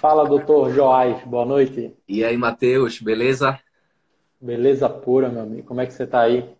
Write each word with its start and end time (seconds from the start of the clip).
Fala, 0.00 0.26
doutor 0.26 0.72
Joás, 0.72 1.22
boa 1.26 1.44
noite. 1.44 1.94
E 2.08 2.24
aí, 2.24 2.34
Matheus, 2.34 3.02
beleza? 3.02 3.60
Beleza 4.40 4.88
pura, 4.88 5.28
meu 5.28 5.42
amigo. 5.42 5.68
Como 5.68 5.82
é 5.82 5.86
que 5.86 5.92
você 5.92 6.06
tá 6.06 6.22
aí? 6.22 6.56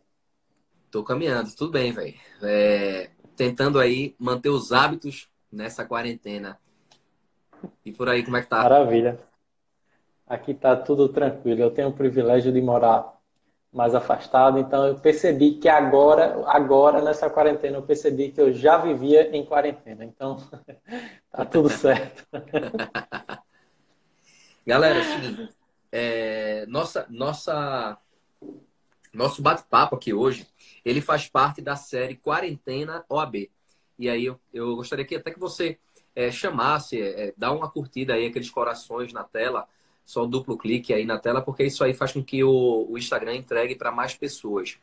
Tô 0.90 1.02
caminhando, 1.02 1.48
tudo 1.56 1.72
bem, 1.72 1.90
velho. 1.90 2.12
É, 2.42 3.08
tentando 3.34 3.80
aí 3.80 4.14
manter 4.18 4.50
os 4.50 4.72
hábitos 4.72 5.26
nessa 5.50 5.86
quarentena. 5.86 6.58
E 7.82 7.90
por 7.90 8.10
aí, 8.10 8.22
como 8.22 8.36
é 8.36 8.42
que 8.42 8.48
tá? 8.48 8.62
Maravilha. 8.62 9.18
Aqui 10.26 10.52
tá 10.52 10.76
tudo 10.76 11.08
tranquilo. 11.08 11.62
Eu 11.62 11.70
tenho 11.70 11.88
o 11.88 11.94
privilégio 11.94 12.52
de 12.52 12.60
morar 12.60 13.18
mais 13.72 13.94
afastado, 13.94 14.58
então 14.58 14.86
eu 14.86 14.96
percebi 14.96 15.52
que 15.52 15.68
agora, 15.68 16.44
agora 16.48 17.00
nessa 17.00 17.30
quarentena, 17.30 17.76
eu 17.76 17.82
percebi 17.82 18.32
que 18.32 18.40
eu 18.40 18.52
já 18.52 18.76
vivia 18.76 19.34
em 19.36 19.44
quarentena. 19.44 20.04
Então, 20.04 20.38
tá 21.30 21.44
tudo 21.44 21.68
certo. 21.68 22.26
Galera, 24.66 24.98
é 25.00 25.48
é, 25.92 26.66
nossa, 26.66 27.06
nossa, 27.10 27.98
nosso 29.12 29.42
bate-papo 29.42 29.96
aqui 29.96 30.12
hoje, 30.12 30.46
ele 30.84 31.00
faz 31.00 31.28
parte 31.28 31.60
da 31.60 31.76
série 31.76 32.16
Quarentena 32.16 33.04
OAB. 33.08 33.50
E 33.98 34.08
aí 34.08 34.24
eu, 34.24 34.40
eu 34.52 34.76
gostaria 34.76 35.04
que 35.04 35.16
até 35.16 35.30
que 35.30 35.38
você 35.38 35.78
é, 36.14 36.30
chamasse, 36.30 37.00
é, 37.00 37.34
dá 37.36 37.52
uma 37.52 37.70
curtida 37.70 38.14
aí, 38.14 38.26
aqueles 38.26 38.50
corações 38.50 39.12
na 39.12 39.24
tela, 39.24 39.68
só 40.10 40.26
duplo 40.26 40.58
clique 40.58 40.92
aí 40.92 41.04
na 41.04 41.18
tela, 41.18 41.40
porque 41.40 41.64
isso 41.64 41.84
aí 41.84 41.94
faz 41.94 42.12
com 42.12 42.22
que 42.22 42.42
o, 42.42 42.86
o 42.90 42.98
Instagram 42.98 43.36
entregue 43.36 43.76
para 43.76 43.92
mais 43.92 44.12
pessoas. 44.14 44.76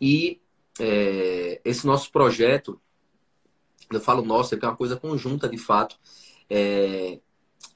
E 0.00 0.40
é, 0.78 1.60
esse 1.64 1.84
nosso 1.84 2.12
projeto, 2.12 2.80
eu 3.90 4.00
falo 4.00 4.24
nosso, 4.24 4.54
é 4.54 4.58
é 4.62 4.66
uma 4.66 4.76
coisa 4.76 4.96
conjunta 4.96 5.48
de 5.48 5.58
fato. 5.58 5.98
É, 6.48 7.18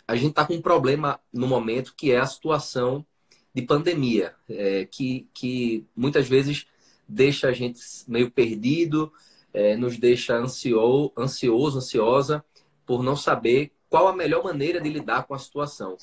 a 0.06 0.14
gente 0.14 0.30
está 0.30 0.46
com 0.46 0.54
um 0.54 0.62
problema 0.62 1.20
no 1.32 1.48
momento 1.48 1.94
que 1.96 2.12
é 2.12 2.18
a 2.18 2.26
situação 2.26 3.04
de 3.52 3.62
pandemia, 3.62 4.34
é, 4.48 4.84
que, 4.84 5.28
que 5.34 5.84
muitas 5.96 6.28
vezes 6.28 6.66
deixa 7.08 7.48
a 7.48 7.52
gente 7.52 7.80
meio 8.06 8.30
perdido, 8.30 9.12
é, 9.52 9.76
nos 9.76 9.98
deixa 9.98 10.36
ansio, 10.36 11.12
ansioso, 11.18 11.78
ansiosa, 11.78 12.44
por 12.84 13.02
não 13.02 13.16
saber 13.16 13.72
qual 13.88 14.06
a 14.06 14.14
melhor 14.14 14.44
maneira 14.44 14.80
de 14.80 14.88
lidar 14.88 15.26
com 15.26 15.34
a 15.34 15.38
situação. 15.38 15.96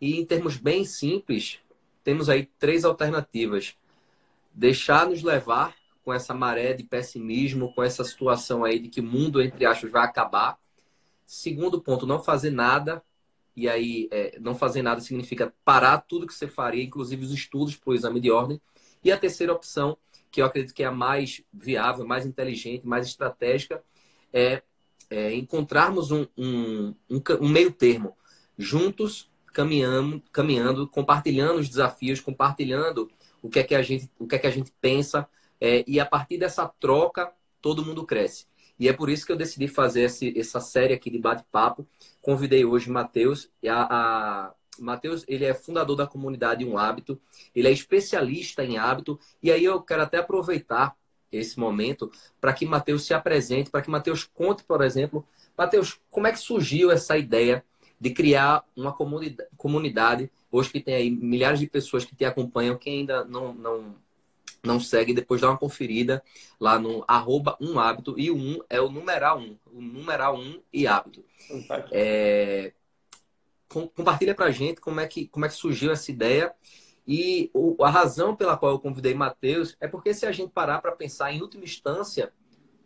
E 0.00 0.18
em 0.20 0.24
termos 0.24 0.56
bem 0.56 0.84
simples, 0.84 1.60
temos 2.04 2.28
aí 2.28 2.46
três 2.58 2.84
alternativas. 2.84 3.76
Deixar 4.52 5.08
nos 5.08 5.22
levar 5.22 5.74
com 6.04 6.12
essa 6.14 6.32
maré 6.32 6.72
de 6.72 6.84
pessimismo, 6.84 7.74
com 7.74 7.82
essa 7.82 8.04
situação 8.04 8.64
aí 8.64 8.78
de 8.78 8.88
que 8.88 9.00
o 9.00 9.04
mundo, 9.04 9.42
entre 9.42 9.66
aspas, 9.66 9.90
vai 9.90 10.04
acabar. 10.04 10.56
Segundo 11.26 11.80
ponto, 11.80 12.06
não 12.06 12.22
fazer 12.22 12.50
nada. 12.50 13.02
E 13.56 13.68
aí, 13.68 14.06
é, 14.12 14.38
não 14.38 14.54
fazer 14.54 14.82
nada 14.82 15.00
significa 15.00 15.52
parar 15.64 15.98
tudo 15.98 16.26
que 16.26 16.34
você 16.34 16.46
faria, 16.46 16.84
inclusive 16.84 17.24
os 17.24 17.32
estudos 17.32 17.74
para 17.74 17.90
o 17.90 17.94
exame 17.94 18.20
de 18.20 18.30
ordem. 18.30 18.60
E 19.02 19.10
a 19.10 19.18
terceira 19.18 19.52
opção, 19.52 19.96
que 20.30 20.40
eu 20.40 20.46
acredito 20.46 20.74
que 20.74 20.82
é 20.82 20.86
a 20.86 20.92
mais 20.92 21.42
viável, 21.52 22.06
mais 22.06 22.24
inteligente, 22.24 22.86
mais 22.86 23.06
estratégica, 23.08 23.82
é, 24.32 24.62
é 25.10 25.34
encontrarmos 25.34 26.10
um, 26.10 26.26
um, 26.36 26.94
um, 27.10 27.22
um 27.40 27.48
meio 27.48 27.72
termo. 27.72 28.16
Juntos, 28.56 29.28
caminhando, 29.56 30.22
caminhando, 30.30 30.86
compartilhando 30.86 31.60
os 31.60 31.66
desafios, 31.70 32.20
compartilhando 32.20 33.10
o 33.40 33.48
que 33.48 33.58
é 33.58 33.62
que 33.62 33.74
a 33.74 33.80
gente, 33.80 34.10
o 34.18 34.26
que 34.26 34.34
é 34.34 34.38
que 34.38 34.46
a 34.46 34.50
gente 34.50 34.70
pensa, 34.82 35.26
é, 35.58 35.82
e 35.86 35.98
a 35.98 36.04
partir 36.04 36.36
dessa 36.36 36.68
troca 36.78 37.32
todo 37.62 37.82
mundo 37.82 38.04
cresce. 38.04 38.44
E 38.78 38.86
é 38.86 38.92
por 38.92 39.08
isso 39.08 39.24
que 39.24 39.32
eu 39.32 39.36
decidi 39.36 39.66
fazer 39.66 40.02
esse, 40.02 40.38
essa 40.38 40.60
série 40.60 40.92
aqui 40.92 41.08
de 41.08 41.18
bate-papo. 41.18 41.88
Convidei 42.20 42.66
hoje 42.66 42.90
Matheus. 42.90 43.48
A, 43.66 44.48
a 44.48 44.54
Matheus, 44.78 45.24
ele 45.26 45.46
é 45.46 45.54
fundador 45.54 45.96
da 45.96 46.06
comunidade 46.06 46.62
Um 46.62 46.76
Hábito. 46.76 47.18
Ele 47.54 47.66
é 47.66 47.72
especialista 47.72 48.62
em 48.62 48.76
hábito. 48.76 49.18
E 49.42 49.50
aí 49.50 49.64
eu 49.64 49.80
quero 49.80 50.02
até 50.02 50.18
aproveitar 50.18 50.94
esse 51.32 51.58
momento 51.58 52.12
para 52.38 52.52
que 52.52 52.66
Matheus 52.66 53.06
se 53.06 53.14
apresente, 53.14 53.70
para 53.70 53.80
que 53.80 53.90
Matheus 53.90 54.22
conte, 54.22 54.62
por 54.64 54.82
exemplo, 54.82 55.26
Matheus, 55.56 55.98
como 56.10 56.26
é 56.26 56.32
que 56.32 56.38
surgiu 56.38 56.90
essa 56.90 57.16
ideia 57.16 57.64
de 58.00 58.10
criar 58.10 58.64
uma 58.76 58.92
comunidade, 58.92 59.48
comunidade. 59.56 60.30
Hoje 60.50 60.70
que 60.70 60.80
tem 60.80 60.94
aí 60.94 61.10
milhares 61.10 61.58
de 61.58 61.66
pessoas 61.66 62.04
que 62.04 62.14
te 62.14 62.24
acompanham, 62.24 62.76
que 62.76 62.90
ainda 62.90 63.24
não, 63.24 63.52
não, 63.54 63.96
não 64.62 64.80
segue, 64.80 65.14
depois 65.14 65.40
dá 65.40 65.48
uma 65.48 65.58
conferida 65.58 66.22
lá 66.60 66.78
no 66.78 67.04
arroba 67.08 67.56
um 67.60 67.78
hábito, 67.78 68.14
e 68.18 68.30
o 68.30 68.36
um 68.36 68.58
é 68.68 68.80
o 68.80 68.90
numeral 68.90 69.38
um, 69.38 69.56
o 69.72 69.80
numeral 69.80 70.36
um 70.36 70.60
e 70.72 70.86
hábito. 70.86 71.24
É, 71.90 72.72
com, 73.68 73.88
compartilha 73.88 74.34
pra 74.34 74.50
gente 74.50 74.80
como 74.80 75.00
é, 75.00 75.06
que, 75.06 75.26
como 75.28 75.44
é 75.44 75.48
que 75.48 75.54
surgiu 75.54 75.90
essa 75.90 76.10
ideia. 76.10 76.54
E 77.08 77.50
o, 77.54 77.82
a 77.84 77.90
razão 77.90 78.34
pela 78.34 78.56
qual 78.56 78.72
eu 78.72 78.80
convidei 78.80 79.14
Matheus 79.14 79.76
é 79.80 79.86
porque 79.86 80.12
se 80.12 80.26
a 80.26 80.32
gente 80.32 80.50
parar 80.50 80.80
para 80.80 80.90
pensar 80.92 81.32
em 81.32 81.40
última 81.40 81.62
instância, 81.62 82.32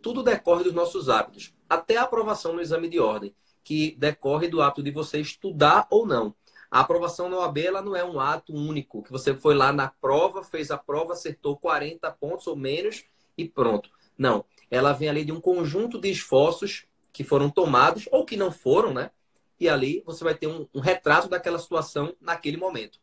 tudo 0.03 0.23
decorre 0.23 0.65
dos 0.65 0.75
nossos 0.75 1.09
hábitos, 1.09 1.55
até 1.69 1.97
a 1.97 2.03
aprovação 2.03 2.53
no 2.53 2.61
exame 2.61 2.89
de 2.89 3.01
ordem 3.01 3.35
que 3.63 3.97
decorre 3.99 4.49
do 4.49 4.63
ato 4.63 4.83
de 4.83 4.91
você 4.91 5.21
estudar 5.21 5.87
ou 5.91 6.07
não. 6.07 6.35
A 6.71 6.81
aprovação 6.81 7.29
na 7.29 7.39
OAB 7.39 7.59
ela 7.59 7.83
não 7.83 7.97
é 7.97 8.05
um 8.05 8.21
ato 8.21 8.55
único, 8.55 9.03
que 9.03 9.11
você 9.11 9.35
foi 9.35 9.55
lá 9.55 9.73
na 9.73 9.89
prova, 9.89 10.45
fez 10.45 10.71
a 10.71 10.79
prova, 10.79 11.15
acertou 11.15 11.57
40 11.57 12.11
pontos 12.13 12.47
ou 12.47 12.57
menos 12.57 13.05
e 13.37 13.49
pronto. 13.49 13.91
Não. 14.17 14.45
Ela 14.71 14.93
vem 14.93 15.09
ali 15.09 15.25
de 15.25 15.33
um 15.33 15.41
conjunto 15.41 16.01
de 16.01 16.11
esforços 16.11 16.87
que 17.13 17.25
foram 17.25 17.51
tomados 17.51 18.09
ou 18.13 18.25
que 18.25 18.37
não 18.37 18.53
foram, 18.53 18.95
né? 18.95 19.11
E 19.59 19.69
ali 19.69 20.03
você 20.07 20.23
vai 20.23 20.35
ter 20.35 20.47
um, 20.47 20.67
um 20.73 20.81
retrato 20.81 21.29
daquela 21.29 21.59
situação 21.59 22.15
naquele 22.21 22.57
momento. 22.57 23.01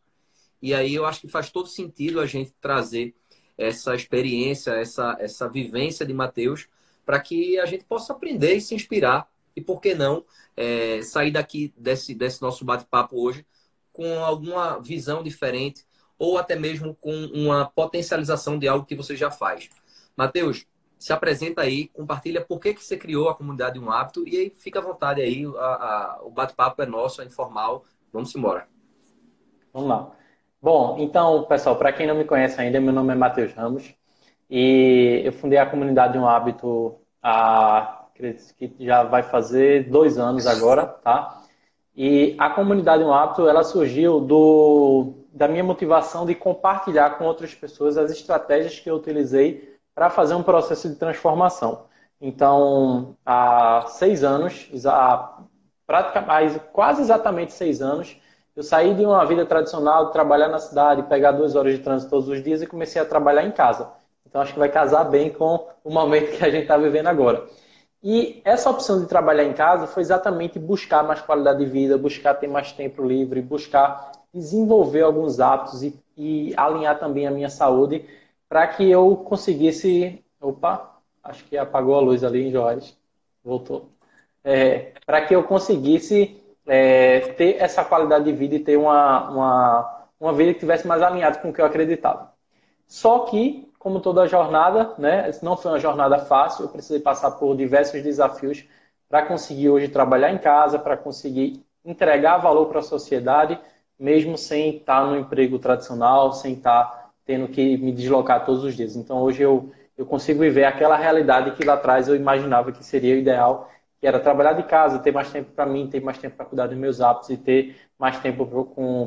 E 0.62 0.74
aí 0.74 0.96
eu 0.96 1.06
acho 1.06 1.22
que 1.22 1.28
faz 1.28 1.52
todo 1.52 1.68
sentido 1.68 2.20
a 2.20 2.26
gente 2.26 2.54
trazer 2.60 3.14
essa 3.58 3.96
experiência, 3.96 4.72
essa, 4.72 5.18
essa 5.20 5.50
vivência 5.50 6.06
de 6.06 6.14
Mateus, 6.14 6.68
para 7.06 7.20
que 7.20 7.60
a 7.60 7.66
gente 7.66 7.84
possa 7.84 8.14
aprender 8.14 8.56
e 8.56 8.62
se 8.62 8.76
inspirar. 8.76 9.30
E 9.58 9.62
por 9.62 9.82
que 9.82 9.96
não 9.96 10.24
é, 10.56 11.02
sair 11.02 11.32
daqui 11.32 11.74
desse, 11.76 12.14
desse 12.14 12.40
nosso 12.44 12.64
bate-papo 12.64 13.20
hoje 13.20 13.44
com 13.92 14.24
alguma 14.24 14.80
visão 14.80 15.24
diferente 15.24 15.84
ou 16.20 16.38
até 16.38 16.56
mesmo 16.56 16.94
com 16.94 17.12
uma 17.34 17.66
potencialização 17.66 18.60
de 18.60 18.68
algo 18.68 18.86
que 18.86 18.96
você 18.96 19.16
já 19.16 19.32
faz. 19.32 19.68
Matheus, 20.16 20.68
se 21.00 21.12
apresenta 21.12 21.62
aí, 21.62 21.88
compartilha 21.88 22.40
por 22.40 22.60
que, 22.60 22.76
que 22.76 22.84
você 22.84 22.96
criou 22.98 23.30
a 23.30 23.36
comunidade 23.36 23.80
Um 23.80 23.92
Hábito 23.92 24.28
e 24.28 24.38
aí 24.38 24.54
fica 24.56 24.78
à 24.78 24.82
vontade 24.82 25.22
aí, 25.22 25.44
a, 25.46 25.50
a, 25.50 26.20
o 26.24 26.30
bate-papo 26.30 26.84
é 26.84 26.86
nosso, 26.86 27.24
é 27.24 27.26
informal. 27.26 27.84
Vamos 28.14 28.36
embora. 28.36 28.68
Vamos 29.74 29.90
lá. 29.90 30.12
Bom, 30.62 30.98
então, 31.00 31.46
pessoal, 31.46 31.78
para 31.78 31.92
quem 31.92 32.06
não 32.06 32.16
me 32.16 32.26
conhece 32.26 32.62
ainda, 32.62 32.80
meu 32.80 32.94
nome 32.94 33.14
é 33.14 33.16
Matheus 33.16 33.54
Ramos 33.54 33.92
e 34.48 35.22
eu 35.26 35.34
fundei 35.34 35.58
a 35.58 35.66
comunidade 35.66 36.16
Um 36.16 36.28
Hábito 36.28 37.00
há 37.24 37.97
que 38.18 38.74
já 38.80 39.04
vai 39.04 39.24
fazer 39.24 39.90
dois 39.90 40.18
anos 40.18 40.48
agora, 40.48 40.86
tá? 40.86 41.42
E 41.96 42.36
a 42.38 42.50
comunidade 42.50 43.04
Um 43.04 43.12
Hábito, 43.12 43.48
ela 43.48 43.64
surgiu 43.64 44.20
do, 44.20 45.14
da 45.34 45.48
minha 45.48 45.64
motivação 45.64 46.26
de 46.26 46.36
compartilhar 46.36 47.18
com 47.18 47.26
outras 47.26 47.56
pessoas 47.56 47.98
as 47.98 48.12
estratégias 48.12 48.80
que 48.80 48.90
eu 48.90 48.96
utilizei 48.96 49.78
para 49.96 50.10
fazer 50.10 50.36
um 50.36 50.44
processo 50.44 50.88
de 50.90 50.96
transformação. 50.96 51.86
Então, 52.22 53.16
há 53.26 53.86
seis 53.88 54.24
anos, 54.24 54.70
há, 54.86 55.40
praticamente, 55.88 56.60
quase 56.72 57.02
exatamente 57.02 57.54
seis 57.54 57.82
anos, 57.82 58.16
eu 58.56 58.64
saí 58.64 58.94
de 58.94 59.06
uma 59.06 59.24
vida 59.26 59.46
tradicional, 59.46 60.08
de 60.08 60.14
trabalhar 60.14 60.50
na 60.50 60.60
cidade, 60.60 61.04
pegar 61.04 61.32
duas 61.32 61.56
horas 61.56 61.74
de 61.74 61.80
trânsito 61.80 62.10
todos 62.10 62.28
os 62.28 62.44
dias 62.44 62.62
e 62.62 62.68
comecei 62.68 63.02
a 63.02 63.06
trabalhar 63.06 63.44
em 63.44 63.52
casa. 63.52 63.92
Então, 64.28 64.42
acho 64.42 64.54
que 64.54 64.60
vai 64.60 64.70
casar 64.70 65.04
bem 65.06 65.32
com 65.32 65.68
o 65.84 65.92
momento 65.92 66.38
que 66.38 66.44
a 66.44 66.50
gente 66.50 66.64
está 66.64 66.78
vivendo 66.78 67.08
agora. 67.08 67.44
E 68.10 68.42
essa 68.46 68.70
opção 68.70 69.02
de 69.02 69.06
trabalhar 69.06 69.44
em 69.44 69.52
casa 69.52 69.86
foi 69.86 70.02
exatamente 70.02 70.58
buscar 70.58 71.04
mais 71.04 71.20
qualidade 71.20 71.60
de 71.60 71.70
vida, 71.70 71.98
buscar 71.98 72.36
ter 72.36 72.48
mais 72.48 72.72
tempo 72.72 73.06
livre, 73.06 73.42
buscar 73.42 74.14
desenvolver 74.34 75.02
alguns 75.02 75.42
hábitos 75.42 75.84
e, 75.84 75.94
e 76.16 76.54
alinhar 76.56 76.98
também 76.98 77.28
a 77.28 77.32
minha 77.32 77.50
saúde 77.50 78.06
para 78.48 78.66
que 78.66 78.90
eu 78.90 79.14
conseguisse. 79.18 80.24
Opa, 80.40 81.02
acho 81.22 81.44
que 81.44 81.58
apagou 81.58 81.96
a 81.96 82.00
luz 82.00 82.24
ali 82.24 82.50
Jorge. 82.50 82.96
Voltou. 83.44 83.90
É, 84.42 84.94
para 85.06 85.26
que 85.26 85.36
eu 85.36 85.44
conseguisse 85.44 86.42
é, 86.66 87.20
ter 87.34 87.58
essa 87.62 87.84
qualidade 87.84 88.24
de 88.24 88.32
vida 88.32 88.56
e 88.56 88.60
ter 88.60 88.78
uma, 88.78 89.30
uma, 89.30 90.06
uma 90.18 90.32
vida 90.32 90.54
que 90.54 90.62
tivesse 90.62 90.88
mais 90.88 91.02
alinhada 91.02 91.40
com 91.40 91.50
o 91.50 91.54
que 91.54 91.60
eu 91.60 91.66
acreditava. 91.66 92.32
Só 92.88 93.26
que 93.26 93.67
como 93.80 94.00
toda 94.00 94.28
jornada, 94.28 94.94
né? 94.98 95.30
Não 95.42 95.56
foi 95.58 95.72
uma 95.72 95.80
jornada 95.80 96.20
fácil, 96.20 96.66
eu 96.66 96.70
precisei 96.70 97.00
passar 97.00 97.32
por 97.32 97.56
diversos 97.56 98.02
desafios 98.04 98.66
para 99.10 99.26
conseguir 99.26 99.70
hoje 99.70 99.88
trabalhar 99.88 100.32
em 100.32 100.38
casa, 100.38 100.78
para 100.80 100.98
conseguir 100.98 101.64
entregar 101.86 102.38
valor 102.38 102.68
para 102.68 102.80
a 102.80 102.84
sociedade, 102.84 103.60
mesmo 104.00 104.38
sem 104.38 104.78
estar 104.78 105.06
no 105.06 105.18
emprego 105.18 105.58
tradicional, 105.60 106.34
sem 106.34 106.54
estar 106.54 107.12
tendo 107.26 107.48
que 107.48 107.78
me 107.78 107.92
deslocar 107.92 108.46
todos 108.46 108.64
os 108.64 108.76
dias. 108.76 108.96
Então 108.96 109.22
hoje 109.22 109.42
eu, 109.42 109.72
eu 109.98 110.06
consigo 110.06 110.40
viver 110.42 110.66
aquela 110.66 110.96
realidade 110.98 111.52
que 111.52 111.64
lá 111.66 111.74
atrás 111.74 112.08
eu 112.08 112.16
imaginava 112.16 112.72
que 112.72 112.84
seria 112.84 113.16
o 113.16 113.18
ideal, 113.18 113.70
que 114.00 114.08
era 114.08 114.20
trabalhar 114.20 114.54
de 114.54 114.64
casa, 114.64 115.00
ter 115.00 115.12
mais 115.12 115.32
tempo 115.32 115.52
para 115.52 115.66
mim, 115.66 115.88
ter 115.90 116.02
mais 116.02 116.18
tempo 116.18 116.36
para 116.36 116.46
cuidar 116.46 116.68
dos 116.68 116.78
meus 116.78 117.02
hábitos 117.02 117.30
e 117.30 117.38
ter 117.38 117.76
mais 117.98 118.20
tempo 118.20 118.46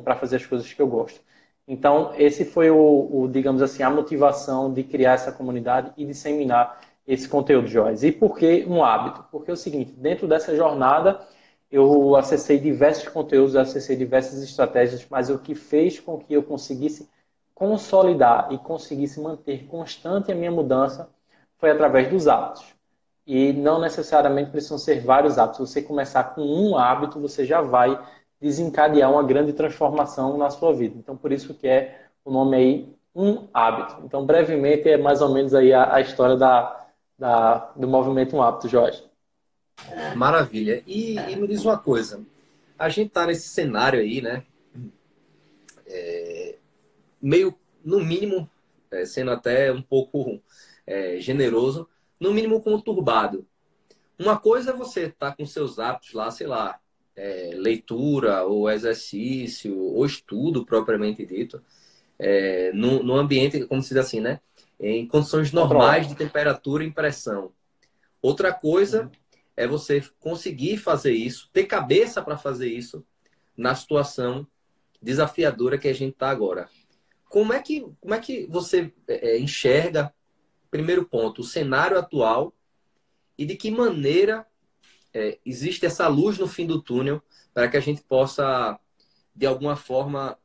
para 0.05 0.17
fazer 0.17 0.37
as 0.37 0.47
coisas 0.47 0.73
que 0.73 0.81
eu 0.83 0.89
gosto. 0.89 1.21
Então, 1.73 2.13
esse 2.17 2.45
foi 2.45 2.69
o, 2.69 2.77
o, 2.77 3.29
digamos 3.29 3.63
assim, 3.63 3.85
a 3.85 3.89
motivação 3.89 4.73
de 4.73 4.83
criar 4.83 5.13
essa 5.13 5.31
comunidade 5.31 5.93
e 5.97 6.05
disseminar 6.05 6.81
esse 7.07 7.29
conteúdo, 7.29 7.69
Joyce. 7.69 8.09
E 8.09 8.11
por 8.11 8.37
que 8.37 8.67
um 8.67 8.83
hábito? 8.83 9.25
Porque 9.31 9.53
é 9.53 9.55
o 9.55 9.57
seguinte, 9.57 9.93
dentro 9.93 10.27
dessa 10.27 10.57
jornada, 10.57 11.21
eu 11.71 12.17
acessei 12.17 12.59
diversos 12.59 13.07
conteúdos, 13.07 13.55
acessei 13.55 13.95
diversas 13.95 14.43
estratégias, 14.43 15.07
mas 15.09 15.31
o 15.31 15.39
que 15.39 15.55
fez 15.55 16.01
com 16.01 16.19
que 16.19 16.35
eu 16.35 16.43
conseguisse 16.43 17.09
consolidar 17.55 18.49
e 18.53 18.59
conseguisse 18.59 19.21
manter 19.21 19.65
constante 19.67 20.33
a 20.33 20.35
minha 20.35 20.51
mudança 20.51 21.09
foi 21.57 21.71
através 21.71 22.09
dos 22.09 22.27
hábitos. 22.27 22.65
E 23.25 23.53
não 23.53 23.81
necessariamente 23.81 24.51
precisam 24.51 24.77
ser 24.77 25.05
vários 25.05 25.39
hábitos. 25.39 25.71
Você 25.71 25.81
começar 25.83 26.35
com 26.35 26.43
um 26.43 26.77
hábito, 26.77 27.21
você 27.21 27.45
já 27.45 27.61
vai 27.61 27.97
desencadear 28.41 29.11
uma 29.11 29.23
grande 29.23 29.53
transformação 29.53 30.39
na 30.39 30.51
sua 30.51 30.73
vida. 30.73 30.97
Então, 30.99 31.17
por 31.17 31.31
isso 31.31 31.55
que 31.55 31.69
é 31.69 32.07
o 32.25 32.33
nome 32.33 32.57
aí, 32.57 32.95
um 33.15 33.49
hábito. 33.53 34.03
Então, 34.05 34.25
brevemente, 34.25 34.89
é 34.89 34.97
mais 34.97 35.21
ou 35.21 35.33
menos 35.33 35.55
aí 35.55 35.73
a, 35.73 35.95
a 35.95 36.01
história 36.01 36.37
da, 36.37 36.87
da, 37.19 37.73
do 37.77 37.87
movimento 37.87 38.37
Um 38.37 38.43
Hábito, 38.43 38.69
Jorge. 38.69 39.05
Maravilha. 40.15 40.83
E, 40.87 41.17
e 41.17 41.37
me 41.37 41.47
diz 41.47 41.65
uma 41.65 41.79
coisa. 41.79 42.25
A 42.79 42.89
gente 42.89 43.09
está 43.09 43.27
nesse 43.27 43.49
cenário 43.49 44.01
aí, 44.01 44.23
né? 44.23 44.43
É, 45.87 46.57
meio, 47.21 47.55
no 47.85 48.01
mínimo, 48.01 48.49
é, 48.91 49.05
sendo 49.05 49.31
até 49.31 49.73
um 49.73 49.83
pouco 49.83 50.41
é, 50.87 51.19
generoso, 51.21 51.89
no 52.19 52.33
mínimo 52.33 52.61
conturbado. 52.63 53.47
Uma 54.19 54.39
coisa 54.39 54.71
é 54.71 54.77
você 54.77 55.07
estar 55.07 55.31
tá 55.31 55.37
com 55.37 55.47
seus 55.47 55.79
hábitos 55.79 56.13
lá, 56.13 56.31
sei 56.31 56.47
lá, 56.47 56.79
é, 57.21 57.51
leitura 57.55 58.45
ou 58.45 58.71
exercício 58.71 59.79
ou 59.79 60.07
estudo 60.07 60.65
propriamente 60.65 61.27
dito, 61.27 61.63
é, 62.19 62.73
no, 62.73 63.03
no, 63.03 63.15
ambiente, 63.15 63.67
como 63.67 63.83
se 63.83 63.91
diz 63.91 63.99
assim, 63.99 64.21
né? 64.21 64.41
Em 64.79 65.07
condições 65.07 65.53
normais 65.53 66.09
de 66.09 66.15
temperatura 66.15 66.83
e 66.83 66.91
pressão. 66.91 67.53
Outra 68.23 68.53
coisa 68.55 69.05
uhum. 69.05 69.11
é 69.55 69.67
você 69.67 70.03
conseguir 70.19 70.79
fazer 70.79 71.13
isso, 71.13 71.51
ter 71.53 71.65
cabeça 71.65 72.23
para 72.23 72.39
fazer 72.39 72.69
isso 72.69 73.05
na 73.55 73.75
situação 73.75 74.47
desafiadora 75.03 75.77
que 75.77 75.89
a 75.89 75.95
gente 75.95 76.15
está 76.15 76.31
agora. 76.31 76.71
Como 77.29 77.53
é 77.53 77.61
que, 77.61 77.87
como 78.01 78.15
é 78.15 78.19
que 78.19 78.47
você 78.47 78.93
é, 79.07 79.39
enxerga, 79.39 80.13
primeiro 80.71 81.05
ponto, 81.05 81.43
o 81.43 81.45
cenário 81.45 81.99
atual 81.99 82.55
e 83.37 83.45
de 83.45 83.57
que 83.57 83.71
maneira 83.71 84.47
é, 85.13 85.39
existe 85.45 85.87
essa 85.87 86.07
luz 86.09 86.39
no 86.39 86.47
fim 86.47 86.67
do 86.67 86.81
túnel 86.81 87.23
para 87.53 87.69
que 87.69 87.77
a 87.77 87.81
gente 87.81 88.03
possa, 88.03 88.79
de 89.35 89.47
alguma 89.47 89.77
forma, 89.77 90.39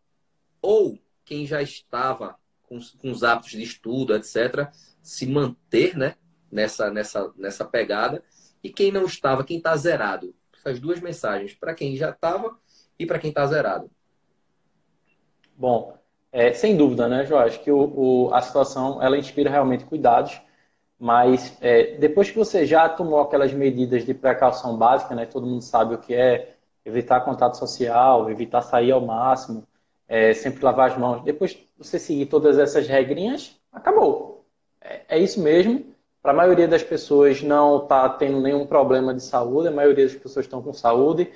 ou 0.61 0.99
quem 1.23 1.45
já 1.45 1.61
estava 1.61 2.37
com, 2.63 2.79
com 2.99 3.11
os 3.11 3.23
hábitos 3.23 3.51
de 3.51 3.63
estudo, 3.63 4.15
etc., 4.15 4.69
se 5.01 5.27
manter 5.27 5.95
né, 5.95 6.15
nessa, 6.51 6.89
nessa, 6.89 7.31
nessa 7.35 7.65
pegada, 7.65 8.23
e 8.63 8.69
quem 8.69 8.91
não 8.91 9.05
estava, 9.05 9.43
quem 9.43 9.57
está 9.57 9.75
zerado. 9.77 10.33
Essas 10.57 10.79
duas 10.79 10.99
mensagens, 10.99 11.53
para 11.53 11.75
quem 11.75 11.95
já 11.95 12.09
estava 12.09 12.57
e 12.97 13.05
para 13.05 13.19
quem 13.19 13.29
está 13.29 13.45
zerado. 13.45 13.91
Bom, 15.55 15.97
é, 16.31 16.51
sem 16.53 16.75
dúvida, 16.75 17.07
né, 17.07 17.25
João? 17.25 17.41
Acho 17.41 17.61
que 17.63 17.71
o, 17.71 17.77
o, 18.27 18.33
a 18.33 18.41
situação 18.41 19.01
ela 19.01 19.17
inspira 19.17 19.49
realmente 19.49 19.85
cuidados. 19.85 20.41
Mas 21.05 21.55
é, 21.61 21.97
depois 21.97 22.31
que 22.31 22.35
você 22.35 22.65
já 22.65 22.89
tomou 22.89 23.19
aquelas 23.19 23.53
medidas 23.53 24.03
de 24.03 24.11
precaução 24.11 24.75
básica, 24.75 25.13
né, 25.13 25.27
todo 25.27 25.45
mundo 25.45 25.61
sabe 25.61 25.93
o 25.93 25.99
que 25.99 26.15
é 26.15 26.55
evitar 26.83 27.21
contato 27.21 27.57
social, 27.57 28.27
evitar 28.31 28.63
sair 28.63 28.91
ao 28.91 29.01
máximo, 29.01 29.67
é, 30.07 30.33
sempre 30.33 30.65
lavar 30.65 30.89
as 30.89 30.97
mãos. 30.97 31.23
Depois 31.23 31.55
você 31.77 31.99
seguir 31.99 32.25
todas 32.25 32.57
essas 32.57 32.87
regrinhas, 32.87 33.55
acabou. 33.71 34.47
É, 34.81 35.01
é 35.09 35.19
isso 35.19 35.39
mesmo. 35.39 35.85
Para 36.23 36.31
a 36.31 36.35
maioria 36.35 36.67
das 36.67 36.81
pessoas 36.81 37.43
não 37.43 37.83
está 37.83 38.09
tendo 38.09 38.41
nenhum 38.41 38.65
problema 38.65 39.13
de 39.13 39.21
saúde, 39.21 39.67
a 39.67 39.71
maioria 39.71 40.05
das 40.05 40.15
pessoas 40.15 40.47
estão 40.47 40.59
com 40.59 40.73
saúde. 40.73 41.31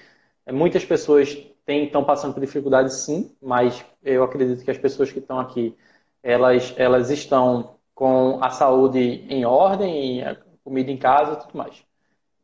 É, 0.47 0.51
muitas 0.51 0.83
pessoas 0.83 1.37
estão 1.67 2.03
passando 2.03 2.33
por 2.33 2.39
dificuldades, 2.39 2.95
sim, 3.03 3.31
mas 3.39 3.85
eu 4.03 4.23
acredito 4.23 4.65
que 4.65 4.71
as 4.71 4.79
pessoas 4.79 5.11
que 5.11 5.19
estão 5.19 5.39
aqui, 5.39 5.77
elas, 6.23 6.73
elas 6.75 7.11
estão 7.11 7.77
com 7.99 8.41
a 8.41 8.49
saúde 8.49 9.25
em 9.27 9.43
ordem, 9.43 10.23
comida 10.63 10.89
em 10.89 10.95
casa 10.95 11.33
e 11.33 11.35
tudo 11.35 11.57
mais. 11.57 11.83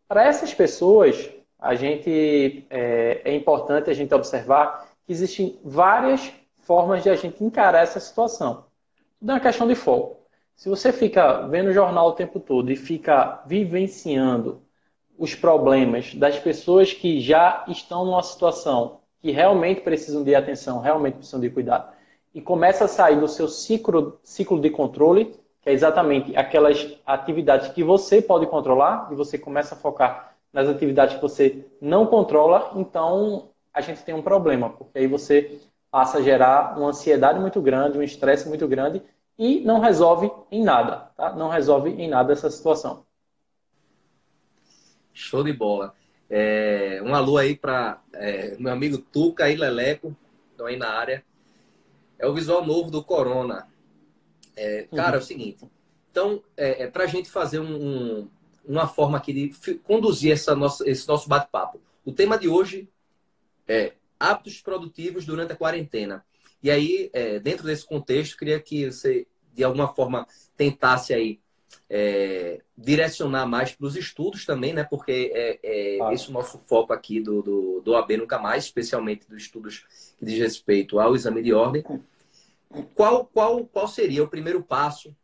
Para 0.05 0.25
essas 0.25 0.53
pessoas, 0.53 1.29
a 1.57 1.75
gente 1.75 2.67
é, 2.69 3.21
é, 3.23 3.33
importante 3.33 3.89
a 3.89 3.93
gente 3.93 4.13
observar 4.13 4.85
que 5.05 5.13
existem 5.13 5.57
várias 5.63 6.29
formas 6.57 7.03
de 7.03 7.09
a 7.09 7.15
gente 7.15 7.41
encarar 7.41 7.83
essa 7.83 8.01
situação. 8.01 8.65
Tudo 9.17 9.31
é 9.31 9.35
uma 9.35 9.39
questão 9.39 9.65
de 9.65 9.75
foco. 9.75 10.17
Se 10.57 10.67
você 10.67 10.91
fica 10.91 11.47
vendo 11.47 11.69
o 11.69 11.73
jornal 11.73 12.09
o 12.09 12.13
tempo 12.13 12.37
todo 12.41 12.69
e 12.69 12.75
fica 12.75 13.41
vivenciando 13.45 14.61
os 15.17 15.35
problemas 15.35 16.13
das 16.15 16.37
pessoas 16.37 16.91
que 16.91 17.21
já 17.21 17.63
estão 17.69 18.03
numa 18.03 18.23
situação 18.23 18.99
que 19.21 19.31
realmente 19.31 19.79
precisam 19.79 20.21
de 20.21 20.35
atenção, 20.35 20.81
realmente 20.81 21.15
precisam 21.15 21.39
de 21.39 21.49
cuidado, 21.49 21.93
e 22.33 22.41
começa 22.41 22.83
a 22.83 22.89
sair 22.89 23.17
do 23.17 23.29
seu 23.29 23.47
ciclo, 23.47 24.19
ciclo 24.21 24.59
de 24.59 24.69
controle, 24.69 25.44
que 25.65 25.71
é 25.71 25.73
exatamente 25.73 26.37
aquelas 26.37 26.95
atividades 27.03 27.69
que 27.69 27.83
você 27.83 28.21
pode 28.21 28.45
controlar 28.45 29.09
e 29.11 29.15
você 29.15 29.35
começa 29.35 29.73
a 29.73 29.77
focar 29.77 30.35
nas 30.53 30.69
atividades 30.69 31.15
que 31.15 31.21
você 31.21 31.65
não 31.81 32.05
controla, 32.05 32.71
então 32.75 33.49
a 33.73 33.81
gente 33.81 34.03
tem 34.03 34.13
um 34.13 34.21
problema, 34.21 34.69
porque 34.69 34.99
aí 34.99 35.07
você 35.07 35.59
passa 35.89 36.19
a 36.19 36.21
gerar 36.21 36.77
uma 36.77 36.89
ansiedade 36.89 37.39
muito 37.39 37.59
grande, 37.61 37.97
um 37.97 38.03
estresse 38.03 38.47
muito 38.47 38.67
grande 38.67 39.01
e 39.39 39.59
não 39.61 39.79
resolve 39.79 40.31
em 40.51 40.63
nada, 40.63 41.09
tá? 41.17 41.33
Não 41.33 41.49
resolve 41.49 41.89
em 41.89 42.07
nada 42.07 42.31
essa 42.31 42.49
situação. 42.49 43.03
Show 45.13 45.43
de 45.43 45.51
bola. 45.51 45.95
É, 46.29 47.01
um 47.03 47.15
alô 47.15 47.37
aí 47.37 47.55
para 47.55 47.99
é, 48.13 48.55
meu 48.59 48.71
amigo 48.71 48.99
Tuca 48.99 49.49
e 49.49 49.55
Leleco, 49.55 50.15
estão 50.51 50.67
aí 50.67 50.77
na 50.77 50.89
área. 50.89 51.25
É 52.19 52.27
o 52.27 52.33
visual 52.33 52.63
novo 52.63 52.91
do 52.91 53.03
Corona. 53.03 53.67
É, 54.55 54.87
cara, 54.95 55.11
uhum. 55.11 55.15
é 55.15 55.17
o 55.19 55.25
seguinte. 55.25 55.65
Então, 56.11 56.43
é, 56.55 56.83
é 56.83 56.87
para 56.87 57.03
a 57.03 57.07
gente 57.07 57.29
fazer 57.29 57.59
um, 57.59 57.75
um, 57.75 58.29
uma 58.65 58.87
forma 58.87 59.17
aqui 59.17 59.33
de 59.33 59.75
conduzir 59.79 60.31
essa 60.31 60.55
nossa, 60.55 60.89
esse 60.89 61.07
nosso 61.07 61.27
bate-papo. 61.27 61.79
O 62.05 62.11
tema 62.11 62.37
de 62.37 62.47
hoje 62.47 62.87
é 63.67 63.93
hábitos 64.19 64.61
produtivos 64.61 65.25
durante 65.25 65.51
a 65.51 65.55
quarentena. 65.55 66.25
E 66.63 66.71
aí, 66.71 67.09
é, 67.13 67.39
dentro 67.39 67.65
desse 67.65 67.85
contexto, 67.85 68.37
queria 68.37 68.59
que 68.59 68.89
você, 68.89 69.27
de 69.53 69.63
alguma 69.63 69.87
forma, 69.93 70.25
tentasse 70.55 71.13
aí 71.13 71.39
é, 71.89 72.61
direcionar 72.77 73.45
mais 73.45 73.73
para 73.73 73.85
os 73.85 73.95
estudos 73.95 74.45
também, 74.45 74.73
né? 74.73 74.83
Porque 74.83 75.31
é, 75.33 75.59
é 75.61 75.99
ah. 76.01 76.13
esse 76.13 76.29
o 76.29 76.31
nosso 76.31 76.59
foco 76.65 76.93
aqui 76.93 77.19
do, 77.19 77.41
do, 77.41 77.81
do 77.81 77.95
AB 77.95 78.17
Nunca 78.17 78.39
Mais, 78.39 78.63
especialmente 78.63 79.27
dos 79.27 79.43
estudos 79.43 79.85
que 80.17 80.25
diz 80.25 80.39
respeito 80.39 80.99
ao 80.99 81.15
exame 81.15 81.43
de 81.43 81.53
ordem. 81.53 81.83
Qual, 82.93 83.25
qual, 83.25 83.65
qual 83.65 83.87
seria 83.87 84.23
o 84.23 84.27
primeiro 84.27 84.61
passo, 84.63 85.15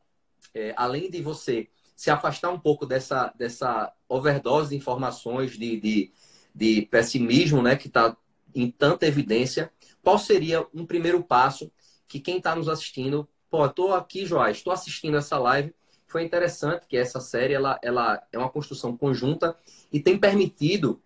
é, 0.53 0.73
além 0.77 1.09
de 1.09 1.21
você 1.21 1.69
se 1.95 2.09
afastar 2.09 2.49
um 2.49 2.59
pouco 2.59 2.85
dessa, 2.85 3.33
dessa 3.37 3.93
overdose 4.07 4.69
de 4.69 4.75
informações, 4.75 5.51
de, 5.51 5.79
de, 5.79 6.11
de 6.53 6.81
pessimismo, 6.83 7.61
né, 7.61 7.75
que 7.75 7.87
está 7.87 8.15
em 8.55 8.69
tanta 8.71 9.05
evidência, 9.05 9.71
qual 10.01 10.17
seria 10.17 10.65
um 10.73 10.85
primeiro 10.85 11.23
passo 11.23 11.71
que 12.07 12.19
quem 12.19 12.37
está 12.37 12.55
nos 12.55 12.67
assistindo, 12.67 13.27
pô, 13.49 13.65
estou 13.65 13.93
aqui, 13.93 14.25
Joás, 14.25 14.57
estou 14.57 14.73
assistindo 14.73 15.15
essa 15.15 15.37
live, 15.37 15.73
foi 16.07 16.23
interessante 16.23 16.87
que 16.87 16.97
essa 16.97 17.21
série 17.21 17.53
ela, 17.53 17.79
ela 17.81 18.21
é 18.31 18.37
uma 18.37 18.49
construção 18.49 18.97
conjunta 18.97 19.55
e 19.93 19.99
tem 19.99 20.17
permitido 20.17 21.01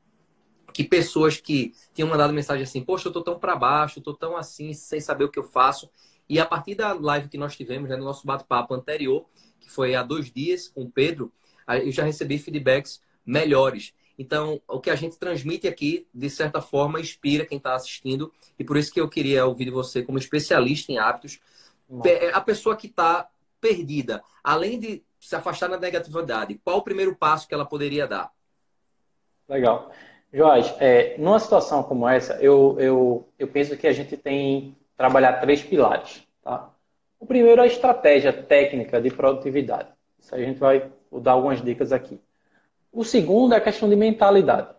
que 0.73 0.83
pessoas 0.83 1.37
que 1.37 1.73
tinham 1.93 2.09
mandado 2.09 2.33
mensagem 2.33 2.63
assim, 2.63 2.83
poxa, 2.83 3.07
eu 3.07 3.11
estou 3.11 3.23
tão 3.23 3.39
para 3.39 3.55
baixo, 3.55 3.99
estou 3.99 4.15
tão 4.15 4.35
assim, 4.35 4.73
sem 4.73 4.99
saber 4.99 5.25
o 5.25 5.29
que 5.29 5.39
eu 5.39 5.43
faço, 5.43 5.89
e 6.27 6.39
a 6.39 6.45
partir 6.45 6.75
da 6.75 6.93
live 6.93 7.29
que 7.29 7.37
nós 7.37 7.55
tivemos, 7.55 7.89
né, 7.89 7.95
no 7.95 8.05
nosso 8.05 8.25
bate-papo 8.25 8.73
anterior, 8.73 9.25
que 9.59 9.69
foi 9.69 9.95
há 9.95 10.03
dois 10.03 10.31
dias 10.31 10.67
com 10.67 10.83
o 10.83 10.91
Pedro, 10.91 11.31
eu 11.83 11.91
já 11.91 12.03
recebi 12.03 12.37
feedbacks 12.37 13.01
melhores. 13.25 13.93
Então, 14.17 14.61
o 14.67 14.79
que 14.79 14.89
a 14.89 14.95
gente 14.95 15.17
transmite 15.17 15.67
aqui, 15.67 16.07
de 16.13 16.29
certa 16.29 16.61
forma, 16.61 16.99
inspira 16.99 17.45
quem 17.45 17.57
está 17.57 17.75
assistindo. 17.75 18.31
E 18.57 18.63
por 18.63 18.77
isso 18.77 18.93
que 18.93 19.01
eu 19.01 19.09
queria 19.09 19.45
ouvir 19.45 19.65
de 19.65 19.71
você, 19.71 20.03
como 20.03 20.17
especialista 20.17 20.91
em 20.91 20.97
hábitos, 20.97 21.39
é, 22.05 22.29
a 22.29 22.41
pessoa 22.41 22.75
que 22.75 22.87
está 22.87 23.27
perdida, 23.59 24.23
além 24.43 24.79
de 24.79 25.03
se 25.19 25.35
afastar 25.35 25.67
da 25.67 25.77
negatividade, 25.77 26.59
qual 26.63 26.77
o 26.77 26.83
primeiro 26.83 27.15
passo 27.15 27.47
que 27.47 27.53
ela 27.53 27.65
poderia 27.65 28.07
dar? 28.07 28.31
Legal. 29.49 29.91
Jorge, 30.31 30.73
é, 30.79 31.17
numa 31.17 31.39
situação 31.39 31.83
como 31.83 32.07
essa, 32.07 32.33
eu, 32.35 32.75
eu, 32.79 33.29
eu 33.39 33.47
penso 33.47 33.75
que 33.77 33.87
a 33.87 33.93
gente 33.93 34.17
tem 34.17 34.75
trabalhar 34.97 35.39
três 35.41 35.63
pilares. 35.63 36.25
Tá? 36.43 36.69
O 37.19 37.25
primeiro 37.25 37.61
é 37.61 37.63
a 37.65 37.67
estratégia 37.67 38.31
técnica 38.31 39.01
de 39.01 39.09
produtividade. 39.09 39.89
Isso 40.19 40.33
a 40.33 40.39
gente 40.39 40.59
vai 40.59 40.91
dar 41.11 41.33
algumas 41.33 41.61
dicas 41.61 41.91
aqui. 41.91 42.19
O 42.91 43.03
segundo 43.03 43.53
é 43.53 43.57
a 43.57 43.61
questão 43.61 43.89
de 43.89 43.95
mentalidade. 43.95 44.69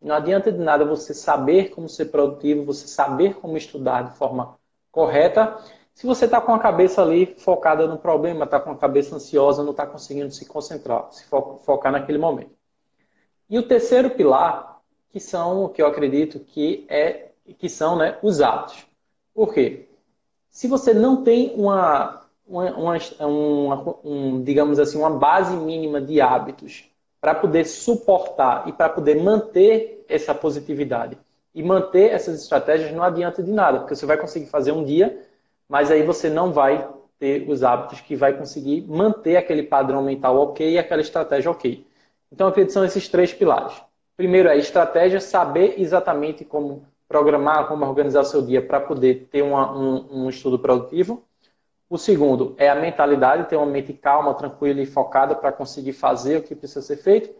Não 0.00 0.14
adianta 0.14 0.52
de 0.52 0.58
nada 0.58 0.84
você 0.84 1.12
saber 1.12 1.70
como 1.70 1.88
ser 1.88 2.06
produtivo, 2.06 2.64
você 2.64 2.86
saber 2.86 3.34
como 3.34 3.56
estudar 3.56 4.02
de 4.02 4.16
forma 4.16 4.56
correta, 4.90 5.58
se 5.98 6.06
você 6.06 6.26
está 6.26 6.40
com 6.40 6.54
a 6.54 6.60
cabeça 6.60 7.02
ali 7.02 7.34
focada 7.38 7.84
no 7.88 7.98
problema, 7.98 8.44
está 8.44 8.60
com 8.60 8.70
a 8.70 8.76
cabeça 8.76 9.16
ansiosa, 9.16 9.64
não 9.64 9.72
está 9.72 9.84
conseguindo 9.84 10.30
se 10.30 10.46
concentrar, 10.46 11.08
se 11.10 11.24
focar 11.24 11.90
naquele 11.90 12.18
momento. 12.18 12.52
E 13.50 13.58
o 13.58 13.66
terceiro 13.66 14.10
pilar, 14.10 14.80
que 15.10 15.18
são 15.18 15.64
o 15.64 15.68
que 15.68 15.82
eu 15.82 15.88
acredito 15.88 16.38
que 16.38 16.86
é 16.88 17.32
que 17.58 17.68
são 17.68 17.96
né, 17.96 18.16
os 18.22 18.40
atos. 18.40 18.86
Por 19.38 19.54
quê? 19.54 19.86
Se 20.50 20.66
você 20.66 20.92
não 20.92 21.22
tem 21.22 21.52
uma, 21.54 22.22
uma, 22.44 22.76
uma, 22.76 22.98
uma 23.24 23.96
um, 24.02 24.42
digamos 24.42 24.80
assim, 24.80 24.98
uma 24.98 25.10
base 25.10 25.56
mínima 25.56 26.00
de 26.00 26.20
hábitos 26.20 26.90
para 27.20 27.36
poder 27.36 27.64
suportar 27.64 28.66
e 28.66 28.72
para 28.72 28.88
poder 28.88 29.22
manter 29.22 30.04
essa 30.08 30.34
positividade 30.34 31.16
e 31.54 31.62
manter 31.62 32.10
essas 32.10 32.42
estratégias 32.42 32.90
não 32.90 33.04
adianta 33.04 33.40
de 33.40 33.52
nada, 33.52 33.78
porque 33.78 33.94
você 33.94 34.06
vai 34.06 34.16
conseguir 34.16 34.46
fazer 34.46 34.72
um 34.72 34.82
dia, 34.82 35.24
mas 35.68 35.88
aí 35.92 36.02
você 36.02 36.28
não 36.28 36.52
vai 36.52 36.88
ter 37.16 37.48
os 37.48 37.62
hábitos 37.62 38.00
que 38.00 38.16
vai 38.16 38.36
conseguir 38.36 38.80
manter 38.88 39.36
aquele 39.36 39.62
padrão 39.62 40.02
mental 40.02 40.36
ok 40.36 40.68
e 40.68 40.78
aquela 40.80 41.00
estratégia 41.00 41.48
ok. 41.48 41.86
Então, 42.32 42.48
acredito 42.48 42.70
que 42.70 42.74
são 42.74 42.84
esses 42.84 43.06
três 43.08 43.32
pilares. 43.32 43.80
Primeiro 44.16 44.48
é 44.48 44.58
estratégia, 44.58 45.20
saber 45.20 45.80
exatamente 45.80 46.44
como 46.44 46.84
programar, 47.08 47.66
como 47.66 47.86
organizar 47.86 48.24
seu 48.24 48.42
dia 48.42 48.60
para 48.60 48.78
poder 48.80 49.28
ter 49.30 49.42
uma, 49.42 49.76
um, 49.76 50.24
um 50.24 50.28
estudo 50.28 50.58
produtivo. 50.58 51.24
O 51.88 51.96
segundo 51.96 52.54
é 52.58 52.68
a 52.68 52.74
mentalidade, 52.74 53.48
ter 53.48 53.56
uma 53.56 53.64
mente 53.64 53.94
calma, 53.94 54.34
tranquila 54.34 54.80
e 54.82 54.86
focada 54.86 55.34
para 55.34 55.50
conseguir 55.50 55.94
fazer 55.94 56.36
o 56.36 56.42
que 56.42 56.54
precisa 56.54 56.82
ser 56.82 56.98
feito. 56.98 57.34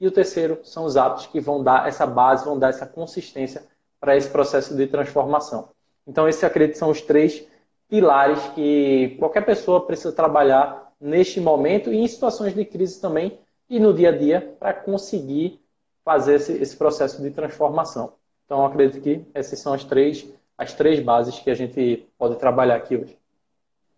E 0.00 0.06
o 0.08 0.10
terceiro 0.10 0.58
são 0.64 0.84
os 0.84 0.96
hábitos 0.96 1.26
que 1.28 1.38
vão 1.38 1.62
dar 1.62 1.86
essa 1.86 2.04
base, 2.04 2.44
vão 2.44 2.58
dar 2.58 2.70
essa 2.70 2.84
consistência 2.84 3.62
para 4.00 4.16
esse 4.16 4.28
processo 4.28 4.76
de 4.76 4.88
transformação. 4.88 5.68
Então, 6.04 6.28
esses 6.28 6.42
acredito 6.42 6.76
são 6.76 6.90
os 6.90 7.00
três 7.00 7.46
pilares 7.88 8.40
que 8.48 9.14
qualquer 9.20 9.46
pessoa 9.46 9.86
precisa 9.86 10.10
trabalhar 10.12 10.92
neste 11.00 11.40
momento 11.40 11.92
e 11.92 11.98
em 11.98 12.08
situações 12.08 12.52
de 12.52 12.64
crise 12.64 13.00
também 13.00 13.38
e 13.70 13.78
no 13.78 13.94
dia 13.94 14.08
a 14.08 14.16
dia 14.16 14.56
para 14.58 14.74
conseguir 14.74 15.60
fazer 16.04 16.34
esse, 16.34 16.52
esse 16.54 16.76
processo 16.76 17.22
de 17.22 17.30
transformação. 17.30 18.14
Então, 18.52 18.66
acredito 18.66 19.00
que 19.02 19.24
essas 19.32 19.58
são 19.60 19.72
as 19.72 19.82
três, 19.82 20.28
as 20.58 20.74
três 20.74 21.00
bases 21.00 21.38
que 21.38 21.50
a 21.50 21.54
gente 21.54 22.06
pode 22.18 22.36
trabalhar 22.36 22.76
aqui 22.76 22.94
hoje. 22.94 23.18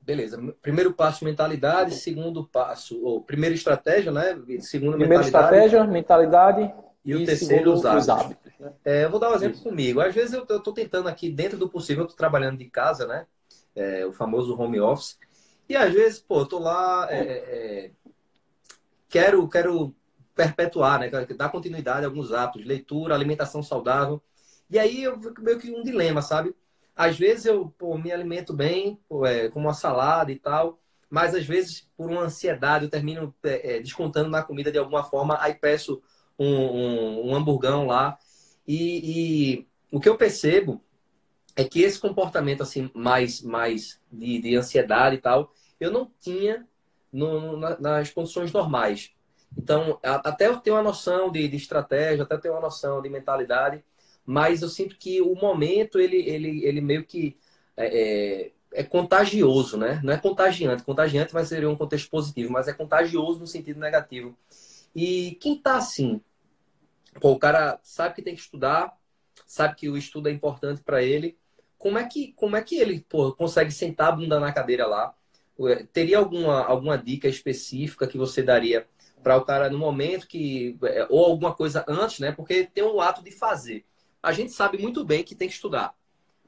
Beleza. 0.01 0.41
Primeiro 0.63 0.93
passo, 0.93 1.25
mentalidade. 1.25 1.97
Segundo 1.97 2.45
passo, 2.45 3.05
ou 3.05 3.21
primeira 3.21 3.53
estratégia, 3.53 4.13
né? 4.13 4.41
Segundo, 4.61 4.97
Primeira 4.97 5.25
estratégia, 5.25 5.83
mentalidade. 5.83 6.73
E, 7.05 7.11
e 7.11 7.15
o 7.17 7.27
terceiro, 7.27 7.73
os 7.73 7.85
hábitos. 7.85 8.05
Os 8.05 8.09
hábitos 8.09 8.53
né? 8.61 8.73
é, 8.85 9.05
eu 9.07 9.11
vou 9.11 9.19
dar 9.19 9.33
um 9.33 9.35
exemplo 9.35 9.57
Isso. 9.57 9.65
comigo. 9.65 10.01
Às 10.01 10.15
vezes 10.15 10.33
eu 10.33 10.45
estou 10.45 10.73
tentando 10.73 11.09
aqui, 11.09 11.29
dentro 11.29 11.59
do 11.59 11.69
possível, 11.69 12.03
eu 12.03 12.07
estou 12.07 12.17
trabalhando 12.17 12.57
de 12.57 12.67
casa, 12.67 13.09
né? 13.09 13.27
É, 13.75 14.07
o 14.07 14.13
famoso 14.13 14.57
home 14.57 14.79
office. 14.79 15.19
E 15.69 15.75
às 15.75 15.93
vezes, 15.93 16.21
pô, 16.21 16.43
eu 16.43 16.47
tô 16.47 16.61
lá, 16.61 17.09
é, 17.11 17.19
é, 17.19 17.91
quero, 19.09 19.49
quero 19.49 19.93
perpetuar, 20.33 21.01
né? 21.01 21.11
Dar 21.37 21.49
continuidade 21.49 22.05
a 22.05 22.09
alguns 22.09 22.31
hábitos, 22.33 22.65
leitura, 22.65 23.17
alimentação 23.17 23.61
saudável. 23.61 24.23
E 24.71 24.79
aí 24.79 25.05
eu 25.05 25.19
meio 25.39 25.59
que 25.59 25.71
um 25.71 25.83
dilema, 25.83 26.23
sabe? 26.23 26.55
Às 26.97 27.19
vezes 27.19 27.47
eu 27.47 27.75
pô, 27.79 27.99
me 27.99 28.13
alimento 28.13 28.53
bem, 28.53 29.01
pô, 29.09 29.27
é, 29.27 29.49
como 29.49 29.67
uma 29.67 29.75
salada 29.75 30.31
e 30.31 30.39
tal, 30.39 30.79
mas 31.11 31.35
às 31.35 31.45
vezes, 31.45 31.89
por 31.97 32.11
uma 32.11 32.23
ansiedade, 32.23 32.85
eu 32.85 32.91
termino 32.91 33.35
é, 33.45 33.77
é, 33.77 33.81
descontando 33.81 34.29
na 34.29 34.43
comida 34.43 34.73
de 34.73 34.79
alguma 34.79 35.05
forma, 35.05 35.37
aí 35.41 35.55
peço 35.55 36.03
um, 36.39 36.47
um, 36.47 37.31
um 37.31 37.35
hamburgão 37.35 37.87
lá. 37.87 38.19
E, 38.67 39.59
e, 39.59 39.69
o 39.93 40.01
que 40.01 40.09
eu 40.09 40.17
percebo 40.17 40.83
é 41.55 41.65
que 41.65 41.83
esse 41.83 42.01
comportamento 42.01 42.63
assim 42.63 42.91
mais, 42.95 43.41
mais 43.43 44.01
de, 44.11 44.41
de 44.41 44.57
ansiedade 44.57 45.17
e 45.17 45.21
tal, 45.21 45.53
eu 45.79 45.91
não 45.91 46.11
tinha 46.21 46.67
no, 47.13 47.57
na, 47.57 47.79
nas 47.79 48.11
condições 48.11 48.53
normais. 48.53 49.13
Então, 49.57 50.01
até 50.03 50.49
eu 50.49 50.59
tenho 50.59 50.75
uma 50.75 50.83
noção 50.83 51.31
de, 51.31 51.47
de 51.47 51.57
estratégia, 51.57 52.25
até 52.25 52.37
tenho 52.37 52.55
uma 52.55 52.61
noção 52.61 53.01
de 53.01 53.09
mentalidade, 53.09 53.85
mas 54.25 54.63
eu 54.63 54.69
sinto 54.69 54.97
que 54.97 55.21
o 55.21 55.35
momento 55.35 55.99
ele, 55.99 56.17
ele, 56.17 56.65
ele 56.65 56.81
meio 56.81 57.05
que 57.05 57.37
é, 57.77 57.87
é, 57.87 58.53
é, 58.73 58.83
contagioso, 58.83 59.77
né? 59.77 60.01
Não 60.03 60.13
é 60.13 60.19
contagiante. 60.19 60.83
Contagiante 60.83 61.33
vai 61.33 61.45
ser 61.45 61.67
um 61.67 61.77
contexto 61.77 62.11
positivo, 62.11 62.53
mas 62.53 62.69
é 62.69 62.73
contagioso 62.73 63.41
no 63.41 63.47
sentido 63.47 63.81
negativo. 63.81 64.37
E 64.95 65.37
quem 65.41 65.57
tá 65.61 65.77
assim, 65.77 66.21
pô, 67.21 67.33
o 67.33 67.39
cara 67.39 67.79
sabe 67.83 68.15
que 68.15 68.23
tem 68.23 68.35
que 68.35 68.41
estudar, 68.41 68.97
sabe 69.47 69.75
que 69.77 69.89
o 69.89 69.97
estudo 69.97 70.29
é 70.29 70.33
importante 70.33 70.83
para 70.83 71.03
ele. 71.03 71.37
Como 71.77 71.99
é 71.99 72.05
que, 72.05 72.33
como 72.35 72.57
é 72.57 72.63
que 72.63 72.77
ele 72.77 73.05
pô, 73.09 73.33
consegue 73.35 73.71
sentar 73.71 74.09
a 74.09 74.13
bunda 74.13 74.41
na 74.41 74.53
cadeira 74.53 74.87
lá? 74.87 75.15
Teria 75.93 76.19
alguma, 76.19 76.65
alguma 76.65 76.97
dica 76.97 77.29
específica 77.29 78.07
que 78.07 78.19
você 78.19 78.43
daria 78.43 78.89
para 79.23 79.37
o 79.37 79.45
cara 79.45 79.71
no 79.71 79.79
momento 79.79 80.27
que. 80.27 80.79
É, 80.83 81.07
ou 81.11 81.25
alguma 81.27 81.55
coisa 81.55 81.85
antes, 81.87 82.19
né? 82.21 82.33
Porque 82.33 82.65
tem 82.65 82.83
o 82.83 83.01
ato 83.01 83.23
de 83.23 83.31
fazer 83.31 83.85
a 84.25 84.33
gente 84.33 84.53
sabe 84.53 84.79
muito 84.79 85.05
bem 85.05 85.23
que 85.23 85.35
tem 85.35 85.49
que 85.49 85.55
estudar. 85.55 85.95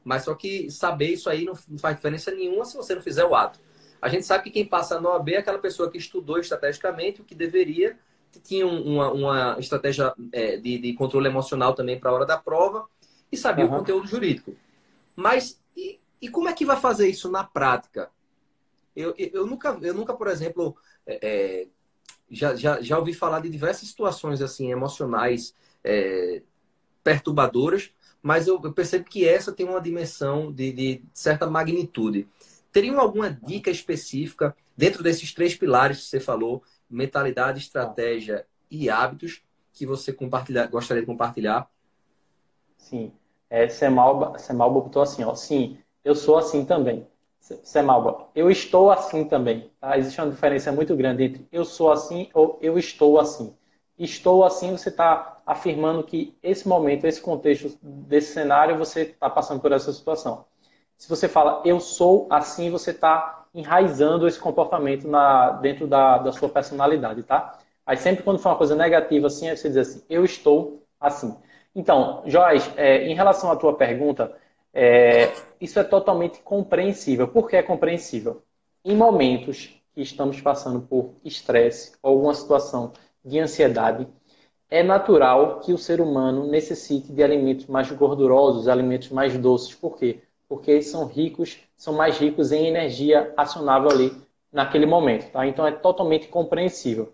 Mas 0.02 0.24
só 0.24 0.34
que 0.34 0.70
saber 0.70 1.10
isso 1.10 1.28
aí 1.28 1.44
não 1.44 1.54
faz 1.78 1.96
diferença 1.96 2.30
nenhuma 2.30 2.64
se 2.64 2.76
você 2.76 2.94
não 2.94 3.02
fizer 3.02 3.24
o 3.24 3.34
ato. 3.34 3.60
A 4.00 4.08
gente 4.08 4.24
sabe 4.24 4.44
que 4.44 4.50
quem 4.50 4.64
passa 4.64 5.00
no 5.00 5.08
OAB 5.08 5.30
é 5.30 5.38
aquela 5.38 5.58
pessoa 5.58 5.90
que 5.90 5.98
estudou 5.98 6.38
estrategicamente 6.38 7.20
o 7.20 7.24
que 7.24 7.34
deveria, 7.34 7.98
que 8.30 8.40
tinha 8.40 8.66
uma, 8.66 9.10
uma 9.12 9.56
estratégia 9.58 10.14
é, 10.32 10.56
de, 10.56 10.78
de, 10.78 10.92
controle 10.94 11.26
emocional 11.26 11.74
também 11.74 11.98
para 11.98 12.10
a 12.10 12.14
hora 12.14 12.26
da 12.26 12.38
prova 12.38 12.86
e 13.30 13.36
sabia 13.36 13.64
uhum. 13.64 13.74
o 13.74 13.78
conteúdo 13.78 14.06
jurídico. 14.06 14.54
Mas 15.14 15.60
e, 15.76 15.98
e, 16.20 16.28
como 16.28 16.48
é 16.48 16.52
que 16.52 16.64
vai 16.64 16.78
fazer 16.78 17.08
isso 17.08 17.30
na 17.30 17.44
prática? 17.44 18.10
Eu, 18.94 19.14
eu, 19.18 19.30
eu 19.32 19.46
nunca, 19.46 19.78
eu 19.82 19.94
nunca, 19.94 20.14
por 20.14 20.28
exemplo, 20.28 20.76
é, 21.06 21.18
é, 21.22 21.68
já, 22.30 22.54
já, 22.54 22.80
já 22.80 22.98
ouvi 22.98 23.12
falar 23.12 23.40
de 23.40 23.48
diversas 23.48 23.88
situações 23.88 24.40
assim 24.40 24.70
emocionais 24.70 25.54
é, 25.82 26.42
perturbadoras, 27.06 27.92
mas 28.20 28.48
eu, 28.48 28.60
percebo 28.72 29.04
que 29.04 29.24
essa 29.24 29.52
tem 29.52 29.64
uma 29.64 29.80
dimensão 29.80 30.50
de, 30.50 30.72
de 30.72 31.02
certa 31.12 31.48
magnitude. 31.48 32.28
Teriam 32.72 32.98
alguma 32.98 33.30
dica 33.30 33.70
específica 33.70 34.56
dentro 34.76 35.04
desses 35.04 35.32
três 35.32 35.54
pilares 35.54 35.98
que 35.98 36.04
você 36.06 36.18
falou, 36.18 36.64
mentalidade, 36.90 37.60
estratégia 37.60 38.44
e 38.68 38.90
hábitos, 38.90 39.40
que 39.72 39.86
você 39.86 40.12
compartilhar, 40.12 40.66
gostaria 40.66 41.00
de 41.00 41.06
compartilhar? 41.06 41.70
Sim. 42.76 43.12
É, 43.48 43.68
Semalba, 43.68 44.36
Semalba 44.36 44.80
botou 44.80 45.02
assim, 45.02 45.22
ó. 45.22 45.32
Sim, 45.36 45.78
eu 46.04 46.16
sou 46.16 46.36
assim 46.36 46.64
também. 46.64 47.06
Semalba, 47.38 48.26
eu 48.34 48.50
estou 48.50 48.90
assim 48.90 49.24
também. 49.24 49.70
Tá? 49.80 49.96
Existe 49.96 50.20
uma 50.20 50.32
diferença 50.32 50.72
muito 50.72 50.96
grande 50.96 51.22
entre 51.22 51.46
eu 51.52 51.64
sou 51.64 51.92
assim 51.92 52.28
ou 52.34 52.58
eu 52.60 52.76
estou 52.76 53.20
assim. 53.20 53.54
Estou 53.98 54.44
assim, 54.44 54.72
você 54.72 54.90
está 54.90 55.38
afirmando 55.46 56.02
que 56.04 56.36
esse 56.42 56.68
momento, 56.68 57.06
esse 57.06 57.20
contexto 57.20 57.78
desse 57.82 58.32
cenário, 58.32 58.76
você 58.76 59.02
está 59.02 59.30
passando 59.30 59.60
por 59.60 59.72
essa 59.72 59.92
situação. 59.92 60.44
Se 60.96 61.08
você 61.08 61.28
fala 61.28 61.62
eu 61.64 61.80
sou 61.80 62.26
assim, 62.30 62.70
você 62.70 62.90
está 62.90 63.44
enraizando 63.54 64.28
esse 64.28 64.38
comportamento 64.38 65.08
na, 65.08 65.50
dentro 65.52 65.86
da, 65.86 66.18
da 66.18 66.32
sua 66.32 66.48
personalidade, 66.48 67.22
tá? 67.22 67.58
Aí 67.86 67.96
sempre 67.96 68.22
quando 68.22 68.38
for 68.38 68.50
uma 68.50 68.56
coisa 68.56 68.74
negativa 68.74 69.28
assim, 69.28 69.48
você 69.48 69.68
diz 69.68 69.76
assim, 69.78 70.02
eu 70.10 70.24
estou 70.24 70.82
assim. 71.00 71.34
Então, 71.74 72.22
Joyce, 72.26 72.70
é, 72.76 73.06
em 73.06 73.14
relação 73.14 73.50
à 73.50 73.56
tua 73.56 73.74
pergunta, 73.74 74.34
é, 74.72 75.32
isso 75.60 75.78
é 75.78 75.84
totalmente 75.84 76.40
compreensível. 76.40 77.28
Por 77.28 77.48
que 77.48 77.56
é 77.56 77.62
compreensível? 77.62 78.42
Em 78.84 78.94
momentos 78.94 79.74
que 79.94 80.02
estamos 80.02 80.40
passando 80.40 80.80
por 80.80 81.14
estresse 81.24 81.92
alguma 82.02 82.34
situação 82.34 82.92
de 83.26 83.40
ansiedade, 83.40 84.06
é 84.70 84.82
natural 84.82 85.60
que 85.60 85.72
o 85.72 85.78
ser 85.78 86.00
humano 86.00 86.46
necessite 86.46 87.12
de 87.12 87.22
alimentos 87.22 87.66
mais 87.66 87.90
gordurosos, 87.90 88.68
alimentos 88.68 89.10
mais 89.10 89.36
doces. 89.36 89.74
Por 89.74 89.96
quê? 89.98 90.20
Porque 90.48 90.70
eles 90.70 90.88
são 90.88 91.06
ricos, 91.06 91.58
são 91.76 91.94
mais 91.94 92.18
ricos 92.18 92.52
em 92.52 92.66
energia 92.66 93.32
acionável 93.36 93.90
ali 93.90 94.12
naquele 94.52 94.86
momento. 94.86 95.30
Tá? 95.30 95.46
Então 95.46 95.66
é 95.66 95.72
totalmente 95.72 96.28
compreensível. 96.28 97.12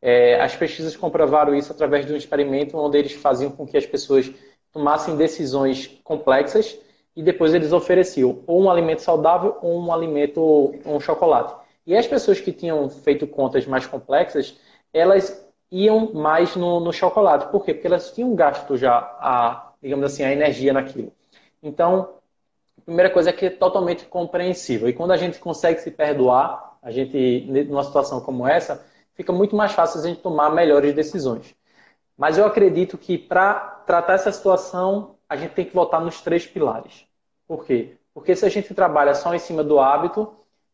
É, 0.00 0.40
as 0.40 0.56
pesquisas 0.56 0.96
comprovaram 0.96 1.54
isso 1.54 1.72
através 1.72 2.04
de 2.04 2.12
um 2.12 2.16
experimento 2.16 2.76
onde 2.76 2.98
eles 2.98 3.12
faziam 3.12 3.52
com 3.52 3.66
que 3.66 3.76
as 3.76 3.86
pessoas 3.86 4.30
tomassem 4.72 5.16
decisões 5.16 5.86
complexas 6.02 6.76
e 7.14 7.22
depois 7.22 7.54
eles 7.54 7.72
ofereciam 7.72 8.42
ou 8.46 8.62
um 8.62 8.70
alimento 8.70 9.02
saudável 9.02 9.58
ou 9.62 9.80
um 9.80 9.92
alimento, 9.92 10.74
um 10.84 10.98
chocolate. 10.98 11.54
E 11.86 11.96
as 11.96 12.06
pessoas 12.06 12.40
que 12.40 12.52
tinham 12.52 12.88
feito 12.88 13.26
contas 13.26 13.66
mais 13.66 13.86
complexas, 13.86 14.56
elas 14.92 15.44
iam 15.72 16.12
mais 16.12 16.54
no, 16.54 16.78
no 16.78 16.92
chocolate. 16.92 17.50
Por 17.50 17.64
quê? 17.64 17.72
Porque 17.72 17.86
elas 17.86 18.12
tinham 18.12 18.34
gasto 18.34 18.76
já 18.76 18.98
a, 19.18 19.72
digamos 19.82 20.04
assim, 20.04 20.22
a 20.22 20.30
energia 20.30 20.72
naquilo. 20.72 21.10
Então, 21.62 22.10
a 22.78 22.82
primeira 22.82 23.08
coisa 23.10 23.30
é 23.30 23.32
que 23.32 23.46
é 23.46 23.50
totalmente 23.50 24.04
compreensível. 24.04 24.88
E 24.88 24.92
quando 24.92 25.12
a 25.12 25.16
gente 25.16 25.38
consegue 25.38 25.80
se 25.80 25.90
perdoar, 25.90 26.76
a 26.82 26.90
gente, 26.90 27.46
numa 27.68 27.82
situação 27.84 28.20
como 28.20 28.46
essa, 28.46 28.84
fica 29.14 29.32
muito 29.32 29.56
mais 29.56 29.72
fácil 29.72 30.00
a 30.00 30.06
gente 30.06 30.20
tomar 30.20 30.50
melhores 30.50 30.94
decisões. 30.94 31.54
Mas 32.18 32.36
eu 32.36 32.44
acredito 32.44 32.98
que 32.98 33.16
para 33.16 33.54
tratar 33.86 34.14
essa 34.14 34.30
situação, 34.30 35.16
a 35.26 35.36
gente 35.36 35.54
tem 35.54 35.64
que 35.64 35.74
voltar 35.74 36.00
nos 36.00 36.20
três 36.20 36.46
pilares. 36.46 37.06
Por 37.48 37.64
quê? 37.64 37.96
Porque 38.12 38.36
se 38.36 38.44
a 38.44 38.50
gente 38.50 38.74
trabalha 38.74 39.14
só 39.14 39.34
em 39.34 39.38
cima 39.38 39.64
do 39.64 39.80
hábito, 39.80 40.30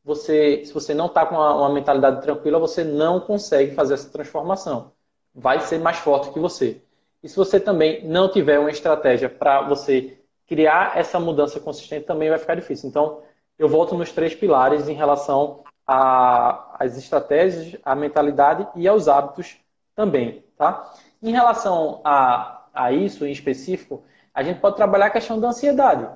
você, 0.08 0.64
se 0.64 0.72
você 0.72 0.94
não 0.94 1.04
está 1.04 1.26
com 1.26 1.34
uma, 1.34 1.54
uma, 1.54 1.68
mentalidade 1.68 2.22
tranquila, 2.22 2.58
você 2.58 2.82
não 2.82 3.20
consegue 3.20 3.74
fazer 3.74 3.92
essa 3.92 4.08
transformação. 4.08 4.92
Vai 5.34 5.60
ser 5.60 5.78
mais 5.78 5.98
forte 5.98 6.32
que 6.32 6.40
você. 6.40 6.80
E 7.22 7.28
se 7.28 7.36
você 7.36 7.60
também 7.60 8.02
não 8.08 8.30
tiver 8.30 8.58
uma 8.58 8.70
estratégia 8.70 9.28
para 9.28 9.60
você 9.68 10.18
criar 10.46 10.96
essa 10.96 11.20
mudança 11.20 11.60
consistente, 11.60 12.06
também 12.06 12.30
vai 12.30 12.38
ficar 12.38 12.54
difícil. 12.54 12.88
Então, 12.88 13.20
eu 13.58 13.68
volto 13.68 13.94
nos 13.94 14.10
três 14.10 14.34
pilares 14.34 14.88
em 14.88 14.94
relação 14.94 15.62
às 15.86 16.96
estratégias, 16.96 17.78
à 17.84 17.94
mentalidade 17.94 18.66
e 18.76 18.88
aos 18.88 19.08
hábitos 19.08 19.58
também. 19.94 20.42
Tá? 20.56 20.90
Em 21.22 21.32
relação 21.32 22.00
a, 22.02 22.64
a 22.72 22.92
isso 22.92 23.26
em 23.26 23.30
específico, 23.30 24.02
a 24.32 24.42
gente 24.42 24.58
pode 24.58 24.76
trabalhar 24.76 25.06
a 25.06 25.10
questão 25.10 25.38
da 25.38 25.48
ansiedade. 25.48 26.08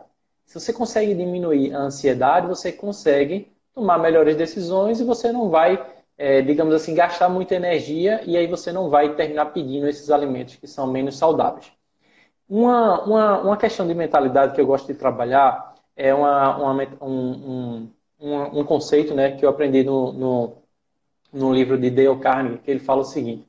Se 0.47 0.59
você 0.59 0.73
consegue 0.73 1.15
diminuir 1.15 1.75
a 1.75 1.81
ansiedade, 1.81 2.47
você 2.47 2.73
consegue 2.73 3.53
tomar 3.75 3.99
melhores 3.99 4.37
decisões 4.37 5.01
e 5.01 5.05
você 5.05 5.33
não 5.33 5.49
vai, 5.51 5.85
é, 6.17 6.43
digamos 6.43 6.75
assim, 6.75 6.95
gastar 6.95 7.29
muita 7.29 7.55
energia 7.55 8.21
e 8.25 8.37
aí 8.37 8.47
você 8.47 8.73
não 8.73 8.91
vai 8.91 9.15
terminar 9.15 9.47
pedindo 9.47 9.89
esses 9.89 10.11
alimentos 10.11 10.57
que 10.57 10.67
são 10.67 10.87
menos 10.87 11.17
saudáveis. 11.17 11.73
Uma, 12.49 13.03
uma, 13.05 13.41
uma 13.41 13.57
questão 13.57 13.87
de 13.87 13.95
mentalidade 13.95 14.55
que 14.55 14.61
eu 14.61 14.67
gosto 14.67 14.87
de 14.87 14.99
trabalhar 14.99 15.75
é 15.97 16.13
uma, 16.13 16.57
uma 16.57 16.89
um, 17.01 17.89
um, 18.21 18.61
um, 18.61 18.65
conceito 18.65 19.15
né, 19.15 19.33
que 19.33 19.45
eu 19.45 19.49
aprendi 19.49 19.83
no, 19.83 20.13
no, 20.13 20.53
no 21.33 21.53
livro 21.53 21.79
de 21.79 21.91
Dale 21.91 22.19
Carnegie, 22.19 22.59
que 22.59 22.71
ele 22.71 22.81
fala 22.81 23.01
o 23.01 23.05
seguinte, 23.05 23.47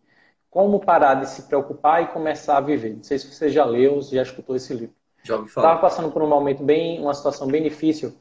como 0.49 0.79
parar 0.79 1.15
de 1.15 1.27
se 1.29 1.43
preocupar 1.43 2.03
e 2.03 2.07
começar 2.07 2.57
a 2.57 2.61
viver. 2.61 2.95
Não 2.95 3.03
sei 3.03 3.19
se 3.19 3.33
você 3.33 3.49
já 3.49 3.65
leu, 3.65 4.01
já 4.01 4.21
escutou 4.21 4.55
esse 4.55 4.73
livro. 4.73 4.95
Já 5.23 5.35
ouvi 5.35 5.49
falar. 5.49 5.67
Estava 5.67 5.81
passando 5.81 6.11
por 6.11 6.21
um 6.21 6.27
momento 6.27 6.63
bem, 6.63 7.01
uma 7.01 7.13
situação 7.13 7.47
bem 7.47 7.63
difícil 7.63 8.13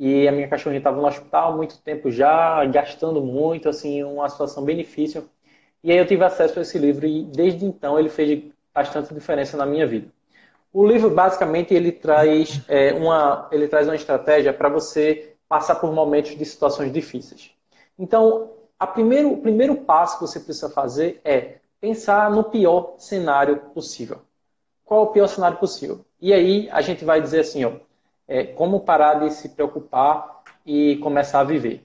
e 0.00 0.26
a 0.26 0.32
minha 0.32 0.48
cachorrinha 0.48 0.78
estava 0.78 0.98
no 0.98 1.06
hospital 1.06 1.52
há 1.52 1.56
muito 1.56 1.76
tempo 1.82 2.10
já, 2.10 2.64
gastando 2.64 3.20
muito, 3.20 3.68
assim, 3.68 4.02
uma 4.02 4.26
situação 4.30 4.64
bem 4.64 4.74
difícil. 4.74 5.28
E 5.84 5.92
aí 5.92 5.98
eu 5.98 6.06
tive 6.06 6.24
acesso 6.24 6.58
a 6.58 6.62
esse 6.62 6.78
livro 6.78 7.06
e 7.06 7.22
desde 7.24 7.66
então 7.66 7.98
ele 7.98 8.08
fez 8.08 8.42
bastante 8.72 9.12
diferença 9.12 9.58
na 9.58 9.66
minha 9.66 9.86
vida. 9.86 10.08
O 10.72 10.86
livro 10.86 11.10
basicamente 11.10 11.74
ele 11.74 11.92
traz 11.92 12.62
é, 12.66 12.94
uma 12.94 13.46
ele 13.52 13.68
traz 13.68 13.86
uma 13.88 13.94
estratégia 13.94 14.54
para 14.54 14.70
você 14.70 15.34
passar 15.46 15.74
por 15.74 15.92
momentos 15.92 16.34
de 16.34 16.44
situações 16.46 16.90
difíceis. 16.90 17.50
Então, 17.98 18.52
a 18.78 18.86
primeiro, 18.86 19.30
o 19.30 19.42
primeiro 19.42 19.76
passo 19.76 20.14
que 20.18 20.22
você 20.22 20.40
precisa 20.40 20.70
fazer 20.70 21.20
é 21.22 21.56
pensar 21.78 22.30
no 22.30 22.44
pior 22.44 22.94
cenário 22.96 23.58
possível. 23.74 24.20
Qual 24.82 25.04
é 25.04 25.08
o 25.08 25.12
pior 25.12 25.26
cenário 25.26 25.58
possível? 25.58 26.06
E 26.18 26.32
aí 26.32 26.70
a 26.70 26.80
gente 26.80 27.04
vai 27.04 27.20
dizer 27.20 27.40
assim, 27.40 27.64
ó, 27.66 27.72
é, 28.30 28.44
como 28.44 28.80
parar 28.80 29.14
de 29.14 29.32
se 29.32 29.48
preocupar 29.48 30.42
e 30.64 30.96
começar 30.98 31.40
a 31.40 31.44
viver. 31.44 31.84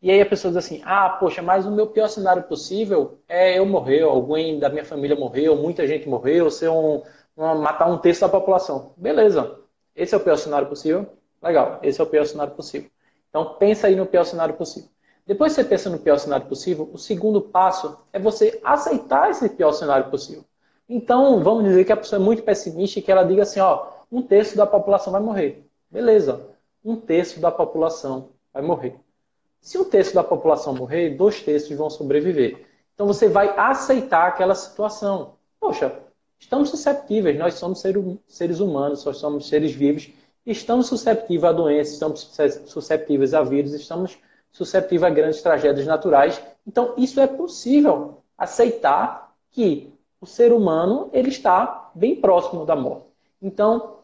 E 0.00 0.08
aí 0.08 0.20
a 0.20 0.26
pessoa 0.26 0.52
diz 0.52 0.64
assim, 0.64 0.80
ah, 0.84 1.10
poxa, 1.10 1.42
mas 1.42 1.66
o 1.66 1.70
meu 1.70 1.88
pior 1.88 2.06
cenário 2.08 2.44
possível 2.44 3.18
é 3.28 3.58
eu 3.58 3.66
morrer, 3.66 4.02
alguém 4.02 4.60
da 4.60 4.68
minha 4.68 4.84
família 4.84 5.16
morreu, 5.16 5.56
muita 5.56 5.86
gente 5.88 6.08
morreu, 6.08 6.48
ser 6.48 6.70
um, 6.70 7.02
um, 7.36 7.54
matar 7.56 7.90
um 7.90 7.98
terço 7.98 8.20
da 8.20 8.28
população. 8.28 8.94
Beleza, 8.96 9.58
esse 9.94 10.14
é 10.14 10.16
o 10.16 10.20
pior 10.20 10.36
cenário 10.36 10.68
possível? 10.68 11.06
Legal, 11.42 11.80
esse 11.82 12.00
é 12.00 12.04
o 12.04 12.06
pior 12.06 12.24
cenário 12.24 12.54
possível. 12.54 12.88
Então 13.28 13.56
pensa 13.58 13.88
aí 13.88 13.96
no 13.96 14.06
pior 14.06 14.24
cenário 14.24 14.54
possível. 14.54 14.88
Depois 15.26 15.54
que 15.54 15.62
você 15.62 15.68
pensa 15.68 15.90
no 15.90 15.98
pior 15.98 16.18
cenário 16.18 16.46
possível, 16.46 16.88
o 16.92 16.98
segundo 16.98 17.42
passo 17.42 17.98
é 18.12 18.18
você 18.18 18.60
aceitar 18.62 19.28
esse 19.30 19.48
pior 19.48 19.72
cenário 19.72 20.08
possível. 20.08 20.44
Então, 20.88 21.42
vamos 21.42 21.64
dizer 21.64 21.84
que 21.84 21.92
a 21.92 21.96
pessoa 21.96 22.20
é 22.20 22.24
muito 22.24 22.42
pessimista 22.42 22.98
e 22.98 23.02
que 23.02 23.12
ela 23.12 23.24
diga 23.24 23.42
assim, 23.42 23.60
ó, 23.60 23.86
um 24.10 24.22
terço 24.22 24.56
da 24.56 24.66
população 24.66 25.12
vai 25.12 25.20
morrer. 25.20 25.69
Beleza, 25.90 26.46
um 26.84 26.96
terço 26.96 27.40
da 27.40 27.50
população 27.50 28.28
vai 28.52 28.62
morrer. 28.62 28.96
Se 29.60 29.76
um 29.76 29.84
terço 29.84 30.14
da 30.14 30.22
população 30.22 30.74
morrer, 30.74 31.16
dois 31.16 31.42
terços 31.42 31.76
vão 31.76 31.90
sobreviver. 31.90 32.64
Então 32.94 33.06
você 33.06 33.28
vai 33.28 33.52
aceitar 33.58 34.28
aquela 34.28 34.54
situação. 34.54 35.34
Poxa, 35.58 36.00
estamos 36.38 36.70
susceptíveis, 36.70 37.38
nós 37.38 37.54
somos 37.54 37.82
seres 38.26 38.60
humanos, 38.60 39.04
nós 39.04 39.18
somos 39.18 39.48
seres 39.48 39.72
vivos, 39.72 40.10
estamos 40.46 40.86
susceptíveis 40.86 41.44
a 41.44 41.52
doenças, 41.52 41.94
estamos 41.94 42.30
susceptíveis 42.66 43.34
a 43.34 43.42
vírus, 43.42 43.74
estamos 43.74 44.18
susceptíveis 44.50 45.02
a 45.02 45.14
grandes 45.14 45.42
tragédias 45.42 45.86
naturais. 45.86 46.40
Então 46.66 46.94
isso 46.96 47.20
é 47.20 47.26
possível 47.26 48.22
aceitar 48.38 49.34
que 49.50 49.92
o 50.20 50.26
ser 50.26 50.52
humano 50.52 51.10
ele 51.12 51.28
está 51.28 51.90
bem 51.94 52.16
próximo 52.16 52.64
da 52.64 52.76
morte. 52.76 53.06
Então 53.42 53.99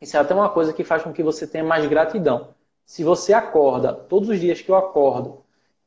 isso 0.00 0.16
é 0.16 0.20
até 0.20 0.34
uma 0.34 0.48
coisa 0.48 0.72
que 0.72 0.84
faz 0.84 1.02
com 1.02 1.12
que 1.12 1.22
você 1.22 1.46
tenha 1.46 1.64
mais 1.64 1.86
gratidão. 1.86 2.48
Se 2.84 3.04
você 3.04 3.32
acorda, 3.32 3.92
todos 3.92 4.28
os 4.28 4.40
dias 4.40 4.60
que 4.60 4.70
eu 4.70 4.76
acordo, 4.76 5.42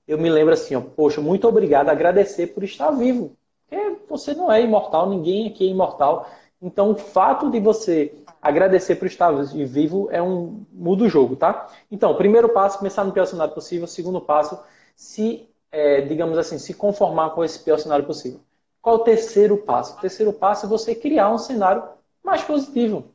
eu 0.08 0.18
me 0.18 0.30
lembro 0.30 0.54
assim, 0.54 0.76
ó, 0.76 0.82
poxa, 0.82 1.22
muito 1.22 1.48
obrigado, 1.48 1.90
agradecer 1.90 2.48
por 2.48 2.64
estar 2.64 2.92
vivo. 2.92 3.36
Porque 3.70 3.98
você 4.10 4.34
não 4.34 4.52
é 4.52 4.62
imortal, 4.62 5.10
ninguém 5.10 5.48
aqui 5.48 5.66
é 5.68 5.72
imortal. 5.72 6.30
Então, 6.62 6.92
o 6.92 6.96
fato 6.96 7.50
de 7.50 7.60
você 7.60 8.14
agradecer 8.42 8.96
por 8.96 9.08
estar 9.08 9.32
vivo 9.32 10.10
é 10.12 10.22
um 10.22 10.64
muda 10.72 11.06
o 11.06 11.10
jogo, 11.10 11.36
tá? 11.36 11.68
Então, 11.90 12.16
primeiro 12.16 12.50
passo, 12.50 12.78
começar 12.78 13.04
no 13.04 13.12
pior 13.12 13.26
cenário 13.26 13.54
possível. 13.54 13.88
Segundo 13.88 14.22
passo, 14.22 14.60
se, 14.96 15.50
é, 15.72 16.02
digamos 16.02 16.38
assim, 16.38 16.60
se 16.60 16.74
conformar 16.74 17.32
com 17.32 17.44
esse 17.44 17.60
pior 17.60 17.80
cenário 17.80 18.06
possível. 18.06 18.42
Qual 18.82 18.98
o 18.98 19.00
terceiro 19.00 19.58
passo? 19.58 19.98
O 19.98 20.02
terceiro 20.02 20.34
passo 20.34 20.66
é 20.66 20.70
você 20.70 20.94
criar 20.94 21.32
um 21.32 21.38
cenário 21.38 21.84
mais 22.24 22.44
positivo. 22.44 23.06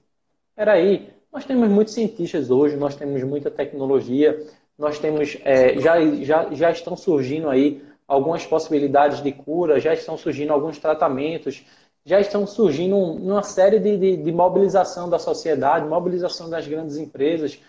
Peraí, 0.56 1.12
nós 1.30 1.44
temos 1.44 1.68
muitos 1.68 1.92
cientistas 1.92 2.50
hoje, 2.50 2.76
nós 2.76 2.96
temos 2.96 3.22
muita 3.22 3.50
tecnologia, 3.50 4.42
nós 4.78 4.98
temos, 4.98 5.36
é, 5.44 5.78
já, 5.78 6.00
já, 6.24 6.54
já 6.54 6.70
estão 6.70 6.96
surgindo 6.96 7.50
aí 7.50 7.84
algumas 8.08 8.46
possibilidades 8.46 9.22
de 9.22 9.32
cura, 9.32 9.78
já 9.78 9.92
estão 9.92 10.16
surgindo 10.16 10.54
alguns 10.54 10.78
tratamentos, 10.78 11.62
já 12.06 12.18
estão 12.20 12.46
surgindo 12.46 12.96
uma 12.96 13.42
série 13.42 13.78
de, 13.78 13.98
de, 13.98 14.16
de 14.16 14.32
mobilização 14.32 15.10
da 15.10 15.18
sociedade, 15.18 15.86
mobilização 15.86 16.48
das 16.48 16.66
grandes 16.66 16.96
empresas. 16.96 17.60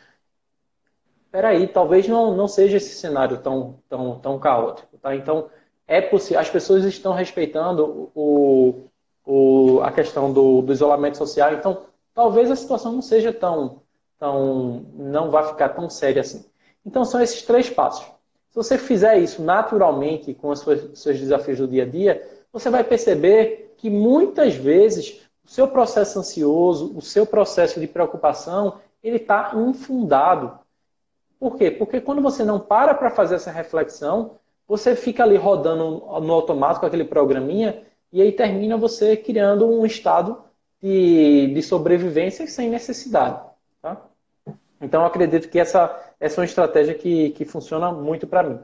Peraí, 1.30 1.68
talvez 1.68 2.08
não, 2.08 2.34
não 2.34 2.48
seja 2.48 2.78
esse 2.78 2.96
cenário 2.96 3.40
tão, 3.40 3.80
tão, 3.90 4.18
tão 4.20 4.40
caótico. 4.40 4.98
Tá? 4.98 5.14
Então, 5.14 5.50
é 5.86 6.00
possível, 6.00 6.40
as 6.40 6.50
pessoas 6.50 6.86
estão 6.86 7.14
respeitando 7.14 8.12
o, 8.16 8.86
o, 9.26 9.82
a 9.82 9.92
questão 9.92 10.32
do, 10.32 10.62
do 10.62 10.72
isolamento 10.72 11.18
social, 11.18 11.54
então 11.54 11.82
talvez 12.18 12.50
a 12.50 12.56
situação 12.56 12.94
não 12.94 13.02
seja 13.04 13.32
tão, 13.32 13.84
tão, 14.18 14.88
não 14.96 15.30
vai 15.30 15.46
ficar 15.50 15.70
tão 15.70 15.88
séria 15.88 16.22
assim. 16.22 16.44
Então 16.84 17.06
são 17.06 17.22
esses 17.22 17.44
três 17.44 17.70
passos. 17.70 18.08
Se 18.50 18.56
você 18.56 18.76
fizer 18.76 19.20
isso 19.20 19.40
naturalmente 19.44 20.34
com 20.34 20.50
os 20.50 20.62
seus, 20.62 21.20
desafios 21.20 21.60
do 21.60 21.68
dia 21.68 21.84
a 21.84 21.86
dia, 21.86 22.28
você 22.52 22.72
vai 22.72 22.84
perceber 22.84 23.76
que 23.78 23.88
muitas 23.88 24.56
vezes 24.56 25.22
o 25.46 25.50
seu 25.52 25.68
processo 25.68 26.18
ansioso, 26.18 26.92
o 26.98 27.04
seu 27.04 27.24
processo 27.24 27.80
de 27.80 27.86
preocupação, 27.86 28.80
ele 29.04 29.18
está 29.18 29.52
infundado. 29.56 30.58
Por 31.40 31.56
quê? 31.56 31.70
Porque 31.70 32.02
quando 32.02 32.20
você 32.20 32.44
não 32.44 32.60
para 32.60 32.96
para 32.96 33.12
fazer 33.12 33.36
essa 33.36 33.52
reflexão, 33.52 34.32
você 34.68 34.96
fica 34.96 35.22
ali 35.22 35.38
rodando 35.38 36.04
no 36.20 36.34
automático 36.34 36.84
aquele 36.84 37.06
programinha 37.06 37.84
e 38.12 38.24
aí 38.24 38.32
termina 38.32 38.76
você 38.76 39.16
criando 39.16 39.68
um 39.68 39.86
estado 39.86 40.47
de, 40.82 41.54
de 41.54 41.62
sobrevivência 41.62 42.48
sem 42.48 42.70
necessidade. 42.70 43.42
Tá? 43.82 44.02
Então, 44.80 45.06
acredito 45.06 45.50
que 45.50 45.60
essa, 45.60 46.14
essa 46.20 46.40
é 46.40 46.42
uma 46.42 46.46
estratégia 46.46 46.94
que, 46.94 47.32
que 47.32 47.46
funciona 47.46 47.92
muito 47.92 48.28
para 48.28 48.44
mim. 48.44 48.60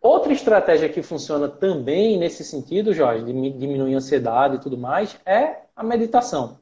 Outra 0.00 0.32
estratégia 0.32 0.88
que 0.88 1.02
funciona 1.02 1.48
também 1.48 2.18
nesse 2.18 2.44
sentido, 2.44 2.92
Jorge, 2.92 3.24
de 3.24 3.32
diminuir 3.50 3.94
a 3.94 3.98
ansiedade 3.98 4.56
e 4.56 4.60
tudo 4.60 4.78
mais, 4.78 5.18
é 5.26 5.62
a 5.74 5.82
meditação. 5.82 6.58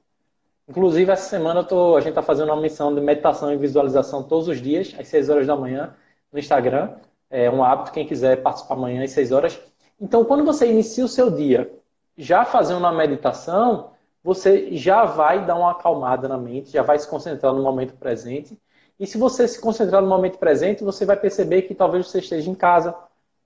Inclusive, 0.68 1.12
essa 1.12 1.28
semana 1.28 1.62
tô, 1.62 1.96
a 1.96 2.00
gente 2.00 2.10
está 2.10 2.22
fazendo 2.22 2.48
uma 2.48 2.60
missão 2.60 2.94
de 2.94 3.00
meditação 3.00 3.52
e 3.52 3.56
visualização 3.56 4.22
todos 4.22 4.48
os 4.48 4.60
dias, 4.60 4.94
às 4.98 5.06
6 5.08 5.28
horas 5.28 5.46
da 5.46 5.54
manhã, 5.54 5.94
no 6.32 6.38
Instagram. 6.38 6.94
É 7.30 7.50
um 7.50 7.62
hábito, 7.62 7.92
quem 7.92 8.06
quiser 8.06 8.42
participar 8.42 8.74
amanhã 8.74 9.04
às 9.04 9.10
6 9.12 9.32
horas. 9.32 9.60
Então, 10.00 10.24
quando 10.24 10.44
você 10.44 10.70
inicia 10.70 11.04
o 11.04 11.08
seu 11.08 11.30
dia 11.30 11.70
já 12.16 12.44
fazendo 12.44 12.78
uma 12.78 12.92
meditação, 12.92 13.90
você 14.26 14.76
já 14.76 15.04
vai 15.04 15.46
dar 15.46 15.54
uma 15.54 15.70
acalmada 15.70 16.26
na 16.26 16.36
mente, 16.36 16.72
já 16.72 16.82
vai 16.82 16.98
se 16.98 17.08
concentrar 17.08 17.52
no 17.54 17.62
momento 17.62 17.94
presente. 17.94 18.58
E 18.98 19.06
se 19.06 19.16
você 19.16 19.46
se 19.46 19.60
concentrar 19.60 20.02
no 20.02 20.08
momento 20.08 20.36
presente, 20.36 20.82
você 20.82 21.06
vai 21.06 21.16
perceber 21.16 21.62
que 21.62 21.76
talvez 21.76 22.08
você 22.08 22.18
esteja 22.18 22.50
em 22.50 22.54
casa, 22.56 22.92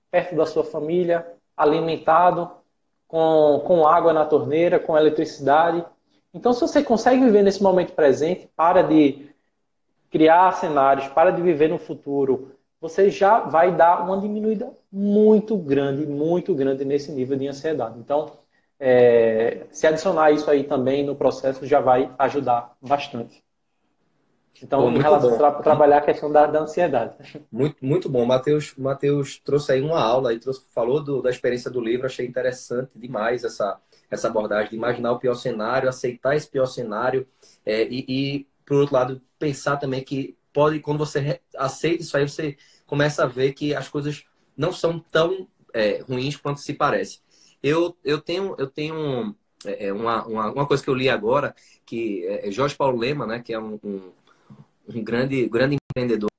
perto 0.09 0.35
da 0.35 0.43
sua 0.43 0.63
família, 0.63 1.23
alimentado, 1.55 2.49
com, 3.07 3.61
com 3.63 3.85
água 3.85 4.11
na 4.11 4.25
torneira, 4.25 4.79
com 4.79 4.97
eletricidade. 4.97 5.85
Então, 6.33 6.51
se 6.51 6.61
você 6.61 6.81
consegue 6.81 7.23
viver 7.23 7.43
nesse 7.43 7.61
momento 7.61 7.93
presente, 7.93 8.49
para 8.55 8.81
de 8.81 9.29
criar 10.09 10.51
cenários, 10.53 11.09
para 11.09 11.29
de 11.29 11.43
viver 11.43 11.69
no 11.69 11.77
futuro, 11.77 12.55
você 12.79 13.11
já 13.11 13.41
vai 13.41 13.71
dar 13.71 14.03
uma 14.03 14.19
diminuída 14.19 14.75
muito 14.91 15.55
grande, 15.55 16.07
muito 16.07 16.55
grande 16.55 16.83
nesse 16.83 17.11
nível 17.11 17.37
de 17.37 17.47
ansiedade. 17.47 17.99
Então, 17.99 18.31
é, 18.83 19.67
se 19.71 19.85
adicionar 19.85 20.31
isso 20.31 20.49
aí 20.49 20.63
também 20.63 21.05
no 21.05 21.15
processo 21.15 21.67
já 21.67 21.79
vai 21.79 22.11
ajudar 22.17 22.75
bastante. 22.81 23.43
Então, 24.63 24.81
Pô, 24.81 24.89
em 24.89 24.99
relação 24.99 25.45
a 25.45 25.51
trabalhar 25.51 25.97
a 25.97 26.01
questão 26.01 26.31
da, 26.31 26.47
da, 26.47 26.61
ansiedade. 26.61 27.15
Muito, 27.51 27.77
muito 27.83 28.09
bom. 28.09 28.25
Matheus, 28.25 28.75
Matheus 28.75 29.39
trouxe 29.39 29.71
aí 29.71 29.81
uma 29.81 29.99
aula 29.99 30.33
e 30.33 30.39
trouxe, 30.39 30.63
falou 30.73 31.03
do, 31.03 31.21
da 31.21 31.29
experiência 31.29 31.69
do 31.69 31.79
livro. 31.79 32.07
Achei 32.07 32.25
interessante 32.25 32.91
demais 32.95 33.43
essa, 33.43 33.79
essa 34.09 34.27
abordagem 34.27 34.71
de 34.71 34.75
imaginar 34.75 35.11
o 35.11 35.19
pior 35.19 35.35
cenário, 35.35 35.87
aceitar 35.87 36.35
esse 36.35 36.47
pior 36.47 36.65
cenário 36.65 37.27
é, 37.65 37.83
e, 37.83 38.05
e, 38.07 38.47
por 38.65 38.77
outro 38.77 38.95
lado, 38.95 39.21
pensar 39.37 39.77
também 39.77 40.03
que 40.03 40.35
pode, 40.51 40.79
quando 40.79 40.97
você 40.97 41.39
aceita 41.55 42.03
isso 42.03 42.17
aí, 42.17 42.27
você 42.27 42.57
começa 42.85 43.23
a 43.23 43.27
ver 43.27 43.53
que 43.53 43.75
as 43.75 43.87
coisas 43.87 44.23
não 44.57 44.73
são 44.73 44.99
tão 44.99 45.47
é, 45.73 46.01
ruins 46.01 46.35
quanto 46.35 46.59
se 46.59 46.73
parece. 46.73 47.19
Eu, 47.63 47.95
eu 48.03 48.19
tenho, 48.19 48.55
eu 48.57 48.67
tenho 48.67 49.35
é, 49.65 49.87
é 49.87 49.93
uma, 49.93 50.25
uma, 50.25 50.51
uma, 50.51 50.67
coisa 50.67 50.83
que 50.83 50.89
eu 50.89 50.95
li 50.95 51.09
agora, 51.09 51.55
que 51.85 52.25
é 52.25 52.51
Jorge 52.51 52.75
Paulo 52.75 52.97
Lema, 52.97 53.27
né, 53.27 53.41
que 53.41 53.53
é 53.53 53.59
um, 53.59 53.79
um 53.83 54.11
um 54.87 55.03
grande, 55.03 55.47
grande 55.47 55.77
empreendedor. 55.89 56.30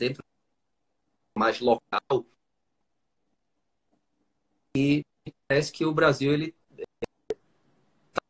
Dentro 0.00 0.24
mais 1.36 1.60
local. 1.60 2.24
E 4.74 5.04
parece 5.46 5.70
que 5.70 5.84
o 5.84 5.92
Brasil 5.92 6.32
ele 6.32 6.54
tá 8.14 8.22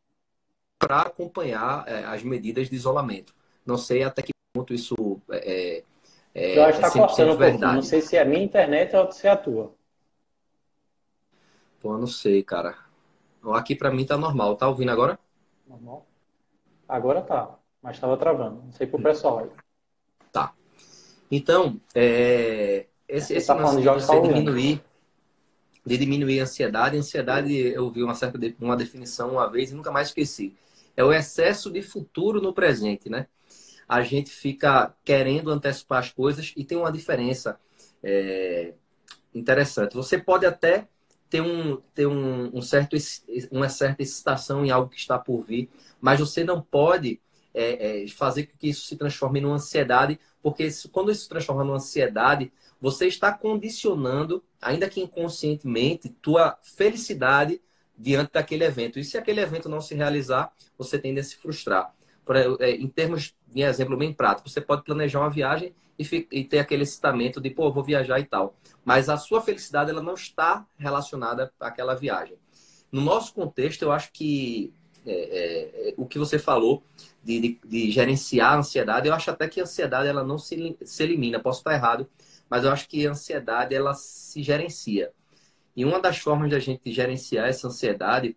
para 0.77 1.01
acompanhar 1.03 1.87
é, 1.87 2.03
as 2.03 2.23
medidas 2.23 2.69
de 2.69 2.75
isolamento. 2.75 3.33
Não 3.65 3.77
sei 3.77 4.03
até 4.03 4.21
que 4.21 4.31
ponto 4.53 4.73
isso 4.73 5.21
é, 5.31 5.83
é, 6.35 6.57
Eu 6.57 6.65
acho 6.65 6.79
que 6.79 6.85
está 6.85 6.99
é 6.99 7.07
cortando 7.07 7.33
um 7.33 7.37
verdade. 7.37 7.75
Não 7.75 7.81
sei 7.81 8.01
se 8.01 8.17
é 8.17 8.21
a 8.21 8.25
minha 8.25 8.43
internet 8.43 8.95
ou 8.95 9.11
se 9.11 9.27
é 9.27 9.31
a 9.31 9.37
tua. 9.37 9.73
Pô, 11.79 11.97
não 11.97 12.07
sei, 12.07 12.43
cara. 12.43 12.77
Aqui 13.53 13.75
para 13.75 13.91
mim 13.91 14.05
tá 14.05 14.17
normal. 14.17 14.55
Tá 14.55 14.67
ouvindo 14.67 14.91
agora? 14.91 15.17
Normal. 15.65 16.05
Agora 16.87 17.21
tá, 17.21 17.57
mas 17.81 17.95
estava 17.95 18.17
travando. 18.17 18.61
Não 18.63 18.71
sei 18.71 18.85
pro 18.85 19.01
pessoal. 19.01 19.49
Tá. 20.31 20.53
Então, 21.31 21.79
é, 21.95 22.87
esse, 23.07 23.33
esse 23.33 23.47
tá 23.47 23.53
lance 23.53 23.77
de 23.77 23.87
você 23.87 24.21
diminuir, 24.21 24.83
de 25.85 25.97
diminuir 25.97 26.41
a 26.41 26.43
ansiedade. 26.43 26.97
A 26.97 26.99
ansiedade, 26.99 27.55
eu 27.55 27.89
vi 27.89 28.03
uma 28.03 28.13
certa 28.13 28.37
uma 28.59 28.75
definição 28.75 29.31
uma 29.31 29.49
vez 29.49 29.71
e 29.71 29.75
nunca 29.75 29.91
mais 29.91 30.09
esqueci. 30.09 30.53
É 30.95 31.03
o 31.03 31.13
excesso 31.13 31.71
de 31.71 31.81
futuro 31.81 32.41
no 32.41 32.53
presente, 32.53 33.09
né? 33.09 33.27
A 33.87 34.01
gente 34.01 34.29
fica 34.29 34.93
querendo 35.05 35.49
antecipar 35.51 35.99
as 35.99 36.11
coisas 36.11 36.53
e 36.55 36.65
tem 36.65 36.77
uma 36.77 36.91
diferença 36.91 37.57
é, 38.03 38.73
interessante. 39.33 39.95
Você 39.95 40.17
pode 40.17 40.45
até 40.45 40.87
ter, 41.29 41.41
um, 41.41 41.77
ter 41.95 42.07
um, 42.07 42.57
um, 42.57 42.61
certo, 42.61 42.97
uma 43.49 43.69
certa 43.69 44.03
excitação 44.03 44.65
em 44.65 44.69
algo 44.69 44.89
que 44.89 44.99
está 44.99 45.17
por 45.17 45.41
vir, 45.43 45.69
mas 45.99 46.19
você 46.19 46.43
não 46.43 46.61
pode 46.61 47.21
é, 47.53 48.03
é, 48.03 48.07
fazer 48.09 48.47
com 48.47 48.57
que 48.57 48.69
isso 48.69 48.85
se 48.85 48.95
transforme 48.95 49.41
numa 49.41 49.55
ansiedade 49.55 50.19
porque 50.41 50.67
quando 50.91 51.11
isso 51.11 51.23
se 51.23 51.29
transforma 51.29 51.63
numa 51.63 51.75
ansiedade, 51.75 52.51
você 52.79 53.07
está 53.07 53.31
condicionando, 53.31 54.43
ainda 54.61 54.89
que 54.89 55.01
inconscientemente, 55.01 56.09
tua 56.21 56.57
felicidade 56.61 57.61
diante 57.97 58.33
daquele 58.33 58.63
evento. 58.63 58.97
E 58.97 59.03
se 59.03 59.17
aquele 59.17 59.41
evento 59.41 59.69
não 59.69 59.79
se 59.79 59.93
realizar, 59.93 60.51
você 60.77 60.97
tende 60.97 61.19
a 61.19 61.23
se 61.23 61.37
frustrar. 61.37 61.93
É, 62.59 62.71
em 62.71 62.87
termos 62.87 63.35
de 63.47 63.61
exemplo 63.61 63.97
bem 63.97 64.13
prático, 64.13 64.49
você 64.49 64.61
pode 64.61 64.83
planejar 64.83 65.19
uma 65.19 65.29
viagem 65.29 65.75
e, 65.99 66.27
e 66.31 66.43
ter 66.43 66.59
aquele 66.59 66.83
excitamento 66.83 67.39
de, 67.39 67.49
pô, 67.49 67.71
vou 67.71 67.83
viajar 67.83 68.19
e 68.19 68.25
tal. 68.25 68.55
Mas 68.83 69.09
a 69.09 69.17
sua 69.17 69.41
felicidade 69.41 69.91
ela 69.91 70.01
não 70.01 70.15
está 70.15 70.65
relacionada 70.77 71.53
àquela 71.59 71.93
viagem. 71.93 72.37
No 72.91 73.01
nosso 73.01 73.33
contexto, 73.33 73.83
eu 73.83 73.91
acho 73.91 74.11
que 74.11 74.73
é, 75.05 75.11
é, 75.11 75.89
é 75.89 75.93
o 75.97 76.05
que 76.05 76.17
você 76.17 76.39
falou 76.39 76.83
de, 77.23 77.39
de, 77.39 77.59
de, 77.65 77.91
gerenciar 77.91 78.53
a 78.53 78.57
ansiedade. 78.57 79.07
Eu 79.07 79.13
acho 79.13 79.29
até 79.29 79.47
que 79.47 79.59
a 79.59 79.63
ansiedade 79.63 80.07
ela 80.07 80.23
não 80.23 80.37
se, 80.37 80.77
se 80.83 81.03
elimina, 81.03 81.39
posso 81.39 81.59
estar 81.59 81.73
errado, 81.73 82.09
mas 82.49 82.63
eu 82.63 82.71
acho 82.71 82.87
que 82.87 83.05
a 83.05 83.11
ansiedade 83.11 83.75
ela 83.75 83.93
se 83.93 84.41
gerencia. 84.43 85.11
E 85.75 85.85
uma 85.85 85.99
das 85.99 86.17
formas 86.17 86.49
de 86.49 86.55
a 86.55 86.59
gente 86.59 86.91
gerenciar 86.91 87.47
essa 87.47 87.67
ansiedade 87.67 88.35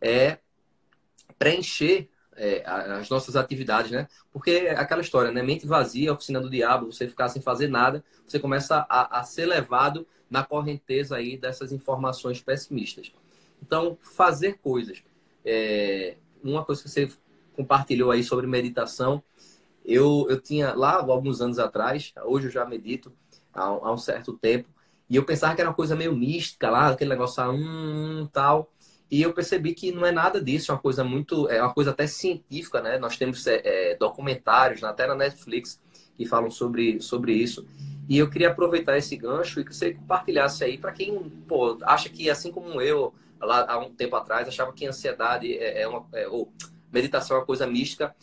é 0.00 0.38
preencher 1.38 2.08
é, 2.36 2.62
as 2.64 3.10
nossas 3.10 3.36
atividades, 3.36 3.90
né? 3.90 4.08
Porque 4.32 4.50
é 4.50 4.70
aquela 4.70 5.02
história, 5.02 5.30
né? 5.30 5.42
Mente 5.42 5.66
vazia, 5.66 6.12
oficina 6.12 6.40
do 6.40 6.48
diabo, 6.48 6.90
você 6.90 7.06
ficar 7.06 7.28
sem 7.28 7.42
fazer 7.42 7.68
nada, 7.68 8.02
você 8.26 8.38
começa 8.38 8.86
a, 8.88 9.20
a 9.20 9.24
ser 9.24 9.46
levado 9.46 10.06
na 10.30 10.42
correnteza 10.42 11.16
aí 11.16 11.36
dessas 11.36 11.72
informações 11.72 12.40
pessimistas. 12.40 13.12
Então, 13.62 13.98
fazer 14.00 14.58
coisas. 14.58 15.02
É, 15.44 16.16
uma 16.42 16.64
coisa 16.64 16.82
que 16.82 16.88
você 16.88 17.10
compartilhou 17.54 18.10
aí 18.10 18.22
sobre 18.22 18.46
meditação. 18.46 19.22
Eu, 19.84 20.26
eu 20.28 20.40
tinha 20.40 20.74
lá 20.74 20.96
alguns 20.96 21.40
anos 21.40 21.58
atrás, 21.58 22.12
hoje 22.24 22.46
eu 22.46 22.50
já 22.50 22.64
medito 22.64 23.12
há, 23.52 23.64
há 23.64 23.92
um 23.92 23.98
certo 23.98 24.36
tempo, 24.36 24.68
e 25.08 25.16
eu 25.16 25.24
pensava 25.24 25.54
que 25.54 25.60
era 25.60 25.68
uma 25.68 25.76
coisa 25.76 25.96
meio 25.96 26.14
mística 26.14 26.70
lá, 26.70 26.88
aquele 26.90 27.10
negócio, 27.10 27.42
ah, 27.42 27.50
hum, 27.50 28.28
tal. 28.32 28.70
E 29.10 29.20
eu 29.20 29.32
percebi 29.32 29.74
que 29.74 29.90
não 29.90 30.06
é 30.06 30.12
nada 30.12 30.40
disso, 30.40 30.70
é 30.70 30.74
uma 30.74 30.80
coisa 30.80 31.02
muito, 31.02 31.48
é 31.48 31.60
uma 31.60 31.74
coisa 31.74 31.90
até 31.90 32.06
científica, 32.06 32.80
né? 32.80 32.96
Nós 32.96 33.16
temos 33.16 33.44
é, 33.48 33.60
é 33.64 33.96
documentários, 33.96 34.84
até 34.84 35.08
na 35.08 35.16
Netflix, 35.16 35.80
que 36.16 36.24
falam 36.24 36.48
sobre, 36.48 37.00
sobre 37.00 37.32
isso. 37.32 37.66
E 38.08 38.18
eu 38.18 38.30
queria 38.30 38.50
aproveitar 38.50 38.96
esse 38.96 39.16
gancho 39.16 39.60
e 39.60 39.64
que 39.64 39.74
você 39.74 39.94
compartilhasse 39.94 40.62
aí 40.62 40.78
para 40.78 40.92
quem 40.92 41.28
pô, 41.48 41.76
acha 41.82 42.08
que, 42.08 42.30
assim 42.30 42.52
como 42.52 42.80
eu, 42.80 43.12
lá 43.40 43.66
há 43.68 43.78
um 43.78 43.92
tempo 43.92 44.14
atrás, 44.14 44.46
achava 44.46 44.72
que 44.72 44.86
ansiedade 44.86 45.52
é, 45.56 45.82
é 45.82 45.88
uma. 45.88 46.06
É, 46.12 46.28
ou 46.28 46.52
meditação 46.92 47.36
é 47.36 47.40
uma 47.40 47.46
coisa 47.46 47.66
mística. 47.66 48.14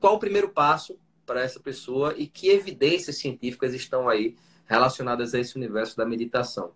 Qual 0.00 0.14
o 0.14 0.18
primeiro 0.18 0.48
passo 0.48 0.98
para 1.26 1.42
essa 1.42 1.60
pessoa 1.60 2.14
e 2.16 2.26
que 2.26 2.48
evidências 2.48 3.18
científicas 3.18 3.74
estão 3.74 4.08
aí 4.08 4.36
relacionadas 4.66 5.34
a 5.34 5.40
esse 5.40 5.56
universo 5.56 5.96
da 5.96 6.04
meditação? 6.04 6.72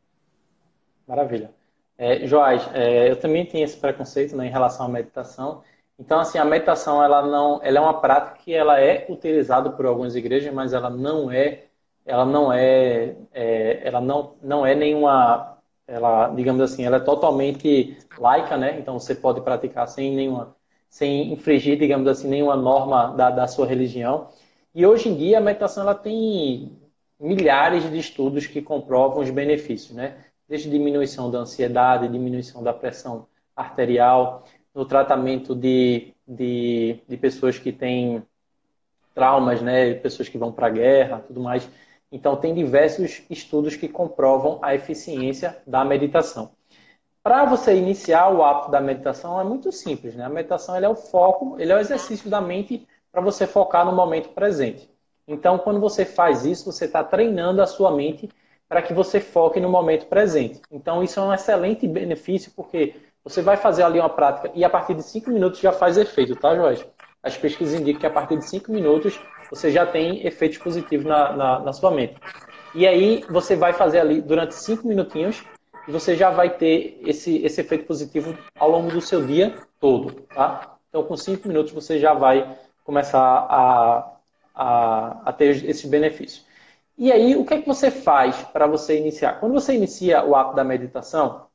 Maravilha. 1.07 1.51
É, 1.99 2.27
Joás, 2.27 2.69
é, 2.75 3.11
eu 3.11 3.17
também 3.17 3.45
tinha 3.45 3.65
esse 3.65 3.77
preconceito 3.77 4.37
né, 4.37 4.47
em 4.47 4.51
relação 4.51 4.87
à 4.87 4.89
meditação. 4.89 5.63
Então, 5.99 6.21
assim, 6.21 6.39
a 6.39 6.45
meditação 6.45 7.03
ela 7.03 7.23
não, 7.27 7.61
ela 7.63 7.79
é 7.79 7.81
uma 7.81 8.01
prática 8.01 8.37
que 8.39 8.53
ela 8.53 8.79
é 8.79 9.07
utilizada 9.09 9.71
por 9.71 9.87
algumas 9.87 10.15
igrejas, 10.15 10.53
mas 10.53 10.73
ela 10.75 10.91
não 10.91 11.31
é, 11.31 11.65
ela 12.05 12.25
não 12.27 12.53
é, 12.53 13.17
é 13.33 13.81
ela 13.87 14.01
não, 14.01 14.35
não 14.43 14.67
é 14.67 14.75
nenhuma, 14.75 15.59
ela, 15.87 16.29
digamos 16.29 16.61
assim, 16.61 16.85
ela 16.85 16.97
é 16.97 17.01
totalmente 17.01 17.97
laica, 18.19 18.59
né? 18.59 18.79
Então, 18.79 18.99
você 18.99 19.15
pode 19.15 19.41
praticar 19.41 19.89
sem 19.89 20.15
nenhuma 20.15 20.56
sem 20.97 21.31
infringir, 21.31 21.79
digamos 21.79 22.09
assim, 22.09 22.27
nenhuma 22.27 22.57
norma 22.57 23.09
da, 23.09 23.29
da 23.29 23.47
sua 23.47 23.67
religião. 23.67 24.29
E 24.75 24.87
hoje 24.87 25.11
em 25.11 25.15
dia 25.15 25.37
a 25.37 25.43
meditação 25.43 25.83
ela 25.83 25.95
tem 25.95 26.73
milhares 27.21 27.91
de 27.91 27.99
estudos 27.99 28.47
que 28.47 28.63
comprovam 28.63 29.23
os 29.23 29.29
benefícios, 29.29 29.95
né? 29.95 30.17
Desde 30.49 30.71
diminuição 30.71 31.31
da 31.31 31.41
ansiedade, 31.41 32.09
diminuição 32.09 32.63
da 32.63 32.73
pressão 32.73 33.27
arterial, 33.55 34.47
no 34.75 34.87
tratamento 34.87 35.55
de, 35.55 36.15
de, 36.27 36.99
de 37.07 37.17
pessoas 37.19 37.59
que 37.59 37.73
têm 37.73 38.23
traumas, 39.15 39.61
né? 39.61 39.93
Pessoas 39.93 40.31
que 40.31 40.39
vão 40.39 40.51
para 40.51 40.69
a 40.69 40.71
guerra, 40.71 41.23
tudo 41.27 41.43
mais. 41.43 41.69
Então, 42.11 42.37
tem 42.37 42.55
diversos 42.55 43.23
estudos 43.29 43.77
que 43.77 43.87
comprovam 43.87 44.61
a 44.63 44.75
eficiência 44.75 45.59
da 45.67 45.85
meditação. 45.85 46.53
Para 47.27 47.45
você 47.45 47.75
iniciar 47.75 48.33
o 48.33 48.45
hábito 48.45 48.71
da 48.71 48.81
meditação 48.81 49.41
é 49.41 49.43
muito 49.43 49.73
simples, 49.73 50.15
né? 50.15 50.25
A 50.25 50.29
meditação 50.29 50.77
é 50.77 50.89
o 50.89 50.95
foco, 50.95 51.57
ele 51.59 51.73
é 51.73 51.75
o 51.75 51.81
exercício 51.81 52.31
da 52.31 52.41
mente 52.41 52.87
para 53.11 53.21
você 53.21 53.49
focar 53.49 53.85
no 53.85 53.91
momento 53.91 54.29
presente. 54.29 54.89
Então, 55.27 55.59
quando 55.59 55.81
você 55.81 56.05
faz 56.05 56.45
isso, 56.47 56.71
você 56.71 56.85
está 56.85 57.03
treinando 57.03 57.61
a 57.61 57.67
sua 57.67 57.91
mente 57.91 58.29
para 58.69 58.81
que 58.81 58.95
você 58.95 59.19
foque 59.19 59.59
no 59.59 59.69
momento 59.69 60.07
presente. 60.07 60.63
Então, 60.71 61.03
isso 61.03 61.19
é 61.19 61.23
um 61.25 61.35
excelente 61.35 61.89
benefício, 61.89 62.53
porque 62.55 62.95
você 63.25 63.43
vai 63.43 63.57
fazer 63.57 63.83
ali 63.83 63.99
uma 63.99 64.09
prática 64.09 64.53
e 64.55 64.65
a 64.65 64.71
partir 64.71 64.95
de 64.95 65.03
5 65.03 65.29
minutos 65.29 65.59
já 65.59 65.73
faz 65.73 65.99
efeito, 65.99 66.37
tá, 66.37 66.55
Jorge? 66.55 66.87
As 67.25 67.37
pesquisas 67.37 67.81
indicam 67.81 68.03
que 68.03 68.07
a 68.07 68.11
partir 68.11 68.39
de 68.39 68.49
5 68.49 68.71
minutos 68.71 69.21
você 69.51 69.73
já 69.73 69.85
tem 69.85 70.25
efeitos 70.25 70.59
positivos 70.59 71.05
na, 71.05 71.33
na, 71.33 71.59
na 71.59 71.73
sua 71.73 71.91
mente. 71.91 72.21
E 72.73 72.87
aí 72.87 73.25
você 73.29 73.57
vai 73.57 73.73
fazer 73.73 73.99
ali 73.99 74.23
durante 74.23 74.55
cinco 74.55 74.87
minutinhos 74.87 75.43
e 75.87 75.93
você 75.93 76.17
já 76.17 76.31
vai 76.31 76.51
ter 76.51 77.01
esse, 77.05 77.45
esse 77.45 77.61
efeito 77.61 77.85
positivo 77.85 78.37
ao 78.59 78.71
longo 78.71 78.91
do 78.91 79.01
seu 79.01 79.25
dia 79.25 79.55
todo, 79.81 80.13
tá? 80.35 80.77
Então, 80.89 81.03
com 81.05 81.17
cinco 81.17 81.47
minutos 81.49 81.73
você 81.73 81.99
já 81.99 82.15
vai 82.15 82.57
começar 82.85 83.21
a, 83.21 84.13
a, 84.55 85.21
a 85.27 85.33
ter 85.33 85.65
esse 85.65 85.87
benefício. 85.87 86.43
E 86.99 87.13
aí, 87.13 87.37
o 87.37 87.45
que 87.45 87.55
é 87.55 87.61
que 87.61 87.67
você 87.69 87.91
faz 87.91 88.37
para 88.53 88.67
você 88.67 88.97
iniciar? 88.99 89.39
Quando 89.39 89.53
você 89.53 89.75
inicia 89.75 90.25
o 90.25 90.35
ato 90.35 90.57
da 90.57 90.65
meditação, 90.65 91.47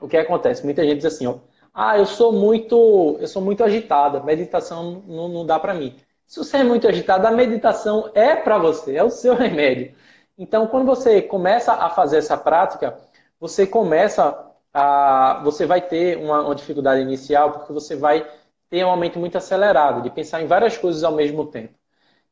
o 0.00 0.08
que 0.08 0.16
acontece? 0.16 0.64
Muita 0.64 0.82
gente 0.82 0.96
diz 0.96 1.06
assim, 1.06 1.26
ó, 1.26 1.36
ah, 1.72 1.96
eu 1.96 2.06
sou 2.06 2.32
muito, 2.32 3.16
eu 3.20 3.26
sou 3.28 3.40
muito 3.40 3.62
agitada, 3.62 4.20
meditação 4.20 5.02
não, 5.06 5.28
não 5.28 5.46
dá 5.46 5.58
para 5.58 5.74
mim. 5.74 5.96
Se 6.26 6.38
você 6.38 6.58
é 6.58 6.64
muito 6.64 6.88
agitado, 6.88 7.26
a 7.26 7.30
meditação 7.30 8.10
é 8.14 8.34
para 8.34 8.58
você, 8.58 8.96
é 8.96 9.04
o 9.04 9.10
seu 9.10 9.34
remédio. 9.36 9.94
Então, 10.36 10.66
quando 10.66 10.86
você 10.86 11.22
começa 11.22 11.72
a 11.72 11.90
fazer 11.90 12.18
essa 12.18 12.36
prática, 12.36 12.98
você 13.44 13.66
começa 13.66 14.52
a, 14.72 15.42
você 15.44 15.66
vai 15.66 15.86
ter 15.86 16.16
uma, 16.16 16.40
uma 16.46 16.54
dificuldade 16.54 17.02
inicial 17.02 17.52
porque 17.52 17.74
você 17.74 17.94
vai 17.94 18.26
ter 18.70 18.82
um 18.82 18.88
aumento 18.88 19.18
muito 19.18 19.36
acelerado 19.36 20.00
de 20.00 20.08
pensar 20.08 20.40
em 20.40 20.46
várias 20.46 20.78
coisas 20.78 21.04
ao 21.04 21.12
mesmo 21.12 21.44
tempo. 21.44 21.74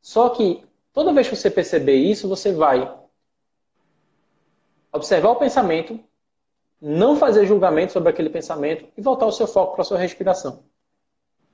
Só 0.01 0.31
que 0.31 0.65
toda 0.91 1.13
vez 1.13 1.29
que 1.29 1.37
você 1.37 1.51
perceber 1.51 1.97
isso, 1.97 2.27
você 2.27 2.51
vai 2.51 2.91
observar 4.91 5.33
o 5.33 5.37
pensamento, 5.37 6.01
não 6.81 7.15
fazer 7.15 7.45
julgamento 7.45 7.93
sobre 7.93 8.09
aquele 8.09 8.31
pensamento 8.31 8.89
e 8.97 9.03
voltar 9.03 9.27
o 9.27 9.33
seu 9.33 9.47
foco 9.47 9.75
para 9.75 9.83
a 9.83 9.85
sua 9.85 9.99
respiração. 9.99 10.65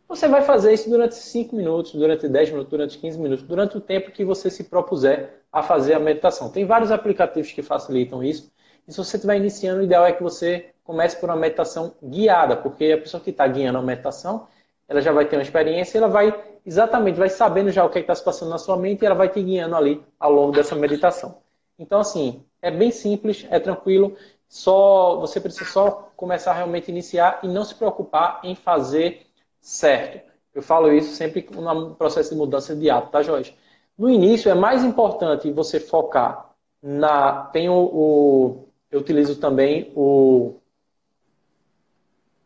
Você 0.07 0.29
vai 0.29 0.43
fazer 0.43 0.73
isso 0.73 0.89
durante 0.89 1.17
5 1.17 1.57
minutos, 1.57 1.95
durante 1.95 2.29
10 2.29 2.51
minutos, 2.51 2.71
durante 2.71 2.97
15 2.97 3.19
minutos, 3.19 3.45
durante 3.45 3.77
o 3.77 3.81
tempo 3.81 4.13
que 4.13 4.25
você 4.25 4.51
se 4.51 4.63
propuser 4.63 5.43
a 5.51 5.65
fazer 5.65 5.95
a 5.95 5.99
meditação. 5.99 6.49
Tem 6.49 6.65
vários 6.65 6.93
aplicativos 6.93 7.51
que 7.51 7.61
facilitam 7.61 8.23
isso. 8.23 8.53
E 8.89 8.93
se 8.93 8.99
você 8.99 9.17
estiver 9.17 9.37
iniciando, 9.37 9.81
o 9.81 9.85
ideal 9.85 10.07
é 10.07 10.13
que 10.13 10.23
você 10.23 10.71
comece 10.83 11.21
por 11.21 11.29
uma 11.29 11.37
meditação 11.37 11.95
guiada, 12.03 12.57
porque 12.57 12.93
a 12.93 12.99
pessoa 12.99 13.23
que 13.23 13.29
está 13.29 13.47
guiando 13.47 13.79
a 13.79 13.83
meditação, 13.83 14.49
ela 14.89 15.03
já 15.03 15.13
vai 15.13 15.27
ter 15.27 15.37
uma 15.37 15.43
experiência, 15.43 15.99
ela 15.99 16.09
vai 16.09 16.35
exatamente, 16.65 17.19
vai 17.19 17.29
sabendo 17.29 17.71
já 17.71 17.85
o 17.85 17.91
que 17.91 17.99
é 17.99 18.01
está 18.01 18.15
se 18.15 18.25
passando 18.25 18.49
na 18.49 18.57
sua 18.57 18.79
mente 18.79 19.03
e 19.03 19.07
ela 19.07 19.15
vai 19.15 19.29
te 19.29 19.43
guiando 19.43 19.77
ali 19.77 20.03
ao 20.19 20.33
longo 20.33 20.53
dessa 20.53 20.75
meditação. 20.75 21.37
Então, 21.79 22.01
assim, 22.01 22.43
é 22.63 22.71
bem 22.71 22.91
simples, 22.91 23.47
é 23.51 23.61
tranquilo, 23.61 24.17
só 24.49 25.17
você 25.21 25.39
precisa 25.39 25.67
só 25.67 26.11
começar 26.17 26.53
a 26.53 26.55
realmente 26.55 26.91
iniciar 26.91 27.41
e 27.43 27.49
não 27.49 27.65
se 27.65 27.75
preocupar 27.75 28.41
em 28.43 28.55
fazer 28.55 29.27
certo. 29.61 30.27
Eu 30.55 30.63
falo 30.63 30.91
isso 30.91 31.15
sempre 31.15 31.47
no 31.53 31.95
processo 31.95 32.31
de 32.31 32.37
mudança 32.37 32.75
de 32.75 32.89
hábito, 32.89 33.13
tá, 33.13 33.23
Jorge? 33.23 33.55
No 33.97 34.09
início 34.09 34.51
é 34.51 34.55
mais 34.55 34.83
importante 34.83 35.53
você 35.53 35.79
focar 35.79 36.51
na. 36.83 37.45
Tem 37.53 37.69
o, 37.69 37.75
o 37.75 38.68
eu 38.91 39.01
utilizo 39.01 39.37
também 39.37 39.93
o 39.95 40.57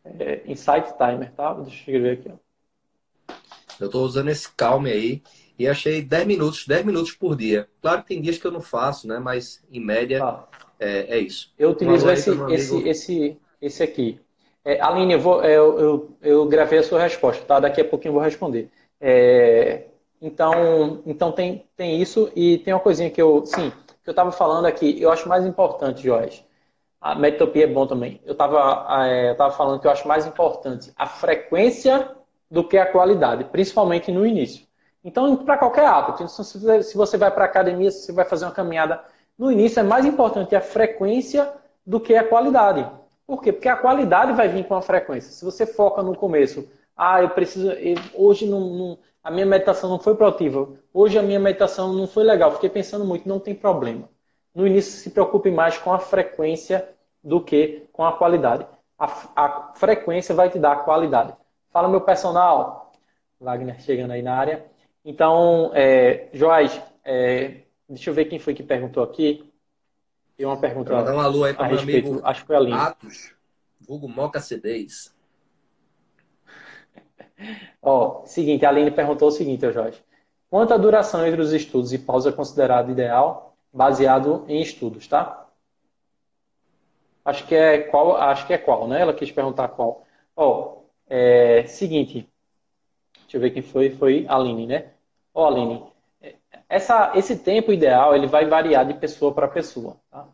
é, 0.04 0.42
Insight 0.46 0.96
Timer, 0.96 1.32
tá? 1.32 1.54
Deixa 1.54 1.70
eu 1.70 1.74
escrever 1.74 2.18
aqui. 2.18 2.30
Ó. 2.30 3.34
Eu 3.80 3.86
estou 3.86 4.04
usando 4.04 4.28
esse 4.28 4.50
Calme 4.52 4.90
aí 4.90 5.22
e 5.58 5.68
achei 5.68 6.02
10 6.02 6.26
minutos, 6.26 6.66
10 6.66 6.84
minutos 6.84 7.12
por 7.12 7.36
dia. 7.36 7.68
Claro 7.80 8.02
que 8.02 8.08
tem 8.08 8.22
dias 8.22 8.38
que 8.38 8.46
eu 8.46 8.50
não 8.50 8.60
faço, 8.60 9.06
né? 9.06 9.18
Mas 9.18 9.62
em 9.70 9.80
média 9.80 10.22
ah. 10.24 10.44
é, 10.78 11.16
é, 11.16 11.18
isso. 11.18 11.52
Eu 11.58 11.70
utilizo 11.70 12.08
esse, 12.10 12.30
esse, 12.50 12.88
esse, 12.88 13.36
esse 13.60 13.82
aqui. 13.82 14.20
É, 14.64 14.80
Aline, 14.80 15.14
eu, 15.14 15.20
vou, 15.20 15.42
é, 15.42 15.56
eu, 15.56 15.78
eu, 15.78 16.16
eu, 16.22 16.46
gravei 16.46 16.78
a 16.78 16.82
sua 16.82 17.00
resposta, 17.00 17.44
tá? 17.44 17.58
Daqui 17.58 17.80
a 17.80 17.84
pouquinho 17.84 18.10
eu 18.10 18.14
vou 18.14 18.22
responder. 18.22 18.70
É, 19.00 19.86
então, 20.20 21.02
então 21.04 21.32
tem, 21.32 21.64
tem 21.76 22.00
isso 22.00 22.30
e 22.36 22.58
tem 22.58 22.72
uma 22.72 22.78
coisinha 22.78 23.10
que 23.10 23.20
eu, 23.20 23.44
sim, 23.44 23.72
que 24.02 24.10
eu 24.10 24.12
estava 24.12 24.32
falando 24.32 24.66
aqui, 24.66 25.00
eu 25.00 25.10
acho 25.10 25.28
mais 25.28 25.46
importante, 25.46 26.02
Jorge. 26.02 26.44
A 27.00 27.14
metopia 27.14 27.64
é 27.64 27.66
bom 27.66 27.86
também. 27.86 28.20
Eu 28.24 28.32
estava 28.32 28.86
é, 29.06 29.34
falando 29.52 29.80
que 29.80 29.86
eu 29.86 29.90
acho 29.90 30.06
mais 30.06 30.26
importante 30.26 30.92
a 30.96 31.06
frequência 31.06 32.10
do 32.50 32.62
que 32.66 32.78
a 32.78 32.86
qualidade, 32.86 33.44
principalmente 33.44 34.12
no 34.12 34.26
início. 34.26 34.66
Então, 35.04 35.36
para 35.36 35.58
qualquer 35.58 35.86
hábito, 35.86 36.22
então, 36.22 36.28
se 36.28 36.96
você 36.96 37.16
vai 37.16 37.30
para 37.30 37.44
a 37.44 37.48
academia, 37.48 37.90
se 37.90 38.06
você 38.06 38.12
vai 38.12 38.24
fazer 38.24 38.44
uma 38.44 38.52
caminhada, 38.52 39.02
no 39.36 39.50
início 39.50 39.80
é 39.80 39.82
mais 39.82 40.04
importante 40.04 40.54
a 40.54 40.60
frequência 40.60 41.52
do 41.84 41.98
que 41.98 42.14
a 42.14 42.22
qualidade. 42.22 42.88
Por 43.26 43.42
quê? 43.42 43.52
Porque 43.52 43.68
a 43.68 43.76
qualidade 43.76 44.32
vai 44.32 44.48
vir 44.48 44.64
com 44.66 44.74
a 44.74 44.82
frequência. 44.82 45.32
Se 45.32 45.44
você 45.44 45.66
foca 45.66 46.02
no 46.02 46.14
começo, 46.14 46.68
ah, 46.96 47.20
eu 47.22 47.30
preciso. 47.30 47.72
Hoje 48.14 48.46
não, 48.46 48.60
não, 48.60 48.98
a 49.22 49.30
minha 49.30 49.46
meditação 49.46 49.88
não 49.88 49.98
foi 49.98 50.14
produtiva. 50.16 50.68
Hoje 50.92 51.18
a 51.18 51.22
minha 51.22 51.38
meditação 51.38 51.92
não 51.92 52.06
foi 52.06 52.24
legal. 52.24 52.52
Fiquei 52.52 52.68
pensando 52.68 53.04
muito, 53.04 53.28
não 53.28 53.38
tem 53.38 53.54
problema. 53.54 54.08
No 54.54 54.66
início 54.66 54.92
se 54.92 55.10
preocupe 55.10 55.50
mais 55.50 55.78
com 55.78 55.92
a 55.92 55.98
frequência 55.98 56.88
do 57.22 57.40
que 57.40 57.84
com 57.92 58.04
a 58.04 58.12
qualidade. 58.12 58.66
A, 58.98 59.06
a 59.36 59.72
frequência 59.74 60.34
vai 60.34 60.50
te 60.50 60.58
dar 60.58 60.72
a 60.72 60.76
qualidade. 60.76 61.34
Fala 61.70 61.88
meu 61.88 62.00
personal. 62.00 62.92
Wagner 63.40 63.80
chegando 63.80 64.10
aí 64.10 64.22
na 64.22 64.34
área. 64.34 64.64
Então, 65.04 65.70
é, 65.74 66.28
Joás, 66.32 66.80
é, 67.04 67.62
deixa 67.88 68.10
eu 68.10 68.14
ver 68.14 68.26
quem 68.26 68.38
foi 68.38 68.54
que 68.54 68.62
perguntou 68.62 69.02
aqui. 69.02 69.50
Tem 70.36 70.46
uma 70.46 70.56
pergunta. 70.56 71.02
Dar 71.02 71.12
uma 71.12 71.24
alô 71.24 71.44
aí 71.44 71.54
para 71.54 71.68
meu 71.68 71.78
amigo 71.78 72.20
acho 72.24 72.40
que 72.42 72.46
foi 72.46 72.56
a. 72.56 72.86
Atos, 72.86 73.34
vulgo 73.80 74.08
Moca 74.08 74.40
C10. 74.40 75.12
Ó, 77.82 78.24
seguinte, 78.24 78.64
a 78.64 78.68
Aline 78.68 78.90
perguntou 78.90 79.28
o 79.28 79.32
seguinte, 79.32 79.70
Jorge. 79.72 80.02
Quanto 80.50 80.74
a 80.74 80.76
duração 80.76 81.26
entre 81.26 81.40
os 81.40 81.52
estudos 81.52 81.92
e 81.92 81.98
pausa 81.98 82.28
é 82.28 82.32
considerada 82.32 82.90
ideal, 82.90 83.56
baseado 83.72 84.44
em 84.48 84.60
estudos, 84.60 85.08
tá? 85.08 85.46
Acho 87.24 87.46
que 87.46 87.54
é 87.54 87.78
qual, 87.78 88.16
acho 88.16 88.46
que 88.46 88.52
é 88.52 88.58
qual, 88.58 88.86
né? 88.88 89.00
Ela 89.00 89.14
quis 89.14 89.30
perguntar 89.30 89.68
qual. 89.68 90.04
Ó, 90.36 90.78
é, 91.08 91.64
seguinte, 91.66 92.28
deixa 93.22 93.36
eu 93.36 93.40
ver 93.40 93.50
quem 93.50 93.62
foi, 93.62 93.90
foi 93.90 94.26
a 94.28 94.36
Aline, 94.36 94.66
né? 94.66 94.90
Ó, 95.32 95.46
Aline, 95.46 95.82
essa, 96.68 97.12
esse 97.14 97.36
tempo 97.36 97.72
ideal 97.72 98.14
ele 98.14 98.26
vai 98.26 98.46
variar 98.46 98.86
de 98.86 98.94
pessoa 98.94 99.32
para 99.32 99.46
pessoa. 99.48 99.96
Tá? 100.10 100.26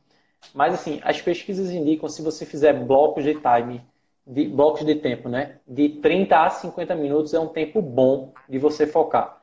Mas 0.54 0.74
assim, 0.74 1.00
as 1.02 1.20
pesquisas 1.20 1.70
indicam 1.70 2.08
se 2.08 2.22
você 2.22 2.46
fizer 2.46 2.72
blocos 2.72 3.24
de 3.24 3.34
time, 3.34 3.84
de, 4.28 4.46
blocos 4.46 4.84
de 4.84 4.94
tempo, 4.94 5.28
né? 5.28 5.56
De 5.66 5.88
30 5.88 6.44
a 6.44 6.50
50 6.50 6.94
minutos 6.94 7.32
é 7.32 7.40
um 7.40 7.48
tempo 7.48 7.80
bom 7.80 8.32
de 8.46 8.58
você 8.58 8.86
focar. 8.86 9.42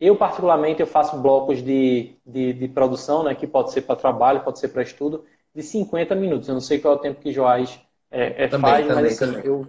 Eu, 0.00 0.16
particularmente, 0.16 0.80
eu 0.80 0.86
faço 0.86 1.18
blocos 1.18 1.62
de, 1.62 2.14
de, 2.24 2.52
de 2.54 2.68
produção, 2.68 3.24
né? 3.24 3.34
Que 3.34 3.46
pode 3.46 3.72
ser 3.72 3.82
para 3.82 3.96
trabalho, 3.96 4.40
pode 4.40 4.60
ser 4.60 4.68
para 4.68 4.82
estudo, 4.82 5.24
de 5.54 5.62
50 5.62 6.14
minutos. 6.14 6.48
Eu 6.48 6.54
não 6.54 6.60
sei 6.60 6.78
qual 6.78 6.94
é 6.94 6.96
o 6.96 7.00
tempo 7.00 7.20
que 7.20 7.32
Joás 7.32 7.78
é, 8.10 8.44
é, 8.44 8.48
também, 8.48 8.70
faz, 8.70 8.86
também, 8.86 9.02
mas 9.02 9.12
assim, 9.12 9.32
também. 9.32 9.46
eu. 9.46 9.66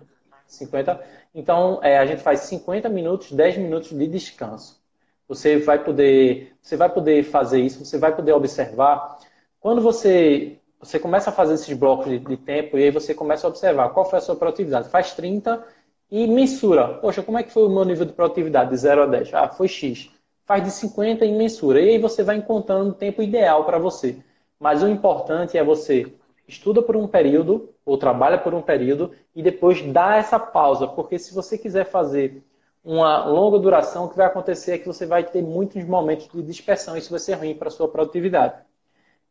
50. 0.48 1.02
Então, 1.34 1.80
é, 1.82 1.98
a 1.98 2.06
gente 2.06 2.22
faz 2.22 2.42
50 2.42 2.90
minutos, 2.90 3.32
10 3.32 3.58
minutos 3.58 3.90
de 3.92 4.08
descanso. 4.08 4.80
Você 5.28 5.58
vai 5.58 5.82
poder, 5.82 6.54
você 6.62 6.76
vai 6.76 6.90
poder 6.90 7.24
fazer 7.24 7.62
isso, 7.62 7.84
você 7.84 7.98
vai 7.98 8.14
poder 8.14 8.34
observar. 8.34 9.18
Quando 9.60 9.82
você, 9.82 10.60
você 10.82 11.00
começa 11.00 11.30
a 11.30 11.34
fazer 11.34 11.54
esses 11.54 11.78
blocos 11.78 12.10
de, 12.10 12.20
de 12.20 12.38
tempo 12.38 12.78
e 12.78 12.84
aí 12.84 12.92
você 12.92 13.14
começa 13.14 13.46
a 13.46 13.50
observar 13.50 13.90
qual 13.90 14.10
foi 14.10 14.18
a 14.20 14.22
sua 14.22 14.36
produtividade. 14.36 14.90
Faz 14.90 15.14
30 15.14 15.64
e 16.10 16.28
mensura. 16.28 16.96
Poxa, 16.96 17.22
como 17.22 17.38
é 17.38 17.44
que 17.44 17.52
foi 17.52 17.64
o 17.64 17.70
meu 17.70 17.86
nível 17.86 18.06
de 18.06 18.14
produtividade 18.14 18.72
de 18.72 18.78
0 18.78 19.04
a 19.04 19.06
10? 19.06 19.34
Ah, 19.34 19.48
foi 19.48 19.68
X. 19.68 20.10
Faz 20.46 20.64
de 20.64 20.72
50 20.72 21.24
e 21.24 21.32
mensura. 21.32 21.80
E 21.80 21.90
aí 21.90 22.00
você 22.00 22.24
vai 22.24 22.38
encontrando 22.38 22.90
o 22.90 22.94
tempo 22.94 23.22
ideal 23.22 23.64
para 23.64 23.78
você. 23.78 24.18
Mas 24.60 24.82
o 24.82 24.88
importante 24.88 25.58
é 25.58 25.64
você 25.64 26.12
estuda 26.48 26.82
por 26.82 26.98
um 26.98 27.08
período 27.08 27.70
ou 27.86 27.98
trabalha 27.98 28.38
por 28.38 28.54
um 28.54 28.62
período 28.62 29.12
e 29.36 29.42
depois 29.42 29.82
dá 29.82 30.18
essa 30.18 30.38
pausa, 30.40 30.88
porque 30.88 31.18
se 31.18 31.34
você 31.34 31.58
quiser 31.58 31.86
fazer 31.86 32.44
uma 32.84 33.26
longa 33.26 33.60
duração, 33.60 34.06
o 34.06 34.10
que 34.10 34.18
vai 34.18 34.26
acontecer 34.26 34.74
é 34.74 34.78
que 34.78 34.88
você 34.88 35.06
vai 35.06 35.24
ter 35.24 35.42
muitos 35.42 35.84
momentos 35.86 36.28
de 36.28 36.42
dispersão, 36.42 36.98
isso 36.98 37.10
vai 37.10 37.20
ser 37.20 37.36
ruim 37.36 37.56
para 37.56 37.68
a 37.70 37.72
sua 37.72 37.88
produtividade. 37.88 38.56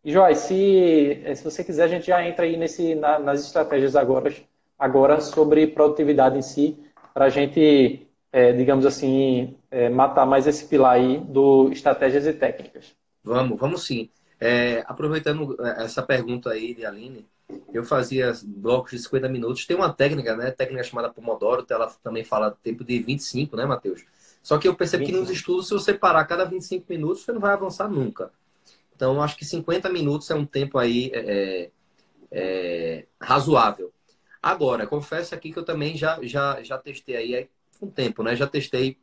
E 0.04 0.12
Joyce, 0.12 0.48
se, 0.48 1.22
eh, 1.24 1.34
se 1.34 1.44
você 1.44 1.62
quiser, 1.62 1.84
a 1.84 1.88
gente 1.88 2.06
já 2.06 2.26
entra 2.26 2.44
aí 2.44 2.56
nesse, 2.56 2.94
na, 2.94 3.18
nas 3.18 3.44
estratégias 3.44 3.94
agora, 3.94 4.34
agora 4.78 5.20
sobre 5.20 5.66
produtividade 5.66 6.38
em 6.38 6.42
si, 6.42 6.78
para 7.12 7.26
a 7.26 7.28
gente, 7.28 8.06
é, 8.32 8.52
digamos 8.52 8.86
assim, 8.86 9.56
é, 9.70 9.90
matar 9.90 10.24
mais 10.24 10.46
esse 10.46 10.64
pilar 10.66 10.94
aí 10.94 11.18
do 11.18 11.70
estratégias 11.70 12.26
e 12.26 12.32
técnicas. 12.32 12.94
Vamos, 13.22 13.58
vamos 13.58 13.86
sim. 13.86 14.08
É, 14.40 14.82
aproveitando 14.86 15.54
essa 15.76 16.02
pergunta 16.02 16.50
aí 16.50 16.72
de 16.74 16.86
Aline, 16.86 17.26
eu 17.74 17.84
fazia 17.84 18.32
blocos 18.42 18.92
de 18.92 18.98
50 19.00 19.28
minutos. 19.28 19.66
Tem 19.66 19.76
uma 19.76 19.92
técnica, 19.92 20.34
né? 20.34 20.50
Técnica 20.50 20.82
chamada 20.82 21.12
Pomodoro, 21.12 21.66
ela 21.68 21.92
também 22.02 22.24
fala 22.24 22.56
tempo 22.62 22.82
de 22.84 22.98
25, 23.00 23.54
né, 23.56 23.66
Matheus? 23.66 24.04
Só 24.42 24.56
que 24.56 24.66
eu 24.66 24.74
percebo 24.74 25.04
25. 25.04 25.18
que 25.18 25.20
nos 25.20 25.36
estudos, 25.38 25.68
se 25.68 25.74
você 25.74 25.92
parar 25.92 26.24
cada 26.24 26.44
25 26.44 26.86
minutos, 26.88 27.22
você 27.22 27.32
não 27.32 27.40
vai 27.40 27.52
avançar 27.52 27.88
nunca. 27.88 28.30
Então, 29.00 29.22
acho 29.22 29.34
que 29.34 29.46
50 29.46 29.88
minutos 29.88 30.30
é 30.30 30.34
um 30.34 30.44
tempo 30.44 30.76
aí 30.76 31.10
é, 31.14 31.20
é, 31.20 31.70
é, 32.30 33.06
razoável. 33.18 33.90
Agora, 34.42 34.86
confesso 34.86 35.34
aqui 35.34 35.50
que 35.50 35.58
eu 35.58 35.64
também 35.64 35.96
já, 35.96 36.18
já, 36.22 36.62
já 36.62 36.76
testei 36.76 37.16
aí 37.16 37.48
um 37.80 37.86
tempo, 37.86 38.22
né? 38.22 38.36
Já 38.36 38.46
testei 38.46 38.98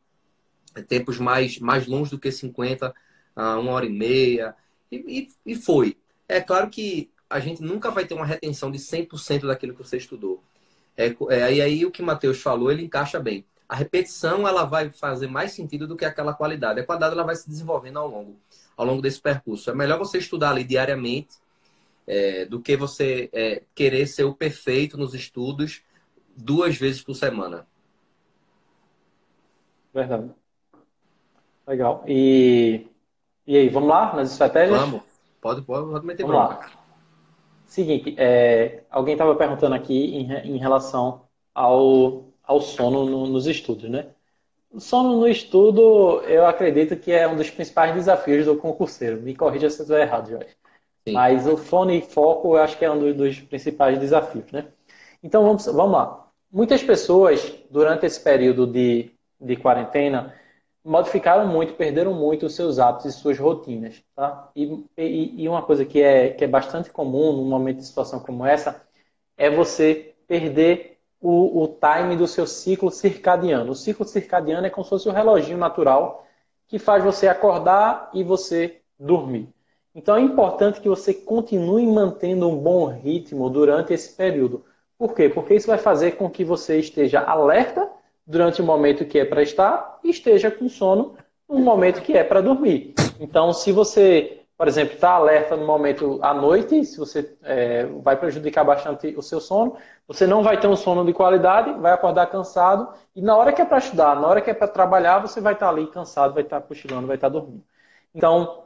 tempos 0.88 1.18
mais, 1.18 1.58
mais 1.58 1.88
longos 1.88 2.12
do 2.12 2.20
que 2.20 2.32
50, 2.32 2.94
uma 3.36 3.72
hora 3.72 3.88
e 3.88 3.90
meia. 3.90 4.56
E, 4.92 4.98
e, 5.44 5.54
e 5.54 5.56
foi. 5.56 5.98
É 6.30 6.40
claro 6.42 6.70
que 6.70 7.10
a 7.28 7.40
gente 7.40 7.64
nunca 7.64 7.90
vai 7.90 8.06
ter 8.06 8.14
uma 8.14 8.24
retenção 8.24 8.70
de 8.70 8.78
100% 8.78 9.48
daquilo 9.48 9.74
que 9.74 9.84
você 9.84 9.98
estudou. 9.98 10.44
É, 10.96 11.08
é, 11.08 11.54
e 11.56 11.60
aí 11.60 11.86
o 11.88 11.92
que 11.92 12.04
o 12.04 12.06
Matheus 12.06 12.40
falou, 12.40 12.72
ele 12.72 12.84
encaixa 12.84 13.20
bem. 13.20 13.44
A 13.68 13.76
repetição 13.76 14.48
ela 14.48 14.64
vai 14.64 14.90
fazer 14.90 15.28
mais 15.28 15.52
sentido 15.52 15.88
do 15.88 15.98
que 15.98 16.06
aquela 16.06 16.34
qualidade. 16.34 16.80
A 16.80 16.86
qualidade 16.86 17.14
ela 17.14 17.24
vai 17.24 17.36
se 17.36 17.50
desenvolvendo 17.50 18.00
ao 18.00 18.08
longo, 18.08 18.36
ao 18.78 18.86
longo 18.86 19.02
desse 19.02 19.20
percurso. 19.20 19.70
É 19.70 19.76
melhor 19.76 19.98
você 20.00 20.18
estudar 20.18 20.52
ali 20.52 20.64
diariamente 20.64 21.36
é, 22.08 22.46
do 22.46 22.62
que 22.62 22.78
você 22.78 23.30
é, 23.34 23.64
querer 23.76 24.08
ser 24.08 24.24
o 24.24 24.34
perfeito 24.34 24.98
nos 24.98 25.14
estudos 25.14 25.82
duas 26.36 26.78
vezes 26.78 27.02
por 27.02 27.14
semana. 27.14 27.68
Verdade. 29.94 30.32
Legal. 31.68 32.04
E, 32.08 32.88
e 33.46 33.58
aí, 33.58 33.68
vamos 33.68 33.90
lá 33.90 34.16
nas 34.16 34.32
estratégias? 34.32 34.80
Vamos. 34.80 35.02
Pode, 35.42 35.62
pode, 35.64 35.90
pode 35.92 36.06
meter 36.06 36.24
vamos 36.24 36.40
bronca. 36.40 36.68
Lá. 36.68 36.72
Seguinte, 37.66 38.16
é, 38.18 38.84
alguém 38.90 39.14
estava 39.14 39.36
perguntando 39.36 39.76
aqui 39.76 40.16
em, 40.16 40.32
em 40.56 40.58
relação 40.58 41.24
ao, 41.54 42.27
ao 42.48 42.62
sono 42.62 43.06
no, 43.06 43.28
nos 43.28 43.46
estudos, 43.46 43.90
né? 43.90 44.08
O 44.72 44.80
sono 44.80 45.18
no 45.18 45.28
estudo, 45.28 46.22
eu 46.22 46.46
acredito 46.46 46.96
que 46.96 47.12
é 47.12 47.28
um 47.28 47.36
dos 47.36 47.50
principais 47.50 47.94
desafios 47.94 48.46
do 48.46 48.56
concurseiro. 48.56 49.22
Me 49.22 49.36
corrija 49.36 49.70
se 49.70 49.80
eu 49.80 49.84
estiver 49.84 50.02
errado, 50.02 50.30
Jorge. 50.30 50.56
Sim. 51.08 51.14
Mas 51.14 51.48
o 51.48 51.58
fone 51.58 52.00
e 52.00 52.02
foco, 52.02 52.56
eu 52.56 52.62
acho 52.62 52.78
que 52.78 52.86
é 52.86 52.92
um 52.92 53.14
dos, 53.14 53.40
principais 53.42 54.00
desafios, 54.00 54.52
né? 54.52 54.68
Então, 55.24 55.44
vamos, 55.44 55.66
vamos 55.66 55.92
lá. 55.92 56.28
Muitas 56.52 56.84
pessoas, 56.84 57.54
durante 57.70 58.06
esse 58.06 58.20
período 58.20 58.68
de, 58.68 59.12
de 59.40 59.56
quarentena, 59.56 60.34
modificaram 60.84 61.48
muito, 61.48 61.74
perderam 61.74 62.14
muito 62.14 62.46
os 62.46 62.56
seus 62.56 62.80
hábitos 62.80 63.08
e 63.08 63.18
suas 63.18 63.38
rotinas, 63.38 64.02
tá? 64.16 64.50
E, 64.56 64.86
e, 64.98 65.44
e, 65.44 65.50
uma 65.50 65.62
coisa 65.62 65.86
que 65.86 66.02
é, 66.02 66.30
que 66.30 66.44
é 66.44 66.48
bastante 66.48 66.90
comum 66.90 67.34
num 67.34 67.50
momento 67.50 67.78
de 67.78 67.86
situação 67.86 68.20
como 68.20 68.46
essa 68.46 68.82
é 69.38 69.50
você 69.50 70.14
perder 70.28 70.97
o, 71.22 71.64
o 71.64 71.68
time 71.68 72.16
do 72.16 72.28
seu 72.28 72.46
ciclo 72.46 72.92
circadiano. 72.92 73.72
O 73.72 73.76
ciclo 73.76 74.06
circadiano 74.06 74.68
é 74.68 74.70
como 74.70 74.84
se 74.84 74.90
fosse 74.90 75.10
o 75.10 75.12
reloginho 75.12 75.58
natural 75.58 76.26
que 76.68 76.78
faz 76.78 77.04
você 77.04 77.28
acordar 77.28 78.10
e 78.14 78.24
você 78.24 78.82
dormir. 79.00 79.50
Então 79.96 80.16
é 80.16 80.22
importante 80.22 80.80
que 80.80 80.90
você 80.90 81.14
continue 81.14 81.86
mantendo 81.88 82.48
um 82.48 82.56
bom 82.56 82.86
ritmo 82.86 83.50
durante 83.50 83.94
esse 83.94 84.16
período. 84.16 84.64
Por 84.98 85.14
quê? 85.14 85.30
Porque 85.30 85.56
isso 85.56 85.68
vai 85.68 85.78
fazer 85.78 86.12
com 86.12 86.30
que 86.30 86.44
você 86.44 86.80
esteja 86.80 87.22
alerta 87.22 87.90
durante 88.26 88.62
o 88.62 88.66
momento 88.66 89.06
que 89.06 89.18
é 89.18 89.26
para 89.26 89.42
estar 89.42 90.00
e 90.04 90.10
esteja 90.10 90.52
com 90.52 90.68
sono 90.68 91.16
no 91.48 91.60
momento 91.60 92.02
que 92.02 92.14
é 92.14 92.24
para 92.24 92.42
dormir. 92.42 92.94
Então, 93.20 93.54
se 93.54 93.72
você, 93.72 94.42
por 94.58 94.68
exemplo, 94.68 94.96
está 94.96 95.12
alerta 95.12 95.56
no 95.56 95.66
momento 95.68 96.20
à 96.24 96.34
noite, 96.34 96.84
se 96.84 96.98
você 96.98 97.38
é, 97.44 97.86
vai 97.86 98.18
prejudicar 98.18 98.64
bastante 98.64 99.14
o 99.16 99.22
seu 99.22 99.40
sono, 99.40 99.78
você 100.08 100.26
não 100.26 100.42
vai 100.42 100.60
ter 100.60 100.68
um 100.68 100.76
sono 100.76 101.06
de 101.06 101.14
qualidade, 101.14 101.72
vai 101.80 101.94
acordar 101.94 102.26
cansado 102.28 102.90
e 103.16 103.22
na 103.22 103.36
hora 103.38 103.54
que 103.54 103.62
é 103.62 103.66
para 103.66 103.78
estudar, 103.78 104.16
na 104.20 104.28
hora 104.28 104.42
que 104.42 104.50
é 104.50 104.54
para 104.56 104.68
trabalhar, 104.68 105.20
você 105.20 105.40
vai 105.40 105.54
estar 105.54 105.68
tá 105.68 105.72
ali 105.72 105.86
cansado, 105.88 106.34
vai 106.34 106.44
estar 106.44 106.60
tá 106.60 106.68
cochilando, 106.68 107.06
vai 107.06 107.18
estar 107.18 107.30
tá 107.30 107.34
dormindo. 107.34 107.64
Então, 108.16 108.64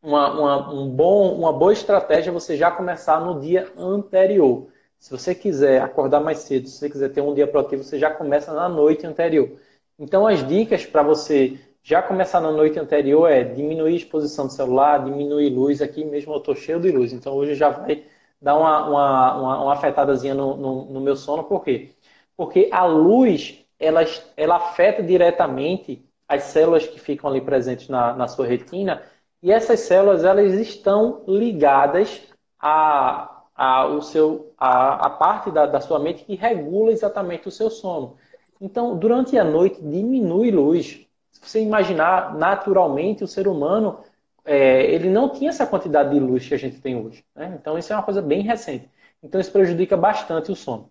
uma, 0.00 0.30
uma, 0.32 0.72
um 0.72 0.88
bom, 0.88 1.34
uma 1.34 1.52
boa 1.52 1.72
estratégia 1.72 2.30
é 2.30 2.32
você 2.32 2.56
já 2.56 2.70
começar 2.70 3.20
no 3.20 3.40
dia 3.40 3.72
anterior. 3.76 4.68
Se 4.98 5.10
você 5.10 5.34
quiser 5.34 5.82
acordar 5.82 6.20
mais 6.20 6.38
cedo, 6.38 6.68
se 6.68 6.78
você 6.78 6.90
quiser 6.90 7.08
ter 7.10 7.20
um 7.22 7.34
dia 7.34 7.46
produtivo, 7.46 7.82
você 7.82 7.98
já 7.98 8.10
começa 8.10 8.52
na 8.52 8.68
noite 8.68 9.06
anterior. 9.06 9.50
Então, 9.98 10.26
as 10.26 10.46
dicas 10.46 10.86
para 10.86 11.02
você 11.02 11.58
já 11.84 12.02
começar 12.02 12.40
na 12.40 12.50
noite 12.50 12.78
anterior 12.78 13.30
é 13.30 13.44
diminuir 13.44 13.92
a 13.92 13.96
exposição 13.96 14.46
do 14.46 14.52
celular, 14.52 15.04
diminuir 15.04 15.50
luz. 15.50 15.82
Aqui 15.82 16.04
mesmo 16.04 16.32
eu 16.32 16.38
estou 16.38 16.56
cheio 16.56 16.80
de 16.80 16.90
luz, 16.90 17.12
então 17.12 17.34
hoje 17.34 17.54
já 17.54 17.68
vai 17.70 18.04
dar 18.40 18.56
uma, 18.56 18.88
uma, 18.88 19.34
uma, 19.36 19.62
uma 19.64 19.72
afetadazinha 19.74 20.34
no, 20.34 20.56
no, 20.56 20.84
no, 20.86 21.00
meu 21.00 21.14
sono. 21.16 21.44
Por 21.44 21.62
quê? 21.62 21.90
Porque 22.36 22.68
a 22.72 22.84
luz 22.86 23.64
ela, 23.78 24.02
ela 24.36 24.56
afeta 24.56 25.02
diretamente 25.02 26.04
as 26.28 26.44
células 26.44 26.86
que 26.86 26.98
ficam 26.98 27.30
ali 27.30 27.40
presentes 27.40 27.88
na, 27.88 28.14
na 28.14 28.28
sua 28.28 28.46
retina 28.46 29.02
e 29.42 29.52
essas 29.52 29.80
células 29.80 30.24
elas 30.24 30.54
estão 30.54 31.22
ligadas 31.28 32.22
a 32.58 33.34
a, 33.54 33.86
o 33.86 34.02
seu, 34.02 34.52
a, 34.58 35.06
a 35.06 35.10
parte 35.10 35.50
da, 35.50 35.66
da 35.66 35.80
sua 35.80 35.98
mente 35.98 36.24
que 36.24 36.34
regula 36.34 36.90
exatamente 36.90 37.48
o 37.48 37.52
seu 37.52 37.70
sono. 37.70 38.16
Então, 38.60 38.96
durante 38.96 39.38
a 39.38 39.44
noite, 39.44 39.80
diminui 39.80 40.50
luz. 40.50 41.03
Você 41.44 41.60
imaginar, 41.60 42.34
naturalmente, 42.34 43.22
o 43.22 43.28
ser 43.28 43.46
humano, 43.46 44.00
é, 44.44 44.84
ele 44.86 45.10
não 45.10 45.28
tinha 45.28 45.50
essa 45.50 45.66
quantidade 45.66 46.10
de 46.10 46.20
luz 46.20 46.46
que 46.48 46.54
a 46.54 46.58
gente 46.58 46.80
tem 46.80 46.96
hoje. 46.96 47.24
Né? 47.34 47.56
Então, 47.60 47.78
isso 47.78 47.92
é 47.92 47.96
uma 47.96 48.02
coisa 48.02 48.22
bem 48.22 48.42
recente. 48.42 48.90
Então, 49.22 49.40
isso 49.40 49.52
prejudica 49.52 49.96
bastante 49.96 50.50
o 50.50 50.56
sono. 50.56 50.90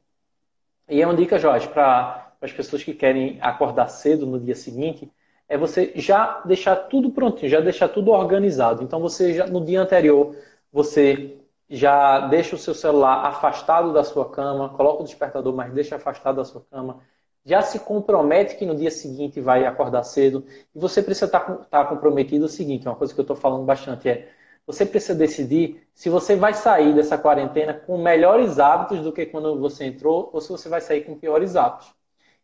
E 0.89 1.01
é 1.01 1.05
uma 1.05 1.15
dica, 1.15 1.39
Jorge, 1.39 1.67
para 1.69 2.33
as 2.41 2.51
pessoas 2.51 2.83
que 2.83 2.93
querem 2.93 3.37
acordar 3.41 3.87
cedo 3.87 4.25
no 4.25 4.39
dia 4.39 4.55
seguinte, 4.55 5.11
é 5.47 5.57
você 5.57 5.91
já 5.95 6.41
deixar 6.45 6.75
tudo 6.75 7.11
prontinho, 7.11 7.49
já 7.49 7.59
deixar 7.59 7.89
tudo 7.89 8.11
organizado. 8.11 8.83
Então, 8.83 8.99
você 8.99 9.33
já, 9.33 9.47
no 9.47 9.63
dia 9.63 9.81
anterior, 9.81 10.35
você 10.71 11.37
já 11.69 12.27
deixa 12.27 12.55
o 12.55 12.59
seu 12.59 12.73
celular 12.73 13.25
afastado 13.25 13.93
da 13.93 14.03
sua 14.03 14.29
cama, 14.29 14.69
coloca 14.69 15.01
o 15.01 15.05
despertador, 15.05 15.55
mas 15.55 15.73
deixa 15.73 15.95
afastado 15.95 16.35
da 16.35 16.45
sua 16.45 16.61
cama. 16.69 16.99
Já 17.45 17.61
se 17.61 17.79
compromete 17.79 18.55
que 18.55 18.65
no 18.65 18.75
dia 18.75 18.91
seguinte 18.91 19.41
vai 19.41 19.65
acordar 19.65 20.03
cedo. 20.03 20.45
E 20.73 20.79
você 20.79 21.01
precisa 21.01 21.25
estar, 21.25 21.41
tá 21.41 21.53
estar 21.53 21.83
tá 21.83 21.85
comprometido 21.85 22.45
o 22.45 22.49
seguinte, 22.49 22.87
uma 22.87 22.95
coisa 22.95 23.13
que 23.13 23.19
eu 23.19 23.23
estou 23.23 23.35
falando 23.35 23.65
bastante 23.65 24.07
é, 24.09 24.29
você 24.65 24.85
precisa 24.85 25.13
decidir 25.13 25.85
se 25.93 26.09
você 26.09 26.35
vai 26.35 26.53
sair 26.53 26.93
dessa 26.95 27.17
quarentena 27.17 27.73
com 27.73 27.97
melhores 27.97 28.59
hábitos 28.59 29.01
do 29.01 29.11
que 29.11 29.25
quando 29.25 29.59
você 29.59 29.85
entrou, 29.85 30.29
ou 30.31 30.39
se 30.39 30.49
você 30.49 30.69
vai 30.69 30.79
sair 30.81 31.03
com 31.03 31.17
piores 31.17 31.55
hábitos. 31.55 31.93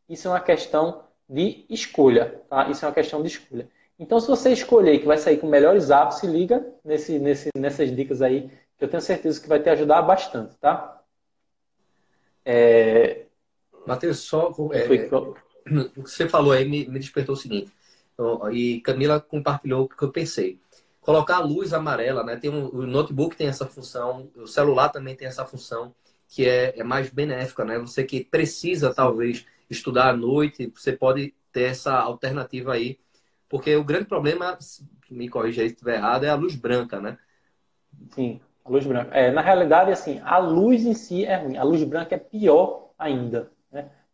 Isso 0.08 0.28
é 0.28 0.32
uma 0.32 0.40
questão 0.40 1.04
de 1.30 1.66
escolha, 1.70 2.42
tá? 2.50 2.70
Isso 2.70 2.84
é 2.84 2.88
uma 2.88 2.94
questão 2.94 3.22
de 3.22 3.30
escolha. 3.30 3.70
Então, 3.98 4.20
se 4.20 4.28
você 4.28 4.52
escolher 4.52 5.00
que 5.00 5.06
vai 5.06 5.18
sair 5.18 5.38
com 5.38 5.48
melhores 5.48 5.92
hábitos, 5.92 6.20
se 6.20 6.28
liga 6.28 6.66
nesse, 6.84 7.20
nesse, 7.20 7.50
nessas 7.56 7.94
dicas 7.96 8.22
aí 8.22 8.50
que 8.78 8.86
eu 8.86 8.90
tenho 8.90 9.02
certeza 9.02 9.42
que 9.42 9.48
vai 9.48 9.60
te 9.62 9.70
ajudar 9.70 10.02
bastante, 10.02 10.56
tá? 10.58 11.02
É... 12.46 13.26
Matheus, 13.86 14.20
só 14.20 14.50
é, 14.72 15.10
o 15.98 16.04
que 16.04 16.10
você 16.10 16.28
falou 16.28 16.52
aí 16.52 16.68
me, 16.68 16.88
me 16.88 17.00
despertou 17.00 17.34
o 17.34 17.38
seguinte, 17.38 17.72
e 18.52 18.82
Camila 18.82 19.20
compartilhou 19.20 19.84
o 19.84 19.90
que 19.90 20.04
eu 20.04 20.12
pensei. 20.12 20.60
Colocar 21.02 21.38
a 21.38 21.44
luz 21.44 21.74
amarela, 21.74 22.24
né? 22.24 22.36
Tem 22.36 22.50
um, 22.50 22.68
o 22.68 22.86
notebook 22.86 23.36
tem 23.36 23.48
essa 23.48 23.66
função, 23.66 24.30
o 24.36 24.48
celular 24.48 24.90
também 24.90 25.16
tem 25.16 25.28
essa 25.28 25.46
função 25.46 25.94
que 26.28 26.48
é, 26.48 26.78
é 26.78 26.84
mais 26.84 27.10
benéfica, 27.10 27.66
né? 27.66 27.80
Você 27.80 28.04
que 28.04 28.24
precisa 28.24 28.94
talvez 28.94 29.46
estudar 29.70 30.10
à 30.10 30.14
noite, 30.14 30.72
você 30.76 30.92
pode 30.92 31.34
ter 31.52 31.64
essa 31.64 31.96
alternativa 31.96 32.74
aí, 32.74 33.00
porque 33.48 33.76
o 33.76 33.84
grande 33.84 34.06
problema, 34.06 34.58
me 35.10 35.28
corrija 35.28 35.62
aí 35.62 35.70
se 35.70 35.74
estiver 35.74 35.96
errado, 35.96 36.26
é 36.26 36.30
a 36.30 36.36
luz 36.36 36.56
branca, 36.56 37.00
né? 37.00 37.18
Sim. 38.12 38.40
A 38.64 38.70
luz 38.70 38.86
branca. 38.86 39.16
É, 39.16 39.32
na 39.32 39.42
realidade, 39.42 39.92
assim, 39.92 40.20
a 40.24 40.38
luz 40.38 40.86
em 40.86 40.94
si 40.94 41.26
é 41.26 41.38
ruim. 41.38 41.58
A 41.58 41.64
luz 41.64 41.84
branca 41.84 42.14
é 42.14 42.20
pior 42.20 42.92
ainda? 43.00 43.50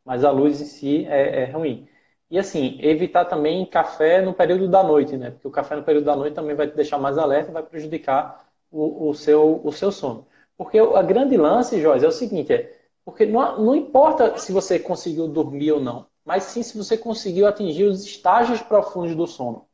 Mas 0.05 0.23
a 0.23 0.31
luz 0.31 0.61
em 0.61 0.65
si 0.65 1.05
é, 1.07 1.43
é 1.43 1.45
ruim. 1.51 1.87
E 2.29 2.39
assim, 2.39 2.77
evitar 2.81 3.25
também 3.25 3.65
café 3.65 4.21
no 4.21 4.33
período 4.33 4.67
da 4.67 4.83
noite, 4.83 5.17
né? 5.17 5.31
Porque 5.31 5.47
o 5.47 5.51
café 5.51 5.75
no 5.75 5.83
período 5.83 6.05
da 6.05 6.15
noite 6.15 6.33
também 6.35 6.55
vai 6.55 6.67
te 6.67 6.75
deixar 6.75 6.97
mais 6.97 7.17
alerta 7.17 7.51
e 7.51 7.53
vai 7.53 7.63
prejudicar 7.63 8.47
o, 8.71 9.09
o, 9.09 9.13
seu, 9.13 9.61
o 9.63 9.71
seu 9.71 9.91
sono. 9.91 10.27
Porque 10.57 10.79
a 10.79 11.01
grande 11.01 11.37
lance, 11.37 11.81
Joyce, 11.81 12.05
é 12.05 12.07
o 12.07 12.11
seguinte, 12.11 12.53
é 12.53 12.75
porque 13.03 13.25
não, 13.25 13.61
não 13.61 13.75
importa 13.75 14.37
se 14.37 14.51
você 14.51 14.79
conseguiu 14.79 15.27
dormir 15.27 15.71
ou 15.73 15.79
não, 15.79 16.07
mas 16.25 16.43
sim 16.43 16.63
se 16.63 16.75
você 16.77 16.97
conseguiu 16.97 17.45
atingir 17.47 17.83
os 17.83 18.03
estágios 18.03 18.61
profundos 18.61 19.15
do 19.15 19.27
sono. 19.27 19.67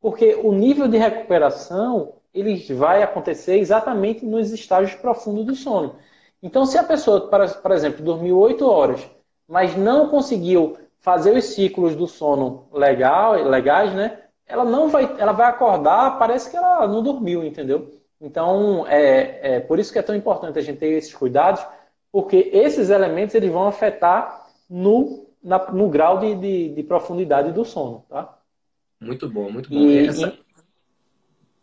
Porque 0.00 0.34
o 0.36 0.52
nível 0.52 0.88
de 0.88 0.96
recuperação 0.96 2.14
ele 2.32 2.56
vai 2.74 3.02
acontecer 3.02 3.58
exatamente 3.58 4.24
nos 4.24 4.50
estágios 4.52 4.94
profundos 4.98 5.44
do 5.44 5.54
sono. 5.54 5.96
Então, 6.42 6.64
se 6.64 6.78
a 6.78 6.84
pessoa, 6.84 7.28
por 7.28 7.72
exemplo, 7.72 8.02
dormiu 8.02 8.38
8 8.38 8.66
horas, 8.66 9.06
mas 9.50 9.76
não 9.76 10.08
conseguiu 10.08 10.78
fazer 11.00 11.36
os 11.36 11.44
ciclos 11.46 11.96
do 11.96 12.06
sono 12.06 12.68
legal, 12.72 13.32
legais, 13.32 13.92
né? 13.92 14.18
Ela 14.46 14.64
não 14.64 14.88
vai, 14.88 15.16
ela 15.18 15.32
vai 15.32 15.48
acordar, 15.48 16.18
parece 16.18 16.48
que 16.48 16.56
ela 16.56 16.86
não 16.86 17.02
dormiu, 17.02 17.42
entendeu? 17.42 17.90
Então, 18.20 18.86
é, 18.86 19.56
é 19.56 19.60
por 19.60 19.80
isso 19.80 19.92
que 19.92 19.98
é 19.98 20.02
tão 20.02 20.14
importante 20.14 20.58
a 20.58 20.62
gente 20.62 20.78
ter 20.78 20.92
esses 20.92 21.12
cuidados, 21.12 21.66
porque 22.12 22.50
esses 22.52 22.90
elementos 22.90 23.34
eles 23.34 23.50
vão 23.50 23.66
afetar 23.66 24.46
no, 24.68 25.26
na, 25.42 25.58
no 25.72 25.88
grau 25.88 26.18
de, 26.18 26.34
de, 26.36 26.68
de, 26.74 26.82
profundidade 26.84 27.50
do 27.52 27.64
sono, 27.64 28.04
tá? 28.08 28.38
Muito 29.00 29.28
bom, 29.28 29.50
muito 29.50 29.68
bom. 29.68 29.76
E, 29.76 30.06
essa, 30.06 30.26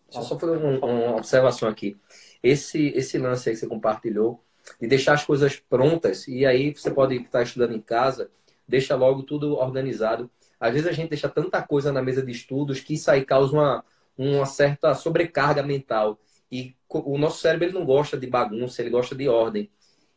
Deixa 0.07 0.19
eu 0.19 0.23
só 0.23 0.39
fazer 0.39 0.57
um, 0.57 0.79
uma 0.79 1.15
observação 1.17 1.69
aqui. 1.69 1.97
Esse, 2.41 2.88
esse 2.95 3.17
lance 3.17 3.49
aí 3.49 3.55
que 3.55 3.59
você 3.59 3.67
compartilhou, 3.67 4.43
de 4.80 4.88
deixar 4.88 5.13
as 5.13 5.26
coisas 5.26 5.55
prontas, 5.57 6.28
e 6.28 6.45
aí 6.45 6.74
você 6.74 6.91
pode 6.91 7.15
estar 7.15 7.43
estudando 7.43 7.74
em 7.76 7.82
casa, 7.82 8.30
deixa 8.68 8.95
logo 8.95 9.24
tudo 9.24 9.55
organizado. 9.55 10.30
Às 10.59 10.74
vezes 10.74 10.88
a 10.88 10.91
gente 10.91 11.09
deixa 11.09 11.30
tanta 11.30 11.61
coisa 11.61 11.91
na 11.91 12.01
mesa 12.01 12.22
de 12.24 12.32
estudos 12.32 12.80
que 12.80 12.95
isso 12.95 13.09
aí 13.09 13.24
causa 13.24 13.53
uma, 13.53 13.86
uma 14.18 14.45
certa 14.45 14.93
sobrecarga 14.95 15.63
mental. 15.63 16.20
E 16.51 16.76
o 16.89 17.18
nosso 17.18 17.39
cérebro 17.39 17.68
ele 17.68 17.74
não 17.74 17.86
gosta 17.86 18.18
de 18.18 18.28
bagunça, 18.28 18.82
ele 18.82 18.89
gosta 18.89 19.15
de 19.15 19.28
ordem. 19.28 19.70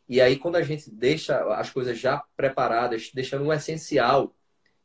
E 0.08 0.20
aí, 0.20 0.36
quando 0.36 0.56
a 0.56 0.62
gente 0.62 0.90
deixa 0.90 1.38
as 1.54 1.70
coisas 1.70 1.98
já 1.98 2.24
preparadas, 2.36 3.10
deixando 3.14 3.44
o 3.46 3.52
essencial, 3.52 4.34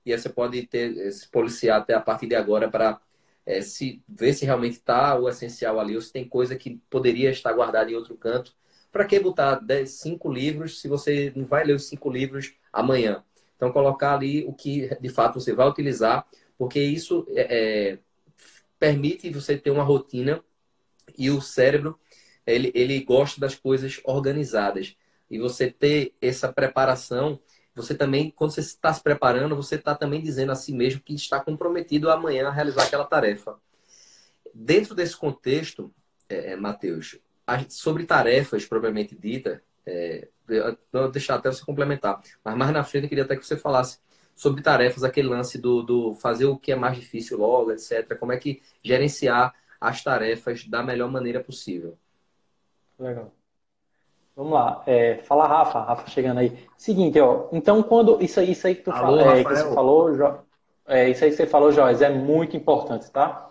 e 0.05 0.13
aí 0.13 0.20
você 0.20 0.30
pode 0.30 0.68
ter, 0.68 0.95
eh, 0.97 1.11
se 1.11 1.28
policiar 1.30 1.82
até 1.82 1.93
a 1.95 1.99
partir 1.99 2.28
de 2.28 2.36
agora 2.36 2.70
para 2.70 3.01
é, 3.45 3.61
se 3.61 4.03
ver 4.07 4.34
se 4.34 4.45
realmente 4.45 4.74
está 4.74 5.18
o 5.18 5.30
essencial 5.30 5.80
ali, 5.80 5.95
ou 5.95 6.01
se 6.01 6.11
tem 6.11 6.28
coisa 6.28 6.55
que 6.55 6.78
poderia 6.89 7.32
estar 7.32 7.53
guardada 7.53 7.91
em 7.91 7.95
outro 7.95 8.16
canto. 8.16 8.55
Para 8.95 9.03
que 9.03 9.19
botar 9.19 9.59
cinco 9.87 10.31
livros 10.31 10.79
se 10.79 10.87
você 10.87 11.33
não 11.35 11.43
vai 11.43 11.65
ler 11.65 11.73
os 11.75 11.83
cinco 11.83 12.09
livros 12.09 12.53
amanhã? 12.71 13.25
Então, 13.53 13.69
colocar 13.69 14.13
ali 14.13 14.45
o 14.45 14.53
que 14.53 14.87
de 15.01 15.09
fato 15.09 15.37
você 15.37 15.51
vai 15.51 15.67
utilizar, 15.67 16.25
porque 16.57 16.79
isso 16.79 17.27
é, 17.31 17.41
é, 17.91 17.99
permite 18.79 19.29
você 19.31 19.57
ter 19.57 19.69
uma 19.69 19.83
rotina 19.83 20.41
e 21.17 21.29
o 21.29 21.41
cérebro 21.41 21.99
ele, 22.47 22.71
ele 22.73 23.01
gosta 23.01 23.37
das 23.37 23.53
coisas 23.53 23.99
organizadas. 24.05 24.95
E 25.29 25.39
você 25.39 25.69
ter 25.69 26.13
essa 26.21 26.53
preparação, 26.53 27.37
você 27.75 27.93
também, 27.93 28.31
quando 28.31 28.51
você 28.51 28.61
está 28.61 28.93
se 28.93 29.03
preparando, 29.03 29.57
você 29.57 29.75
está 29.75 29.93
também 29.93 30.21
dizendo 30.21 30.53
a 30.53 30.55
si 30.55 30.71
mesmo 30.71 31.01
que 31.01 31.13
está 31.13 31.37
comprometido 31.41 32.09
amanhã 32.09 32.47
a 32.47 32.51
realizar 32.51 32.83
aquela 32.83 33.03
tarefa. 33.03 33.59
Dentro 34.53 34.95
desse 34.95 35.17
contexto, 35.17 35.93
é 36.29 36.55
Matheus, 36.55 37.19
sobre 37.69 38.05
tarefas 38.05 38.65
propriamente 38.65 39.15
dita, 39.15 39.61
é, 39.85 40.27
vou 40.91 41.09
deixar 41.11 41.35
até 41.35 41.51
você 41.51 41.63
complementar, 41.63 42.21
mas 42.43 42.57
mais 42.57 42.71
na 42.71 42.83
frente 42.83 43.03
eu 43.03 43.09
queria 43.09 43.23
até 43.23 43.35
que 43.35 43.45
você 43.45 43.57
falasse 43.57 43.99
sobre 44.35 44.61
tarefas, 44.61 45.03
aquele 45.03 45.27
lance 45.27 45.57
do, 45.57 45.81
do 45.81 46.13
fazer 46.15 46.45
o 46.45 46.57
que 46.57 46.71
é 46.71 46.75
mais 46.75 46.97
difícil 46.97 47.37
logo, 47.37 47.71
etc. 47.71 48.17
Como 48.19 48.31
é 48.31 48.37
que 48.37 48.61
gerenciar 48.83 49.53
as 49.79 50.03
tarefas 50.03 50.65
da 50.65 50.81
melhor 50.81 51.09
maneira 51.11 51.39
possível. 51.39 51.97
Legal. 52.99 53.31
Vamos 54.35 54.53
lá. 54.53 54.83
É, 54.85 55.17
fala, 55.19 55.47
Rafa. 55.47 55.79
Rafa 55.79 56.09
chegando 56.09 56.39
aí. 56.39 56.67
Seguinte, 56.77 57.19
ó. 57.19 57.47
Então, 57.51 57.81
quando. 57.83 58.21
Isso 58.21 58.39
aí, 58.39 58.51
isso 58.51 58.67
aí 58.67 58.75
que 58.75 58.83
tu 58.83 58.91
Alô, 58.91 59.19
fala, 59.19 59.37
é, 59.37 59.43
que 59.43 59.49
você 59.49 59.73
falou, 59.73 60.13
jo... 60.13 60.39
é, 60.87 61.09
isso 61.09 61.23
aí 61.23 61.31
que 61.31 61.37
você 61.37 61.47
falou, 61.47 61.71
Joyce, 61.71 62.03
é 62.03 62.09
muito 62.09 62.57
importante, 62.57 63.09
tá? 63.11 63.49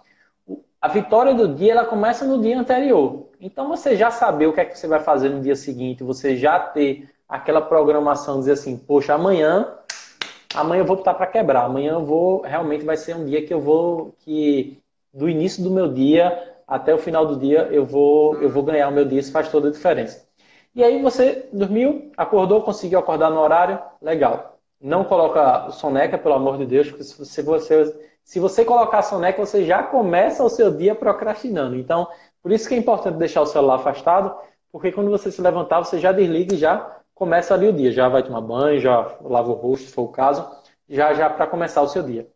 A 0.80 0.88
vitória 0.88 1.34
do 1.34 1.54
dia, 1.54 1.72
ela 1.72 1.86
começa 1.86 2.26
no 2.26 2.42
dia 2.42 2.58
anterior. 2.58 3.30
Então, 3.44 3.68
você 3.68 3.94
já 3.94 4.10
saber 4.10 4.46
o 4.46 4.54
que 4.54 4.60
é 4.62 4.64
que 4.64 4.78
você 4.78 4.88
vai 4.88 5.00
fazer 5.00 5.28
no 5.28 5.42
dia 5.42 5.54
seguinte, 5.54 6.02
você 6.02 6.34
já 6.34 6.58
ter 6.58 7.10
aquela 7.28 7.60
programação, 7.60 8.38
dizer 8.38 8.52
assim, 8.52 8.74
poxa, 8.74 9.12
amanhã, 9.12 9.68
amanhã 10.54 10.80
eu 10.80 10.86
vou 10.86 10.96
botar 10.96 11.12
para 11.12 11.26
quebrar. 11.26 11.66
Amanhã 11.66 11.92
eu 11.92 12.06
vou, 12.06 12.40
realmente 12.40 12.86
vai 12.86 12.96
ser 12.96 13.14
um 13.14 13.26
dia 13.26 13.44
que 13.44 13.52
eu 13.52 13.60
vou, 13.60 14.14
que 14.20 14.78
do 15.12 15.28
início 15.28 15.62
do 15.62 15.70
meu 15.70 15.92
dia 15.92 16.54
até 16.66 16.94
o 16.94 16.98
final 16.98 17.26
do 17.26 17.36
dia 17.36 17.68
eu 17.70 17.84
vou, 17.84 18.40
eu 18.40 18.48
vou 18.48 18.62
ganhar 18.62 18.88
o 18.88 18.92
meu 18.92 19.04
dia, 19.04 19.20
isso 19.20 19.30
faz 19.30 19.50
toda 19.50 19.68
a 19.68 19.72
diferença. 19.72 20.26
E 20.74 20.82
aí 20.82 21.02
você 21.02 21.46
dormiu, 21.52 22.12
acordou, 22.16 22.62
conseguiu 22.62 22.98
acordar 22.98 23.28
no 23.28 23.40
horário, 23.40 23.78
legal. 24.00 24.58
Não 24.80 25.04
coloca 25.04 25.70
soneca, 25.70 26.16
pelo 26.16 26.34
amor 26.34 26.56
de 26.56 26.64
Deus, 26.64 26.88
porque 26.88 27.04
se 27.04 27.42
você, 27.42 27.94
se 28.24 28.40
você 28.40 28.64
colocar 28.64 29.02
soneca, 29.02 29.44
você 29.44 29.66
já 29.66 29.82
começa 29.82 30.42
o 30.42 30.48
seu 30.48 30.74
dia 30.74 30.94
procrastinando. 30.94 31.76
Então, 31.76 32.08
por 32.44 32.52
isso 32.52 32.68
que 32.68 32.74
é 32.74 32.76
importante 32.76 33.16
deixar 33.16 33.40
o 33.40 33.46
celular 33.46 33.76
afastado, 33.76 34.36
porque 34.70 34.92
quando 34.92 35.10
você 35.10 35.32
se 35.32 35.40
levantar, 35.40 35.82
você 35.82 35.98
já 35.98 36.12
desliga 36.12 36.54
e 36.54 36.58
já 36.58 37.00
começa 37.14 37.54
ali 37.54 37.68
o 37.68 37.72
dia. 37.72 37.90
Já 37.90 38.06
vai 38.06 38.22
tomar 38.22 38.42
banho, 38.42 38.78
já 38.78 39.16
lava 39.22 39.50
o 39.50 39.54
rosto, 39.54 39.86
se 39.86 39.94
for 39.94 40.02
o 40.02 40.08
caso, 40.08 40.46
já 40.86 41.14
já 41.14 41.30
para 41.30 41.46
começar 41.46 41.80
o 41.80 41.88
seu 41.88 42.02
dia. 42.02 42.28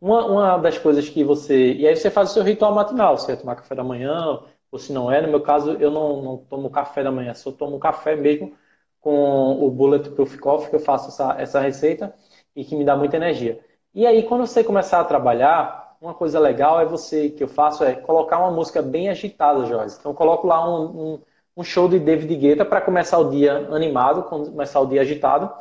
Uma, 0.00 0.26
uma 0.26 0.58
das 0.58 0.76
coisas 0.76 1.08
que 1.08 1.22
você. 1.22 1.74
E 1.74 1.86
aí 1.86 1.94
você 1.94 2.10
faz 2.10 2.30
o 2.30 2.34
seu 2.34 2.42
ritual 2.42 2.74
matinal, 2.74 3.16
você 3.16 3.28
vai 3.28 3.36
tomar 3.36 3.54
café 3.54 3.76
da 3.76 3.84
manhã, 3.84 4.40
ou 4.72 4.78
se 4.78 4.92
não 4.92 5.08
é, 5.08 5.22
no 5.22 5.28
meu 5.28 5.40
caso, 5.40 5.74
eu 5.74 5.92
não, 5.92 6.20
não 6.20 6.36
tomo 6.38 6.68
café 6.68 7.04
da 7.04 7.12
manhã, 7.12 7.32
só 7.32 7.52
tomo 7.52 7.78
café 7.78 8.16
mesmo 8.16 8.56
com 9.00 9.64
o 9.64 9.70
Bulletproof 9.70 10.36
Coffee, 10.38 10.70
que 10.70 10.74
eu 10.74 10.80
faço 10.80 11.10
essa, 11.10 11.40
essa 11.40 11.60
receita 11.60 12.12
e 12.56 12.64
que 12.64 12.74
me 12.74 12.84
dá 12.84 12.96
muita 12.96 13.14
energia. 13.16 13.60
E 13.94 14.04
aí, 14.04 14.24
quando 14.24 14.44
você 14.44 14.64
começar 14.64 14.98
a 15.00 15.04
trabalhar, 15.04 15.85
uma 16.06 16.14
coisa 16.14 16.38
legal 16.38 16.80
é 16.80 16.86
você, 16.86 17.30
que 17.30 17.42
eu 17.42 17.48
faço, 17.48 17.84
é 17.84 17.94
colocar 17.94 18.38
uma 18.38 18.50
música 18.50 18.80
bem 18.80 19.08
agitada, 19.08 19.66
Joyce. 19.66 19.98
Então, 19.98 20.12
eu 20.12 20.16
coloco 20.16 20.46
lá 20.46 20.68
um, 20.68 21.14
um, 21.14 21.22
um 21.56 21.64
show 21.64 21.88
de 21.88 21.98
David 21.98 22.34
Guetta 22.36 22.64
para 22.64 22.80
começar 22.80 23.18
o 23.18 23.30
dia 23.30 23.68
animado, 23.70 24.22
começar 24.24 24.80
o 24.80 24.86
dia 24.86 25.00
agitado. 25.02 25.52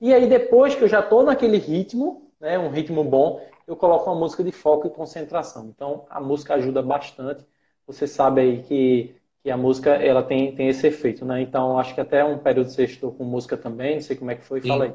E 0.00 0.14
aí, 0.14 0.26
depois 0.26 0.74
que 0.74 0.82
eu 0.82 0.88
já 0.88 1.00
estou 1.00 1.22
naquele 1.22 1.58
ritmo, 1.58 2.30
né, 2.40 2.58
um 2.58 2.70
ritmo 2.70 3.04
bom, 3.04 3.40
eu 3.66 3.76
coloco 3.76 4.10
uma 4.10 4.18
música 4.18 4.42
de 4.42 4.52
foco 4.52 4.86
e 4.86 4.90
concentração. 4.90 5.66
Então, 5.66 6.06
a 6.08 6.20
música 6.20 6.54
ajuda 6.54 6.82
bastante. 6.82 7.44
Você 7.86 8.06
sabe 8.06 8.40
aí 8.40 8.62
que, 8.62 9.14
que 9.42 9.50
a 9.50 9.56
música 9.56 9.90
ela 9.90 10.22
tem, 10.22 10.54
tem 10.54 10.68
esse 10.68 10.86
efeito, 10.86 11.24
né? 11.24 11.42
Então, 11.42 11.78
acho 11.78 11.94
que 11.94 12.00
até 12.00 12.24
um 12.24 12.38
período 12.38 12.70
você 12.70 12.84
estudou 12.84 13.12
com 13.12 13.24
música 13.24 13.56
também, 13.56 13.96
não 13.96 14.02
sei 14.02 14.16
como 14.16 14.30
é 14.30 14.36
que 14.36 14.44
foi, 14.44 14.60
Sim. 14.62 14.68
fala 14.68 14.84
aí. 14.86 14.94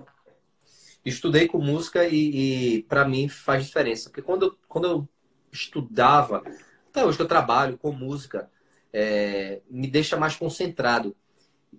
Estudei 1.06 1.48
com 1.48 1.60
música 1.60 2.08
e, 2.08 2.78
e 2.78 2.84
para 2.84 3.08
mim 3.08 3.28
faz 3.28 3.66
diferença. 3.66 4.10
Porque 4.10 4.22
quando, 4.22 4.48
eu, 4.48 4.58
quando 4.68 4.88
eu 4.88 5.10
estudava, 5.52 6.44
até 6.90 7.06
hoje 7.06 7.18
que 7.18 7.24
eu 7.24 7.28
trabalho 7.28 7.78
com 7.78 7.92
música, 7.92 8.50
é, 8.92 9.62
me 9.70 9.88
deixa 9.88 10.18
mais 10.18 10.36
concentrado. 10.36 11.16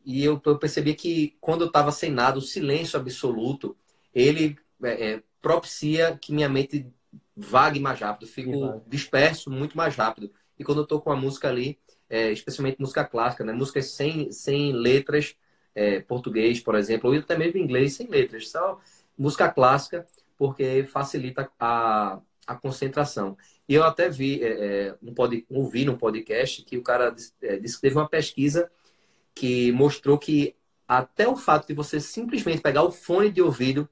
E 0.05 0.25
eu, 0.25 0.41
eu 0.45 0.59
percebi 0.59 0.95
que 0.95 1.37
quando 1.41 1.63
eu 1.63 1.67
estava 1.67 1.91
sem 1.91 2.11
nada, 2.11 2.39
o 2.39 2.43
silêncio 2.43 2.99
absoluto, 2.99 3.77
ele 4.15 4.57
é, 4.83 5.13
é 5.13 5.23
propicia 5.41 6.19
que 6.21 6.33
minha 6.33 6.49
mente 6.49 6.87
vague 7.37 7.79
mais 7.79 8.01
rápido, 8.01 8.27
fico 8.29 8.83
disperso 8.87 9.51
muito 9.51 9.77
mais 9.77 9.95
rápido. 9.95 10.33
E 10.59 10.65
quando 10.65 10.81
eu 10.81 10.87
tô 10.87 11.01
com 11.01 11.11
a 11.11 11.17
música 11.17 11.49
ali, 11.49 11.79
é, 12.09 12.33
especialmente 12.33 12.81
música 12.81 13.05
clássica, 13.05 13.45
né? 13.45 13.53
Músicas 13.53 13.91
sem, 13.91 14.31
sem 14.33 14.73
letras, 14.73 15.37
é, 15.75 16.01
português, 16.01 16.61
por 16.61 16.75
exemplo, 16.75 17.11
ou 17.11 17.19
até 17.19 17.37
mesmo 17.37 17.59
inglês 17.59 17.95
sem 17.95 18.07
letras, 18.09 18.49
só 18.49 18.81
música 19.17 19.49
clássica, 19.51 20.07
porque 20.37 20.85
facilita 20.85 21.51
a, 21.59 22.21
a 22.47 22.55
concentração. 22.55 23.37
E 23.69 23.75
eu 23.75 23.85
até 23.85 24.09
vi, 24.09 24.43
é, 24.43 24.89
é 24.89 24.95
um 25.03 25.15
pod, 25.15 25.45
ouvi 25.51 25.85
no 25.85 25.99
podcast 25.99 26.63
que 26.63 26.77
o 26.77 26.83
cara 26.83 27.15
é, 27.43 27.57
disse 27.57 27.77
que 27.77 27.83
teve 27.83 27.97
uma 27.97 28.09
pesquisa 28.09 28.71
que 29.35 29.73
mostrou 29.73 30.19
que 30.19 30.55
até 30.87 31.27
o 31.29 31.37
fato 31.37 31.67
de 31.67 31.75
você 31.75 32.01
simplesmente 32.01 32.63
pegar 32.63 32.83
o 32.83 32.93
fone 32.93 33.31
de 33.31 33.43
ouvido 33.43 33.89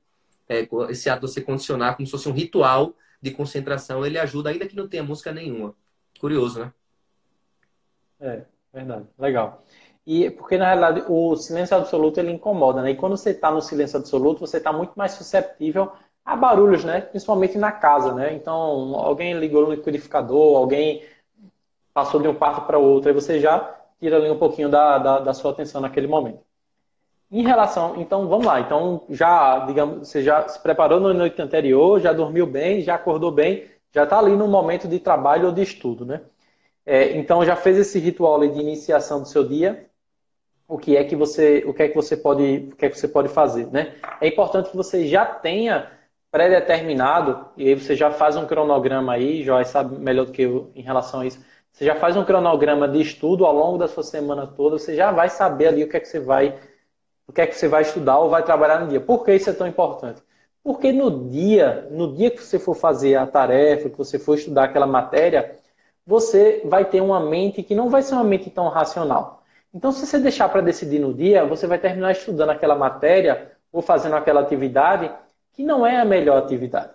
é, 0.48 0.68
esse 0.90 1.08
ato 1.08 1.26
de 1.26 1.32
você 1.32 1.40
condicionar 1.40 1.96
como 1.96 2.06
se 2.06 2.12
fosse 2.12 2.28
um 2.28 2.32
ritual 2.32 2.94
de 3.20 3.30
concentração, 3.30 4.04
ele 4.04 4.18
ajuda, 4.18 4.50
ainda 4.50 4.66
que 4.66 4.76
não 4.76 4.86
tenha 4.86 5.02
música 5.02 5.32
nenhuma. 5.32 5.74
Curioso, 6.20 6.60
né? 6.60 6.72
É, 8.20 8.44
verdade. 8.72 9.06
Legal. 9.18 9.64
E 10.06 10.30
porque 10.30 10.58
na 10.58 10.66
realidade 10.66 11.04
o 11.08 11.34
silêncio 11.36 11.76
absoluto 11.76 12.18
ele 12.18 12.32
incomoda, 12.32 12.82
né? 12.82 12.90
E 12.90 12.96
quando 12.96 13.16
você 13.16 13.30
está 13.30 13.50
no 13.50 13.62
silêncio 13.62 13.98
absoluto, 13.98 14.40
você 14.40 14.58
está 14.58 14.72
muito 14.72 14.92
mais 14.94 15.12
susceptível 15.12 15.92
a 16.24 16.36
barulhos, 16.36 16.84
né? 16.84 17.00
Principalmente 17.00 17.58
na 17.58 17.72
casa, 17.72 18.12
né? 18.12 18.34
Então, 18.34 18.94
alguém 18.96 19.34
ligou 19.34 19.62
no 19.62 19.72
liquidificador, 19.72 20.56
alguém 20.56 21.02
passou 21.92 22.20
de 22.20 22.28
um 22.28 22.34
quarto 22.34 22.66
para 22.66 22.78
outro, 22.78 23.08
aí 23.08 23.14
você 23.14 23.40
já 23.40 23.76
tira 24.00 24.16
ali 24.16 24.30
um 24.30 24.38
pouquinho 24.38 24.68
da, 24.68 24.98
da, 24.98 25.18
da 25.20 25.34
sua 25.34 25.52
atenção 25.52 25.80
naquele 25.80 26.06
momento. 26.06 26.40
Em 27.30 27.42
relação, 27.42 28.00
então 28.00 28.28
vamos 28.28 28.46
lá. 28.46 28.60
Então 28.60 29.04
já, 29.10 29.60
digamos, 29.60 30.08
você 30.08 30.22
já 30.22 30.46
se 30.48 30.60
preparou 30.60 31.00
na 31.00 31.12
noite 31.14 31.40
anterior, 31.40 32.00
já 32.00 32.12
dormiu 32.12 32.46
bem, 32.46 32.80
já 32.80 32.94
acordou 32.94 33.30
bem, 33.32 33.66
já 33.92 34.04
está 34.04 34.18
ali 34.18 34.36
no 34.36 34.48
momento 34.48 34.86
de 34.88 34.98
trabalho 35.00 35.46
ou 35.46 35.52
de 35.52 35.62
estudo, 35.62 36.04
né? 36.04 36.20
É, 36.86 37.16
então 37.16 37.44
já 37.44 37.56
fez 37.56 37.78
esse 37.78 37.98
ritual 37.98 38.38
de 38.40 38.60
iniciação 38.60 39.22
do 39.22 39.28
seu 39.28 39.46
dia. 39.46 39.86
O 40.66 40.78
que 40.78 40.96
é 40.96 41.04
que 41.04 41.14
você, 41.14 41.62
o 41.66 41.74
que 41.74 41.82
é 41.82 41.88
que 41.88 41.94
você 41.94 42.16
pode, 42.16 42.70
o 42.72 42.76
que 42.76 42.86
é 42.86 42.90
que 42.90 42.98
você 42.98 43.08
pode 43.08 43.28
fazer, 43.28 43.66
né? 43.70 43.94
É 44.20 44.28
importante 44.28 44.70
que 44.70 44.76
você 44.76 45.06
já 45.06 45.26
tenha 45.26 45.90
pré-determinado 46.30 47.46
e 47.56 47.68
aí 47.68 47.74
você 47.74 47.94
já 47.94 48.10
faz 48.10 48.36
um 48.36 48.46
cronograma 48.46 49.12
aí, 49.12 49.44
já 49.44 49.62
sabe 49.64 49.96
melhor 49.98 50.26
do 50.26 50.32
que 50.32 50.42
eu 50.42 50.70
em 50.74 50.82
relação 50.82 51.20
a 51.20 51.26
isso. 51.26 51.38
Você 51.70 51.84
já 51.84 51.94
faz 51.96 52.16
um 52.16 52.24
cronograma 52.24 52.88
de 52.88 53.00
estudo 53.00 53.44
ao 53.44 53.54
longo 53.54 53.78
da 53.78 53.88
sua 53.88 54.02
semana 54.02 54.46
toda, 54.46 54.78
você 54.78 54.96
já 54.96 55.12
vai 55.12 55.28
saber 55.28 55.68
ali 55.68 55.84
o 55.84 55.88
que 55.88 55.96
é 55.96 56.00
que 56.00 56.08
você 56.08 56.20
vai 56.20 56.58
o 57.26 57.32
que 57.32 57.40
é 57.40 57.46
que 57.46 57.56
você 57.56 57.68
vai 57.68 57.82
estudar 57.82 58.18
ou 58.18 58.28
vai 58.30 58.42
trabalhar 58.42 58.80
no 58.80 58.88
dia. 58.88 59.00
Por 59.00 59.24
que 59.24 59.34
isso 59.34 59.50
é 59.50 59.52
tão 59.52 59.66
importante? 59.66 60.22
Porque 60.62 60.92
no 60.92 61.28
dia, 61.28 61.86
no 61.90 62.14
dia 62.14 62.30
que 62.30 62.42
você 62.42 62.58
for 62.58 62.74
fazer 62.74 63.16
a 63.16 63.26
tarefa, 63.26 63.90
que 63.90 63.98
você 63.98 64.18
for 64.18 64.36
estudar 64.36 64.64
aquela 64.64 64.86
matéria, 64.86 65.56
você 66.06 66.62
vai 66.64 66.84
ter 66.84 67.00
uma 67.00 67.20
mente 67.20 67.62
que 67.62 67.74
não 67.74 67.90
vai 67.90 68.02
ser 68.02 68.14
uma 68.14 68.24
mente 68.24 68.50
tão 68.50 68.68
racional. 68.68 69.43
Então, 69.74 69.90
se 69.90 70.06
você 70.06 70.18
deixar 70.18 70.48
para 70.48 70.60
decidir 70.60 71.00
no 71.00 71.12
dia, 71.12 71.44
você 71.44 71.66
vai 71.66 71.78
terminar 71.78 72.12
estudando 72.12 72.50
aquela 72.50 72.76
matéria 72.76 73.52
ou 73.72 73.82
fazendo 73.82 74.14
aquela 74.14 74.40
atividade 74.40 75.10
que 75.52 75.64
não 75.64 75.84
é 75.86 76.00
a 76.00 76.04
melhor 76.04 76.38
atividade. 76.38 76.92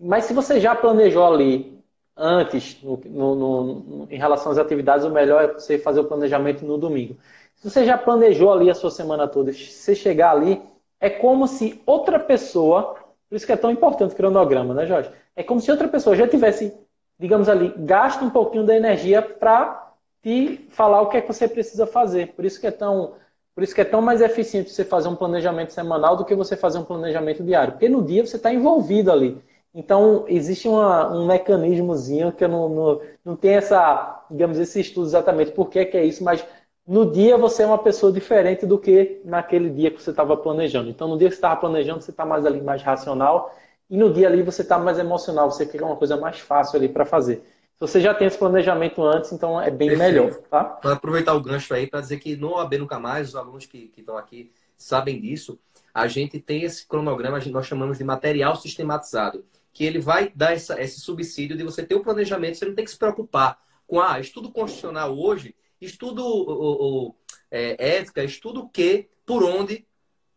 Mas 0.00 0.24
se 0.24 0.32
você 0.32 0.58
já 0.58 0.74
planejou 0.74 1.24
ali 1.24 1.78
antes, 2.16 2.82
no, 2.82 2.98
no, 3.04 3.34
no, 3.34 4.06
em 4.10 4.16
relação 4.16 4.50
às 4.50 4.58
atividades, 4.58 5.04
o 5.04 5.10
melhor 5.10 5.44
é 5.44 5.52
você 5.52 5.78
fazer 5.78 6.00
o 6.00 6.04
planejamento 6.04 6.64
no 6.64 6.78
domingo. 6.78 7.16
Se 7.56 7.68
você 7.68 7.84
já 7.84 7.98
planejou 7.98 8.52
ali 8.52 8.70
a 8.70 8.74
sua 8.74 8.90
semana 8.90 9.28
toda, 9.28 9.52
se 9.52 9.66
você 9.66 9.94
chegar 9.94 10.32
ali, 10.32 10.60
é 10.98 11.10
como 11.10 11.46
se 11.46 11.82
outra 11.84 12.18
pessoa, 12.18 12.96
por 13.28 13.36
isso 13.36 13.46
que 13.46 13.52
é 13.52 13.56
tão 13.56 13.70
importante 13.70 14.14
o 14.14 14.16
cronograma, 14.16 14.74
né, 14.74 14.86
Jorge? 14.86 15.10
É 15.36 15.42
como 15.42 15.60
se 15.60 15.70
outra 15.70 15.86
pessoa 15.86 16.16
já 16.16 16.26
tivesse 16.26 16.74
digamos 17.22 17.48
ali, 17.48 17.72
gasta 17.76 18.24
um 18.24 18.30
pouquinho 18.30 18.64
da 18.64 18.74
energia 18.74 19.22
para 19.22 19.91
te 20.22 20.68
falar 20.70 21.02
o 21.02 21.08
que 21.08 21.16
é 21.16 21.20
que 21.20 21.32
você 21.32 21.48
precisa 21.48 21.86
fazer. 21.86 22.32
Por 22.34 22.44
isso 22.44 22.60
que 22.60 22.66
é 22.66 22.70
tão, 22.70 23.14
por 23.54 23.64
isso 23.64 23.74
que 23.74 23.80
é 23.80 23.84
tão 23.84 24.00
mais 24.02 24.20
eficiente 24.20 24.70
você 24.70 24.84
fazer 24.84 25.08
um 25.08 25.16
planejamento 25.16 25.72
semanal 25.72 26.16
do 26.16 26.24
que 26.24 26.34
você 26.34 26.56
fazer 26.56 26.78
um 26.78 26.84
planejamento 26.84 27.42
diário. 27.42 27.72
Porque 27.72 27.88
no 27.88 28.02
dia 28.02 28.24
você 28.24 28.36
está 28.36 28.52
envolvido 28.52 29.10
ali. 29.12 29.42
Então, 29.74 30.24
existe 30.28 30.68
uma, 30.68 31.10
um 31.14 31.26
mecanismozinho 31.26 32.32
que 32.32 32.44
eu 32.44 32.48
não, 32.48 32.68
não, 32.68 33.00
não 33.24 33.36
tenho 33.36 33.56
essa, 33.56 34.24
digamos, 34.30 34.58
esse 34.58 34.80
estudo 34.80 35.06
exatamente 35.06 35.52
por 35.52 35.70
que 35.70 35.78
é, 35.78 35.96
é 35.96 36.04
isso, 36.04 36.22
mas 36.22 36.44
no 36.86 37.10
dia 37.10 37.38
você 37.38 37.62
é 37.62 37.66
uma 37.66 37.78
pessoa 37.78 38.12
diferente 38.12 38.66
do 38.66 38.78
que 38.78 39.20
naquele 39.24 39.70
dia 39.70 39.90
que 39.90 40.02
você 40.02 40.10
estava 40.10 40.36
planejando. 40.36 40.90
Então, 40.90 41.08
no 41.08 41.16
dia 41.16 41.28
que 41.28 41.34
você 41.34 41.38
estava 41.38 41.58
planejando, 41.58 42.02
você 42.02 42.10
está 42.10 42.26
mais 42.26 42.44
ali, 42.44 42.60
mais 42.60 42.82
racional, 42.82 43.54
e 43.88 43.96
no 43.96 44.12
dia 44.12 44.26
ali 44.28 44.42
você 44.42 44.62
está 44.62 44.78
mais 44.78 44.98
emocional, 44.98 45.50
você 45.50 45.64
quer 45.66 45.82
uma 45.82 45.96
coisa 45.96 46.16
mais 46.16 46.38
fácil 46.38 46.78
ali 46.78 46.88
para 46.88 47.04
fazer. 47.06 47.42
Você 47.82 48.00
já 48.00 48.14
tem 48.14 48.28
esse 48.28 48.38
planejamento 48.38 49.02
antes, 49.02 49.32
então 49.32 49.60
é 49.60 49.68
bem 49.68 49.88
Perfeito. 49.88 50.12
melhor, 50.12 50.34
tá? 50.42 50.62
Para 50.62 50.92
aproveitar 50.92 51.34
o 51.34 51.40
gancho 51.40 51.74
aí 51.74 51.88
para 51.88 52.00
dizer 52.00 52.20
que 52.20 52.36
no 52.36 52.56
AB 52.56 52.78
Nunca 52.78 53.00
Mais, 53.00 53.30
os 53.30 53.34
alunos 53.34 53.66
que, 53.66 53.92
estão 53.98 54.16
aqui 54.16 54.52
sabem 54.76 55.20
disso, 55.20 55.58
a 55.92 56.06
gente 56.06 56.38
tem 56.38 56.62
esse 56.62 56.86
cronograma, 56.86 57.40
nós 57.46 57.66
chamamos 57.66 57.98
de 57.98 58.04
material 58.04 58.54
sistematizado, 58.54 59.44
que 59.72 59.84
ele 59.84 59.98
vai 59.98 60.30
dar 60.32 60.52
essa, 60.52 60.80
esse 60.80 61.00
subsídio 61.00 61.56
de 61.56 61.64
você 61.64 61.84
ter 61.84 61.96
o 61.96 61.98
um 61.98 62.02
planejamento, 62.04 62.56
você 62.56 62.66
não 62.66 62.74
tem 62.76 62.84
que 62.84 62.90
se 62.92 62.96
preocupar 62.96 63.58
com, 63.84 64.00
ah, 64.00 64.20
estudo 64.20 64.52
constitucional 64.52 65.18
hoje, 65.18 65.52
estudo 65.80 67.16
é, 67.50 67.96
ética, 67.96 68.22
estudo 68.22 68.60
o 68.60 68.68
que, 68.68 69.08
por 69.26 69.42
onde, 69.42 69.84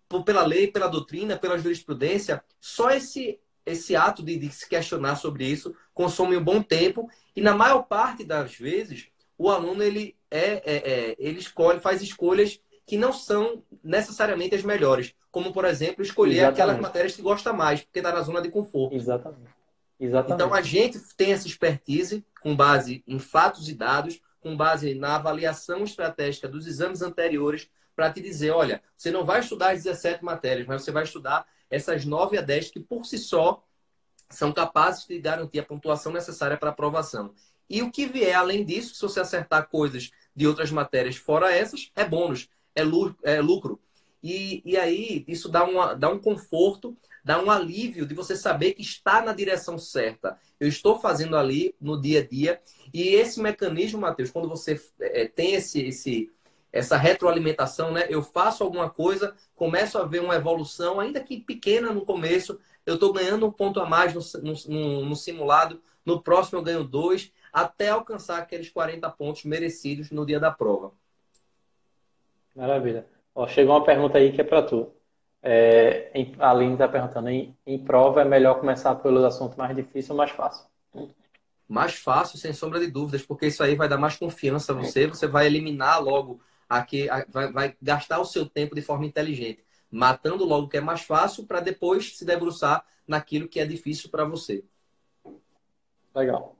por, 0.09 0.23
pela 0.23 0.43
lei, 0.43 0.65
pela 0.65 0.87
doutrina, 0.87 1.37
pela 1.37 1.59
jurisprudência, 1.59 2.43
só 2.59 2.89
esse, 2.89 3.39
esse 3.63 3.95
ato 3.95 4.23
de, 4.23 4.35
de, 4.35 4.49
se 4.49 4.67
questionar 4.67 5.15
sobre 5.17 5.45
isso 5.45 5.75
consome 5.95 6.37
um 6.37 6.43
bom 6.43 6.61
tempo 6.61 7.09
e 7.35 7.41
na 7.41 7.55
maior 7.55 7.83
parte 7.83 8.23
das 8.23 8.53
vezes 8.53 9.07
o 9.35 9.49
aluno 9.49 9.81
ele 9.81 10.15
é, 10.29 10.39
é, 10.39 10.75
é, 10.75 11.15
ele 11.17 11.39
escolhe 11.39 11.79
faz 11.79 12.03
escolhas 12.03 12.59
que 12.85 12.97
não 12.97 13.11
são 13.11 13.63
necessariamente 13.83 14.53
as 14.53 14.61
melhores 14.61 15.15
como 15.31 15.51
por 15.51 15.65
exemplo 15.65 16.03
escolher 16.03 16.33
Exatamente. 16.33 16.61
aquelas 16.61 16.79
matérias 16.79 17.15
que 17.15 17.21
gosta 17.23 17.51
mais 17.51 17.81
porque 17.81 17.99
está 17.99 18.11
na 18.11 18.21
zona 18.21 18.41
de 18.41 18.49
conforto 18.49 18.95
Exatamente. 18.95 19.55
Exatamente. 19.99 20.43
então 20.43 20.53
a 20.53 20.61
gente 20.61 20.99
tem 21.15 21.31
essa 21.31 21.47
expertise 21.47 22.23
com 22.41 22.55
base 22.55 23.03
em 23.07 23.17
fatos 23.17 23.67
e 23.67 23.73
dados 23.73 24.21
com 24.45 24.55
base 24.55 24.93
na 24.93 25.15
avaliação 25.15 25.83
estratégica 25.83 26.47
dos 26.47 26.67
exames 26.67 27.01
anteriores 27.01 27.67
para 27.95 28.11
te 28.11 28.21
dizer, 28.21 28.51
olha, 28.51 28.79
você 28.95 29.09
não 29.09 29.25
vai 29.25 29.39
estudar 29.39 29.71
as 29.71 29.83
17 29.83 30.23
matérias, 30.23 30.67
mas 30.67 30.83
você 30.83 30.91
vai 30.91 31.03
estudar 31.03 31.47
essas 31.67 32.05
9 32.05 32.37
a 32.37 32.41
10 32.41 32.69
que 32.69 32.79
por 32.79 33.05
si 33.05 33.17
só 33.17 33.63
são 34.29 34.51
capazes 34.51 35.05
de 35.05 35.19
garantir 35.19 35.59
a 35.59 35.63
pontuação 35.63 36.11
necessária 36.11 36.57
para 36.57 36.69
aprovação. 36.69 37.33
E 37.69 37.81
o 37.81 37.91
que 37.91 38.05
vier 38.05 38.35
além 38.35 38.63
disso, 38.63 38.95
se 38.95 39.01
você 39.01 39.19
acertar 39.19 39.67
coisas 39.69 40.11
de 40.35 40.47
outras 40.47 40.71
matérias 40.71 41.15
fora 41.15 41.51
essas, 41.51 41.91
é 41.95 42.05
bônus, 42.05 42.49
é 42.75 42.83
lucro. 42.83 43.17
É 43.23 43.41
lucro. 43.41 43.79
E, 44.21 44.61
e 44.65 44.75
aí 44.75 45.23
isso 45.27 45.47
dá, 45.47 45.63
uma, 45.63 45.93
dá 45.93 46.09
um 46.09 46.19
conforto, 46.19 46.97
dá 47.23 47.41
um 47.41 47.49
alívio 47.49 48.05
de 48.05 48.15
você 48.15 48.35
saber 48.35 48.73
que 48.73 48.81
está 48.81 49.21
na 49.21 49.33
direção 49.33 49.77
certa. 49.77 50.37
Eu 50.59 50.67
estou 50.67 50.99
fazendo 50.99 51.37
ali 51.37 51.75
no 51.79 51.99
dia 51.99 52.21
a 52.21 52.27
dia. 52.27 52.61
E 52.93 53.09
esse 53.09 53.39
mecanismo, 53.39 54.01
Matheus, 54.01 54.31
quando 54.31 54.49
você 54.49 54.81
é, 54.99 55.27
tem 55.27 55.53
esse, 55.53 55.81
esse, 55.81 56.31
essa 56.73 56.97
retroalimentação, 56.97 57.91
né? 57.91 58.07
Eu 58.09 58.23
faço 58.23 58.63
alguma 58.63 58.89
coisa, 58.89 59.35
começo 59.55 59.97
a 59.97 60.05
ver 60.05 60.21
uma 60.21 60.35
evolução, 60.35 60.99
ainda 60.99 61.19
que 61.19 61.39
pequena 61.39 61.91
no 61.91 62.03
começo, 62.03 62.59
eu 62.85 62.95
estou 62.95 63.11
ganhando 63.11 63.45
um 63.45 63.51
ponto 63.51 63.79
a 63.79 63.85
mais 63.85 64.13
no, 64.13 64.21
no, 64.41 65.05
no, 65.05 65.15
simulado, 65.15 65.81
no 66.05 66.21
próximo 66.21 66.59
eu 66.59 66.63
ganho 66.63 66.83
dois, 66.83 67.31
até 67.51 67.89
alcançar 67.89 68.39
aqueles 68.39 68.69
40 68.69 69.09
pontos 69.11 69.43
merecidos 69.45 70.11
no 70.11 70.25
dia 70.25 70.39
da 70.39 70.51
prova. 70.51 70.91
Maravilha. 72.55 73.05
Ó, 73.33 73.47
chegou 73.47 73.75
uma 73.75 73.83
pergunta 73.83 74.17
aí 74.17 74.31
que 74.31 74.41
é 74.41 74.43
para 74.43 74.61
tu. 74.61 74.91
É, 75.41 76.11
a 76.39 76.49
Aline 76.49 76.73
está 76.73 76.87
perguntando, 76.87 77.29
em, 77.29 77.55
em 77.65 77.77
prova 77.77 78.21
é 78.21 78.25
melhor 78.25 78.59
começar 78.59 78.95
pelos 78.95 79.23
assuntos 79.23 79.55
mais 79.55 79.75
difíceis 79.75 80.09
ou 80.09 80.15
mais 80.15 80.31
fácil? 80.31 80.65
Mais 81.67 81.95
fácil, 81.95 82.37
sem 82.37 82.53
sombra 82.53 82.79
de 82.79 82.87
dúvidas, 82.87 83.23
porque 83.23 83.47
isso 83.47 83.61
aí 83.61 83.75
vai 83.75 83.87
dar 83.87 83.97
mais 83.97 84.15
confiança 84.15 84.71
a 84.71 84.75
você, 84.75 85.07
você 85.07 85.27
vai 85.27 85.45
eliminar 85.45 86.01
logo 86.01 86.39
aqui 86.69 87.07
vai, 87.29 87.51
vai 87.51 87.77
gastar 87.81 88.19
o 88.19 88.25
seu 88.25 88.45
tempo 88.45 88.75
de 88.75 88.81
forma 88.81 89.05
inteligente, 89.05 89.63
matando 89.91 90.45
logo 90.45 90.65
o 90.65 90.69
que 90.69 90.77
é 90.77 90.81
mais 90.81 91.01
fácil 91.01 91.45
para 91.45 91.59
depois 91.59 92.17
se 92.17 92.25
debruçar 92.25 92.85
naquilo 93.07 93.47
que 93.47 93.59
é 93.59 93.65
difícil 93.65 94.09
para 94.09 94.25
você. 94.25 94.63
Legal. 96.13 96.55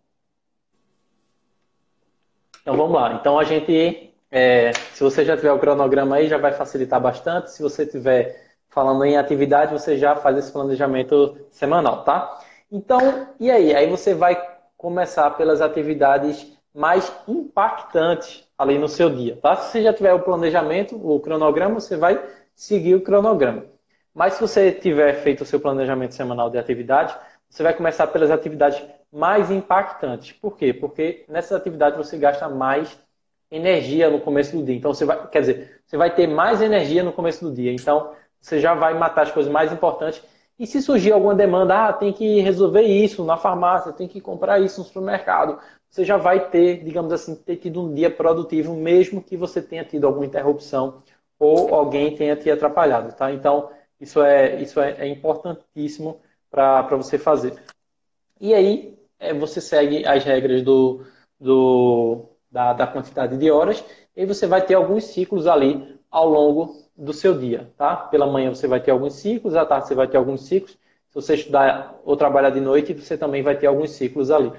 Então 2.61 2.75
vamos 2.75 2.93
lá. 2.93 3.13
Então 3.13 3.39
a 3.39 3.43
gente, 3.43 4.13
é, 4.31 4.73
se 4.73 5.03
você 5.03 5.23
já 5.23 5.35
tiver 5.35 5.51
o 5.51 5.59
cronograma 5.59 6.15
aí, 6.15 6.27
já 6.27 6.37
vai 6.37 6.51
facilitar 6.51 6.99
bastante. 6.99 7.51
Se 7.51 7.61
você 7.61 7.85
tiver 7.85 8.55
falando 8.69 9.05
em 9.05 9.17
atividade, 9.17 9.71
você 9.71 9.97
já 9.97 10.15
faz 10.15 10.37
esse 10.37 10.51
planejamento 10.51 11.37
semanal, 11.51 12.03
tá? 12.03 12.39
Então, 12.71 13.29
e 13.39 13.49
aí? 13.49 13.73
Aí 13.73 13.89
você 13.89 14.13
vai 14.13 14.35
começar 14.75 15.31
pelas 15.31 15.61
atividades 15.61 16.51
mais 16.73 17.11
impactantes 17.27 18.43
ali 18.57 18.77
no 18.77 18.89
seu 18.89 19.09
dia, 19.09 19.37
tá? 19.41 19.55
Se 19.55 19.71
você 19.71 19.81
já 19.81 19.93
tiver 19.93 20.13
o 20.13 20.23
planejamento, 20.23 20.95
o 20.95 21.19
cronograma, 21.19 21.79
você 21.79 21.95
vai 21.95 22.21
seguir 22.55 22.95
o 22.95 23.01
cronograma. 23.01 23.65
Mas 24.13 24.35
se 24.35 24.41
você 24.41 24.71
tiver 24.71 25.13
feito 25.21 25.41
o 25.41 25.45
seu 25.45 25.59
planejamento 25.59 26.15
semanal 26.15 26.49
de 26.49 26.57
atividade, 26.57 27.15
você 27.49 27.61
vai 27.61 27.73
começar 27.73 28.07
pelas 28.07 28.31
atividades 28.31 28.81
mais 29.11 29.51
impactantes. 29.51 30.31
Por 30.31 30.57
quê? 30.57 30.73
Porque 30.73 31.25
nessas 31.27 31.51
atividades 31.53 31.97
você 31.97 32.17
gasta 32.17 32.47
mais 32.47 32.97
energia 33.51 34.09
no 34.09 34.19
começo 34.21 34.57
do 34.57 34.63
dia. 34.63 34.75
Então 34.75 34.93
você 34.93 35.05
vai, 35.05 35.27
quer 35.27 35.41
dizer, 35.41 35.81
você 35.85 35.97
vai 35.97 36.13
ter 36.13 36.27
mais 36.27 36.61
energia 36.61 37.03
no 37.03 37.11
começo 37.11 37.43
do 37.43 37.53
dia. 37.53 37.73
Então 37.73 38.13
você 38.41 38.59
já 38.59 38.73
vai 38.73 38.93
matar 38.97 39.23
as 39.23 39.31
coisas 39.31 39.51
mais 39.51 39.71
importantes. 39.71 40.23
E 40.57 40.65
se 40.65 40.81
surgir 40.81 41.11
alguma 41.11 41.35
demanda, 41.35 41.87
ah, 41.87 41.93
tem 41.93 42.13
que 42.13 42.39
resolver 42.39 42.83
isso 42.83 43.25
na 43.25 43.35
farmácia, 43.35 43.91
tem 43.91 44.07
que 44.07 44.21
comprar 44.21 44.59
isso 44.61 44.79
no 44.79 44.87
supermercado, 44.87 45.59
você 45.89 46.05
já 46.05 46.15
vai 46.15 46.49
ter, 46.49 46.83
digamos 46.83 47.11
assim, 47.11 47.35
ter 47.35 47.57
tido 47.57 47.81
um 47.81 47.93
dia 47.93 48.09
produtivo, 48.09 48.73
mesmo 48.73 49.21
que 49.21 49.35
você 49.35 49.61
tenha 49.61 49.83
tido 49.83 50.07
alguma 50.07 50.25
interrupção 50.25 51.01
ou 51.45 51.75
alguém 51.75 52.15
tenha 52.15 52.35
te 52.35 52.49
atrapalhado, 52.49 53.13
tá? 53.15 53.31
Então, 53.31 53.69
isso 53.99 54.21
é, 54.21 54.61
isso 54.61 54.79
é, 54.79 54.91
é 54.99 55.07
importantíssimo 55.07 56.19
para 56.49 56.81
você 56.97 57.17
fazer. 57.17 57.53
E 58.39 58.53
aí, 58.53 58.97
é, 59.19 59.33
você 59.33 59.61
segue 59.61 60.05
as 60.05 60.23
regras 60.23 60.61
do, 60.61 61.05
do, 61.39 62.25
da, 62.51 62.73
da 62.73 62.87
quantidade 62.87 63.37
de 63.37 63.49
horas 63.51 63.83
e 64.15 64.25
você 64.25 64.47
vai 64.47 64.61
ter 64.61 64.75
alguns 64.75 65.05
ciclos 65.05 65.47
ali 65.47 65.99
ao 66.09 66.29
longo 66.29 66.85
do 66.95 67.13
seu 67.13 67.37
dia, 67.37 67.71
tá? 67.77 67.95
Pela 67.95 68.25
manhã 68.27 68.53
você 68.53 68.67
vai 68.67 68.79
ter 68.79 68.91
alguns 68.91 69.13
ciclos, 69.15 69.55
à 69.55 69.65
tarde 69.65 69.87
você 69.87 69.95
vai 69.95 70.07
ter 70.07 70.17
alguns 70.17 70.41
ciclos. 70.43 70.77
Se 71.09 71.15
você 71.15 71.35
estudar 71.35 71.99
ou 72.03 72.15
trabalhar 72.15 72.49
de 72.49 72.59
noite, 72.61 72.93
você 72.93 73.17
também 73.17 73.41
vai 73.43 73.57
ter 73.57 73.67
alguns 73.67 73.91
ciclos 73.91 74.31
ali. 74.31 74.51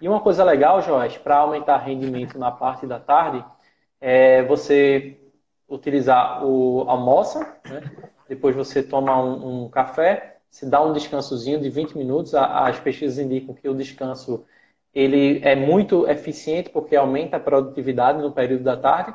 E 0.00 0.08
uma 0.08 0.20
coisa 0.20 0.44
legal, 0.44 0.80
Joás, 0.82 1.16
para 1.18 1.38
aumentar 1.38 1.78
rendimento 1.78 2.38
na 2.38 2.50
parte 2.50 2.86
da 2.86 2.98
tarde, 2.98 3.44
é 4.00 4.42
você 4.44 5.19
utilizar 5.70 6.44
o 6.44 6.84
almoça, 6.88 7.40
né? 7.64 7.82
depois 8.28 8.54
você 8.54 8.82
toma 8.82 9.22
um, 9.22 9.64
um, 9.64 9.68
café, 9.68 10.38
se 10.50 10.66
dá 10.66 10.82
um 10.82 10.92
descansozinho 10.92 11.60
de 11.60 11.70
20 11.70 11.96
minutos. 11.96 12.34
As 12.34 12.78
pesquisas 12.80 13.18
indicam 13.18 13.54
que 13.54 13.68
o 13.68 13.74
descanso 13.74 14.44
ele 14.92 15.40
é 15.44 15.54
muito 15.54 16.08
eficiente 16.08 16.68
porque 16.70 16.96
aumenta 16.96 17.36
a 17.36 17.40
produtividade 17.40 18.20
no 18.20 18.32
período 18.32 18.64
da 18.64 18.76
tarde. 18.76 19.14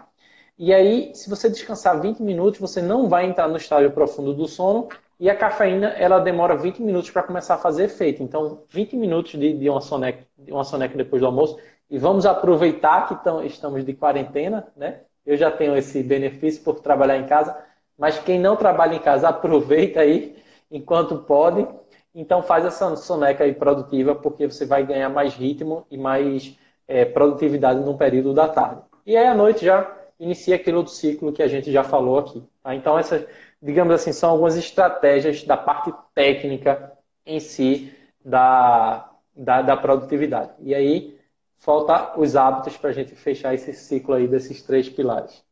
E 0.58 0.74
aí, 0.74 1.12
se 1.14 1.30
você 1.30 1.50
descansar 1.50 2.00
20 2.02 2.22
minutos, 2.24 2.60
você 2.60 2.82
não 2.82 3.10
vai 3.10 3.26
entrar 3.26 3.48
no 3.50 3.58
estágio 3.58 3.92
profundo 3.92 4.34
do 4.34 4.48
sono 4.48 4.88
e 5.20 5.30
a 5.30 5.36
cafeína, 5.36 5.90
ela 5.90 6.20
demora 6.20 6.56
20 6.58 6.82
minutos 6.82 7.10
para 7.10 7.24
começar 7.24 7.56
a 7.56 7.58
fazer 7.58 7.86
efeito. 7.86 8.24
Então, 8.24 8.64
20 8.70 8.96
minutos 8.96 9.32
de, 9.34 9.54
de, 9.54 9.70
uma 9.70 9.82
soneca, 9.82 10.26
de 10.38 10.52
uma 10.52 10.64
soneca 10.64 10.96
depois 10.98 11.22
do 11.22 11.26
almoço. 11.26 11.58
E 11.90 11.98
vamos 11.98 12.26
aproveitar 12.26 13.08
que 13.08 13.24
tão, 13.24 13.44
estamos 13.44 13.86
de 13.86 13.94
quarentena, 13.94 14.68
né? 14.76 15.02
Eu 15.26 15.38
já 15.38 15.52
tenho 15.52 15.76
esse 15.76 16.02
benefício 16.04 16.64
por 16.64 16.80
trabalhar 16.80 17.18
em 17.18 17.26
casa. 17.26 17.56
Mas 17.98 18.20
quem 18.20 18.40
não 18.40 18.56
trabalha 18.56 18.96
em 18.96 19.00
casa, 19.00 19.28
aproveita 19.30 20.02
aí 20.02 20.36
enquanto 20.70 21.18
pode. 21.20 21.68
Então, 22.14 22.42
faz 22.42 22.66
essa 22.66 22.96
soneca 22.96 23.44
aí 23.44 23.54
produtiva, 23.54 24.16
porque 24.16 24.48
você 24.48 24.66
vai 24.66 24.86
ganhar 24.86 25.10
mais 25.10 25.34
ritmo 25.34 25.86
e 25.92 25.98
mais 25.98 26.58
é, 26.88 27.04
produtividade 27.04 27.82
no 27.82 27.98
período 27.98 28.34
da 28.34 28.48
tarde. 28.48 28.82
E 29.06 29.18
aí, 29.18 29.28
à 29.28 29.34
noite, 29.34 29.66
já 29.66 29.92
inicia 30.20 30.56
aquele 30.56 30.78
outro 30.78 30.94
ciclo 30.94 31.34
que 31.34 31.44
a 31.44 31.48
gente 31.48 31.72
já 31.72 31.84
falou 31.84 32.20
aqui. 32.20 32.42
Tá? 32.64 32.74
Então, 32.74 32.98
essa 32.98 33.28
digamos 33.66 33.96
assim, 33.96 34.14
são 34.14 34.32
algumas 34.32 34.56
estratégias 34.56 35.44
da 35.44 35.58
parte 35.58 35.92
técnica 36.14 36.92
em 37.26 37.40
si 37.40 37.92
da, 38.24 39.10
da, 39.36 39.64
da 39.64 39.76
produtividade. 39.76 40.52
E 40.60 40.76
aí, 40.76 41.15
falta 41.58 42.20
os 42.20 42.36
hábitos 42.36 42.78
para 42.78 42.90
a 42.90 42.94
gente 42.94 43.16
fechar 43.16 43.54
esse 43.54 43.74
ciclo 43.74 44.14
aí 44.14 44.28
desses 44.28 44.62
três 44.62 44.90
pilares. 44.90 45.44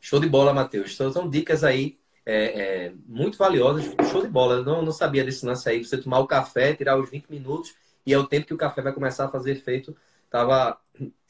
Show 0.00 0.20
de 0.20 0.28
bola, 0.28 0.52
Matheus. 0.52 0.94
Então, 0.94 1.12
são 1.12 1.28
dicas 1.28 1.64
aí 1.64 1.98
é, 2.26 2.86
é, 2.86 2.92
muito 3.06 3.38
valiosas. 3.38 3.84
Show 4.10 4.22
de 4.22 4.28
bola. 4.28 4.56
Eu 4.56 4.64
não, 4.64 4.82
não 4.82 4.92
sabia 4.92 5.24
desse 5.24 5.44
lance 5.46 5.68
aí. 5.68 5.84
Você 5.84 5.96
tomar 5.98 6.18
o 6.18 6.26
café, 6.26 6.74
tirar 6.74 6.98
os 6.98 7.08
20 7.08 7.28
minutos 7.30 7.74
e 8.06 8.12
é 8.12 8.18
o 8.18 8.26
tempo 8.26 8.46
que 8.46 8.54
o 8.54 8.58
café 8.58 8.82
vai 8.82 8.92
começar 8.92 9.24
a 9.24 9.28
fazer 9.28 9.52
efeito, 9.52 9.96
estava 10.24 10.78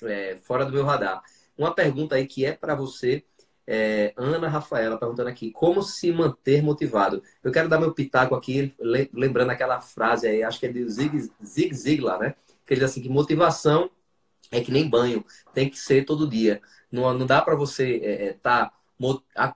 é, 0.02 0.36
fora 0.42 0.64
do 0.64 0.72
meu 0.72 0.84
radar. 0.84 1.22
Uma 1.56 1.72
pergunta 1.72 2.16
aí 2.16 2.26
que 2.26 2.44
é 2.44 2.52
para 2.52 2.74
você, 2.74 3.24
é, 3.66 4.12
Ana 4.16 4.48
Rafaela 4.48 4.98
perguntando 4.98 5.28
aqui, 5.28 5.50
como 5.52 5.82
se 5.82 6.10
manter 6.12 6.62
motivado? 6.62 7.22
Eu 7.42 7.52
quero 7.52 7.68
dar 7.68 7.78
meu 7.78 7.92
pitaco 7.92 8.34
aqui, 8.34 8.74
lembrando 9.12 9.50
aquela 9.50 9.80
frase 9.80 10.26
aí, 10.26 10.42
acho 10.42 10.58
que 10.58 10.66
é 10.66 10.72
de 10.72 10.88
Zig, 10.88 11.30
Zig 11.44 11.74
Ziglar, 11.74 12.18
né? 12.18 12.34
Que 12.66 12.74
ele 12.74 12.80
diz 12.80 12.90
assim, 12.90 13.02
que 13.02 13.08
motivação 13.08 13.90
é 14.50 14.60
que 14.60 14.70
nem 14.70 14.88
banho, 14.88 15.24
tem 15.52 15.68
que 15.68 15.78
ser 15.78 16.04
todo 16.04 16.28
dia. 16.28 16.60
Não, 16.90 17.12
não 17.12 17.26
dá 17.26 17.42
para 17.42 17.56
você 17.56 18.00
é, 18.02 18.26
é 18.26 18.32
tá, 18.34 18.72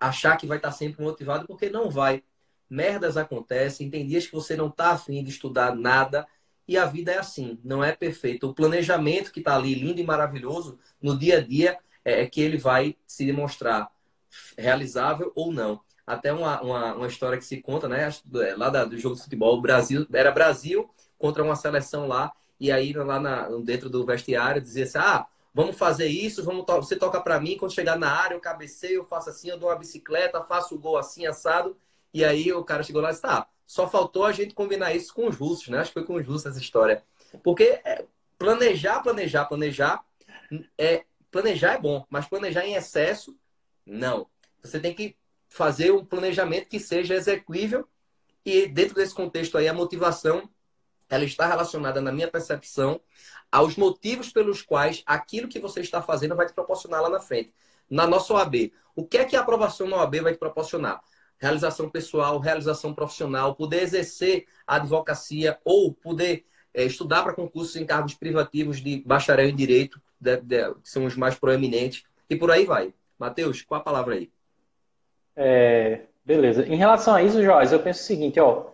achar 0.00 0.36
que 0.36 0.46
vai 0.46 0.59
estar 0.59 0.70
tá 0.70 0.74
sempre 0.74 1.02
motivado, 1.02 1.46
porque 1.46 1.70
não 1.70 1.90
vai. 1.90 2.22
Merdas 2.68 3.16
acontecem, 3.16 3.90
tem 3.90 4.06
dias 4.06 4.26
que 4.26 4.32
você 4.32 4.56
não 4.56 4.68
está 4.68 4.90
afim 4.90 5.22
de 5.22 5.30
estudar 5.30 5.74
nada, 5.74 6.26
e 6.66 6.76
a 6.76 6.84
vida 6.84 7.12
é 7.12 7.18
assim, 7.18 7.59
não 7.64 7.82
é 7.82 7.92
perfeito. 7.92 8.48
O 8.48 8.54
planejamento 8.54 9.32
que 9.32 9.38
está 9.38 9.56
ali, 9.56 9.74
lindo 9.74 10.00
e 10.00 10.04
maravilhoso, 10.04 10.78
no 11.00 11.18
dia 11.18 11.38
a 11.38 11.40
dia, 11.40 11.78
é, 12.04 12.22
é 12.22 12.26
que 12.26 12.42
ele 12.42 12.59
vai 12.59 12.94
se 13.06 13.24
demonstrar 13.24 13.90
realizável 14.56 15.32
ou 15.34 15.50
não. 15.50 15.80
Até 16.06 16.32
uma, 16.32 16.61
uma, 16.61 16.94
uma 16.94 17.06
história 17.06 17.38
que 17.38 17.44
se 17.44 17.61
conta, 17.62 17.88
né? 17.88 18.09
É, 18.09 18.54
lá 18.54 18.68
da, 18.68 18.84
do 18.84 18.98
jogo 18.98 19.16
de 19.16 19.22
futebol, 19.22 19.61
Brasil 19.61 20.06
era 20.12 20.30
Brasil 20.30 20.90
contra 21.16 21.42
uma 21.42 21.56
seleção 21.56 22.06
lá, 22.06 22.32
e 22.61 22.72
aí 22.72 22.92
lá 22.92 23.20
na, 23.20 23.48
dentro 23.61 23.88
do 23.88 24.04
vestiário 24.04 24.61
dizia 24.61 24.84
assim: 24.84 24.98
ah, 24.98 25.26
vamos 25.54 25.76
fazer 25.76 26.06
isso, 26.09 26.44
vamos 26.44 26.64
to 26.64 26.76
você 26.76 26.96
toca 26.96 27.20
para 27.20 27.40
mim, 27.40 27.56
quando 27.56 27.74
chegar 27.74 27.98
na 27.98 28.11
área, 28.11 28.34
eu 28.34 28.40
cabeceio, 28.40 28.96
eu 28.96 29.04
faço 29.04 29.30
assim, 29.30 29.50
eu 29.50 29.59
dou 29.59 29.68
uma 29.68 29.76
bicicleta, 29.76 30.42
faço 30.42 30.74
o 30.74 30.78
gol 30.78 30.96
assim, 30.96 31.26
assado. 31.26 31.76
E 32.12 32.24
aí 32.24 32.52
o 32.52 32.64
cara 32.64 32.82
chegou 32.82 33.02
lá 33.02 33.09
e 33.09 33.12
disse: 33.12 33.22
tá, 33.22 33.48
só 33.66 33.88
faltou 33.88 34.24
a 34.24 34.32
gente 34.32 34.54
combinar 34.54 34.94
isso 34.94 35.14
com 35.14 35.26
os 35.28 35.36
russos, 35.36 35.68
né? 35.68 35.78
Acho 35.78 35.90
que 35.90 35.94
foi 35.94 36.04
com 36.04 36.14
os 36.14 36.26
russos 36.26 36.46
essa 36.46 36.59
história. 36.59 37.04
Porque 37.42 37.80
é, 37.84 38.04
planejar, 38.38 39.00
planejar, 39.00 39.44
planejar, 39.44 40.04
é, 40.76 41.04
planejar 41.30 41.74
é 41.74 41.78
bom, 41.78 42.04
mas 42.09 42.26
planejar 42.26 42.66
em 42.66 42.74
excesso, 42.74 43.36
não. 43.84 44.26
Você 44.62 44.80
tem 44.80 44.94
que 44.94 45.16
fazer 45.48 45.90
um 45.90 46.04
planejamento 46.04 46.68
que 46.68 46.78
seja 46.80 47.14
execuível 47.14 47.86
e 48.44 48.66
dentro 48.66 48.94
desse 48.94 49.14
contexto 49.14 49.59
aí 49.59 49.68
a 49.68 49.74
motivação 49.74 50.48
ela 51.09 51.24
está 51.24 51.46
relacionada 51.46 52.00
na 52.00 52.12
minha 52.12 52.28
percepção 52.28 53.00
aos 53.50 53.76
motivos 53.76 54.30
pelos 54.30 54.62
quais 54.62 55.02
aquilo 55.06 55.48
que 55.48 55.59
você 55.59 55.80
está 55.80 56.02
fazendo 56.02 56.36
vai 56.36 56.46
te 56.46 56.52
proporcionar 56.52 57.02
lá 57.02 57.09
na 57.09 57.20
frente. 57.20 57.52
Na 57.88 58.06
nossa 58.06 58.34
OAB, 58.34 58.72
o 58.94 59.06
que 59.06 59.18
é 59.18 59.24
que 59.24 59.36
a 59.36 59.40
aprovação 59.40 59.88
na 59.88 59.96
OAB 59.96 60.20
vai 60.20 60.32
te 60.32 60.38
proporcionar? 60.38 61.00
realização 61.38 61.88
pessoal, 61.88 62.38
realização 62.38 62.92
profissional, 62.92 63.54
poder 63.54 63.82
exercer 63.82 64.46
a 64.66 64.76
advocacia 64.76 65.59
ou 65.64 65.92
poder 65.94 66.44
é, 66.74 66.84
estudar 66.84 67.22
para 67.22 67.32
concursos 67.32 67.76
em 67.76 67.86
cargos 67.86 68.14
privativos 68.14 68.80
de 68.80 69.02
bacharel 69.06 69.48
em 69.48 69.54
direito, 69.54 70.00
de, 70.20 70.36
de, 70.38 70.74
que 70.74 70.90
são 70.90 71.04
os 71.04 71.16
mais 71.16 71.36
proeminentes, 71.36 72.04
e 72.28 72.36
por 72.36 72.50
aí 72.50 72.64
vai. 72.64 72.92
Matheus, 73.18 73.62
qual 73.62 73.80
a 73.80 73.84
palavra 73.84 74.14
aí? 74.14 74.30
É, 75.34 76.02
beleza. 76.24 76.66
Em 76.66 76.76
relação 76.76 77.14
a 77.14 77.22
isso, 77.22 77.42
Joás, 77.42 77.72
eu 77.72 77.80
penso 77.80 78.00
o 78.00 78.04
seguinte, 78.04 78.38
ó, 78.40 78.66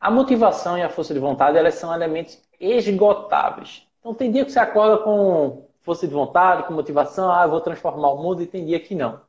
a 0.00 0.10
motivação 0.10 0.78
e 0.78 0.82
a 0.82 0.88
força 0.88 1.12
de 1.12 1.20
vontade, 1.20 1.58
elas 1.58 1.74
são 1.74 1.92
elementos 1.92 2.38
esgotáveis. 2.60 3.86
Então, 4.00 4.14
tem 4.14 4.30
dia 4.30 4.44
que 4.44 4.52
você 4.52 4.58
acorda 4.58 4.98
com 4.98 5.66
força 5.80 6.06
de 6.06 6.14
vontade, 6.14 6.64
com 6.64 6.72
motivação, 6.72 7.32
ah, 7.32 7.44
eu 7.44 7.50
vou 7.50 7.60
transformar 7.60 8.10
o 8.10 8.22
mundo, 8.22 8.42
e 8.42 8.46
tem 8.46 8.64
dia 8.64 8.78
que 8.78 8.94
não. 8.94 9.20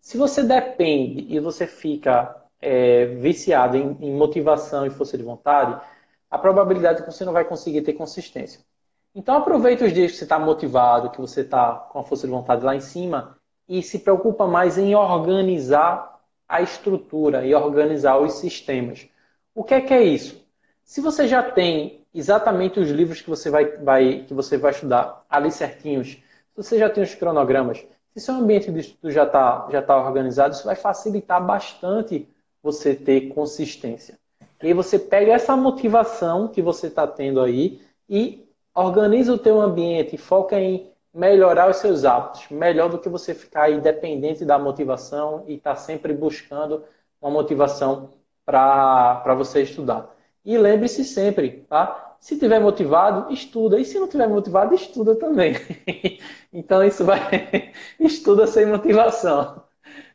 Se 0.00 0.18
você 0.18 0.42
depende 0.42 1.26
e 1.34 1.40
você 1.40 1.66
fica 1.66 2.44
é, 2.60 3.06
viciado 3.06 3.76
em, 3.76 3.96
em, 4.00 4.12
motivação 4.14 4.84
e 4.84 4.90
força 4.90 5.16
de 5.16 5.24
vontade, 5.24 5.80
a 6.30 6.36
probabilidade 6.36 7.00
é 7.00 7.04
que 7.04 7.10
você 7.10 7.24
não 7.24 7.32
vai 7.32 7.44
conseguir 7.44 7.80
ter 7.82 7.94
consistência. 7.94 8.60
Então 9.14 9.36
aproveita 9.36 9.84
os 9.84 9.92
dias 9.92 10.12
que 10.12 10.18
você 10.18 10.24
está 10.24 10.38
motivado, 10.38 11.10
que 11.10 11.20
você 11.20 11.40
está 11.42 11.72
com 11.74 12.00
a 12.00 12.02
força 12.02 12.26
de 12.26 12.32
vontade 12.32 12.64
lá 12.64 12.76
em 12.76 12.80
cima 12.80 13.36
e 13.68 13.82
se 13.82 14.00
preocupa 14.00 14.46
mais 14.46 14.76
em 14.76 14.94
organizar 14.94 16.20
a 16.46 16.60
estrutura 16.60 17.46
e 17.46 17.54
organizar 17.54 18.18
os 18.18 18.34
sistemas. 18.34 19.08
O 19.54 19.62
que 19.62 19.74
é 19.74 19.80
que 19.80 19.94
é 19.94 20.02
isso? 20.02 20.44
Se 20.82 21.00
você 21.00 21.28
já 21.28 21.42
tem 21.42 22.04
exatamente 22.12 22.80
os 22.80 22.90
livros 22.90 23.20
que 23.20 23.30
você 23.30 23.48
vai, 23.48 23.76
vai, 23.78 24.24
que 24.26 24.34
você 24.34 24.58
vai 24.58 24.72
estudar 24.72 25.24
ali 25.30 25.50
certinhos, 25.50 26.08
se 26.08 26.56
você 26.56 26.78
já 26.78 26.90
tem 26.90 27.04
os 27.04 27.14
cronogramas, 27.14 27.86
se 28.12 28.20
seu 28.20 28.34
ambiente 28.34 28.70
de 28.72 28.80
estudo 28.80 29.10
já 29.12 29.24
está 29.24 29.68
já 29.70 29.80
tá 29.80 29.96
organizado, 29.96 30.54
isso 30.54 30.64
vai 30.64 30.74
facilitar 30.74 31.44
bastante 31.44 32.28
você 32.62 32.94
ter 32.94 33.28
consistência. 33.28 34.18
E 34.62 34.68
aí 34.68 34.72
você 34.72 34.98
pega 34.98 35.32
essa 35.32 35.56
motivação 35.56 36.48
que 36.48 36.60
você 36.60 36.88
está 36.88 37.06
tendo 37.06 37.40
aí 37.40 37.80
e 38.08 38.48
organiza 38.74 39.32
o 39.32 39.38
teu 39.38 39.60
ambiente, 39.60 40.16
foca 40.16 40.58
em 40.58 40.90
melhorar 41.12 41.70
os 41.70 41.76
seus 41.76 42.04
hábitos, 42.04 42.48
melhor 42.50 42.90
do 42.90 42.98
que 42.98 43.08
você 43.08 43.34
ficar 43.34 43.64
aí 43.64 43.80
dependente 43.80 44.44
da 44.44 44.58
motivação 44.58 45.44
e 45.46 45.54
estar 45.54 45.74
tá 45.74 45.76
sempre 45.76 46.12
buscando 46.12 46.82
uma 47.22 47.30
motivação 47.30 48.10
para 48.44 49.34
você 49.34 49.62
estudar. 49.62 50.14
E 50.44 50.58
lembre-se 50.58 51.04
sempre, 51.04 51.64
tá? 51.68 52.16
Se 52.20 52.38
tiver 52.38 52.58
motivado, 52.58 53.32
estuda. 53.32 53.78
E 53.78 53.84
se 53.84 53.98
não 53.98 54.08
tiver 54.08 54.28
motivado, 54.28 54.74
estuda 54.74 55.14
também. 55.14 55.54
então 56.52 56.82
isso 56.82 57.04
vai. 57.04 57.72
estuda 58.00 58.46
sem 58.46 58.66
motivação. 58.66 59.62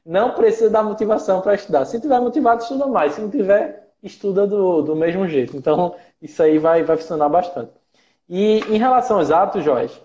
Não 0.06 0.32
precisa 0.32 0.70
da 0.70 0.82
motivação 0.84 1.42
para 1.42 1.56
estudar. 1.56 1.86
Se 1.86 2.00
tiver 2.00 2.20
motivado, 2.20 2.64
estuda 2.64 2.88
mais. 2.88 3.14
Se 3.14 3.22
não 3.22 3.30
tiver, 3.30 3.92
estuda 4.02 4.48
do, 4.48 4.82
do 4.82 4.96
mesmo 4.96 5.28
jeito. 5.28 5.56
Então, 5.58 5.96
isso 6.22 6.42
aí 6.42 6.58
vai, 6.58 6.84
vai 6.84 6.98
funcionar 6.98 7.30
bastante. 7.30 7.72
E 8.28 8.60
em 8.74 8.78
relação 8.78 9.18
aos 9.18 9.32
hábitos, 9.32 9.64
Jorge, 9.64 10.00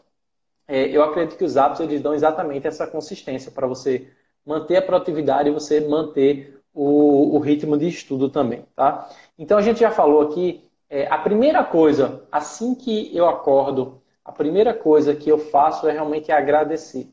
é, 0.67 0.89
eu 0.89 1.03
acredito 1.03 1.37
que 1.37 1.45
os 1.45 1.57
hábitos 1.57 1.81
eles 1.87 2.01
dão 2.01 2.15
exatamente 2.15 2.67
essa 2.67 2.87
consistência 2.87 3.51
para 3.51 3.67
você 3.67 4.11
manter 4.45 4.77
a 4.77 4.83
produtividade 4.83 5.49
e 5.49 5.53
você 5.53 5.81
manter 5.81 6.61
o, 6.75 7.37
o 7.37 7.39
ritmo 7.39 7.79
de 7.79 7.89
estudo 7.89 8.29
também, 8.29 8.65
tá? 8.75 9.09
Então 9.39 9.57
a 9.57 9.63
gente 9.63 9.81
já 9.81 9.91
falou 9.91 10.23
aqui 10.23 10.69
é, 10.91 11.07
a 11.07 11.19
primeira 11.19 11.63
coisa, 11.65 12.23
assim 12.31 12.75
que 12.75 13.17
eu 13.17 13.29
acordo, 13.29 14.03
a 14.25 14.33
primeira 14.33 14.75
coisa 14.75 15.15
que 15.15 15.31
eu 15.31 15.39
faço 15.39 15.89
é 15.89 15.93
realmente 15.93 16.33
agradecer. 16.33 17.09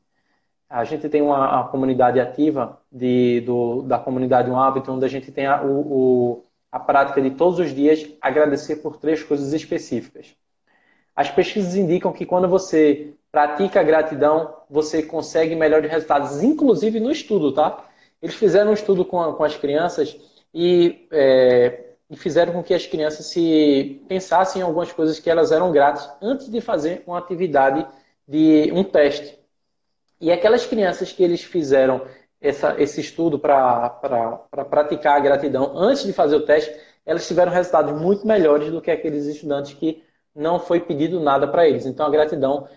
A 0.69 0.83
gente 0.83 1.07
tem 1.09 1.21
uma, 1.21 1.61
uma 1.61 1.67
comunidade 1.67 2.19
ativa 2.19 2.79
de, 2.91 3.41
do, 3.41 3.81
da 3.83 3.99
comunidade 3.99 4.49
Um 4.49 4.59
Hábito, 4.59 4.91
onde 4.91 5.05
a 5.05 5.09
gente 5.09 5.31
tem 5.31 5.45
a, 5.45 5.61
o, 5.63 6.45
a 6.71 6.79
prática 6.79 7.21
de 7.21 7.31
todos 7.31 7.59
os 7.59 7.75
dias 7.75 8.07
agradecer 8.21 8.77
por 8.77 8.97
três 8.97 9.21
coisas 9.21 9.51
específicas. 9.51 10.33
As 11.13 11.29
pesquisas 11.29 11.75
indicam 11.75 12.13
que 12.13 12.25
quando 12.25 12.47
você 12.47 13.13
pratica 13.31 13.83
gratidão, 13.83 14.53
você 14.69 15.03
consegue 15.03 15.55
melhores 15.55 15.91
resultados, 15.91 16.41
inclusive 16.41 16.99
no 16.99 17.11
estudo, 17.11 17.51
tá? 17.51 17.85
Eles 18.21 18.35
fizeram 18.35 18.71
um 18.71 18.73
estudo 18.73 19.03
com, 19.03 19.33
com 19.33 19.43
as 19.43 19.55
crianças 19.55 20.15
e 20.53 21.07
é, 21.11 21.91
fizeram 22.15 22.53
com 22.53 22.63
que 22.63 22.73
as 22.73 22.85
crianças 22.85 23.25
se 23.27 24.03
pensassem 24.07 24.61
em 24.61 24.65
algumas 24.65 24.91
coisas 24.91 25.19
que 25.19 25.29
elas 25.29 25.51
eram 25.51 25.71
gratas 25.71 26.09
antes 26.21 26.49
de 26.49 26.61
fazer 26.61 27.03
uma 27.07 27.17
atividade 27.17 27.85
de 28.27 28.71
um 28.73 28.83
teste. 28.83 29.39
E 30.19 30.31
aquelas 30.31 30.65
crianças 30.65 31.11
que 31.11 31.23
eles 31.23 31.43
fizeram 31.43 32.05
essa, 32.39 32.75
esse 32.81 33.01
estudo 33.01 33.39
para 33.39 33.89
pra 33.89 34.65
praticar 34.65 35.17
a 35.17 35.19
gratidão 35.19 35.71
antes 35.75 36.03
de 36.03 36.13
fazer 36.13 36.35
o 36.35 36.45
teste, 36.45 36.73
elas 37.05 37.27
tiveram 37.27 37.51
resultados 37.51 37.99
muito 37.99 38.27
melhores 38.27 38.71
do 38.71 38.81
que 38.81 38.91
aqueles 38.91 39.25
estudantes 39.25 39.73
que 39.73 40.03
não 40.35 40.59
foi 40.59 40.79
pedido 40.79 41.19
nada 41.19 41.47
para 41.47 41.67
eles. 41.67 41.85
Então 41.85 42.05
a 42.05 42.09
gratidão 42.09 42.67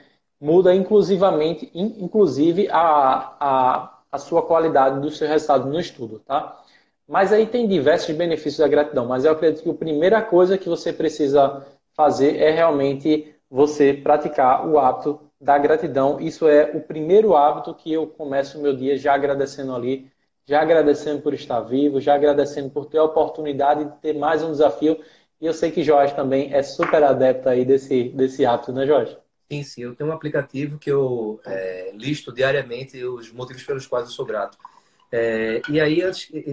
muda 0.40 0.74
inclusivamente, 0.74 1.70
inclusive 1.74 2.68
a, 2.70 3.36
a, 3.40 3.93
a 4.14 4.18
sua 4.18 4.42
qualidade 4.42 5.00
dos 5.00 5.18
seus 5.18 5.28
resultados 5.28 5.66
no 5.66 5.80
estudo, 5.80 6.20
tá? 6.20 6.62
Mas 7.06 7.32
aí 7.32 7.46
tem 7.46 7.66
diversos 7.66 8.14
benefícios 8.14 8.58
da 8.58 8.68
gratidão. 8.68 9.06
Mas 9.06 9.24
eu 9.24 9.32
acredito 9.32 9.64
que 9.64 9.70
a 9.70 9.74
primeira 9.74 10.22
coisa 10.22 10.56
que 10.56 10.68
você 10.68 10.92
precisa 10.92 11.66
fazer 11.96 12.36
é 12.36 12.52
realmente 12.52 13.34
você 13.50 13.92
praticar 13.92 14.68
o 14.68 14.78
hábito 14.78 15.20
da 15.40 15.58
gratidão. 15.58 16.20
Isso 16.20 16.46
é 16.46 16.70
o 16.76 16.80
primeiro 16.80 17.34
hábito 17.34 17.74
que 17.74 17.92
eu 17.92 18.06
começo 18.06 18.56
o 18.56 18.62
meu 18.62 18.76
dia 18.76 18.96
já 18.96 19.14
agradecendo 19.14 19.74
ali, 19.74 20.08
já 20.46 20.62
agradecendo 20.62 21.20
por 21.20 21.34
estar 21.34 21.60
vivo, 21.62 22.00
já 22.00 22.14
agradecendo 22.14 22.70
por 22.70 22.86
ter 22.86 22.98
a 22.98 23.04
oportunidade 23.04 23.84
de 23.84 23.96
ter 23.96 24.14
mais 24.16 24.44
um 24.44 24.52
desafio. 24.52 24.96
E 25.40 25.46
eu 25.46 25.52
sei 25.52 25.72
que 25.72 25.82
Jorge 25.82 26.14
também 26.14 26.54
é 26.54 26.62
super 26.62 27.02
adepto 27.02 27.48
aí 27.48 27.64
desse, 27.64 28.10
desse 28.10 28.46
hábito, 28.46 28.72
né, 28.72 28.86
Jorge? 28.86 29.18
Sim, 29.51 29.62
sim. 29.62 29.82
Eu 29.82 29.95
tenho 29.95 30.11
um 30.11 30.12
aplicativo 30.12 30.78
que 30.78 30.90
eu 30.90 31.40
é, 31.45 31.92
listo 31.95 32.32
diariamente 32.32 33.03
os 33.05 33.30
motivos 33.30 33.62
pelos 33.62 33.86
quais 33.86 34.07
eu 34.07 34.12
sou 34.12 34.24
grato. 34.24 34.59
É, 35.12 35.62
e, 35.68 35.80
aí, 35.80 36.01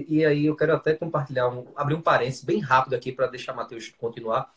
e 0.07 0.25
aí 0.25 0.45
eu 0.45 0.55
quero 0.55 0.75
até 0.75 0.93
compartilhar, 0.93 1.49
um, 1.49 1.67
abrir 1.75 1.95
um 1.95 2.01
parênteses 2.01 2.43
bem 2.43 2.59
rápido 2.59 2.93
aqui 2.93 3.11
para 3.11 3.27
deixar 3.27 3.53
Matheus 3.53 3.89
continuar. 3.97 4.51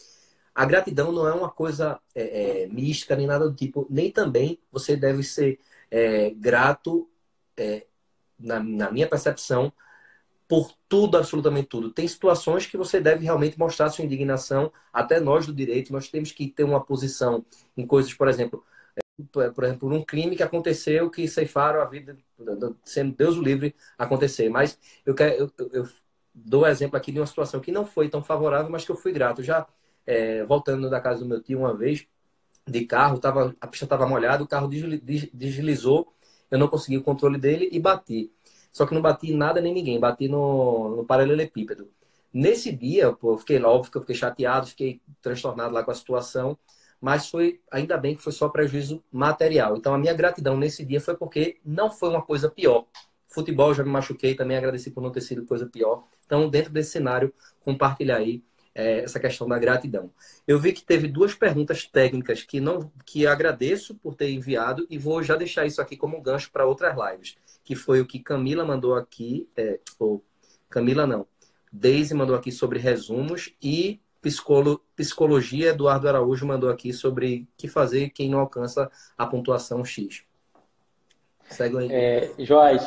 A 0.54 0.64
gratidão 0.64 1.10
não 1.10 1.26
é 1.26 1.32
uma 1.32 1.50
coisa 1.50 1.98
é, 2.14 2.64
é, 2.64 2.66
mística 2.66 3.16
nem 3.16 3.26
nada 3.26 3.48
do 3.48 3.54
tipo, 3.54 3.86
nem 3.88 4.10
também 4.10 4.58
você 4.70 4.94
deve 4.96 5.22
ser 5.22 5.58
é, 5.90 6.30
grato, 6.30 7.08
é, 7.56 7.86
na, 8.38 8.60
na, 8.60 8.90
minha 8.90 9.08
percepção, 9.08 9.72
por 10.48 10.72
tudo, 10.88 11.16
absolutamente 11.16 11.68
tudo. 11.68 11.90
Tem 11.90 12.06
situações 12.06 12.66
que 12.66 12.76
você 12.76 13.00
deve 13.00 13.24
realmente 13.24 13.58
mostrar 13.58 13.90
sua 13.90 14.04
indignação, 14.04 14.72
até 14.92 15.20
nós 15.20 15.46
do 15.46 15.54
direito, 15.54 15.92
nós 15.92 16.08
temos 16.08 16.32
que 16.32 16.48
ter 16.48 16.64
uma 16.64 16.84
posição 16.84 17.44
em 17.76 17.86
coisas, 17.86 18.12
por 18.14 18.28
exemplo, 18.28 18.64
é, 19.36 19.50
por 19.50 19.64
exemplo, 19.64 19.92
um 19.92 20.04
crime 20.04 20.36
que 20.36 20.42
aconteceu 20.42 21.10
que 21.10 21.28
ceifaram 21.28 21.80
a 21.80 21.84
vida, 21.84 22.16
sendo 22.84 23.14
Deus 23.14 23.36
o 23.36 23.42
livre 23.42 23.74
acontecer. 23.98 24.48
Mas 24.48 24.78
eu, 25.06 25.14
quero, 25.14 25.52
eu, 25.58 25.70
eu 25.72 25.88
dou 26.34 26.66
exemplo 26.66 26.96
aqui 26.96 27.12
de 27.12 27.20
uma 27.20 27.26
situação 27.26 27.60
que 27.60 27.72
não 27.72 27.86
foi 27.86 28.08
tão 28.08 28.22
favorável, 28.22 28.70
mas 28.70 28.84
que 28.84 28.90
eu 28.90 28.96
fui 28.96 29.12
grato. 29.12 29.42
Já 29.42 29.66
é, 30.06 30.44
voltando 30.44 30.90
da 30.90 31.00
casa 31.00 31.20
do 31.20 31.26
meu 31.26 31.40
tio 31.40 31.60
uma 31.60 31.74
vez, 31.76 32.06
de 32.66 32.84
carro, 32.86 33.18
tava, 33.18 33.54
a 33.60 33.66
pista 33.66 33.84
estava 33.84 34.06
molhada, 34.06 34.42
o 34.42 34.48
carro 34.48 34.68
deslizou, 34.68 36.12
eu 36.50 36.58
não 36.58 36.68
consegui 36.68 36.96
o 36.98 37.02
controle 37.02 37.38
dele 37.38 37.68
e 37.72 37.78
bati. 37.78 38.32
Só 38.74 38.84
que 38.84 38.92
não 38.92 39.00
bati 39.00 39.32
nada 39.32 39.60
nem 39.60 39.72
ninguém, 39.72 40.00
bati 40.00 40.26
no, 40.26 40.96
no 40.96 41.04
paralelepípedo. 41.04 41.88
Nesse 42.32 42.72
dia, 42.72 43.12
pô, 43.12 43.34
eu 43.34 43.38
fiquei 43.38 43.62
óbvio 43.62 43.92
que 43.92 43.96
eu 43.96 44.00
fiquei 44.00 44.16
chateado, 44.16 44.66
fiquei 44.66 45.00
transtornado 45.22 45.72
lá 45.72 45.84
com 45.84 45.92
a 45.92 45.94
situação, 45.94 46.58
mas 47.00 47.30
foi 47.30 47.60
ainda 47.70 47.96
bem 47.96 48.16
que 48.16 48.22
foi 48.22 48.32
só 48.32 48.48
prejuízo 48.48 49.00
material. 49.12 49.76
Então 49.76 49.94
a 49.94 49.98
minha 49.98 50.12
gratidão 50.12 50.56
nesse 50.56 50.84
dia 50.84 51.00
foi 51.00 51.16
porque 51.16 51.60
não 51.64 51.88
foi 51.88 52.08
uma 52.08 52.20
coisa 52.20 52.50
pior. 52.50 52.86
Futebol 53.28 53.72
já 53.72 53.84
me 53.84 53.90
machuquei, 53.90 54.34
também 54.34 54.56
agradeci 54.56 54.90
por 54.90 55.00
não 55.00 55.12
ter 55.12 55.20
sido 55.20 55.46
coisa 55.46 55.66
pior. 55.66 56.04
Então, 56.26 56.48
dentro 56.48 56.72
desse 56.72 56.90
cenário, 56.90 57.32
compartilhar 57.60 58.16
aí 58.16 58.42
é, 58.74 59.00
essa 59.00 59.20
questão 59.20 59.46
da 59.46 59.56
gratidão. 59.56 60.10
Eu 60.48 60.58
vi 60.58 60.72
que 60.72 60.82
teve 60.82 61.06
duas 61.06 61.32
perguntas 61.32 61.86
técnicas 61.86 62.42
que 62.42 62.58
não 62.60 62.90
que 63.04 63.24
agradeço 63.24 63.94
por 63.96 64.16
ter 64.16 64.30
enviado 64.30 64.84
e 64.90 64.98
vou 64.98 65.22
já 65.22 65.36
deixar 65.36 65.64
isso 65.64 65.80
aqui 65.80 65.96
como 65.96 66.16
um 66.16 66.22
gancho 66.22 66.50
para 66.50 66.66
outras 66.66 66.96
lives 66.96 67.36
que 67.64 67.74
foi 67.74 68.00
o 68.00 68.06
que 68.06 68.18
Camila 68.18 68.64
mandou 68.64 68.94
aqui, 68.94 69.48
é, 69.56 69.80
ou 69.98 70.22
Camila 70.68 71.06
não, 71.06 71.26
Deise 71.72 72.14
mandou 72.14 72.36
aqui 72.36 72.52
sobre 72.52 72.78
resumos 72.78 73.52
e 73.60 74.00
psicolo, 74.20 74.80
psicologia, 74.94 75.70
Eduardo 75.70 76.08
Araújo 76.08 76.46
mandou 76.46 76.70
aqui 76.70 76.92
sobre 76.92 77.48
que 77.56 77.66
fazer 77.66 78.10
quem 78.10 78.30
não 78.30 78.38
alcança 78.38 78.90
a 79.18 79.26
pontuação 79.26 79.84
X. 79.84 80.22
Segue 81.50 81.78
aí. 81.78 81.92
É, 81.92 82.30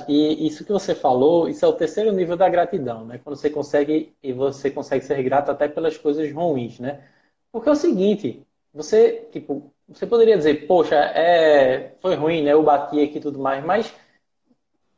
e 0.07 0.47
isso 0.47 0.65
que 0.65 0.71
você 0.71 0.95
falou, 0.95 1.47
isso 1.47 1.63
é 1.63 1.67
o 1.67 1.73
terceiro 1.73 2.11
nível 2.11 2.35
da 2.35 2.49
gratidão, 2.49 3.05
né? 3.05 3.19
Quando 3.23 3.35
você 3.35 3.49
consegue, 3.49 4.13
e 4.21 4.33
você 4.33 4.71
consegue 4.71 5.05
ser 5.05 5.21
grato 5.21 5.51
até 5.51 5.67
pelas 5.67 5.97
coisas 5.97 6.31
ruins, 6.33 6.79
né? 6.79 7.03
Porque 7.51 7.69
é 7.69 7.71
o 7.71 7.75
seguinte, 7.75 8.41
você, 8.73 9.27
tipo, 9.31 9.71
você 9.87 10.07
poderia 10.07 10.37
dizer, 10.37 10.65
poxa, 10.65 10.95
é, 10.95 11.93
foi 12.01 12.15
ruim, 12.15 12.43
né? 12.43 12.53
Eu 12.53 12.63
bati 12.63 12.99
aqui 12.99 13.19
e 13.19 13.21
tudo 13.21 13.39
mais, 13.39 13.63
mas 13.63 13.93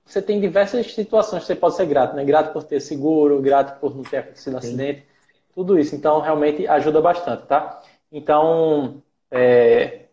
você 0.09 0.21
tem 0.21 0.41
diversas 0.41 0.91
situações 0.93 1.41
que 1.41 1.47
você 1.47 1.55
pode 1.55 1.75
ser 1.75 1.85
grato, 1.85 2.15
né? 2.15 2.25
Grato 2.25 2.51
por 2.51 2.63
ter 2.63 2.79
seguro, 2.79 3.39
grato 3.39 3.79
por 3.79 3.95
não 3.95 4.03
ter 4.03 4.17
acontecido 4.17 4.55
um 4.55 4.57
acidente, 4.57 5.05
tudo 5.53 5.77
isso. 5.77 5.95
Então, 5.95 6.19
realmente 6.19 6.67
ajuda 6.67 6.99
bastante, 6.99 7.45
tá? 7.45 7.79
Então, 8.11 9.03
é... 9.29 10.05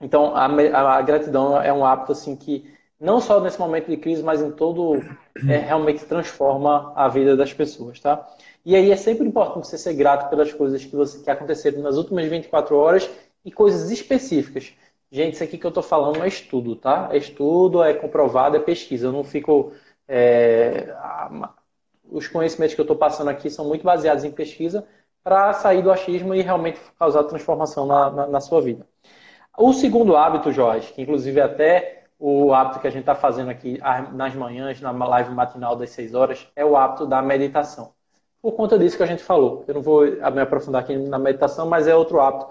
então 0.00 0.34
a, 0.34 0.46
a, 0.46 1.02
gratidão 1.02 1.60
é 1.60 1.70
um 1.70 1.84
hábito 1.84 2.12
assim 2.12 2.34
que 2.34 2.72
não 2.98 3.20
só 3.20 3.38
nesse 3.38 3.60
momento 3.60 3.90
de 3.90 3.98
crise, 3.98 4.22
mas 4.22 4.40
em 4.40 4.50
todo 4.50 4.96
é, 5.48 5.58
realmente 5.58 6.06
transforma 6.06 6.92
a 6.96 7.06
vida 7.06 7.36
das 7.36 7.52
pessoas, 7.52 8.00
tá? 8.00 8.26
E 8.64 8.74
aí 8.74 8.90
é 8.90 8.96
sempre 8.96 9.26
importante 9.28 9.68
você 9.68 9.78
ser 9.78 9.94
grato 9.94 10.30
pelas 10.30 10.52
coisas 10.52 10.84
que, 10.84 10.96
você, 10.96 11.22
que 11.22 11.30
aconteceram 11.30 11.80
nas 11.82 11.96
últimas 11.96 12.26
24 12.26 12.74
horas 12.76 13.08
e 13.44 13.52
coisas 13.52 13.90
específicas. 13.90 14.72
Gente, 15.10 15.34
isso 15.34 15.44
aqui 15.44 15.56
que 15.56 15.64
eu 15.66 15.70
estou 15.70 15.82
falando 15.82 16.22
é 16.22 16.28
estudo, 16.28 16.76
tá? 16.76 17.08
É 17.12 17.16
estudo, 17.16 17.82
é 17.82 17.94
comprovado, 17.94 18.56
é 18.56 18.60
pesquisa. 18.60 19.06
Eu 19.06 19.12
não 19.12 19.24
fico. 19.24 19.72
É... 20.06 20.94
Os 22.10 22.28
conhecimentos 22.28 22.74
que 22.74 22.80
eu 22.80 22.84
estou 22.84 22.96
passando 22.96 23.28
aqui 23.28 23.50
são 23.50 23.66
muito 23.66 23.84
baseados 23.84 24.24
em 24.24 24.30
pesquisa 24.30 24.86
para 25.22 25.52
sair 25.52 25.82
do 25.82 25.90
achismo 25.90 26.34
e 26.34 26.42
realmente 26.42 26.80
causar 26.98 27.24
transformação 27.24 27.86
na, 27.86 28.10
na, 28.10 28.26
na 28.26 28.40
sua 28.40 28.60
vida. 28.62 28.86
O 29.58 29.72
segundo 29.72 30.16
hábito, 30.16 30.52
Jorge, 30.52 30.92
que 30.92 31.02
inclusive 31.02 31.40
é 31.40 31.42
até 31.42 32.04
o 32.18 32.52
hábito 32.54 32.80
que 32.80 32.86
a 32.86 32.90
gente 32.90 33.00
está 33.00 33.14
fazendo 33.14 33.50
aqui 33.50 33.78
nas 34.12 34.34
manhãs, 34.34 34.80
na 34.80 34.92
live 34.92 35.30
matinal 35.34 35.76
das 35.76 35.90
6 35.90 36.14
horas, 36.14 36.48
é 36.56 36.64
o 36.64 36.76
hábito 36.76 37.06
da 37.06 37.20
meditação. 37.22 37.92
Por 38.40 38.52
conta 38.52 38.78
disso 38.78 38.96
que 38.96 39.02
a 39.02 39.06
gente 39.06 39.22
falou. 39.22 39.64
Eu 39.66 39.74
não 39.74 39.82
vou 39.82 40.04
me 40.04 40.40
aprofundar 40.40 40.82
aqui 40.82 40.96
na 40.96 41.18
meditação, 41.18 41.68
mas 41.68 41.86
é 41.88 41.94
outro 41.94 42.20
hábito 42.20 42.48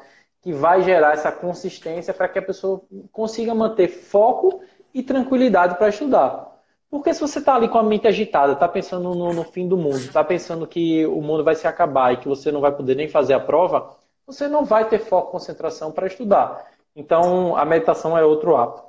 que 0.48 0.54
vai 0.54 0.82
gerar 0.82 1.12
essa 1.12 1.30
consistência 1.30 2.14
para 2.14 2.30
que 2.30 2.40
a 2.40 2.42
pessoa 2.42 2.82
consiga 3.12 3.54
manter 3.54 3.90
foco 3.90 4.62
e 4.94 5.04
tranquilidade 5.04 5.76
para 5.76 5.90
estudar. 5.90 6.58
Porque 6.90 7.14
se 7.14 7.20
você 7.20 7.40
está 7.40 7.56
ali 7.56 7.68
com 7.68 7.78
a 7.78 7.84
mente 7.84 8.08
agitada, 8.08 8.54
está 8.54 8.66
pensando 8.66 9.14
no, 9.14 9.34
no, 9.34 9.44
fim 9.44 9.68
do 9.68 9.76
mundo, 9.76 9.98
está 9.98 10.24
pensando 10.24 10.66
que 10.66 11.06
o 11.06 11.22
mundo 11.22 11.44
vai 11.44 11.54
se 11.54 11.68
acabar 11.68 12.14
e 12.14 12.18
que 12.18 12.30
você 12.30 12.50
não 12.50 12.62
vai 12.62 12.72
poder 12.72 12.96
nem 12.96 13.10
fazer 13.10 13.34
a 13.34 13.42
prova, 13.42 13.94
você 14.26 14.48
não 14.48 14.64
vai 14.64 14.88
ter 14.88 15.00
foco 15.00 15.34
concentração 15.34 15.92
para 15.92 16.08
estudar. 16.08 16.66
Então, 16.96 17.58
a 17.58 17.66
meditação 17.66 18.18
é 18.18 18.24
outro 18.24 18.56
hábito. 18.56 18.84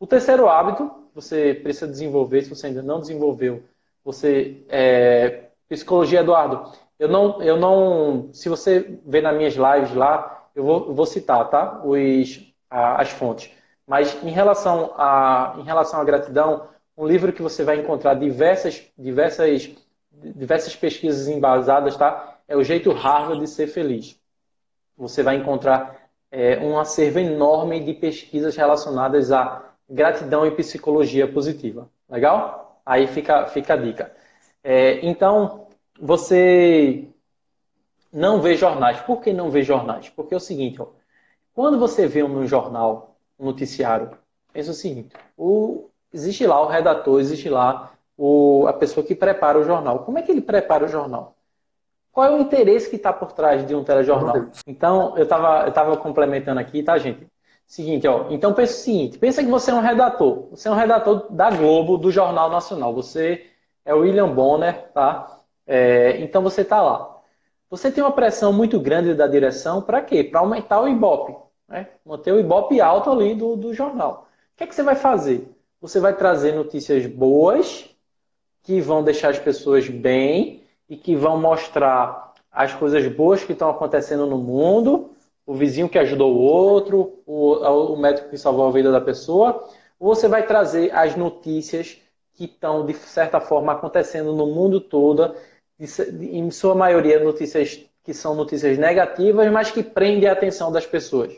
O 0.00 0.06
terceiro 0.06 0.48
hábito, 0.48 0.90
você 1.14 1.52
precisa 1.52 1.88
desenvolver, 1.88 2.40
se 2.40 2.48
você 2.48 2.68
ainda 2.68 2.82
não 2.82 3.00
desenvolveu, 3.00 3.62
você. 4.02 4.64
É, 4.70 5.48
psicologia, 5.68 6.20
Eduardo. 6.20 6.72
Eu 6.98 7.08
não, 7.08 7.42
eu 7.42 7.58
não. 7.58 8.30
Se 8.32 8.48
você 8.48 8.98
vê 9.04 9.20
nas 9.20 9.36
minhas 9.36 9.54
lives 9.54 9.94
lá, 9.94 10.41
eu 10.54 10.64
vou, 10.64 10.88
eu 10.88 10.94
vou 10.94 11.06
citar, 11.06 11.48
tá? 11.48 11.82
Os, 11.84 12.52
a, 12.70 13.00
as 13.00 13.10
fontes. 13.10 13.50
Mas 13.86 14.22
em 14.22 14.30
relação, 14.30 14.92
a, 14.96 15.56
em 15.58 15.62
relação 15.62 16.00
à 16.00 16.04
gratidão, 16.04 16.68
um 16.96 17.06
livro 17.06 17.32
que 17.32 17.42
você 17.42 17.64
vai 17.64 17.78
encontrar 17.78 18.14
diversas, 18.14 18.82
diversas, 18.96 19.70
diversas 20.12 20.76
pesquisas 20.76 21.28
embasadas, 21.28 21.96
tá? 21.96 22.38
É 22.46 22.56
o 22.56 22.62
jeito 22.62 22.92
Harvard 22.92 23.40
de 23.40 23.48
ser 23.48 23.66
feliz. 23.66 24.18
Você 24.96 25.22
vai 25.22 25.36
encontrar 25.36 26.02
é, 26.30 26.58
um 26.60 26.78
acervo 26.78 27.18
enorme 27.18 27.80
de 27.80 27.94
pesquisas 27.94 28.56
relacionadas 28.56 29.32
à 29.32 29.72
gratidão 29.88 30.46
e 30.46 30.50
psicologia 30.50 31.26
positiva. 31.26 31.88
Legal? 32.08 32.80
Aí 32.84 33.06
fica, 33.06 33.46
fica 33.46 33.74
a 33.74 33.76
dica. 33.76 34.12
É, 34.62 35.04
então, 35.04 35.66
você 36.00 37.08
não 38.12 38.40
vê 38.40 38.54
jornais. 38.56 39.00
Por 39.00 39.20
que 39.20 39.32
não 39.32 39.50
vê 39.50 39.62
jornais? 39.62 40.08
Porque 40.10 40.34
é 40.34 40.36
o 40.36 40.40
seguinte, 40.40 40.80
ó, 40.80 40.88
quando 41.54 41.78
você 41.78 42.06
vê 42.06 42.22
um 42.22 42.46
jornal, 42.46 43.16
um 43.38 43.46
noticiário, 43.46 44.10
pensa 44.52 44.70
o 44.70 44.74
seguinte, 44.74 45.14
o, 45.36 45.88
existe 46.12 46.46
lá 46.46 46.60
o 46.60 46.68
redator, 46.68 47.20
existe 47.20 47.48
lá 47.48 47.92
o, 48.16 48.66
a 48.68 48.72
pessoa 48.72 49.04
que 49.04 49.14
prepara 49.14 49.58
o 49.58 49.64
jornal. 49.64 50.00
Como 50.00 50.18
é 50.18 50.22
que 50.22 50.30
ele 50.30 50.40
prepara 50.40 50.84
o 50.84 50.88
jornal? 50.88 51.36
Qual 52.12 52.26
é 52.26 52.30
o 52.30 52.40
interesse 52.40 52.90
que 52.90 52.96
está 52.96 53.12
por 53.12 53.32
trás 53.32 53.66
de 53.66 53.74
um 53.74 53.82
telejornal? 53.82 54.50
Então, 54.66 55.16
eu 55.16 55.22
estava 55.22 55.66
eu 55.66 55.72
tava 55.72 55.96
complementando 55.96 56.60
aqui, 56.60 56.82
tá, 56.82 56.98
gente? 56.98 57.26
Seguinte, 57.66 58.06
ó. 58.06 58.26
Então, 58.28 58.52
pensa 58.52 58.74
o 58.74 58.76
seguinte: 58.76 59.18
pensa 59.18 59.42
que 59.42 59.50
você 59.50 59.70
é 59.70 59.74
um 59.74 59.80
redator. 59.80 60.48
Você 60.50 60.68
é 60.68 60.70
um 60.70 60.74
redator 60.74 61.32
da 61.32 61.50
Globo, 61.50 61.96
do 61.96 62.10
Jornal 62.10 62.50
Nacional. 62.50 62.92
Você 62.94 63.46
é 63.82 63.94
o 63.94 64.00
William 64.00 64.28
Bonner, 64.28 64.90
tá? 64.92 65.40
É, 65.66 66.18
então, 66.20 66.42
você 66.42 66.60
está 66.60 66.82
lá. 66.82 67.11
Você 67.72 67.90
tem 67.90 68.04
uma 68.04 68.12
pressão 68.12 68.52
muito 68.52 68.78
grande 68.78 69.14
da 69.14 69.26
direção 69.26 69.80
para 69.80 70.02
quê? 70.02 70.22
Para 70.22 70.40
aumentar 70.40 70.82
o 70.82 70.86
Ibope. 70.86 71.34
Né? 71.66 71.88
Manter 72.04 72.30
o 72.30 72.38
Ibope 72.38 72.78
alto 72.82 73.10
ali 73.10 73.34
do, 73.34 73.56
do 73.56 73.72
jornal. 73.72 74.28
O 74.52 74.58
que, 74.58 74.64
é 74.64 74.66
que 74.66 74.74
você 74.74 74.82
vai 74.82 74.94
fazer? 74.94 75.50
Você 75.80 75.98
vai 75.98 76.14
trazer 76.14 76.52
notícias 76.52 77.06
boas, 77.06 77.88
que 78.62 78.78
vão 78.78 79.02
deixar 79.02 79.30
as 79.30 79.38
pessoas 79.38 79.88
bem 79.88 80.62
e 80.86 80.98
que 80.98 81.16
vão 81.16 81.40
mostrar 81.40 82.34
as 82.52 82.74
coisas 82.74 83.06
boas 83.08 83.42
que 83.42 83.54
estão 83.54 83.70
acontecendo 83.70 84.26
no 84.26 84.36
mundo, 84.36 85.12
o 85.46 85.54
vizinho 85.54 85.88
que 85.88 85.98
ajudou 85.98 86.30
o 86.30 86.40
outro, 86.40 87.20
o, 87.24 87.54
o 87.54 87.96
médico 87.96 88.28
que 88.28 88.36
salvou 88.36 88.68
a 88.68 88.70
vida 88.70 88.92
da 88.92 89.00
pessoa, 89.00 89.66
ou 89.98 90.14
você 90.14 90.28
vai 90.28 90.46
trazer 90.46 90.94
as 90.94 91.16
notícias 91.16 91.96
que 92.34 92.44
estão, 92.44 92.84
de 92.84 92.92
certa 92.92 93.40
forma, 93.40 93.72
acontecendo 93.72 94.34
no 94.34 94.46
mundo 94.46 94.78
todo 94.78 95.34
em 96.20 96.50
sua 96.50 96.74
maioria, 96.74 97.22
notícias 97.22 97.84
que 98.04 98.14
são 98.14 98.34
notícias 98.34 98.78
negativas, 98.78 99.50
mas 99.50 99.70
que 99.70 99.82
prendem 99.82 100.28
a 100.28 100.32
atenção 100.32 100.70
das 100.72 100.86
pessoas. 100.86 101.32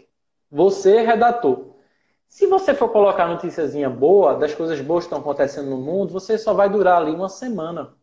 Você, 0.51 1.03
redator. 1.03 1.74
Se 2.28 2.47
você 2.47 2.74
for 2.74 2.88
colocar 2.88 3.28
notíciazinha 3.28 3.88
boa, 3.88 4.34
das 4.34 4.55
coisas 4.55 4.80
boas 4.80 5.05
que 5.05 5.09
estão 5.09 5.20
acontecendo 5.20 5.70
no 5.70 5.76
mundo, 5.76 6.12
você 6.12 6.36
só 6.36 6.53
vai 6.53 6.68
durar 6.68 7.01
ali 7.01 7.12
uma 7.12 7.28
semana. 7.28 7.95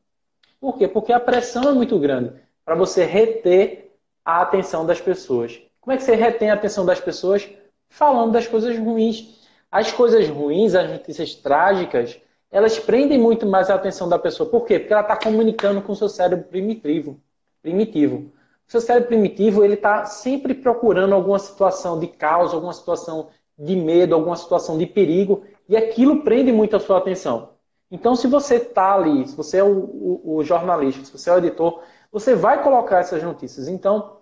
Por 0.59 0.77
quê? 0.77 0.87
Porque 0.87 1.11
a 1.11 1.19
pressão 1.19 1.63
é 1.63 1.73
muito 1.73 1.99
grande 1.99 2.33
para 2.63 2.75
você 2.75 3.03
reter 3.03 3.91
a 4.23 4.41
atenção 4.41 4.85
das 4.85 5.01
pessoas. 5.01 5.59
Como 5.81 5.93
é 5.93 5.97
que 5.97 6.03
você 6.03 6.15
retém 6.15 6.51
a 6.51 6.53
atenção 6.53 6.85
das 6.85 6.99
pessoas? 6.99 7.49
Falando 7.89 8.33
das 8.33 8.47
coisas 8.47 8.77
ruins. 8.77 9.41
As 9.71 9.91
coisas 9.91 10.27
ruins, 10.29 10.75
as 10.75 10.89
notícias 10.89 11.33
trágicas, 11.33 12.19
elas 12.51 12.77
prendem 12.77 13.17
muito 13.17 13.45
mais 13.45 13.69
a 13.69 13.75
atenção 13.75 14.09
da 14.09 14.19
pessoa. 14.19 14.49
Por 14.49 14.65
quê? 14.65 14.77
Porque 14.77 14.93
ela 14.93 15.01
está 15.01 15.15
comunicando 15.15 15.81
com 15.81 15.93
o 15.93 15.95
seu 15.95 16.09
cérebro 16.09 16.45
primitivo. 16.45 17.19
primitivo. 17.61 18.31
O 18.67 18.71
seu 18.71 18.81
cérebro 18.81 19.07
primitivo 19.07 19.63
ele 19.63 19.75
está 19.75 20.05
sempre 20.05 20.53
procurando 20.53 21.15
alguma 21.15 21.39
situação 21.39 21.97
de 21.97 22.07
caos, 22.07 22.53
alguma 22.53 22.73
situação 22.73 23.29
de 23.57 23.75
medo, 23.75 24.15
alguma 24.15 24.35
situação 24.35 24.77
de 24.77 24.85
perigo, 24.85 25.43
e 25.69 25.77
aquilo 25.77 26.23
prende 26.23 26.51
muito 26.51 26.75
a 26.75 26.79
sua 26.79 26.97
atenção. 26.97 27.51
Então, 27.89 28.15
se 28.15 28.27
você 28.27 28.55
está 28.55 28.93
ali, 28.93 29.27
se 29.27 29.35
você 29.35 29.57
é 29.57 29.63
o, 29.63 29.67
o, 29.67 30.35
o, 30.37 30.43
jornalista, 30.43 31.03
se 31.03 31.11
você 31.11 31.29
é 31.29 31.33
o 31.33 31.37
editor, 31.37 31.81
você 32.11 32.33
vai 32.33 32.63
colocar 32.63 32.99
essas 32.99 33.21
notícias. 33.21 33.67
Então, 33.67 34.17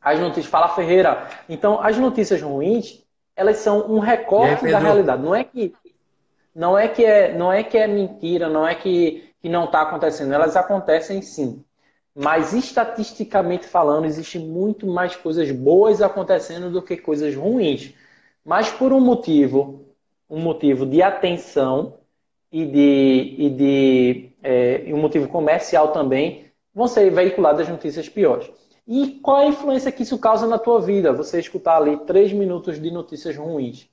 as 0.00 0.18
notícias, 0.18 0.46
fala 0.46 0.68
Ferreira. 0.68 1.28
Então, 1.48 1.80
as 1.82 1.98
notícias 1.98 2.40
ruins, 2.40 3.04
elas 3.34 3.58
são 3.58 3.90
um 3.90 3.98
recorte 3.98 4.66
aí, 4.66 4.72
da 4.72 4.78
realidade. 4.78 5.22
Não 5.22 5.34
é 5.34 5.42
que 5.42 5.74
não 6.54 6.76
é 6.78 6.88
que 6.88 7.04
é, 7.04 7.36
não 7.36 7.52
é 7.52 7.62
que 7.62 7.76
é 7.78 7.86
mentira, 7.86 8.48
não 8.48 8.66
é 8.66 8.74
que, 8.74 9.32
que 9.40 9.48
não 9.48 9.64
está 9.64 9.82
acontecendo. 9.82 10.32
Elas 10.32 10.56
acontecem 10.56 11.22
sim. 11.22 11.64
Mas 12.14 12.52
estatisticamente 12.52 13.66
falando, 13.66 14.04
existe 14.04 14.38
muito 14.38 14.86
mais 14.86 15.14
coisas 15.16 15.50
boas 15.50 16.02
acontecendo 16.02 16.70
do 16.70 16.82
que 16.82 16.96
coisas 16.96 17.34
ruins. 17.34 17.94
Mas 18.44 18.70
por 18.70 18.92
um 18.92 19.00
motivo, 19.00 19.86
um 20.28 20.40
motivo 20.40 20.84
de 20.86 21.02
atenção 21.02 21.98
e 22.50 22.66
de, 22.66 23.34
e 23.38 23.50
de 23.50 24.32
é, 24.42 24.92
um 24.94 25.00
motivo 25.00 25.28
comercial 25.28 25.92
também, 25.92 26.50
vão 26.74 26.88
ser 26.88 27.10
veiculadas 27.10 27.68
notícias 27.68 28.08
piores. 28.08 28.50
E 28.86 29.20
qual 29.22 29.36
a 29.38 29.46
influência 29.46 29.92
que 29.92 30.02
isso 30.02 30.18
causa 30.18 30.46
na 30.46 30.58
tua 30.58 30.80
vida? 30.80 31.12
Você 31.12 31.38
escutar 31.38 31.76
ali 31.76 31.96
três 32.06 32.32
minutos 32.32 32.80
de 32.80 32.90
notícias 32.90 33.36
ruins. 33.36 33.88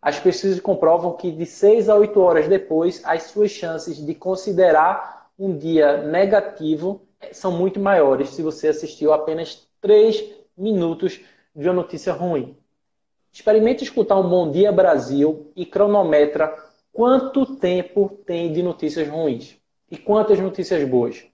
As 0.00 0.18
pesquisas 0.20 0.60
comprovam 0.60 1.16
que 1.16 1.30
de 1.32 1.46
6 1.46 1.88
a 1.88 1.96
8 1.96 2.20
horas 2.20 2.48
depois, 2.48 3.02
as 3.04 3.24
suas 3.24 3.50
chances 3.50 3.96
de 3.96 4.14
considerar 4.14 5.30
um 5.38 5.56
dia 5.56 6.02
negativo 6.02 7.02
são 7.32 7.52
muito 7.52 7.80
maiores 7.80 8.30
se 8.30 8.42
você 8.42 8.68
assistiu 8.68 9.12
apenas 9.12 9.66
3 9.80 10.24
minutos 10.56 11.20
de 11.54 11.68
uma 11.68 11.74
notícia 11.74 12.12
ruim. 12.12 12.56
Experimente 13.32 13.84
escutar 13.84 14.16
um 14.18 14.28
Bom 14.28 14.50
Dia 14.50 14.72
Brasil 14.72 15.52
e 15.54 15.66
cronometra 15.66 16.54
quanto 16.92 17.56
tempo 17.56 18.18
tem 18.24 18.52
de 18.52 18.62
notícias 18.62 19.08
ruins 19.08 19.58
e 19.90 19.96
quantas 19.96 20.40
notícias 20.40 20.82
boas. 20.88 21.24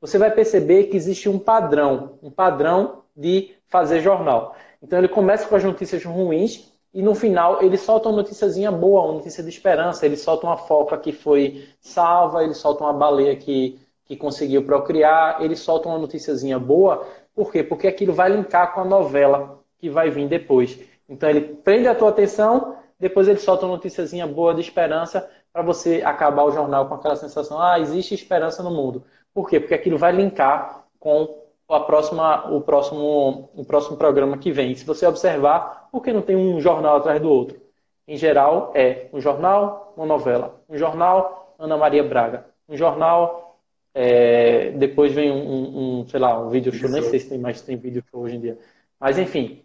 Você 0.00 0.16
vai 0.16 0.30
perceber 0.30 0.84
que 0.84 0.96
existe 0.96 1.28
um 1.28 1.38
padrão, 1.38 2.18
um 2.22 2.30
padrão 2.30 3.02
de 3.14 3.54
fazer 3.68 4.00
jornal. 4.00 4.56
Então 4.82 4.98
ele 4.98 5.08
começa 5.08 5.46
com 5.46 5.54
as 5.54 5.62
notícias 5.62 6.02
ruins 6.04 6.72
e 6.92 7.02
no 7.02 7.14
final 7.14 7.62
ele 7.62 7.76
solta 7.76 8.08
uma 8.08 8.16
noticiazinha 8.16 8.70
boa, 8.72 9.02
uma 9.02 9.14
notícia 9.14 9.42
de 9.42 9.48
esperança. 9.48 10.04
Ele 10.04 10.16
solta 10.16 10.46
uma 10.46 10.56
foca 10.56 10.98
que 10.98 11.12
foi 11.12 11.68
salva, 11.80 12.42
ele 12.42 12.54
solta 12.54 12.84
uma 12.84 12.92
baleia 12.92 13.36
que, 13.36 13.78
que 14.04 14.16
conseguiu 14.16 14.64
procriar, 14.64 15.40
ele 15.42 15.54
solta 15.54 15.88
uma 15.88 15.98
noticiazinha 15.98 16.58
boa. 16.58 17.06
Por 17.34 17.52
quê? 17.52 17.62
Porque 17.62 17.86
aquilo 17.86 18.12
vai 18.12 18.30
linkar 18.30 18.74
com 18.74 18.80
a 18.80 18.84
novela 18.84 19.60
que 19.78 19.88
vai 19.88 20.10
vir 20.10 20.28
depois. 20.28 20.78
Então 21.08 21.28
ele 21.28 21.40
prende 21.40 21.88
a 21.88 21.94
tua 21.94 22.10
atenção, 22.10 22.76
depois 22.98 23.28
ele 23.28 23.38
solta 23.38 23.66
uma 23.66 23.76
noticiazinha 23.76 24.26
boa 24.26 24.54
de 24.54 24.60
esperança 24.60 25.28
para 25.52 25.62
você 25.62 26.02
acabar 26.04 26.44
o 26.44 26.52
jornal 26.52 26.86
com 26.86 26.94
aquela 26.94 27.16
sensação, 27.16 27.60
ah, 27.60 27.78
existe 27.80 28.14
esperança 28.14 28.62
no 28.62 28.70
mundo. 28.70 29.04
Por 29.34 29.48
quê? 29.48 29.58
Porque 29.58 29.74
aquilo 29.74 29.98
vai 29.98 30.12
linkar 30.12 30.84
com 30.98 31.39
a 31.74 31.80
próxima, 31.80 32.50
o, 32.50 32.60
próximo, 32.60 33.50
o 33.54 33.64
próximo 33.64 33.96
programa 33.96 34.38
que 34.38 34.50
vem. 34.50 34.74
Se 34.74 34.84
você 34.84 35.06
observar, 35.06 35.88
por 35.90 36.02
que 36.02 36.12
não 36.12 36.22
tem 36.22 36.36
um 36.36 36.60
jornal 36.60 36.96
atrás 36.96 37.20
do 37.20 37.30
outro? 37.30 37.60
Em 38.06 38.16
geral, 38.16 38.72
é 38.74 39.08
um 39.12 39.20
jornal, 39.20 39.92
uma 39.96 40.06
novela. 40.06 40.60
Um 40.68 40.76
jornal, 40.76 41.54
Ana 41.58 41.76
Maria 41.76 42.02
Braga. 42.02 42.46
Um 42.68 42.76
jornal, 42.76 43.58
é, 43.94 44.70
depois 44.72 45.12
vem 45.12 45.30
um, 45.30 45.36
um, 45.36 46.00
um, 46.00 46.08
sei 46.08 46.18
lá, 46.18 46.38
um 46.40 46.48
vídeo 46.48 46.72
show. 46.72 46.90
Nem 46.90 47.02
sei 47.02 47.20
se 47.20 47.28
tem 47.28 47.38
mais 47.38 47.60
tem 47.60 47.76
vídeo 47.76 48.02
show 48.10 48.22
hoje 48.22 48.36
em 48.36 48.40
dia. 48.40 48.58
Mas, 48.98 49.18
enfim, 49.18 49.64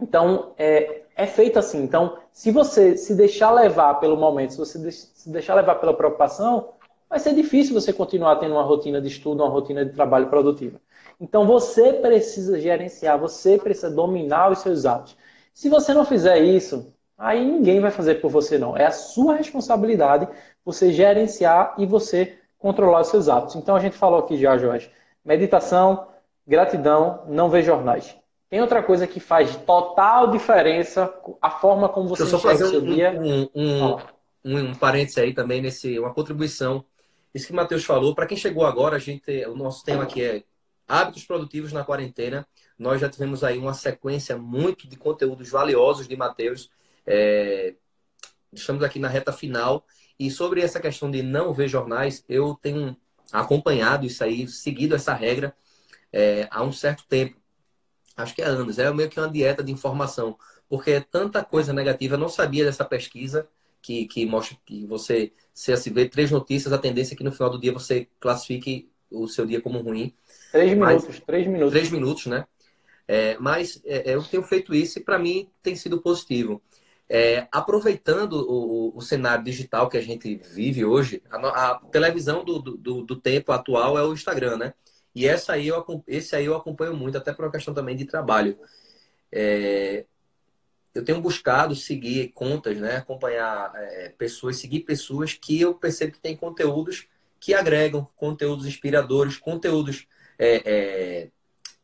então, 0.00 0.52
é, 0.56 1.02
é 1.16 1.26
feito 1.26 1.58
assim. 1.58 1.82
Então, 1.82 2.16
se 2.32 2.50
você 2.50 2.96
se 2.96 3.14
deixar 3.14 3.50
levar 3.52 3.94
pelo 3.94 4.16
momento, 4.16 4.52
se 4.52 4.58
você 4.58 4.90
se 4.90 5.30
deixar 5.30 5.54
levar 5.54 5.76
pela 5.76 5.94
preocupação, 5.94 6.70
vai 7.08 7.18
ser 7.18 7.34
difícil 7.34 7.74
você 7.74 7.92
continuar 7.92 8.36
tendo 8.36 8.54
uma 8.54 8.62
rotina 8.62 9.00
de 9.00 9.08
estudo, 9.08 9.42
uma 9.42 9.50
rotina 9.50 9.84
de 9.84 9.92
trabalho 9.92 10.28
produtiva. 10.28 10.80
Então, 11.20 11.46
você 11.46 11.92
precisa 11.92 12.60
gerenciar, 12.60 13.18
você 13.18 13.58
precisa 13.58 13.90
dominar 13.90 14.50
os 14.50 14.58
seus 14.58 14.84
hábitos. 14.86 15.16
Se 15.54 15.68
você 15.68 15.92
não 15.92 16.04
fizer 16.04 16.38
isso, 16.40 16.92
aí 17.16 17.44
ninguém 17.44 17.80
vai 17.80 17.90
fazer 17.90 18.16
por 18.16 18.30
você, 18.30 18.58
não. 18.58 18.76
É 18.76 18.86
a 18.86 18.92
sua 18.92 19.34
responsabilidade 19.34 20.28
você 20.64 20.92
gerenciar 20.92 21.74
e 21.78 21.86
você 21.86 22.38
controlar 22.58 23.00
os 23.00 23.08
seus 23.08 23.28
hábitos. 23.28 23.56
Então, 23.56 23.76
a 23.76 23.80
gente 23.80 23.96
falou 23.96 24.20
aqui 24.20 24.36
já, 24.36 24.56
Jorge, 24.56 24.90
meditação, 25.24 26.08
gratidão, 26.46 27.24
não 27.28 27.50
ver 27.50 27.62
jornais. 27.62 28.16
Tem 28.48 28.60
outra 28.60 28.82
coisa 28.82 29.06
que 29.06 29.18
faz 29.18 29.56
total 29.56 30.30
diferença, 30.30 31.12
a 31.40 31.50
forma 31.50 31.88
como 31.88 32.08
você 32.08 32.22
Deixa 32.22 32.36
eu 32.36 32.40
só 32.40 32.48
fazer 32.48 32.76
um, 32.76 32.84
dia. 32.84 33.18
Um, 33.18 33.48
um, 33.54 33.96
um, 34.44 34.58
um 34.58 34.74
parênteses 34.74 35.16
aí 35.16 35.32
também, 35.32 35.62
nesse, 35.62 35.98
uma 35.98 36.12
contribuição. 36.12 36.84
Isso 37.34 37.46
que 37.46 37.52
o 37.52 37.56
Matheus 37.56 37.82
falou, 37.84 38.14
para 38.14 38.26
quem 38.26 38.36
chegou 38.36 38.66
agora, 38.66 38.96
a 38.96 38.98
gente, 38.98 39.30
o 39.46 39.56
nosso 39.56 39.82
tema 39.84 40.02
aqui 40.02 40.22
é 40.22 40.42
hábitos 40.86 41.24
produtivos 41.24 41.72
na 41.72 41.84
quarentena. 41.84 42.46
Nós 42.78 43.00
já 43.00 43.08
tivemos 43.08 43.44
aí 43.44 43.58
uma 43.58 43.74
sequência 43.74 44.36
muito 44.36 44.88
de 44.88 44.96
conteúdos 44.96 45.50
valiosos 45.50 46.08
de 46.08 46.16
Matheus. 46.16 46.70
É, 47.06 47.74
estamos 48.52 48.82
aqui 48.82 48.98
na 48.98 49.08
reta 49.08 49.32
final. 49.32 49.86
E 50.18 50.30
sobre 50.30 50.60
essa 50.60 50.80
questão 50.80 51.10
de 51.10 51.22
não 51.22 51.52
ver 51.52 51.68
jornais, 51.68 52.24
eu 52.28 52.58
tenho 52.60 52.96
acompanhado 53.32 54.06
isso 54.06 54.22
aí, 54.22 54.46
seguido 54.46 54.94
essa 54.94 55.14
regra 55.14 55.54
é, 56.12 56.46
há 56.50 56.62
um 56.62 56.72
certo 56.72 57.04
tempo 57.08 57.42
acho 58.16 58.34
que 58.34 58.42
é 58.42 58.46
anos, 58.46 58.78
é 58.78 58.92
meio 58.92 59.08
que 59.08 59.18
uma 59.18 59.28
dieta 59.28 59.62
de 59.62 59.72
informação, 59.72 60.36
porque 60.68 60.92
é 60.92 61.00
tanta 61.00 61.44
coisa 61.44 61.72
negativa, 61.72 62.14
eu 62.14 62.18
não 62.18 62.28
sabia 62.28 62.64
dessa 62.64 62.84
pesquisa 62.84 63.48
que, 63.80 64.06
que 64.06 64.24
mostra 64.26 64.56
que 64.64 64.86
você, 64.86 65.32
se 65.52 65.72
assim, 65.72 65.92
vê 65.92 66.08
três 66.08 66.30
notícias, 66.30 66.72
a 66.72 66.78
tendência 66.78 67.14
é 67.14 67.16
que 67.16 67.24
no 67.24 67.32
final 67.32 67.50
do 67.50 67.60
dia 67.60 67.72
você 67.72 68.08
classifique 68.20 68.90
o 69.10 69.26
seu 69.28 69.44
dia 69.44 69.60
como 69.60 69.80
ruim. 69.80 70.14
Três 70.52 70.70
minutos, 70.70 71.08
mas, 71.08 71.20
três 71.20 71.46
minutos. 71.46 71.72
Três 71.72 71.90
minutos, 71.90 72.26
né? 72.26 72.44
É, 73.08 73.36
mas 73.38 73.80
é, 73.84 74.14
eu 74.14 74.22
tenho 74.22 74.42
feito 74.42 74.74
isso 74.74 74.98
e 74.98 75.02
para 75.02 75.18
mim 75.18 75.50
tem 75.62 75.74
sido 75.74 76.00
positivo. 76.00 76.62
É, 77.08 77.48
aproveitando 77.50 78.34
o, 78.34 78.96
o, 78.96 79.00
cenário 79.02 79.44
digital 79.44 79.88
que 79.88 79.98
a 79.98 80.00
gente 80.00 80.34
vive 80.36 80.84
hoje, 80.84 81.22
a, 81.30 81.72
a 81.72 81.78
televisão 81.90 82.44
do, 82.44 82.58
do, 82.58 83.02
do, 83.02 83.16
tempo 83.16 83.52
atual 83.52 83.98
é 83.98 84.02
o 84.02 84.12
Instagram, 84.12 84.56
né? 84.56 84.74
E 85.14 85.26
essa 85.26 85.54
aí 85.54 85.68
eu, 85.68 85.84
esse 86.06 86.34
aí 86.36 86.46
eu 86.46 86.56
acompanho 86.56 86.94
muito, 86.94 87.18
até 87.18 87.32
por 87.32 87.44
uma 87.44 87.52
questão 87.52 87.74
também 87.74 87.96
de 87.96 88.06
trabalho. 88.06 88.58
É, 89.30 90.06
eu 90.94 91.04
tenho 91.04 91.20
buscado 91.20 91.74
seguir 91.74 92.28
contas, 92.32 92.78
né? 92.78 92.96
acompanhar 92.96 93.72
é, 93.74 94.10
pessoas, 94.10 94.56
seguir 94.56 94.80
pessoas 94.80 95.32
que 95.34 95.60
eu 95.60 95.74
percebo 95.74 96.12
que 96.12 96.20
têm 96.20 96.36
conteúdos 96.36 97.06
que 97.40 97.54
agregam, 97.54 98.08
conteúdos 98.14 98.66
inspiradores, 98.66 99.36
conteúdos 99.36 100.06
é, 100.42 100.62
é 100.64 101.30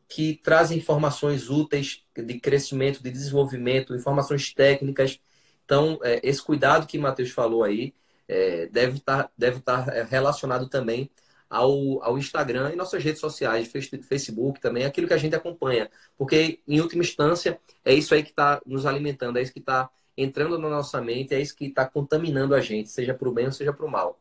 que 0.07 0.39
trazem 0.43 0.77
informações 0.77 1.49
úteis 1.49 2.03
de 2.17 2.39
crescimento, 2.39 3.01
de 3.01 3.11
desenvolvimento, 3.11 3.95
informações 3.95 4.53
técnicas. 4.53 5.19
Então, 5.63 5.99
é, 6.03 6.19
esse 6.23 6.41
cuidado 6.41 6.87
que 6.87 6.97
o 6.97 7.01
Matheus 7.01 7.29
falou 7.29 7.63
aí 7.63 7.93
é, 8.27 8.67
deve 8.67 8.97
estar 8.97 9.31
deve 9.37 9.59
estar 9.59 9.83
relacionado 10.09 10.67
também 10.67 11.09
ao, 11.49 12.03
ao 12.03 12.17
Instagram 12.17 12.71
e 12.71 12.75
nossas 12.75 13.03
redes 13.03 13.21
sociais, 13.21 13.71
Facebook 14.07 14.59
também, 14.59 14.85
aquilo 14.85 15.07
que 15.07 15.13
a 15.13 15.17
gente 15.17 15.35
acompanha. 15.35 15.89
Porque, 16.17 16.59
em 16.67 16.81
última 16.81 17.01
instância, 17.01 17.59
é 17.85 17.93
isso 17.93 18.13
aí 18.13 18.23
que 18.23 18.29
está 18.29 18.61
nos 18.65 18.85
alimentando, 18.85 19.39
é 19.39 19.41
isso 19.41 19.53
que 19.53 19.59
está 19.59 19.89
entrando 20.17 20.59
na 20.59 20.69
nossa 20.69 21.01
mente, 21.01 21.33
é 21.33 21.39
isso 21.41 21.55
que 21.55 21.65
está 21.65 21.87
contaminando 21.87 22.53
a 22.53 22.59
gente, 22.61 22.89
seja 22.89 23.13
para 23.13 23.29
o 23.29 23.33
bem 23.33 23.45
ou 23.45 23.51
seja 23.51 23.73
para 23.73 23.85
o 23.85 23.89
mal. 23.89 24.19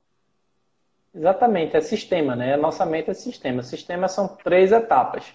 Exatamente, 1.15 1.77
é 1.77 1.81
sistema, 1.81 2.37
né? 2.37 2.55
A 2.55 2.57
nossa 2.57 2.85
mente 2.85 3.11
é 3.11 3.15
sistema. 3.15 3.63
Sistema 3.63 4.09
são 4.09 4.29
três 4.29 4.73
etapas: 4.73 5.33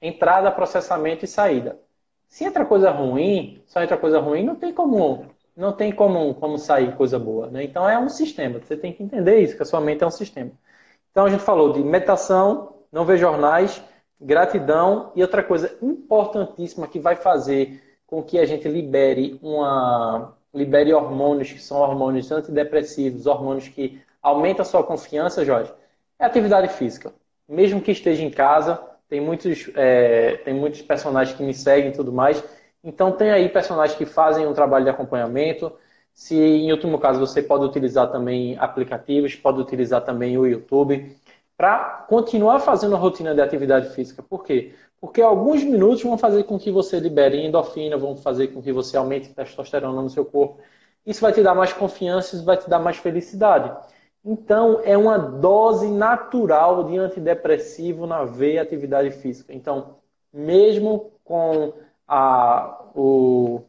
entrada, 0.00 0.50
processamento 0.50 1.24
e 1.24 1.28
saída. 1.28 1.78
Se 2.28 2.44
entra 2.44 2.64
coisa 2.64 2.90
ruim, 2.90 3.62
só 3.66 3.82
entra 3.82 3.96
coisa 3.96 4.18
ruim, 4.18 4.44
não 4.44 4.56
tem 4.56 4.72
como, 4.72 5.26
não 5.56 5.72
tem 5.72 5.92
como, 5.92 6.34
como 6.34 6.58
sair 6.58 6.96
coisa 6.96 7.18
boa, 7.18 7.48
né? 7.48 7.64
Então 7.64 7.88
é 7.88 7.98
um 7.98 8.08
sistema. 8.08 8.58
Você 8.58 8.76
tem 8.76 8.92
que 8.92 9.02
entender 9.02 9.40
isso, 9.40 9.56
que 9.56 9.62
a 9.62 9.66
sua 9.66 9.80
mente 9.80 10.02
é 10.02 10.06
um 10.06 10.10
sistema. 10.10 10.50
Então 11.10 11.26
a 11.26 11.30
gente 11.30 11.42
falou 11.42 11.72
de 11.72 11.82
meditação, 11.82 12.76
não 12.90 13.04
ver 13.04 13.18
jornais, 13.18 13.82
gratidão 14.20 15.12
e 15.14 15.22
outra 15.22 15.42
coisa 15.42 15.76
importantíssima 15.80 16.88
que 16.88 16.98
vai 16.98 17.16
fazer 17.16 17.82
com 18.06 18.22
que 18.22 18.38
a 18.38 18.46
gente 18.46 18.68
libere 18.68 19.38
uma 19.42 20.34
libere 20.52 20.92
hormônios 20.94 21.52
que 21.52 21.60
são 21.60 21.78
hormônios 21.78 22.30
antidepressivos, 22.30 23.26
hormônios 23.26 23.66
que 23.68 24.00
aumentam 24.24 24.62
a 24.62 24.64
sua 24.64 24.82
confiança, 24.82 25.44
Jorge, 25.44 25.72
é 26.18 26.24
atividade 26.24 26.68
física. 26.68 27.12
Mesmo 27.48 27.80
que 27.80 27.92
esteja 27.92 28.22
em 28.24 28.30
casa, 28.30 28.82
tem 29.08 29.20
muitos, 29.20 29.70
é, 29.76 30.38
tem 30.38 30.54
muitos 30.54 30.82
personagens 30.82 31.36
que 31.36 31.42
me 31.42 31.52
seguem 31.52 31.90
e 31.90 31.94
tudo 31.94 32.10
mais. 32.10 32.42
Então 32.82 33.12
tem 33.12 33.30
aí 33.30 33.48
personagens 33.48 33.96
que 33.96 34.06
fazem 34.06 34.46
um 34.46 34.54
trabalho 34.54 34.84
de 34.84 34.90
acompanhamento, 34.90 35.72
se 36.12 36.36
em 36.36 36.72
último 36.72 36.98
caso 36.98 37.20
você 37.20 37.42
pode 37.42 37.64
utilizar 37.64 38.10
também 38.10 38.56
aplicativos, 38.58 39.34
pode 39.34 39.60
utilizar 39.60 40.02
também 40.02 40.38
o 40.38 40.46
YouTube 40.46 41.14
para 41.56 42.04
continuar 42.08 42.60
fazendo 42.60 42.94
a 42.94 42.98
rotina 42.98 43.34
de 43.34 43.40
atividade 43.40 43.94
física. 43.94 44.22
Por 44.22 44.44
quê? 44.44 44.74
Porque 45.00 45.20
alguns 45.20 45.62
minutos 45.62 46.02
vão 46.02 46.16
fazer 46.16 46.44
com 46.44 46.58
que 46.58 46.70
você 46.70 46.98
libere 46.98 47.44
endorfina, 47.44 47.96
vão 47.96 48.16
fazer 48.16 48.48
com 48.48 48.62
que 48.62 48.72
você 48.72 48.96
aumente 48.96 49.34
testosterona 49.34 50.00
no 50.00 50.08
seu 50.08 50.24
corpo. 50.24 50.60
Isso 51.04 51.20
vai 51.20 51.32
te 51.32 51.42
dar 51.42 51.54
mais 51.54 51.72
confiança, 51.72 52.36
isso 52.36 52.44
vai 52.44 52.56
te 52.56 52.68
dar 52.68 52.78
mais 52.78 52.96
felicidade. 52.96 53.70
Então, 54.24 54.80
é 54.84 54.96
uma 54.96 55.18
dose 55.18 55.86
natural 55.88 56.84
de 56.84 56.96
antidepressivo 56.96 58.06
na 58.06 58.24
veia 58.24 58.62
atividade 58.62 59.10
física. 59.10 59.52
Então, 59.52 59.96
mesmo 60.32 61.12
com 61.22 61.74
a, 62.08 62.84
o, 62.94 63.60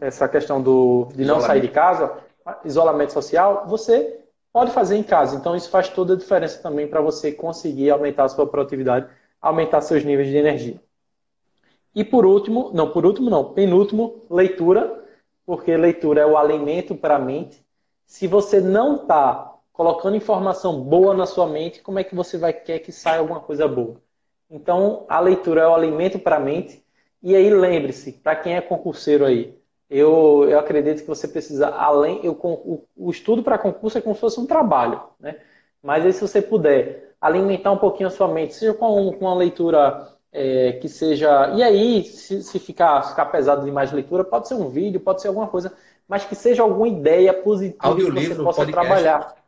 essa 0.00 0.28
questão 0.28 0.62
do, 0.62 1.08
de 1.14 1.24
não 1.24 1.40
sair 1.40 1.60
de 1.60 1.68
casa, 1.68 2.18
isolamento 2.64 3.12
social, 3.12 3.64
você 3.66 4.20
pode 4.52 4.70
fazer 4.70 4.96
em 4.96 5.02
casa. 5.02 5.34
Então, 5.34 5.56
isso 5.56 5.68
faz 5.70 5.88
toda 5.88 6.14
a 6.14 6.16
diferença 6.16 6.62
também 6.62 6.86
para 6.86 7.00
você 7.00 7.32
conseguir 7.32 7.90
aumentar 7.90 8.24
a 8.24 8.28
sua 8.28 8.46
produtividade, 8.46 9.08
aumentar 9.42 9.80
seus 9.80 10.04
níveis 10.04 10.28
de 10.28 10.36
energia. 10.36 10.80
E 11.92 12.04
por 12.04 12.24
último, 12.24 12.70
não, 12.72 12.92
por 12.92 13.04
último 13.04 13.28
não, 13.28 13.52
penúltimo, 13.52 14.22
leitura, 14.30 15.04
porque 15.44 15.76
leitura 15.76 16.20
é 16.20 16.26
o 16.26 16.36
alimento 16.36 16.94
para 16.94 17.16
a 17.16 17.18
mente. 17.18 17.64
Se 18.06 18.28
você 18.28 18.60
não 18.60 18.96
está 18.96 19.50
colocando 19.72 20.16
informação 20.16 20.80
boa 20.80 21.14
na 21.14 21.26
sua 21.26 21.46
mente, 21.46 21.82
como 21.82 21.98
é 21.98 22.04
que 22.04 22.14
você 22.14 22.36
vai 22.36 22.52
querer 22.52 22.80
que 22.80 22.92
saia 22.92 23.20
alguma 23.20 23.40
coisa 23.40 23.66
boa? 23.66 23.96
Então, 24.50 25.06
a 25.08 25.20
leitura 25.20 25.62
é 25.62 25.66
o 25.66 25.74
alimento 25.74 26.18
para 26.18 26.36
a 26.36 26.40
mente. 26.40 26.84
E 27.22 27.36
aí, 27.36 27.50
lembre-se, 27.50 28.12
para 28.12 28.36
quem 28.36 28.56
é 28.56 28.60
concurseiro 28.60 29.24
aí, 29.24 29.56
eu, 29.88 30.46
eu 30.48 30.58
acredito 30.58 31.02
que 31.02 31.08
você 31.08 31.28
precisa, 31.28 31.68
além. 31.68 32.20
Eu, 32.24 32.32
o, 32.32 32.84
o 32.96 33.10
estudo 33.10 33.42
para 33.42 33.58
concurso 33.58 33.98
é 33.98 34.00
como 34.00 34.14
se 34.14 34.20
fosse 34.20 34.40
um 34.40 34.46
trabalho, 34.46 35.00
né? 35.18 35.36
Mas 35.82 36.04
aí, 36.04 36.12
se 36.12 36.20
você 36.20 36.42
puder 36.42 37.14
alimentar 37.20 37.70
um 37.70 37.78
pouquinho 37.78 38.08
a 38.08 38.12
sua 38.12 38.28
mente, 38.28 38.54
seja 38.54 38.74
com, 38.74 39.12
com 39.12 39.24
uma 39.24 39.34
leitura 39.34 40.08
é, 40.32 40.72
que 40.72 40.88
seja. 40.88 41.52
E 41.54 41.62
aí, 41.62 42.04
se, 42.04 42.42
se 42.42 42.58
ficar, 42.58 43.02
ficar 43.02 43.26
pesado 43.26 43.64
demais 43.64 43.90
de 43.90 43.96
leitura, 43.96 44.24
pode 44.24 44.48
ser 44.48 44.54
um 44.54 44.68
vídeo, 44.68 45.00
pode 45.00 45.22
ser 45.22 45.28
alguma 45.28 45.48
coisa, 45.48 45.72
mas 46.08 46.24
que 46.24 46.34
seja 46.34 46.62
alguma 46.62 46.88
ideia 46.88 47.32
positiva 47.32 47.94
que 47.94 48.02
você 48.02 48.34
possa 48.34 48.64
podcast. 48.64 48.72
trabalhar. 48.72 49.39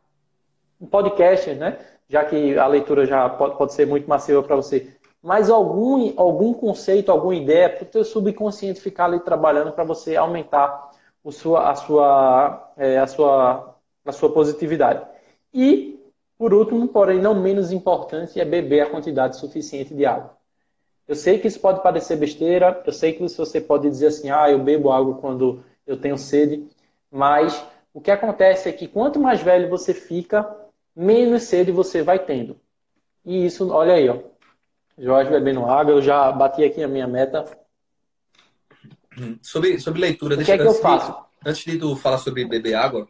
Um 0.83 0.87
podcast, 0.87 1.49
né? 1.53 1.79
Já 2.09 2.25
que 2.25 2.57
a 2.57 2.67
leitura 2.67 3.05
já 3.05 3.29
pode, 3.29 3.57
pode 3.57 3.73
ser 3.73 3.87
muito 3.87 4.09
massiva 4.09 4.43
para 4.43 4.57
você. 4.57 4.93
Mas 5.21 5.49
algum, 5.49 6.11
algum 6.17 6.53
conceito, 6.53 7.09
alguma 7.09 7.33
ideia 7.33 7.69
para 7.69 7.83
o 7.83 7.87
teu 7.87 8.03
subconsciente 8.03 8.81
ficar 8.81 9.05
ali 9.05 9.21
trabalhando 9.21 9.71
para 9.71 9.85
você 9.85 10.17
aumentar 10.17 10.91
o 11.23 11.31
sua, 11.31 11.71
a, 11.71 11.75
sua, 11.75 12.73
é, 12.75 12.97
a, 12.97 13.07
sua, 13.07 13.77
a 14.05 14.11
sua 14.11 14.29
positividade. 14.33 15.07
E, 15.53 15.97
por 16.37 16.53
último, 16.53 16.89
porém 16.89 17.21
não 17.21 17.33
menos 17.33 17.71
importante, 17.71 18.41
é 18.41 18.43
beber 18.43 18.81
a 18.81 18.89
quantidade 18.89 19.37
suficiente 19.37 19.93
de 19.93 20.05
água. 20.05 20.35
Eu 21.07 21.15
sei 21.15 21.39
que 21.39 21.47
isso 21.47 21.61
pode 21.61 21.81
parecer 21.81 22.17
besteira, 22.17 22.83
eu 22.85 22.91
sei 22.91 23.13
que 23.13 23.25
você 23.25 23.61
pode 23.61 23.89
dizer 23.89 24.07
assim, 24.07 24.29
ah, 24.29 24.51
eu 24.51 24.59
bebo 24.59 24.91
água 24.91 25.15
quando 25.15 25.63
eu 25.87 25.95
tenho 25.95 26.17
sede, 26.17 26.67
mas 27.09 27.65
o 27.93 28.01
que 28.01 28.11
acontece 28.11 28.67
é 28.67 28.73
que 28.73 28.87
quanto 28.87 29.19
mais 29.19 29.41
velho 29.41 29.69
você 29.69 29.93
fica, 29.93 30.62
menos 30.95 31.43
sede 31.43 31.71
você 31.71 32.01
vai 32.01 32.19
tendo. 32.19 32.59
E 33.25 33.45
isso, 33.45 33.69
olha 33.69 33.93
aí, 33.93 34.09
ó. 34.09 34.19
Jorge 34.97 35.31
bebendo 35.31 35.65
água, 35.65 35.93
eu 35.93 36.01
já 36.01 36.31
bati 36.31 36.63
aqui 36.63 36.83
a 36.83 36.87
minha 36.87 37.07
meta. 37.07 37.45
Sobre, 39.41 39.79
sobre 39.79 40.01
leitura, 40.01 40.33
o 40.33 40.37
deixa 40.37 40.55
que 40.55 40.61
é 40.61 40.63
que 40.63 40.69
eu 40.69 40.73
faço? 40.75 41.11
De, 41.11 41.49
antes 41.49 41.65
de 41.65 41.77
tu 41.77 41.95
falar 41.95 42.17
sobre 42.17 42.45
beber 42.45 42.75
água, 42.75 43.07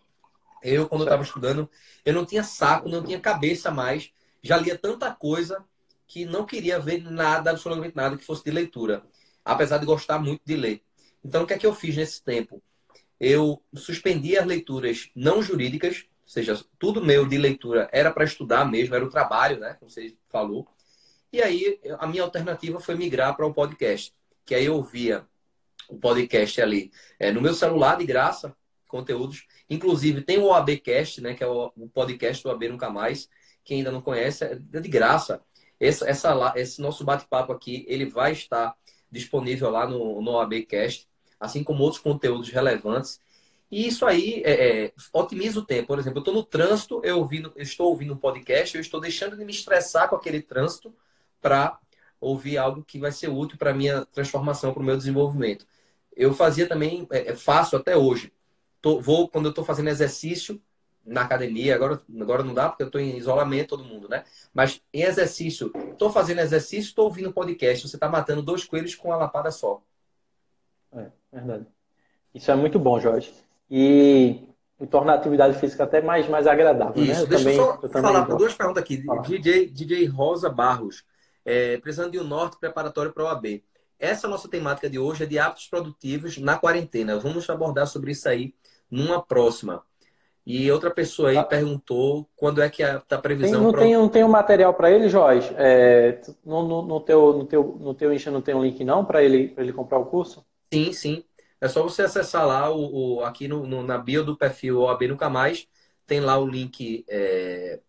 eu, 0.61 0.87
quando 0.87 1.01
eu 1.01 1.05
estava 1.05 1.23
estudando, 1.23 1.69
eu 2.05 2.13
não 2.13 2.25
tinha 2.25 2.43
saco, 2.43 2.87
não 2.87 3.03
tinha 3.03 3.19
cabeça 3.19 3.69
mais, 3.69 4.11
já 4.41 4.57
lia 4.57 4.77
tanta 4.77 5.11
coisa 5.11 5.63
que 6.07 6.25
não 6.25 6.45
queria 6.45 6.79
ver 6.79 7.03
nada, 7.03 7.51
absolutamente 7.51 7.95
nada 7.95 8.17
que 8.17 8.23
fosse 8.23 8.43
de 8.43 8.51
leitura, 8.51 9.03
apesar 9.43 9.77
de 9.77 9.85
gostar 9.85 10.19
muito 10.19 10.41
de 10.45 10.55
ler. 10.55 10.81
Então, 11.23 11.43
o 11.43 11.47
que 11.47 11.53
é 11.53 11.57
que 11.57 11.65
eu 11.65 11.73
fiz 11.73 11.95
nesse 11.95 12.23
tempo? 12.23 12.61
Eu 13.19 13.61
suspendi 13.73 14.37
as 14.37 14.45
leituras 14.45 15.09
não 15.15 15.41
jurídicas, 15.41 16.05
ou 16.23 16.29
seja, 16.29 16.59
tudo 16.79 17.03
meu 17.03 17.27
de 17.27 17.37
leitura 17.37 17.89
era 17.91 18.11
para 18.11 18.23
estudar 18.23 18.65
mesmo, 18.65 18.95
era 18.95 19.05
o 19.05 19.09
trabalho, 19.09 19.59
né? 19.59 19.75
Como 19.79 19.91
você 19.91 20.15
falou. 20.29 20.67
E 21.31 21.41
aí, 21.41 21.79
a 21.99 22.07
minha 22.07 22.23
alternativa 22.23 22.79
foi 22.79 22.95
migrar 22.95 23.35
para 23.35 23.45
o 23.45 23.49
um 23.49 23.53
podcast, 23.53 24.13
que 24.45 24.55
aí 24.55 24.65
eu 24.65 24.81
via 24.81 25.25
o 25.89 25.97
podcast 25.97 26.61
ali 26.61 26.91
é, 27.19 27.31
no 27.31 27.41
meu 27.41 27.53
celular 27.53 27.97
de 27.97 28.05
graça, 28.05 28.55
conteúdos. 28.87 29.45
Inclusive, 29.69 30.21
tem 30.21 30.37
o 30.37 30.45
OABcast, 30.45 31.21
né? 31.21 31.33
Que 31.33 31.43
é 31.43 31.47
o, 31.47 31.71
podcast 31.93 32.43
do 32.43 32.51
AB 32.51 32.69
Nunca 32.69 32.89
Mais. 32.89 33.27
Quem 33.63 33.79
ainda 33.79 33.91
não 33.91 34.01
conhece, 34.01 34.45
é 34.45 34.55
de 34.55 34.89
graça. 34.89 35.41
Essa, 35.79 36.53
esse 36.55 36.81
nosso 36.81 37.03
bate-papo 37.03 37.51
aqui, 37.51 37.83
ele 37.87 38.05
vai 38.05 38.31
estar 38.31 38.75
disponível 39.11 39.69
lá 39.69 39.87
no, 39.87 40.21
no 40.21 40.39
ABcast, 40.39 41.07
assim 41.39 41.63
como 41.63 41.83
outros 41.83 42.01
conteúdos 42.01 42.49
relevantes. 42.49 43.19
E 43.73 43.87
isso 43.87 44.05
aí 44.05 44.43
é, 44.45 44.85
é, 44.85 44.93
otimiza 45.11 45.59
o 45.59 45.65
tempo. 45.65 45.87
Por 45.87 45.97
exemplo, 45.97 46.19
eu 46.19 46.21
estou 46.21 46.33
no 46.35 46.43
trânsito, 46.43 47.01
eu, 47.03 47.17
ouvindo, 47.17 47.51
eu 47.55 47.63
estou 47.63 47.89
ouvindo 47.89 48.13
um 48.13 48.17
podcast, 48.17 48.75
eu 48.75 48.81
estou 48.81 49.01
deixando 49.01 49.35
de 49.35 49.43
me 49.43 49.51
estressar 49.51 50.07
com 50.07 50.15
aquele 50.15 50.43
trânsito 50.43 50.95
para 51.41 51.79
ouvir 52.21 52.59
algo 52.59 52.83
que 52.83 52.99
vai 52.99 53.11
ser 53.11 53.29
útil 53.29 53.57
para 53.57 53.73
minha 53.73 54.05
transformação, 54.05 54.71
para 54.75 54.83
o 54.83 54.85
meu 54.85 54.95
desenvolvimento. 54.95 55.65
Eu 56.15 56.35
fazia 56.35 56.69
também, 56.69 57.07
é, 57.11 57.31
é 57.31 57.35
faço 57.35 57.75
até 57.75 57.97
hoje. 57.97 58.31
Tô, 58.79 59.01
vou, 59.01 59.27
quando 59.27 59.45
eu 59.45 59.49
estou 59.49 59.65
fazendo 59.65 59.89
exercício, 59.89 60.61
na 61.03 61.21
academia, 61.21 61.73
agora, 61.73 61.99
agora 62.21 62.43
não 62.43 62.53
dá 62.53 62.69
porque 62.69 62.83
eu 62.83 62.87
estou 62.87 63.01
em 63.01 63.17
isolamento, 63.17 63.69
todo 63.69 63.83
mundo, 63.83 64.07
né? 64.07 64.23
Mas 64.53 64.83
em 64.93 65.01
exercício, 65.01 65.71
estou 65.91 66.11
fazendo 66.11 66.41
exercício, 66.41 66.89
estou 66.89 67.05
ouvindo 67.05 67.33
podcast, 67.33 67.87
você 67.89 67.95
está 67.95 68.07
matando 68.07 68.43
dois 68.43 68.63
coelhos 68.63 68.93
com 68.93 69.07
uma 69.07 69.17
lapada 69.17 69.49
só. 69.49 69.81
É, 70.91 71.09
verdade. 71.31 71.65
Isso 72.35 72.51
é 72.51 72.55
muito 72.55 72.77
bom, 72.77 72.99
Jorge. 72.99 73.33
E, 73.69 74.49
e 74.79 74.87
torna 74.87 75.13
a 75.13 75.15
atividade 75.15 75.57
física 75.59 75.83
até 75.83 76.01
mais, 76.01 76.27
mais 76.27 76.47
agradável, 76.47 77.03
né? 77.03 77.11
Isso. 77.11 77.13
né? 77.13 77.21
Eu 77.21 77.27
Deixa 77.27 77.43
também, 77.43 77.57
eu 77.57 77.65
só 77.65 77.79
eu 77.81 77.89
falar 77.89 78.21
duas 78.25 78.53
perguntas 78.53 78.83
aqui. 78.83 79.03
DJ, 79.23 79.67
DJ 79.67 80.05
Rosa 80.05 80.49
Barros, 80.49 81.03
é, 81.45 81.77
precisando 81.77 82.11
de 82.11 82.19
um 82.19 82.23
norte 82.23 82.57
preparatório 82.59 83.13
para 83.13 83.23
o 83.23 83.27
AB. 83.27 83.63
Essa 83.99 84.27
nossa 84.27 84.49
temática 84.49 84.89
de 84.89 84.99
hoje 84.99 85.23
é 85.23 85.25
de 85.25 85.39
hábitos 85.39 85.67
produtivos 85.67 86.37
na 86.37 86.57
quarentena. 86.57 87.17
Vamos 87.17 87.49
abordar 87.49 87.87
sobre 87.87 88.11
isso 88.11 88.27
aí 88.27 88.53
numa 88.91 89.21
próxima. 89.21 89.83
E 90.45 90.69
outra 90.69 90.91
pessoa 90.91 91.29
aí 91.29 91.37
ah. 91.37 91.43
perguntou 91.43 92.27
quando 92.35 92.61
é 92.61 92.69
que 92.69 92.83
está 92.83 93.15
a 93.15 93.19
previsão. 93.19 93.53
Tem, 93.53 93.61
não, 93.61 93.73
tem, 93.73 93.93
não 93.93 94.09
tem 94.09 94.23
um 94.25 94.29
material 94.29 94.73
para 94.73 94.91
ele, 94.91 95.07
Jorge? 95.07 95.49
É, 95.57 96.19
no, 96.45 96.67
no, 96.67 96.81
no, 96.81 96.99
teu, 96.99 97.33
no, 97.33 97.45
teu, 97.45 97.77
no 97.79 97.93
teu 97.93 98.13
Insta 98.13 98.29
não 98.29 98.41
tem 98.41 98.53
um 98.53 98.61
link 98.61 98.83
não 98.83 99.05
para 99.05 99.23
ele, 99.23 99.53
ele 99.57 99.71
comprar 99.71 99.99
o 99.99 100.05
curso? 100.05 100.45
Sim, 100.73 100.91
sim. 100.91 101.23
É 101.63 101.69
só 101.69 101.81
você 101.81 102.01
acessar 102.01 102.45
lá 102.45 102.69
o, 102.69 103.19
o 103.19 103.23
aqui 103.23 103.47
no, 103.47 103.65
no, 103.65 103.81
na 103.83 103.97
bio 103.97 104.21
do 104.21 104.35
perfil 104.35 104.81
OAB 104.81 105.07
Nunca 105.07 105.29
Mais. 105.29 105.65
Tem 106.05 106.19
lá 106.19 106.37
o 106.37 106.45
link 106.45 107.05
é, 107.07 107.79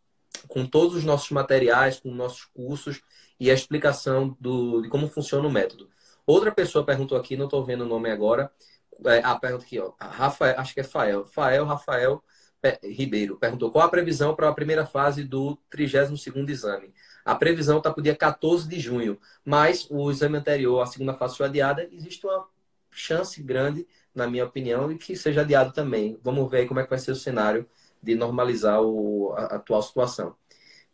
com 0.47 0.65
todos 0.65 0.95
os 0.95 1.03
nossos 1.03 1.33
materiais, 1.33 1.99
com 1.99 2.09
nossos 2.13 2.45
cursos 2.45 3.03
e 3.41 3.51
a 3.51 3.55
explicação 3.55 4.37
do, 4.39 4.81
de 4.81 4.89
como 4.89 5.09
funciona 5.09 5.49
o 5.49 5.51
método. 5.51 5.91
Outra 6.25 6.53
pessoa 6.53 6.87
perguntou 6.87 7.19
aqui, 7.19 7.37
não 7.37 7.47
estou 7.47 7.65
vendo 7.65 7.81
o 7.81 7.89
nome 7.89 8.13
agora. 8.13 8.49
É, 9.07 9.19
a 9.25 9.35
pergunta 9.35 9.65
aqui, 9.65 9.81
ó. 9.81 9.93
Rafael, 10.01 10.55
acho 10.61 10.73
que 10.73 10.79
é 10.79 10.85
Fael. 10.85 11.27
Fael, 11.27 11.65
Rafael 11.65 12.23
Ribeiro 12.81 13.37
perguntou 13.37 13.73
qual 13.73 13.85
a 13.85 13.91
previsão 13.91 14.37
para 14.37 14.49
a 14.49 14.55
primeira 14.55 14.87
fase 14.87 15.25
do 15.25 15.59
32º 15.69 16.49
exame. 16.49 16.95
A 17.25 17.35
previsão 17.35 17.79
está 17.79 17.91
para 17.91 17.99
o 17.99 18.05
dia 18.05 18.15
14 18.15 18.69
de 18.69 18.79
junho, 18.79 19.19
mas 19.45 19.89
o 19.91 20.13
exame 20.13 20.39
anterior, 20.39 20.81
a 20.81 20.87
segunda 20.87 21.13
fase 21.13 21.37
foi 21.37 21.47
adiada, 21.47 21.89
existe 21.91 22.25
uma 22.25 22.54
chance 22.95 23.43
grande, 23.43 23.87
na 24.15 24.27
minha 24.27 24.45
opinião, 24.45 24.89
de 24.89 24.95
que 24.97 25.17
seja 25.17 25.43
adiado 25.43 25.73
também. 25.73 26.19
Vamos 26.23 26.51
ver 26.51 26.59
aí 26.59 26.67
como 26.67 26.81
é 26.81 26.85
que 26.85 26.91
vai 26.91 26.99
ser 26.99 27.11
o 27.11 27.17
cenário 27.17 27.67
de 28.03 28.15
normalizar 28.15 28.81
o, 28.83 29.33
a, 29.37 29.57
atual 29.57 29.83
situação. 29.83 30.35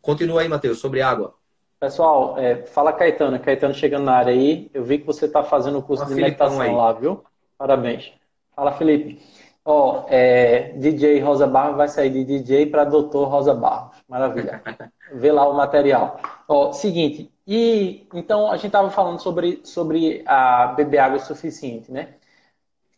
Continua 0.01 0.41
aí, 0.41 0.49
Matheus, 0.49 0.79
sobre 0.79 1.03
água. 1.03 1.35
Pessoal, 1.79 2.39
é, 2.39 2.67
fala 2.67 2.93
Caetano. 2.93 3.39
Caetano 3.41 3.75
chegando 3.75 4.05
na 4.05 4.15
área 4.15 4.33
aí. 4.33 4.71
Eu 4.73 4.85
vi 4.85 4.99
que 4.99 5.07
você 5.07 5.27
está 5.27 5.43
fazendo 5.43 5.79
o 5.79 5.83
curso 5.83 6.05
Uma 6.05 6.15
de 6.15 6.23
meditação 6.23 6.61
aí. 6.61 6.75
lá, 6.75 6.93
viu? 6.93 7.25
Parabéns. 7.59 8.13
Fala, 8.55 8.73
Felipe. 8.73 9.21
Ó, 9.65 10.01
oh, 10.01 10.07
é, 10.09 10.73
DJ 10.77 11.21
Rosa 11.21 11.47
Barros 11.47 11.77
vai 11.77 11.89
sair 11.89 12.11
de 12.11 12.25
DJ 12.25 12.67
para 12.67 12.85
Doutor 12.85 13.29
Rosa 13.29 13.55
Barros. 13.55 13.97
Maravilha. 14.09 14.63
Vê 15.13 15.31
lá 15.31 15.49
o 15.49 15.55
material. 15.55 16.19
Ó, 16.49 16.69
oh, 16.69 16.73
seguinte, 16.73 17.31
e 17.53 18.07
então 18.15 18.49
a 18.49 18.55
gente 18.55 18.69
estava 18.69 18.89
falando 18.91 19.21
sobre, 19.21 19.61
sobre 19.65 20.23
a 20.25 20.69
beber 20.69 20.99
água 20.99 21.19
suficiente, 21.19 21.91
né? 21.91 22.15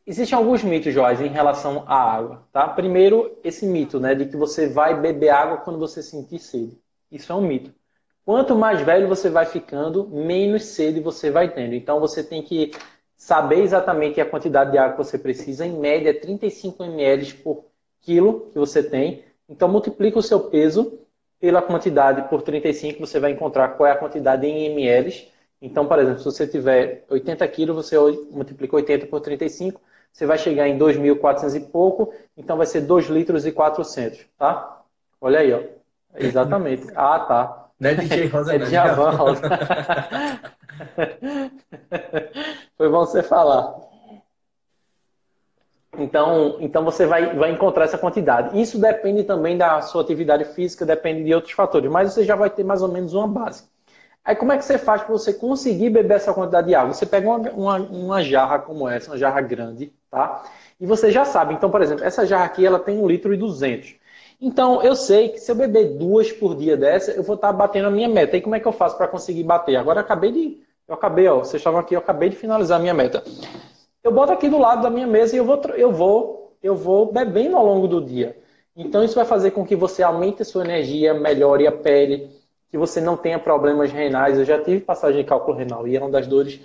Existem 0.07 0.37
alguns 0.37 0.63
mitos, 0.63 0.93
Joyce, 0.93 1.25
em 1.25 1.31
relação 1.31 1.85
à 1.87 1.95
água, 1.95 2.47
tá? 2.53 2.69
Primeiro, 2.69 3.35
esse 3.43 3.65
mito, 3.65 3.99
né, 3.99 4.15
de 4.15 4.27
que 4.27 4.37
você 4.37 4.69
vai 4.69 5.01
beber 5.01 5.31
água 5.31 5.57
quando 5.57 5.79
você 5.79 6.03
sentir 6.03 6.39
sede. 6.39 6.79
Isso 7.11 7.33
é 7.33 7.35
um 7.35 7.41
mito. 7.41 7.73
Quanto 8.27 8.55
mais 8.55 8.83
velho 8.83 9.09
você 9.09 9.31
vai 9.31 9.47
ficando, 9.47 10.07
menos 10.09 10.65
sede 10.65 11.01
você 11.01 11.31
vai 11.31 11.49
tendo. 11.51 11.75
Então 11.75 11.99
você 11.99 12.23
tem 12.23 12.43
que 12.43 12.73
saber 13.17 13.63
exatamente 13.63 14.21
a 14.21 14.27
quantidade 14.29 14.73
de 14.73 14.77
água 14.77 14.99
que 14.99 15.05
você 15.05 15.17
precisa, 15.19 15.65
em 15.65 15.79
média 15.79 16.13
35 16.13 16.85
ml 16.85 17.33
por 17.37 17.65
quilo 18.03 18.51
que 18.53 18.59
você 18.59 18.83
tem. 18.83 19.25
Então 19.49 19.67
multiplica 19.67 20.19
o 20.19 20.23
seu 20.23 20.41
peso 20.41 20.99
pela 21.43 21.61
quantidade 21.61 22.23
por 22.29 22.41
35, 22.41 23.05
você 23.05 23.19
vai 23.19 23.33
encontrar 23.33 23.71
qual 23.71 23.89
é 23.89 23.91
a 23.91 23.97
quantidade 23.97 24.47
em 24.47 24.67
ml. 24.67 25.29
Então, 25.61 25.87
por 25.87 25.99
exemplo, 25.99 26.21
se 26.21 26.25
você 26.25 26.47
tiver 26.47 27.05
80 27.11 27.49
quilos, 27.49 27.75
você 27.75 27.97
multiplica 28.31 28.77
80 28.77 29.09
por 29.09 29.21
35, 29.21 29.81
você 30.13 30.25
vai 30.25 30.39
chegar 30.39 30.69
em 30.69 30.79
2.400 30.79 31.57
e 31.57 31.61
pouco, 31.61 32.15
então 32.37 32.57
vai 32.57 32.67
ser 32.67 32.83
2 32.83 33.07
litros 33.07 33.45
e 33.45 33.51
400, 33.51 34.25
tá? 34.39 34.83
Olha 35.21 35.41
aí, 35.41 35.53
ó. 35.53 35.63
Exatamente. 36.15 36.87
Ah, 36.95 37.19
tá. 37.19 37.67
Não 37.81 37.91
é 37.91 37.95
DJ 37.97 38.27
Rosa, 38.27 38.55
é. 38.55 38.59
Djavan 38.59 39.11
Rosa. 39.11 39.43
Foi 42.79 42.89
bom 42.89 43.01
você 43.01 43.21
falar. 43.21 43.82
Então, 46.03 46.57
então 46.61 46.85
você 46.85 47.07
vai, 47.07 47.35
vai 47.35 47.51
encontrar 47.53 47.85
essa 47.85 47.99
quantidade. 47.99 48.61
Isso 48.61 48.79
depende 48.79 49.25
também 49.25 49.57
da 49.57 49.81
sua 49.81 50.03
atividade 50.03 50.45
física, 50.45 50.85
depende 50.85 51.25
de 51.25 51.35
outros 51.35 51.53
fatores, 51.53 51.91
mas 51.91 52.13
você 52.13 52.25
já 52.25 52.35
vai 52.37 52.51
ter 52.51 52.65
mais 52.65 52.83
ou 52.83 52.89
menos 52.89 53.15
uma 53.15 53.29
base. 53.29 53.65
Aí 54.25 54.37
como 54.37 54.53
é 54.53 54.59
que 54.59 54.65
você 54.65 54.79
faz 54.79 55.03
para 55.03 55.13
você 55.13 55.33
conseguir 55.33 55.91
beber 55.91 56.15
essa 56.15 56.33
quantidade 56.33 56.69
de 56.69 56.75
água? 56.75 56.93
Você 56.93 57.05
pega 57.07 57.29
uma, 57.29 57.51
uma, 57.51 57.77
uma, 57.77 58.23
jarra 58.23 58.59
como 58.59 58.89
essa, 58.89 59.11
uma 59.11 59.19
jarra 59.19 59.41
grande, 59.41 59.93
tá? 60.11 60.45
E 60.81 60.87
você 60.87 61.11
já 61.11 61.25
sabe. 61.25 61.55
Então, 61.55 61.71
por 61.71 61.83
exemplo, 61.83 62.05
essa 62.05 62.25
jarra 62.25 62.45
aqui 62.45 62.65
ela 62.65 62.79
tem 62.79 62.99
1 62.99 63.09
litro 63.09 63.35
e 63.35 63.37
200. 63.37 63.97
Então, 64.41 64.83
eu 64.83 64.95
sei 64.95 65.31
que 65.31 65.39
se 65.39 65.51
eu 65.51 65.57
beber 65.57 65.97
duas 65.99 66.31
por 66.33 66.57
dia 66.57 66.77
dessa, 66.77 67.13
eu 67.13 67.23
vou 67.23 67.37
estar 67.37 67.53
batendo 67.53 67.89
a 67.89 67.91
minha 67.91 68.09
meta. 68.09 68.37
E 68.37 68.41
como 68.41 68.55
é 68.55 68.61
que 68.61 68.67
eu 68.67 68.73
faço 68.73 68.97
para 68.97 69.09
conseguir 69.09 69.45
bater? 69.45 69.77
Agora 69.77 70.01
eu 70.01 70.05
acabei 70.05 70.33
de... 70.33 70.61
Eu 70.87 70.95
acabei, 70.95 71.29
ó, 71.29 71.39
vocês 71.39 71.61
estavam 71.61 71.81
aqui, 71.81 71.95
eu 71.95 72.01
acabei 72.01 72.29
de 72.29 72.37
finalizar 72.37 72.79
a 72.79 72.83
minha 72.83 72.95
meta. 72.95 73.23
Eu 74.03 74.13
boto 74.13 74.33
aqui 74.33 74.49
do 74.49 74.59
lado 74.59 74.83
da 74.83 74.91
minha 74.91 75.07
mesa 75.07 75.35
e 75.35 75.39
eu 75.39 75.45
vou, 75.45 75.61
eu 75.77 75.93
vou, 75.93 76.57
eu 76.63 76.75
vou 76.75 77.13
bebendo 77.13 77.57
ao 77.57 77.65
longo 77.65 77.87
do 77.87 78.05
dia. 78.05 78.37
Então, 78.75 79.05
isso 79.05 79.15
vai 79.15 79.25
fazer 79.25 79.53
com 79.53 79.65
que 79.65 79.77
você 79.77 80.03
aumente 80.03 80.43
a 80.43 80.45
sua 80.45 80.65
energia, 80.65 81.15
melhore 81.15 81.67
a 81.67 81.73
pele, 81.73 82.31
que 82.71 82.79
você 82.79 83.01
não 83.01 83.17
tenha 83.17 83.39
problemas 83.39 83.93
renais. 83.93 84.39
Eu 84.39 84.45
já 84.45 84.61
tive 84.63 84.81
passagem 84.81 85.23
de 85.23 85.29
cálculo 85.29 85.57
renal 85.57 85.87
e 85.87 85.97
é 85.97 86.01
uma 86.01 86.11
das 86.11 86.27
dores 86.27 86.61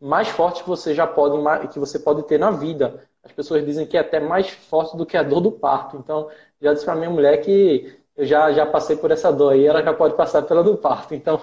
mais 0.00 0.28
fortes 0.28 0.62
que 0.62 0.68
você 0.68 0.94
já 0.94 1.06
pode 1.06 1.68
que 1.68 1.78
você 1.78 1.98
pode 1.98 2.24
ter 2.24 2.38
na 2.38 2.50
vida. 2.50 3.00
As 3.22 3.32
pessoas 3.32 3.64
dizem 3.64 3.86
que 3.86 3.96
é 3.96 4.00
até 4.00 4.20
mais 4.20 4.50
forte 4.50 4.96
do 4.96 5.06
que 5.06 5.16
a 5.16 5.22
dor 5.22 5.40
do 5.40 5.52
parto. 5.52 5.96
Então, 5.96 6.28
já 6.60 6.72
disse 6.74 6.84
para 6.84 6.96
minha 6.96 7.10
mulher 7.10 7.38
que 7.40 7.96
eu 8.16 8.26
já, 8.26 8.52
já 8.52 8.66
passei 8.66 8.96
por 8.96 9.10
essa 9.10 9.32
dor 9.32 9.56
e 9.56 9.64
ela 9.66 9.82
já 9.82 9.94
pode 9.94 10.14
passar 10.16 10.42
pela 10.42 10.62
do 10.62 10.76
parto. 10.76 11.14
Então, 11.14 11.40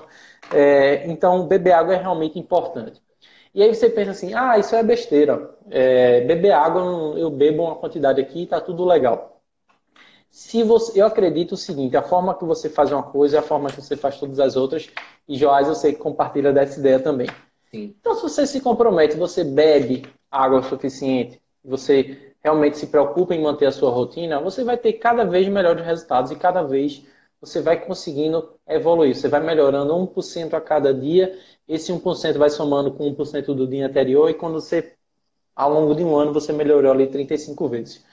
é, 0.54 1.08
então 1.10 1.48
beber 1.48 1.72
água 1.72 1.96
é 1.96 1.98
realmente 1.98 2.38
importante. 2.38 3.02
E 3.60 3.62
aí 3.62 3.76
você 3.76 3.90
pensa 3.90 4.12
assim, 4.12 4.34
ah, 4.34 4.58
isso 4.58 4.74
é 4.74 4.82
besteira. 4.82 5.54
É, 5.70 6.22
beber 6.22 6.54
água, 6.54 6.82
eu 7.20 7.30
bebo 7.30 7.64
uma 7.64 7.76
quantidade 7.76 8.22
aqui 8.22 8.40
e 8.40 8.44
está 8.44 8.62
tudo 8.62 8.86
legal. 8.86 9.42
Se 10.30 10.64
você, 10.64 11.02
eu 11.02 11.06
acredito 11.06 11.52
o 11.52 11.58
seguinte, 11.58 11.98
a 11.98 12.02
forma 12.02 12.34
que 12.34 12.46
você 12.46 12.70
faz 12.70 12.90
uma 12.90 13.04
coisa 13.04 13.36
é 13.36 13.40
a 13.42 13.44
forma 13.44 13.70
que 13.70 13.82
você 13.82 13.98
faz 13.98 14.18
todas 14.18 14.40
as 14.40 14.56
outras. 14.56 14.90
E 15.28 15.36
Joás, 15.36 15.68
eu 15.68 15.76
sei 15.76 15.92
que 15.92 16.00
compartilha 16.00 16.54
dessa 16.54 16.80
ideia 16.80 17.02
também. 17.02 17.28
Sim. 17.70 17.94
Então, 18.00 18.16
se 18.16 18.22
você 18.22 18.48
se 18.48 18.62
compromete, 18.62 19.18
você 19.18 19.44
bebe 19.44 20.06
água 20.32 20.64
suficiente, 20.64 21.42
você 21.62 22.34
realmente 22.42 22.78
se 22.78 22.88
preocupa 22.88 23.36
em 23.36 23.44
manter 23.44 23.66
a 23.66 23.74
sua 23.74 23.92
rotina, 23.92 24.40
você 24.40 24.64
vai 24.64 24.78
ter 24.78 24.94
cada 24.94 25.26
vez 25.26 25.50
melhores 25.50 25.86
resultados 25.86 26.32
e 26.32 26.38
cada 26.38 26.64
vez 26.64 27.06
você 27.42 27.62
vai 27.62 27.78
conseguindo 27.78 28.54
evoluir. 28.66 29.14
Você 29.14 29.28
vai 29.28 29.42
melhorando 29.42 29.94
1% 29.94 30.54
a 30.54 30.62
cada 30.62 30.94
dia, 30.94 31.38
esse 31.70 31.94
1% 31.94 32.38
vai 32.38 32.50
somando 32.50 32.92
com 32.92 33.14
1% 33.14 33.54
do 33.54 33.68
dia 33.68 33.86
anterior 33.86 34.28
e 34.28 34.34
quando 34.34 34.60
você, 34.60 34.96
ao 35.56 35.72
longo 35.72 35.94
de 35.94 36.04
um 36.04 36.16
ano, 36.16 36.34
você 36.34 36.52
melhorou 36.52 36.92
ali 36.92 37.06
35 37.06 37.68
vezes. 37.70 38.04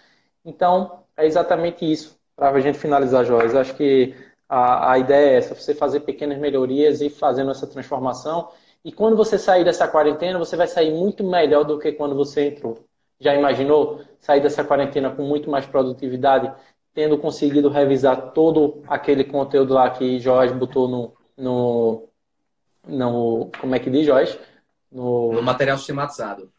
Então, 0.45 1.01
é 1.17 1.25
exatamente 1.25 1.91
isso. 1.91 2.15
Para 2.37 2.51
a 2.51 2.61
gente 2.61 2.79
finalizar, 2.79 3.25
Joyce, 3.25 3.57
acho 3.57 3.75
que 3.75 4.15
a, 4.47 4.93
a 4.93 4.99
ideia 4.99 5.31
é 5.31 5.37
essa, 5.37 5.55
você 5.55 5.75
fazer 5.75 6.01
pequenas 6.01 6.39
melhorias 6.39 7.01
e 7.01 7.09
fazendo 7.09 7.51
essa 7.51 7.67
transformação. 7.67 8.51
E 8.85 8.93
quando 8.93 9.17
você 9.17 9.39
sair 9.39 9.65
dessa 9.65 9.89
quarentena, 9.89 10.39
você 10.39 10.55
vai 10.55 10.69
sair 10.69 10.93
muito 10.93 11.25
melhor 11.25 11.65
do 11.65 11.79
que 11.79 11.93
quando 11.93 12.15
você 12.15 12.49
entrou. 12.49 12.85
Já 13.19 13.35
imaginou 13.35 14.03
sair 14.21 14.43
dessa 14.43 14.63
quarentena 14.63 15.11
com 15.11 15.23
muito 15.23 15.51
mais 15.51 15.65
produtividade, 15.65 16.53
tendo 16.93 17.17
conseguido 17.17 17.71
revisar 17.71 18.33
todo 18.33 18.83
aquele 18.87 19.25
conteúdo 19.25 19.73
lá 19.73 19.89
que 19.91 20.19
Jorge 20.19 20.53
botou 20.53 20.87
no, 20.87 21.13
no, 21.37 22.09
no 22.87 23.51
como 23.61 23.75
é 23.75 23.79
que 23.79 23.91
diz, 23.91 24.07
Jorge? 24.07 24.39
No, 24.91 25.33
no 25.33 25.43
material 25.43 25.77
sistematizado. 25.77 26.51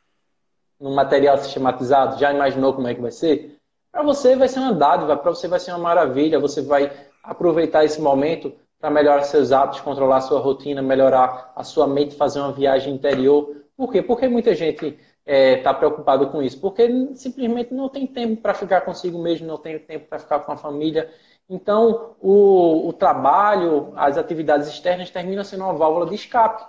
No 0.80 0.94
material 0.94 1.38
sistematizado, 1.38 2.20
já 2.20 2.32
imaginou 2.32 2.74
como 2.74 2.88
é 2.88 2.94
que 2.94 3.02
vai 3.02 3.12
ser? 3.12 3.58
Para 3.92 4.04
você 4.04 4.36
vai 4.36 4.48
ser 4.48 4.60
uma 4.60 4.74
dádiva, 4.74 5.18
para 5.18 5.32
você 5.32 5.48
vai 5.48 5.60
ser 5.60 5.72
uma 5.72 5.80
maravilha, 5.80 6.40
você 6.40 6.62
vai 6.62 6.92
aproveitar 7.24 7.84
esse 7.84 8.00
momento 8.00 8.54
para 8.80 8.92
melhorar 8.92 9.24
seus 9.24 9.52
hábitos, 9.52 9.82
controlar 9.82 10.22
sua 10.22 10.40
rotina, 10.40 10.82
melhorar 10.82 11.52
a 11.56 11.64
sua 11.64 11.88
mente, 11.88 12.16
fazer 12.16 12.40
uma 12.40 12.52
viagem 12.52 12.94
interior. 12.94 13.56
Por 13.76 13.92
quê? 13.92 14.02
Porque 14.02 14.28
muita 14.28 14.54
gente 14.54 14.86
está 14.86 14.98
é, 15.26 15.58
tá 15.58 15.74
preocupado 15.74 16.28
com 16.28 16.42
isso? 16.42 16.60
Porque 16.60 16.88
simplesmente 17.16 17.74
não 17.74 17.90
tem 17.90 18.06
tempo 18.06 18.42
para 18.42 18.54
ficar 18.54 18.82
consigo 18.82 19.20
mesmo, 19.20 19.48
não 19.48 19.58
tem 19.58 19.80
tempo 19.80 20.08
para 20.08 20.20
ficar 20.20 20.40
com 20.40 20.52
a 20.52 20.58
família. 20.58 21.12
Então, 21.50 22.16
o, 22.22 22.90
o 22.90 22.94
trabalho, 22.94 23.94
as 23.96 24.18
atividades 24.18 24.68
externas 24.68 25.10
terminam 25.10 25.44
sendo 25.44 25.64
uma 25.64 25.74
válvula 25.74 26.06
de 26.06 26.16
escape. 26.16 26.66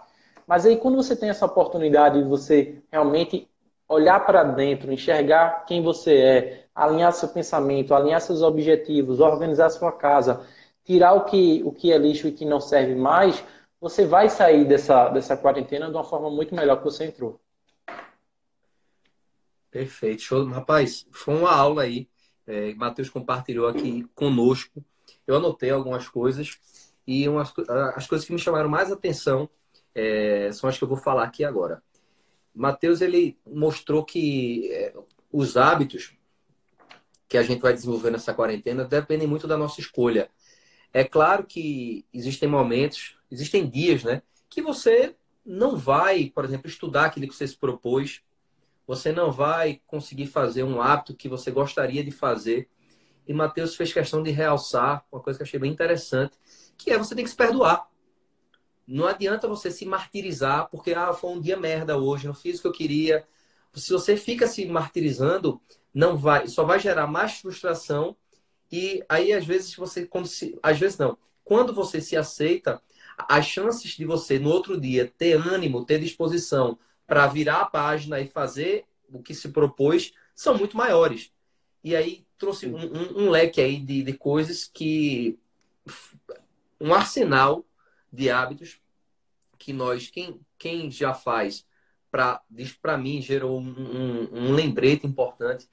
Mas 0.46 0.64
aí, 0.64 0.76
quando 0.76 0.96
você 0.96 1.16
tem 1.16 1.30
essa 1.30 1.46
oportunidade 1.46 2.22
de 2.22 2.28
você 2.28 2.80
realmente 2.90 3.48
olhar 3.88 4.24
para 4.24 4.44
dentro, 4.44 4.92
enxergar 4.92 5.64
quem 5.66 5.82
você 5.82 6.16
é, 6.16 6.64
alinhar 6.74 7.12
seu 7.12 7.28
pensamento, 7.28 7.94
alinhar 7.94 8.20
seus 8.20 8.42
objetivos, 8.42 9.18
organizar 9.18 9.70
sua 9.70 9.90
casa, 9.90 10.46
tirar 10.84 11.14
o 11.14 11.24
que, 11.24 11.62
o 11.64 11.72
que 11.72 11.92
é 11.92 11.98
lixo 11.98 12.28
e 12.28 12.32
que 12.32 12.44
não 12.44 12.60
serve 12.60 12.94
mais, 12.94 13.42
você 13.80 14.06
vai 14.06 14.28
sair 14.28 14.64
dessa, 14.64 15.08
dessa 15.08 15.36
quarentena 15.36 15.86
de 15.86 15.92
uma 15.92 16.04
forma 16.04 16.30
muito 16.30 16.54
melhor 16.54 16.78
que 16.78 16.84
você 16.84 17.06
entrou. 17.06 17.40
Perfeito, 19.70 20.22
show. 20.22 20.46
Rapaz, 20.46 21.06
foi 21.10 21.34
uma 21.34 21.54
aula 21.54 21.82
aí. 21.82 22.08
É, 22.48 22.74
Matheus 22.74 23.10
compartilhou 23.10 23.68
aqui 23.68 24.08
conosco. 24.14 24.82
Eu 25.26 25.36
anotei 25.36 25.68
algumas 25.68 26.08
coisas 26.08 26.58
e 27.06 27.28
umas, 27.28 27.52
as 27.94 28.06
coisas 28.06 28.26
que 28.26 28.32
me 28.32 28.38
chamaram 28.38 28.70
mais 28.70 28.90
atenção 28.90 29.48
é, 29.94 30.50
são 30.52 30.68
as 30.68 30.78
que 30.78 30.82
eu 30.82 30.88
vou 30.88 30.96
falar 30.96 31.24
aqui 31.24 31.44
agora. 31.44 31.82
Matheus 32.54 33.02
ele 33.02 33.38
mostrou 33.46 34.02
que 34.02 34.72
é, 34.72 34.94
os 35.30 35.58
hábitos 35.58 36.16
que 37.28 37.36
a 37.36 37.42
gente 37.42 37.60
vai 37.60 37.74
desenvolver 37.74 38.10
nessa 38.10 38.32
quarentena 38.32 38.82
dependem 38.82 39.28
muito 39.28 39.46
da 39.46 39.58
nossa 39.58 39.80
escolha. 39.80 40.30
É 40.90 41.04
claro 41.04 41.44
que 41.44 42.06
existem 42.14 42.48
momentos, 42.48 43.18
existem 43.30 43.68
dias, 43.68 44.02
né, 44.02 44.22
que 44.48 44.62
você 44.62 45.14
não 45.44 45.76
vai, 45.76 46.32
por 46.34 46.46
exemplo, 46.46 46.66
estudar 46.66 47.04
aquilo 47.04 47.28
que 47.28 47.34
você 47.34 47.46
se 47.46 47.56
propôs, 47.56 48.22
você 48.88 49.12
não 49.12 49.30
vai 49.30 49.82
conseguir 49.86 50.26
fazer 50.26 50.64
um 50.64 50.80
hábito 50.80 51.14
que 51.14 51.28
você 51.28 51.50
gostaria 51.50 52.02
de 52.02 52.10
fazer. 52.10 52.70
E 53.26 53.34
Mateus 53.34 53.76
fez 53.76 53.92
questão 53.92 54.22
de 54.22 54.30
realçar 54.30 55.04
uma 55.12 55.20
coisa 55.20 55.38
que 55.38 55.42
eu 55.42 55.46
achei 55.46 55.60
bem 55.60 55.70
interessante, 55.70 56.38
que 56.78 56.90
é 56.90 56.96
você 56.96 57.14
tem 57.14 57.22
que 57.22 57.30
se 57.30 57.36
perdoar. 57.36 57.86
Não 58.86 59.06
adianta 59.06 59.46
você 59.46 59.70
se 59.70 59.84
martirizar 59.84 60.70
porque 60.70 60.94
ah, 60.94 61.12
foi 61.12 61.32
um 61.32 61.40
dia 61.40 61.58
merda 61.58 61.98
hoje, 61.98 62.26
não 62.26 62.32
fiz 62.32 62.58
o 62.58 62.62
que 62.62 62.68
eu 62.68 62.72
queria. 62.72 63.28
Se 63.74 63.92
você 63.92 64.16
fica 64.16 64.46
se 64.46 64.64
martirizando, 64.64 65.60
não 65.92 66.16
vai, 66.16 66.48
só 66.48 66.64
vai 66.64 66.80
gerar 66.80 67.06
mais 67.06 67.34
frustração 67.34 68.16
e 68.72 69.04
aí 69.06 69.34
às 69.34 69.44
vezes 69.44 69.74
você 69.76 70.06
quando 70.06 70.26
se, 70.26 70.58
às 70.62 70.78
vezes 70.78 70.96
não, 70.96 71.18
quando 71.44 71.74
você 71.74 72.00
se 72.00 72.16
aceita, 72.16 72.80
as 73.18 73.44
chances 73.44 73.90
de 73.90 74.06
você 74.06 74.38
no 74.38 74.48
outro 74.48 74.80
dia 74.80 75.12
ter 75.18 75.34
ânimo, 75.34 75.84
ter 75.84 76.00
disposição 76.00 76.78
para 77.08 77.26
virar 77.26 77.62
a 77.62 77.66
página 77.66 78.20
e 78.20 78.28
fazer 78.28 78.84
o 79.10 79.20
que 79.20 79.34
se 79.34 79.48
propôs 79.48 80.12
são 80.34 80.56
muito 80.56 80.76
maiores. 80.76 81.32
E 81.82 81.96
aí 81.96 82.24
trouxe 82.38 82.68
um, 82.68 82.76
um, 82.76 83.24
um 83.24 83.30
leque 83.30 83.60
aí 83.60 83.80
de, 83.80 84.04
de 84.04 84.12
coisas 84.12 84.70
que 84.72 85.36
um 86.80 86.94
arsenal 86.94 87.64
de 88.12 88.30
hábitos 88.30 88.80
que 89.58 89.72
nós, 89.72 90.08
quem, 90.08 90.40
quem 90.56 90.90
já 90.90 91.12
faz, 91.12 91.66
pra, 92.10 92.40
diz 92.48 92.72
para 92.72 92.96
mim, 92.96 93.20
gerou 93.20 93.58
um, 93.58 93.68
um, 93.68 94.28
um 94.32 94.52
lembrete 94.52 95.06
importante 95.06 95.68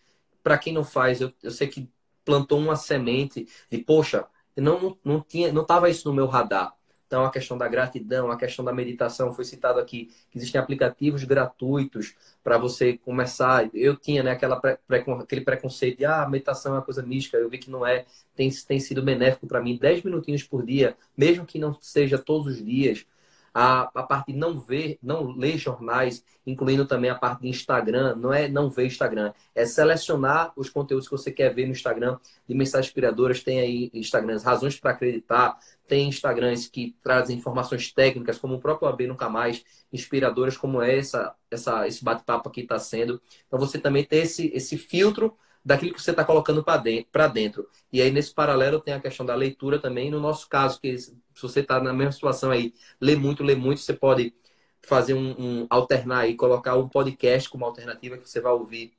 para 0.45 0.59
quem 0.59 0.71
não 0.71 0.83
faz, 0.83 1.21
eu, 1.21 1.33
eu 1.41 1.49
sei 1.49 1.67
que 1.67 1.89
plantou 2.23 2.59
uma 2.59 2.75
semente 2.75 3.47
de, 3.67 3.79
poxa, 3.79 4.27
não, 4.55 4.79
não, 4.79 4.99
não 5.03 5.19
tinha, 5.19 5.51
não 5.51 5.63
estava 5.63 5.89
isso 5.89 6.07
no 6.07 6.13
meu 6.13 6.27
radar. 6.27 6.74
Então, 7.07 7.23
a 7.23 7.31
questão 7.31 7.57
da 7.57 7.67
gratidão, 7.67 8.31
a 8.31 8.37
questão 8.37 8.65
da 8.65 8.73
meditação, 8.73 9.33
foi 9.33 9.45
citado 9.45 9.79
aqui 9.79 10.09
que 10.31 10.37
existem 10.37 10.59
aplicativos 10.59 11.23
gratuitos 11.23 12.15
para 12.43 12.57
você 12.57 12.97
começar. 12.97 13.69
Eu 13.73 13.95
tinha 13.95 14.23
né, 14.23 14.31
aquela 14.31 14.59
aquele 14.89 15.41
preconceito 15.41 15.99
de, 15.99 16.05
ah, 16.05 16.27
meditação 16.27 16.73
é 16.73 16.77
uma 16.77 16.81
coisa 16.81 17.03
mística. 17.03 17.37
Eu 17.37 17.49
vi 17.49 17.57
que 17.59 17.69
não 17.69 17.85
é. 17.85 18.05
Tem, 18.35 18.49
tem 18.67 18.79
sido 18.79 19.01
benéfico 19.03 19.47
para 19.47 19.61
mim. 19.61 19.77
10 19.77 20.03
minutinhos 20.03 20.43
por 20.43 20.65
dia, 20.65 20.97
mesmo 21.15 21.45
que 21.45 21.59
não 21.59 21.73
seja 21.79 22.17
todos 22.17 22.47
os 22.47 22.65
dias, 22.65 23.05
a, 23.57 23.89
a 23.95 24.03
parte 24.03 24.33
de 24.33 24.37
não 24.37 24.59
ver, 24.59 24.99
não 25.01 25.31
ler 25.31 25.57
jornais, 25.57 26.21
incluindo 26.45 26.85
também 26.85 27.09
a 27.09 27.15
parte 27.15 27.43
de 27.43 27.47
Instagram, 27.47 28.13
não 28.17 28.33
é 28.33 28.49
não 28.49 28.69
ver 28.69 28.87
Instagram, 28.87 29.31
é 29.55 29.65
selecionar 29.65 30.51
os 30.57 30.69
conteúdos 30.69 31.07
que 31.07 31.13
você 31.13 31.31
quer 31.31 31.53
ver 31.53 31.65
no 31.65 31.71
Instagram 31.71 32.19
de 32.45 32.53
mensagens 32.53 32.87
inspiradoras. 32.87 33.41
Tem 33.41 33.61
aí 33.61 33.89
Instagrams 33.93 34.43
Razões 34.43 34.77
para 34.77 34.91
Acreditar, 34.91 35.57
tem 35.87 36.09
Instagrams 36.09 36.67
que 36.67 36.97
trazem 37.01 37.37
informações 37.37 37.93
técnicas, 37.93 38.37
como 38.37 38.55
o 38.55 38.59
próprio 38.59 38.89
AB 38.89 39.07
Nunca 39.07 39.29
Mais, 39.29 39.63
inspiradoras 39.91 40.57
como 40.57 40.81
essa, 40.81 41.33
essa 41.49 41.87
esse 41.87 42.03
bate-papo 42.03 42.49
aqui 42.49 42.59
está 42.59 42.77
sendo. 42.77 43.21
Então 43.47 43.57
você 43.57 43.79
também 43.79 44.03
ter 44.03 44.17
esse, 44.17 44.51
esse 44.53 44.77
filtro 44.77 45.33
daquilo 45.65 45.93
que 45.93 46.01
você 46.01 46.11
está 46.11 46.23
colocando 46.23 46.63
para 46.63 46.77
dentro, 46.77 47.09
dentro. 47.33 47.69
E 47.91 47.99
aí, 47.99 48.11
nesse 48.11 48.31
paralelo, 48.31 48.79
tem 48.79 48.93
a 48.93 48.99
questão 48.99 49.25
da 49.25 49.33
leitura 49.33 49.79
também. 49.79 50.11
No 50.11 50.19
nosso 50.19 50.47
caso, 50.47 50.79
que 50.79 50.95
se 50.95 51.17
você 51.41 51.61
está 51.61 51.81
na 51.81 51.91
mesma 51.91 52.11
situação 52.11 52.51
aí, 52.51 52.73
lê 53.01 53.15
muito, 53.15 53.43
lê 53.43 53.55
muito, 53.55 53.81
você 53.81 53.93
pode 53.93 54.33
fazer 54.83 55.15
um, 55.15 55.35
um 55.63 55.67
alternar 55.69 56.29
e 56.29 56.35
colocar 56.35 56.77
um 56.77 56.87
podcast 56.87 57.49
como 57.49 57.65
alternativa 57.65 58.17
que 58.17 58.29
você 58.29 58.39
vai 58.39 58.53
ouvir 58.53 58.93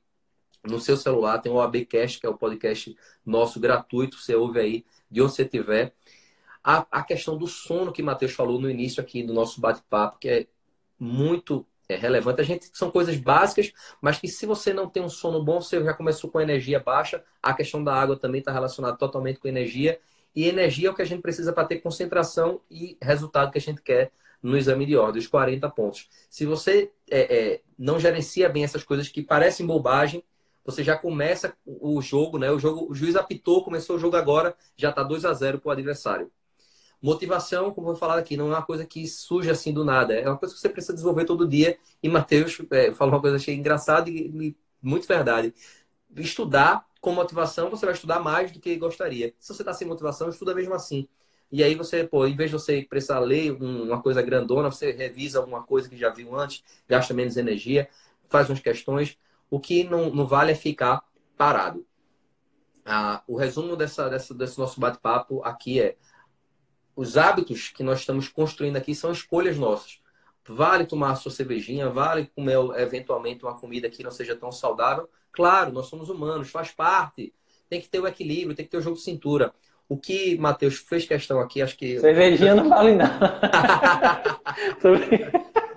no 0.65 0.79
seu 0.79 0.97
celular. 0.97 1.39
Tem 1.39 1.51
o 1.51 1.61
ABcast, 1.61 2.19
que 2.19 2.25
é 2.25 2.29
o 2.29 2.37
podcast 2.37 2.95
nosso 3.25 3.59
gratuito, 3.59 4.17
você 4.17 4.35
ouve 4.35 4.59
aí 4.59 4.85
de 5.09 5.21
onde 5.21 5.31
você 5.31 5.43
estiver. 5.43 5.93
A, 6.61 6.85
a 6.91 7.03
questão 7.03 7.37
do 7.37 7.47
sono 7.47 7.93
que 7.93 8.03
Matheus 8.03 8.33
falou 8.33 8.59
no 8.59 8.69
início 8.69 9.01
aqui 9.01 9.23
do 9.23 9.33
nosso 9.33 9.61
bate-papo, 9.61 10.19
que 10.19 10.27
é 10.27 10.47
muito 10.99 11.65
é 11.89 11.95
relevante. 11.95 12.41
A 12.41 12.43
gente 12.43 12.69
são 12.73 12.91
coisas 12.91 13.15
básicas, 13.17 13.71
mas 14.01 14.19
que 14.19 14.27
se 14.27 14.45
você 14.45 14.73
não 14.73 14.89
tem 14.89 15.01
um 15.01 15.09
sono 15.09 15.43
bom, 15.43 15.61
você 15.61 15.83
já 15.83 15.93
começou 15.93 16.29
com 16.29 16.41
energia 16.41 16.79
baixa. 16.79 17.23
A 17.41 17.53
questão 17.53 17.83
da 17.83 17.93
água 17.93 18.17
também 18.17 18.39
está 18.39 18.51
relacionada 18.51 18.97
totalmente 18.97 19.39
com 19.39 19.47
energia. 19.47 19.99
E 20.35 20.47
energia 20.47 20.89
é 20.89 20.91
o 20.91 20.95
que 20.95 21.01
a 21.01 21.05
gente 21.05 21.21
precisa 21.21 21.53
para 21.53 21.67
ter 21.67 21.79
concentração 21.79 22.61
e 22.69 22.97
resultado 23.01 23.51
que 23.51 23.57
a 23.57 23.61
gente 23.61 23.81
quer 23.81 24.11
no 24.41 24.55
exame 24.55 24.85
de 24.85 24.95
ordem, 24.95 25.19
os 25.19 25.27
40 25.27 25.67
pontos. 25.69 26.07
Se 26.29 26.45
você 26.45 26.91
é, 27.09 27.35
é, 27.35 27.61
não 27.77 27.99
gerencia 27.99 28.47
bem 28.47 28.63
essas 28.63 28.83
coisas 28.83 29.07
que 29.09 29.23
parecem 29.23 29.65
bobagem, 29.65 30.23
você 30.63 30.83
já 30.83 30.97
começa 30.97 31.55
o 31.65 32.01
jogo, 32.01 32.37
né? 32.37 32.51
O 32.51 32.59
jogo, 32.59 32.91
o 32.91 32.93
juiz 32.93 33.15
apitou, 33.15 33.63
começou 33.63 33.95
o 33.95 33.99
jogo 33.99 34.17
agora, 34.17 34.55
já 34.75 34.89
está 34.89 35.01
2 35.01 35.25
a 35.25 35.33
0 35.33 35.59
para 35.59 35.69
o 35.69 35.71
adversário. 35.71 36.29
Motivação, 37.01 37.71
como 37.71 37.87
vou 37.87 37.95
falar 37.95 38.17
aqui, 38.17 38.35
não 38.35 38.47
é 38.47 38.55
uma 38.55 38.65
coisa 38.65 38.85
que 38.85 39.07
surge 39.07 39.49
assim 39.49 39.73
do 39.73 39.85
nada. 39.85 40.13
É 40.13 40.27
uma 40.27 40.37
coisa 40.37 40.53
que 40.55 40.59
você 40.61 40.69
precisa 40.69 40.93
desenvolver 40.93 41.25
todo 41.25 41.47
dia. 41.47 41.77
E 42.01 42.09
Matheus 42.09 42.59
é, 42.71 42.91
falou 42.91 43.15
uma 43.15 43.21
coisa 43.21 43.35
achei 43.35 43.55
engraçada 43.55 44.09
e, 44.09 44.27
e 44.27 44.55
muito 44.81 45.07
verdade. 45.07 45.53
Estudar 46.15 46.87
com 46.99 47.11
motivação, 47.11 47.69
você 47.69 47.85
vai 47.85 47.93
estudar 47.93 48.19
mais 48.19 48.51
do 48.51 48.59
que 48.59 48.75
gostaria. 48.77 49.33
Se 49.39 49.53
você 49.53 49.61
está 49.61 49.73
sem 49.73 49.87
motivação, 49.87 50.29
estuda 50.29 50.55
mesmo 50.55 50.73
assim. 50.73 51.07
E 51.51 51.63
aí 51.63 51.75
você, 51.75 52.03
pô, 52.03 52.25
em 52.27 52.35
vez 52.35 52.49
de 52.49 52.57
você 52.57 52.85
precisar 52.89 53.19
ler 53.19 53.51
uma 53.51 54.01
coisa 54.01 54.21
grandona, 54.21 54.69
você 54.69 54.91
revisa 54.91 55.39
alguma 55.39 55.63
coisa 55.63 55.87
que 55.87 55.95
já 55.95 56.09
viu 56.09 56.35
antes, 56.37 56.63
gasta 56.87 57.13
menos 57.13 57.37
energia, 57.37 57.87
faz 58.29 58.49
umas 58.49 58.59
questões. 58.59 59.17
O 59.49 59.59
que 59.59 59.83
não, 59.83 60.09
não 60.09 60.27
vale 60.27 60.51
é 60.51 60.55
ficar 60.55 61.01
parado. 61.37 61.85
Ah, 62.85 63.21
o 63.27 63.35
resumo 63.37 63.75
dessa, 63.75 64.09
dessa, 64.09 64.33
desse 64.33 64.57
nosso 64.57 64.79
bate-papo 64.79 65.41
aqui 65.43 65.79
é 65.79 65.95
os 66.97 67.15
hábitos 67.15 67.69
que 67.69 67.83
nós 67.83 67.99
estamos 67.99 68.27
construindo 68.27 68.75
aqui 68.75 68.95
são 68.95 69.11
escolhas 69.11 69.55
nossas. 69.55 69.99
Vale 70.49 70.83
tomar 70.83 71.11
a 71.11 71.15
sua 71.15 71.31
cervejinha, 71.31 71.89
vale 71.89 72.31
comer 72.35 72.57
eventualmente 72.77 73.43
uma 73.43 73.53
comida 73.53 73.87
que 73.87 74.01
não 74.01 74.09
seja 74.09 74.35
tão 74.35 74.51
saudável. 74.51 75.07
Claro, 75.31 75.71
nós 75.71 75.85
somos 75.85 76.09
humanos, 76.09 76.49
faz 76.49 76.71
parte. 76.71 77.31
Tem 77.69 77.79
que 77.79 77.87
ter 77.87 77.99
o 77.99 78.07
equilíbrio, 78.07 78.55
tem 78.55 78.65
que 78.65 78.71
ter 78.71 78.77
o 78.77 78.81
jogo 78.81 78.95
de 78.95 79.03
cintura. 79.03 79.53
O 79.87 79.95
que 79.95 80.35
Matheus 80.39 80.79
fez 80.79 81.05
questão 81.05 81.39
aqui, 81.39 81.61
acho 81.61 81.77
que. 81.77 81.99
Cervejinha 81.99 82.55
não 82.55 82.67
vale 82.67 82.95
nada. 82.95 83.41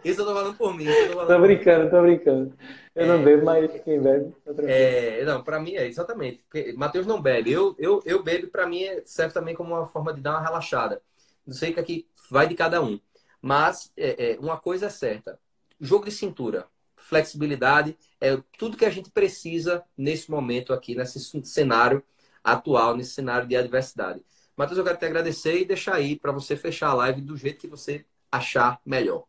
Isso 0.03 0.23
eu 0.23 0.25
tô 0.25 0.35
falando 0.35 0.55
por 0.55 0.75
mim. 0.75 0.87
Tô, 1.13 1.27
tô, 1.27 1.39
brincando, 1.39 1.91
tô 1.91 2.01
brincando. 2.01 2.55
Eu 2.95 3.05
é, 3.05 3.07
não 3.07 3.23
bebo, 3.23 3.45
mas 3.45 3.71
quem 3.83 4.01
bebe, 4.01 4.33
tá 4.43 4.53
é, 4.67 5.23
Não, 5.25 5.43
pra 5.43 5.61
mim 5.61 5.75
é 5.75 5.87
exatamente. 5.87 6.43
Matheus 6.77 7.07
não 7.07 7.21
bebe. 7.21 7.53
Eu, 7.53 7.75
eu, 7.79 8.01
eu 8.07 8.23
bebo, 8.23 8.49
pra 8.49 8.67
mim, 8.67 8.83
é, 8.83 9.03
serve 9.05 9.35
também 9.35 9.55
como 9.55 9.75
uma 9.75 9.85
forma 9.85 10.15
de 10.15 10.23
dar 10.23 10.33
uma 10.33 10.43
relaxada. 10.43 11.03
Não 11.51 11.57
sei 11.57 11.73
que 11.73 11.81
aqui 11.81 12.07
vai 12.31 12.47
de 12.47 12.55
cada 12.55 12.81
um. 12.81 13.01
Mas 13.43 13.93
é, 13.97 14.35
é, 14.35 14.39
uma 14.39 14.57
coisa 14.57 14.87
é 14.87 14.89
certa: 14.89 15.37
jogo 15.81 16.05
de 16.05 16.13
cintura, 16.13 16.69
flexibilidade, 16.95 17.99
é 18.21 18.41
tudo 18.57 18.77
que 18.77 18.85
a 18.85 18.91
gente 18.91 19.11
precisa 19.11 19.83
nesse 19.99 20.31
momento 20.31 20.73
aqui, 20.73 20.95
nesse 20.95 21.19
cenário 21.45 22.05
atual, 22.45 22.97
nesse 22.97 23.15
cenário 23.15 23.49
de 23.49 23.57
adversidade. 23.57 24.25
Matheus, 24.57 24.79
eu 24.79 24.85
quero 24.85 24.97
te 24.97 25.07
agradecer 25.07 25.61
e 25.61 25.65
deixar 25.65 25.97
aí 25.97 26.17
para 26.17 26.31
você 26.31 26.55
fechar 26.55 26.91
a 26.91 26.95
live 26.95 27.21
do 27.21 27.37
jeito 27.37 27.59
que 27.59 27.67
você 27.67 28.07
achar 28.31 28.81
melhor. 28.87 29.25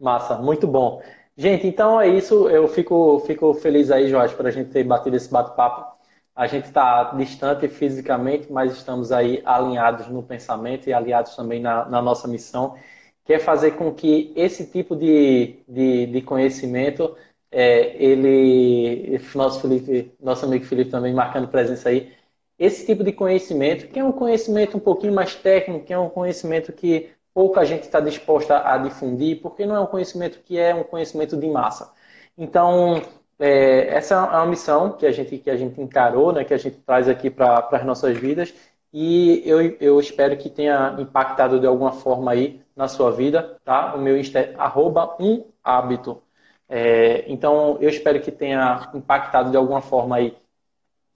Massa, 0.00 0.38
muito 0.38 0.66
bom. 0.66 1.00
Gente, 1.36 1.68
então 1.68 2.00
é 2.00 2.08
isso. 2.08 2.48
Eu 2.48 2.66
fico, 2.66 3.20
fico 3.20 3.54
feliz 3.54 3.92
aí, 3.92 4.08
Jorge, 4.08 4.34
por 4.34 4.44
a 4.44 4.50
gente 4.50 4.70
ter 4.70 4.82
batido 4.82 5.14
esse 5.14 5.30
bate-papo. 5.30 5.93
A 6.34 6.46
gente 6.46 6.66
está 6.66 7.12
distante 7.12 7.68
fisicamente, 7.68 8.50
mas 8.52 8.72
estamos 8.72 9.12
aí 9.12 9.40
alinhados 9.44 10.08
no 10.08 10.22
pensamento 10.22 10.88
e 10.88 10.92
aliados 10.92 11.36
também 11.36 11.60
na, 11.60 11.84
na 11.88 12.02
nossa 12.02 12.26
missão, 12.26 12.76
que 13.24 13.32
é 13.32 13.38
fazer 13.38 13.72
com 13.72 13.92
que 13.94 14.32
esse 14.36 14.66
tipo 14.70 14.96
de, 14.96 15.60
de, 15.68 16.06
de 16.06 16.22
conhecimento, 16.22 17.16
é, 17.50 17.96
ele, 18.02 19.18
nosso 19.34 19.60
Felipe, 19.60 20.12
nosso 20.20 20.44
amigo 20.44 20.64
Felipe 20.64 20.90
também 20.90 21.14
marcando 21.14 21.48
presença 21.48 21.88
aí, 21.88 22.12
esse 22.58 22.86
tipo 22.86 23.02
de 23.04 23.12
conhecimento, 23.12 23.88
que 23.88 23.98
é 23.98 24.04
um 24.04 24.12
conhecimento 24.12 24.76
um 24.76 24.80
pouquinho 24.80 25.12
mais 25.12 25.34
técnico, 25.34 25.84
que 25.86 25.92
é 25.92 25.98
um 25.98 26.08
conhecimento 26.08 26.72
que 26.72 27.10
pouca 27.32 27.64
gente 27.64 27.82
está 27.82 28.00
disposta 28.00 28.62
a 28.68 28.78
difundir, 28.78 29.40
porque 29.40 29.66
não 29.66 29.74
é 29.76 29.80
um 29.80 29.86
conhecimento 29.86 30.40
que 30.44 30.58
é 30.58 30.74
um 30.74 30.84
conhecimento 30.84 31.36
de 31.36 31.46
massa. 31.48 31.92
Então, 32.38 33.02
é, 33.38 33.88
essa 33.88 34.14
é 34.14 34.18
uma 34.18 34.46
missão 34.46 34.92
que 34.92 35.06
a 35.06 35.12
gente, 35.12 35.38
que 35.38 35.50
a 35.50 35.56
gente 35.56 35.80
encarou, 35.80 36.32
né, 36.32 36.44
que 36.44 36.54
a 36.54 36.58
gente 36.58 36.76
traz 36.78 37.08
aqui 37.08 37.30
para 37.30 37.68
as 37.72 37.84
nossas 37.84 38.16
vidas 38.16 38.54
e 38.96 39.42
eu, 39.44 39.60
eu 39.80 39.98
espero 39.98 40.36
que 40.36 40.48
tenha 40.48 40.94
impactado 41.00 41.58
de 41.58 41.66
alguma 41.66 41.90
forma 41.90 42.30
aí 42.30 42.60
na 42.76 42.86
sua 42.86 43.10
vida, 43.10 43.58
tá? 43.64 43.92
O 43.96 43.98
meu 44.00 44.16
Insta 44.16 44.38
é 44.38 44.54
arroba 44.56 45.16
um 45.18 45.46
hábito. 45.64 46.22
É, 46.68 47.24
então, 47.26 47.76
eu 47.80 47.88
espero 47.88 48.20
que 48.20 48.30
tenha 48.30 48.88
impactado 48.94 49.50
de 49.50 49.56
alguma 49.56 49.82
forma 49.82 50.14
aí 50.14 50.36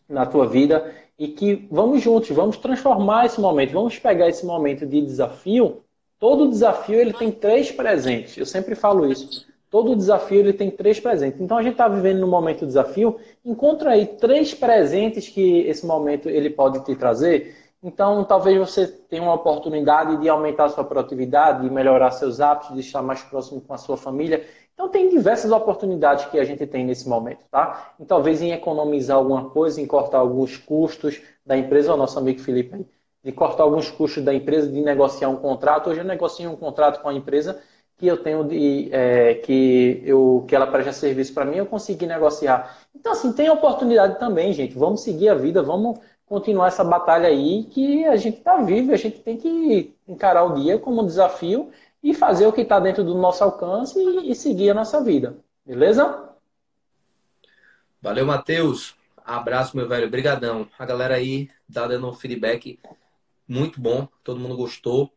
na 0.08 0.26
tua 0.26 0.44
vida 0.44 0.92
e 1.16 1.28
que 1.28 1.68
vamos 1.70 2.02
juntos, 2.02 2.30
vamos 2.30 2.56
transformar 2.56 3.26
esse 3.26 3.40
momento, 3.40 3.72
vamos 3.74 3.96
pegar 3.96 4.28
esse 4.28 4.44
momento 4.44 4.84
de 4.84 5.00
desafio. 5.00 5.84
Todo 6.18 6.48
desafio 6.48 6.98
ele 6.98 7.12
tem 7.12 7.30
três 7.30 7.70
presentes. 7.70 8.36
Eu 8.36 8.46
sempre 8.46 8.74
falo 8.74 9.06
isso. 9.06 9.46
Todo 9.70 9.96
desafio 9.96 10.40
ele 10.40 10.52
tem 10.52 10.70
três 10.70 10.98
presentes. 10.98 11.40
Então 11.40 11.58
a 11.58 11.62
gente 11.62 11.72
está 11.72 11.88
vivendo 11.88 12.20
no 12.20 12.26
momento 12.26 12.60
do 12.60 12.66
desafio. 12.66 13.18
Encontra 13.44 13.90
aí 13.90 14.06
três 14.06 14.54
presentes 14.54 15.28
que 15.28 15.60
esse 15.60 15.86
momento 15.86 16.28
ele 16.28 16.50
pode 16.50 16.84
te 16.84 16.94
trazer. 16.96 17.54
Então 17.82 18.24
talvez 18.24 18.58
você 18.58 18.86
tenha 18.86 19.22
uma 19.22 19.34
oportunidade 19.34 20.16
de 20.16 20.28
aumentar 20.28 20.64
a 20.64 20.68
sua 20.68 20.84
produtividade, 20.84 21.62
de 21.62 21.70
melhorar 21.70 22.10
seus 22.10 22.40
hábitos, 22.40 22.74
de 22.74 22.80
estar 22.80 23.02
mais 23.02 23.22
próximo 23.22 23.60
com 23.60 23.74
a 23.74 23.78
sua 23.78 23.96
família. 23.96 24.44
Então 24.74 24.88
tem 24.88 25.08
diversas 25.08 25.50
oportunidades 25.50 26.24
que 26.26 26.38
a 26.38 26.44
gente 26.44 26.66
tem 26.66 26.84
nesse 26.84 27.08
momento, 27.08 27.44
tá? 27.50 27.94
E 28.00 28.04
talvez 28.04 28.40
em 28.40 28.52
economizar 28.52 29.16
alguma 29.16 29.50
coisa, 29.50 29.80
em 29.80 29.86
cortar 29.86 30.18
alguns 30.18 30.56
custos 30.56 31.20
da 31.44 31.56
empresa, 31.56 31.92
o 31.92 31.96
nosso 31.96 32.18
amigo 32.18 32.40
Felipe 32.40 32.86
de 33.22 33.32
cortar 33.32 33.64
alguns 33.64 33.90
custos 33.90 34.24
da 34.24 34.32
empresa, 34.32 34.70
de 34.70 34.80
negociar 34.80 35.28
um 35.28 35.36
contrato. 35.36 35.90
Hoje 35.90 36.00
eu 36.00 36.04
negocio 36.04 36.50
um 36.50 36.56
contrato 36.56 37.02
com 37.02 37.08
a 37.08 37.14
empresa 37.14 37.60
que 37.98 38.06
eu 38.06 38.16
tenho 38.16 38.44
de 38.44 38.88
é, 38.92 39.34
que 39.34 40.00
eu 40.04 40.44
que 40.48 40.54
ela 40.54 40.66
presta 40.68 40.92
serviço 40.92 41.34
para 41.34 41.44
mim, 41.44 41.56
eu 41.56 41.66
consegui 41.66 42.06
negociar. 42.06 42.78
Então 42.94 43.12
assim, 43.12 43.32
tem 43.32 43.50
oportunidade 43.50 44.18
também, 44.18 44.52
gente. 44.52 44.78
Vamos 44.78 45.02
seguir 45.02 45.28
a 45.28 45.34
vida, 45.34 45.62
vamos 45.62 45.98
continuar 46.24 46.68
essa 46.68 46.84
batalha 46.84 47.28
aí 47.28 47.64
que 47.64 48.04
a 48.06 48.16
gente 48.16 48.38
está 48.38 48.58
vivo, 48.58 48.92
a 48.92 48.96
gente 48.96 49.18
tem 49.18 49.36
que 49.36 49.94
encarar 50.06 50.44
o 50.44 50.54
dia 50.54 50.78
como 50.78 51.02
um 51.02 51.06
desafio 51.06 51.70
e 52.02 52.14
fazer 52.14 52.46
o 52.46 52.52
que 52.52 52.60
está 52.60 52.78
dentro 52.78 53.02
do 53.02 53.14
nosso 53.14 53.42
alcance 53.42 53.98
e, 53.98 54.30
e, 54.30 54.34
seguir 54.34 54.70
a 54.70 54.74
nossa 54.74 55.02
vida. 55.02 55.38
Beleza? 55.66 56.32
Valeu, 58.00 58.24
Matheus. 58.24 58.94
Abraço, 59.24 59.76
meu 59.76 59.88
velho. 59.88 60.06
Obrigadão. 60.06 60.68
A 60.78 60.86
galera 60.86 61.16
aí 61.16 61.48
tá 61.72 61.86
dando 61.86 62.08
um 62.08 62.12
feedback 62.12 62.78
muito 63.48 63.80
bom. 63.80 64.06
Todo 64.22 64.38
mundo 64.38 64.56
gostou. 64.56 65.10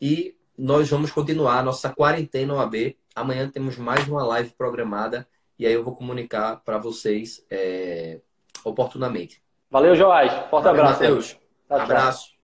E 0.00 0.36
nós 0.58 0.90
vamos 0.90 1.12
continuar 1.12 1.58
a 1.58 1.62
nossa 1.62 1.88
quarentena 1.88 2.54
OAB. 2.54 2.96
Amanhã 3.14 3.48
temos 3.48 3.76
mais 3.78 4.06
uma 4.08 4.24
live 4.24 4.50
programada 4.50 5.26
e 5.56 5.64
aí 5.64 5.72
eu 5.72 5.84
vou 5.84 5.94
comunicar 5.94 6.56
para 6.64 6.78
vocês 6.78 7.44
é, 7.48 8.20
oportunamente. 8.64 9.40
Valeu, 9.70 9.94
Joás. 9.94 10.32
Forte 10.50 10.64
Valeu, 10.64 10.82
abraço. 10.82 11.02
Matheus. 11.02 11.36
Abraço. 11.70 12.36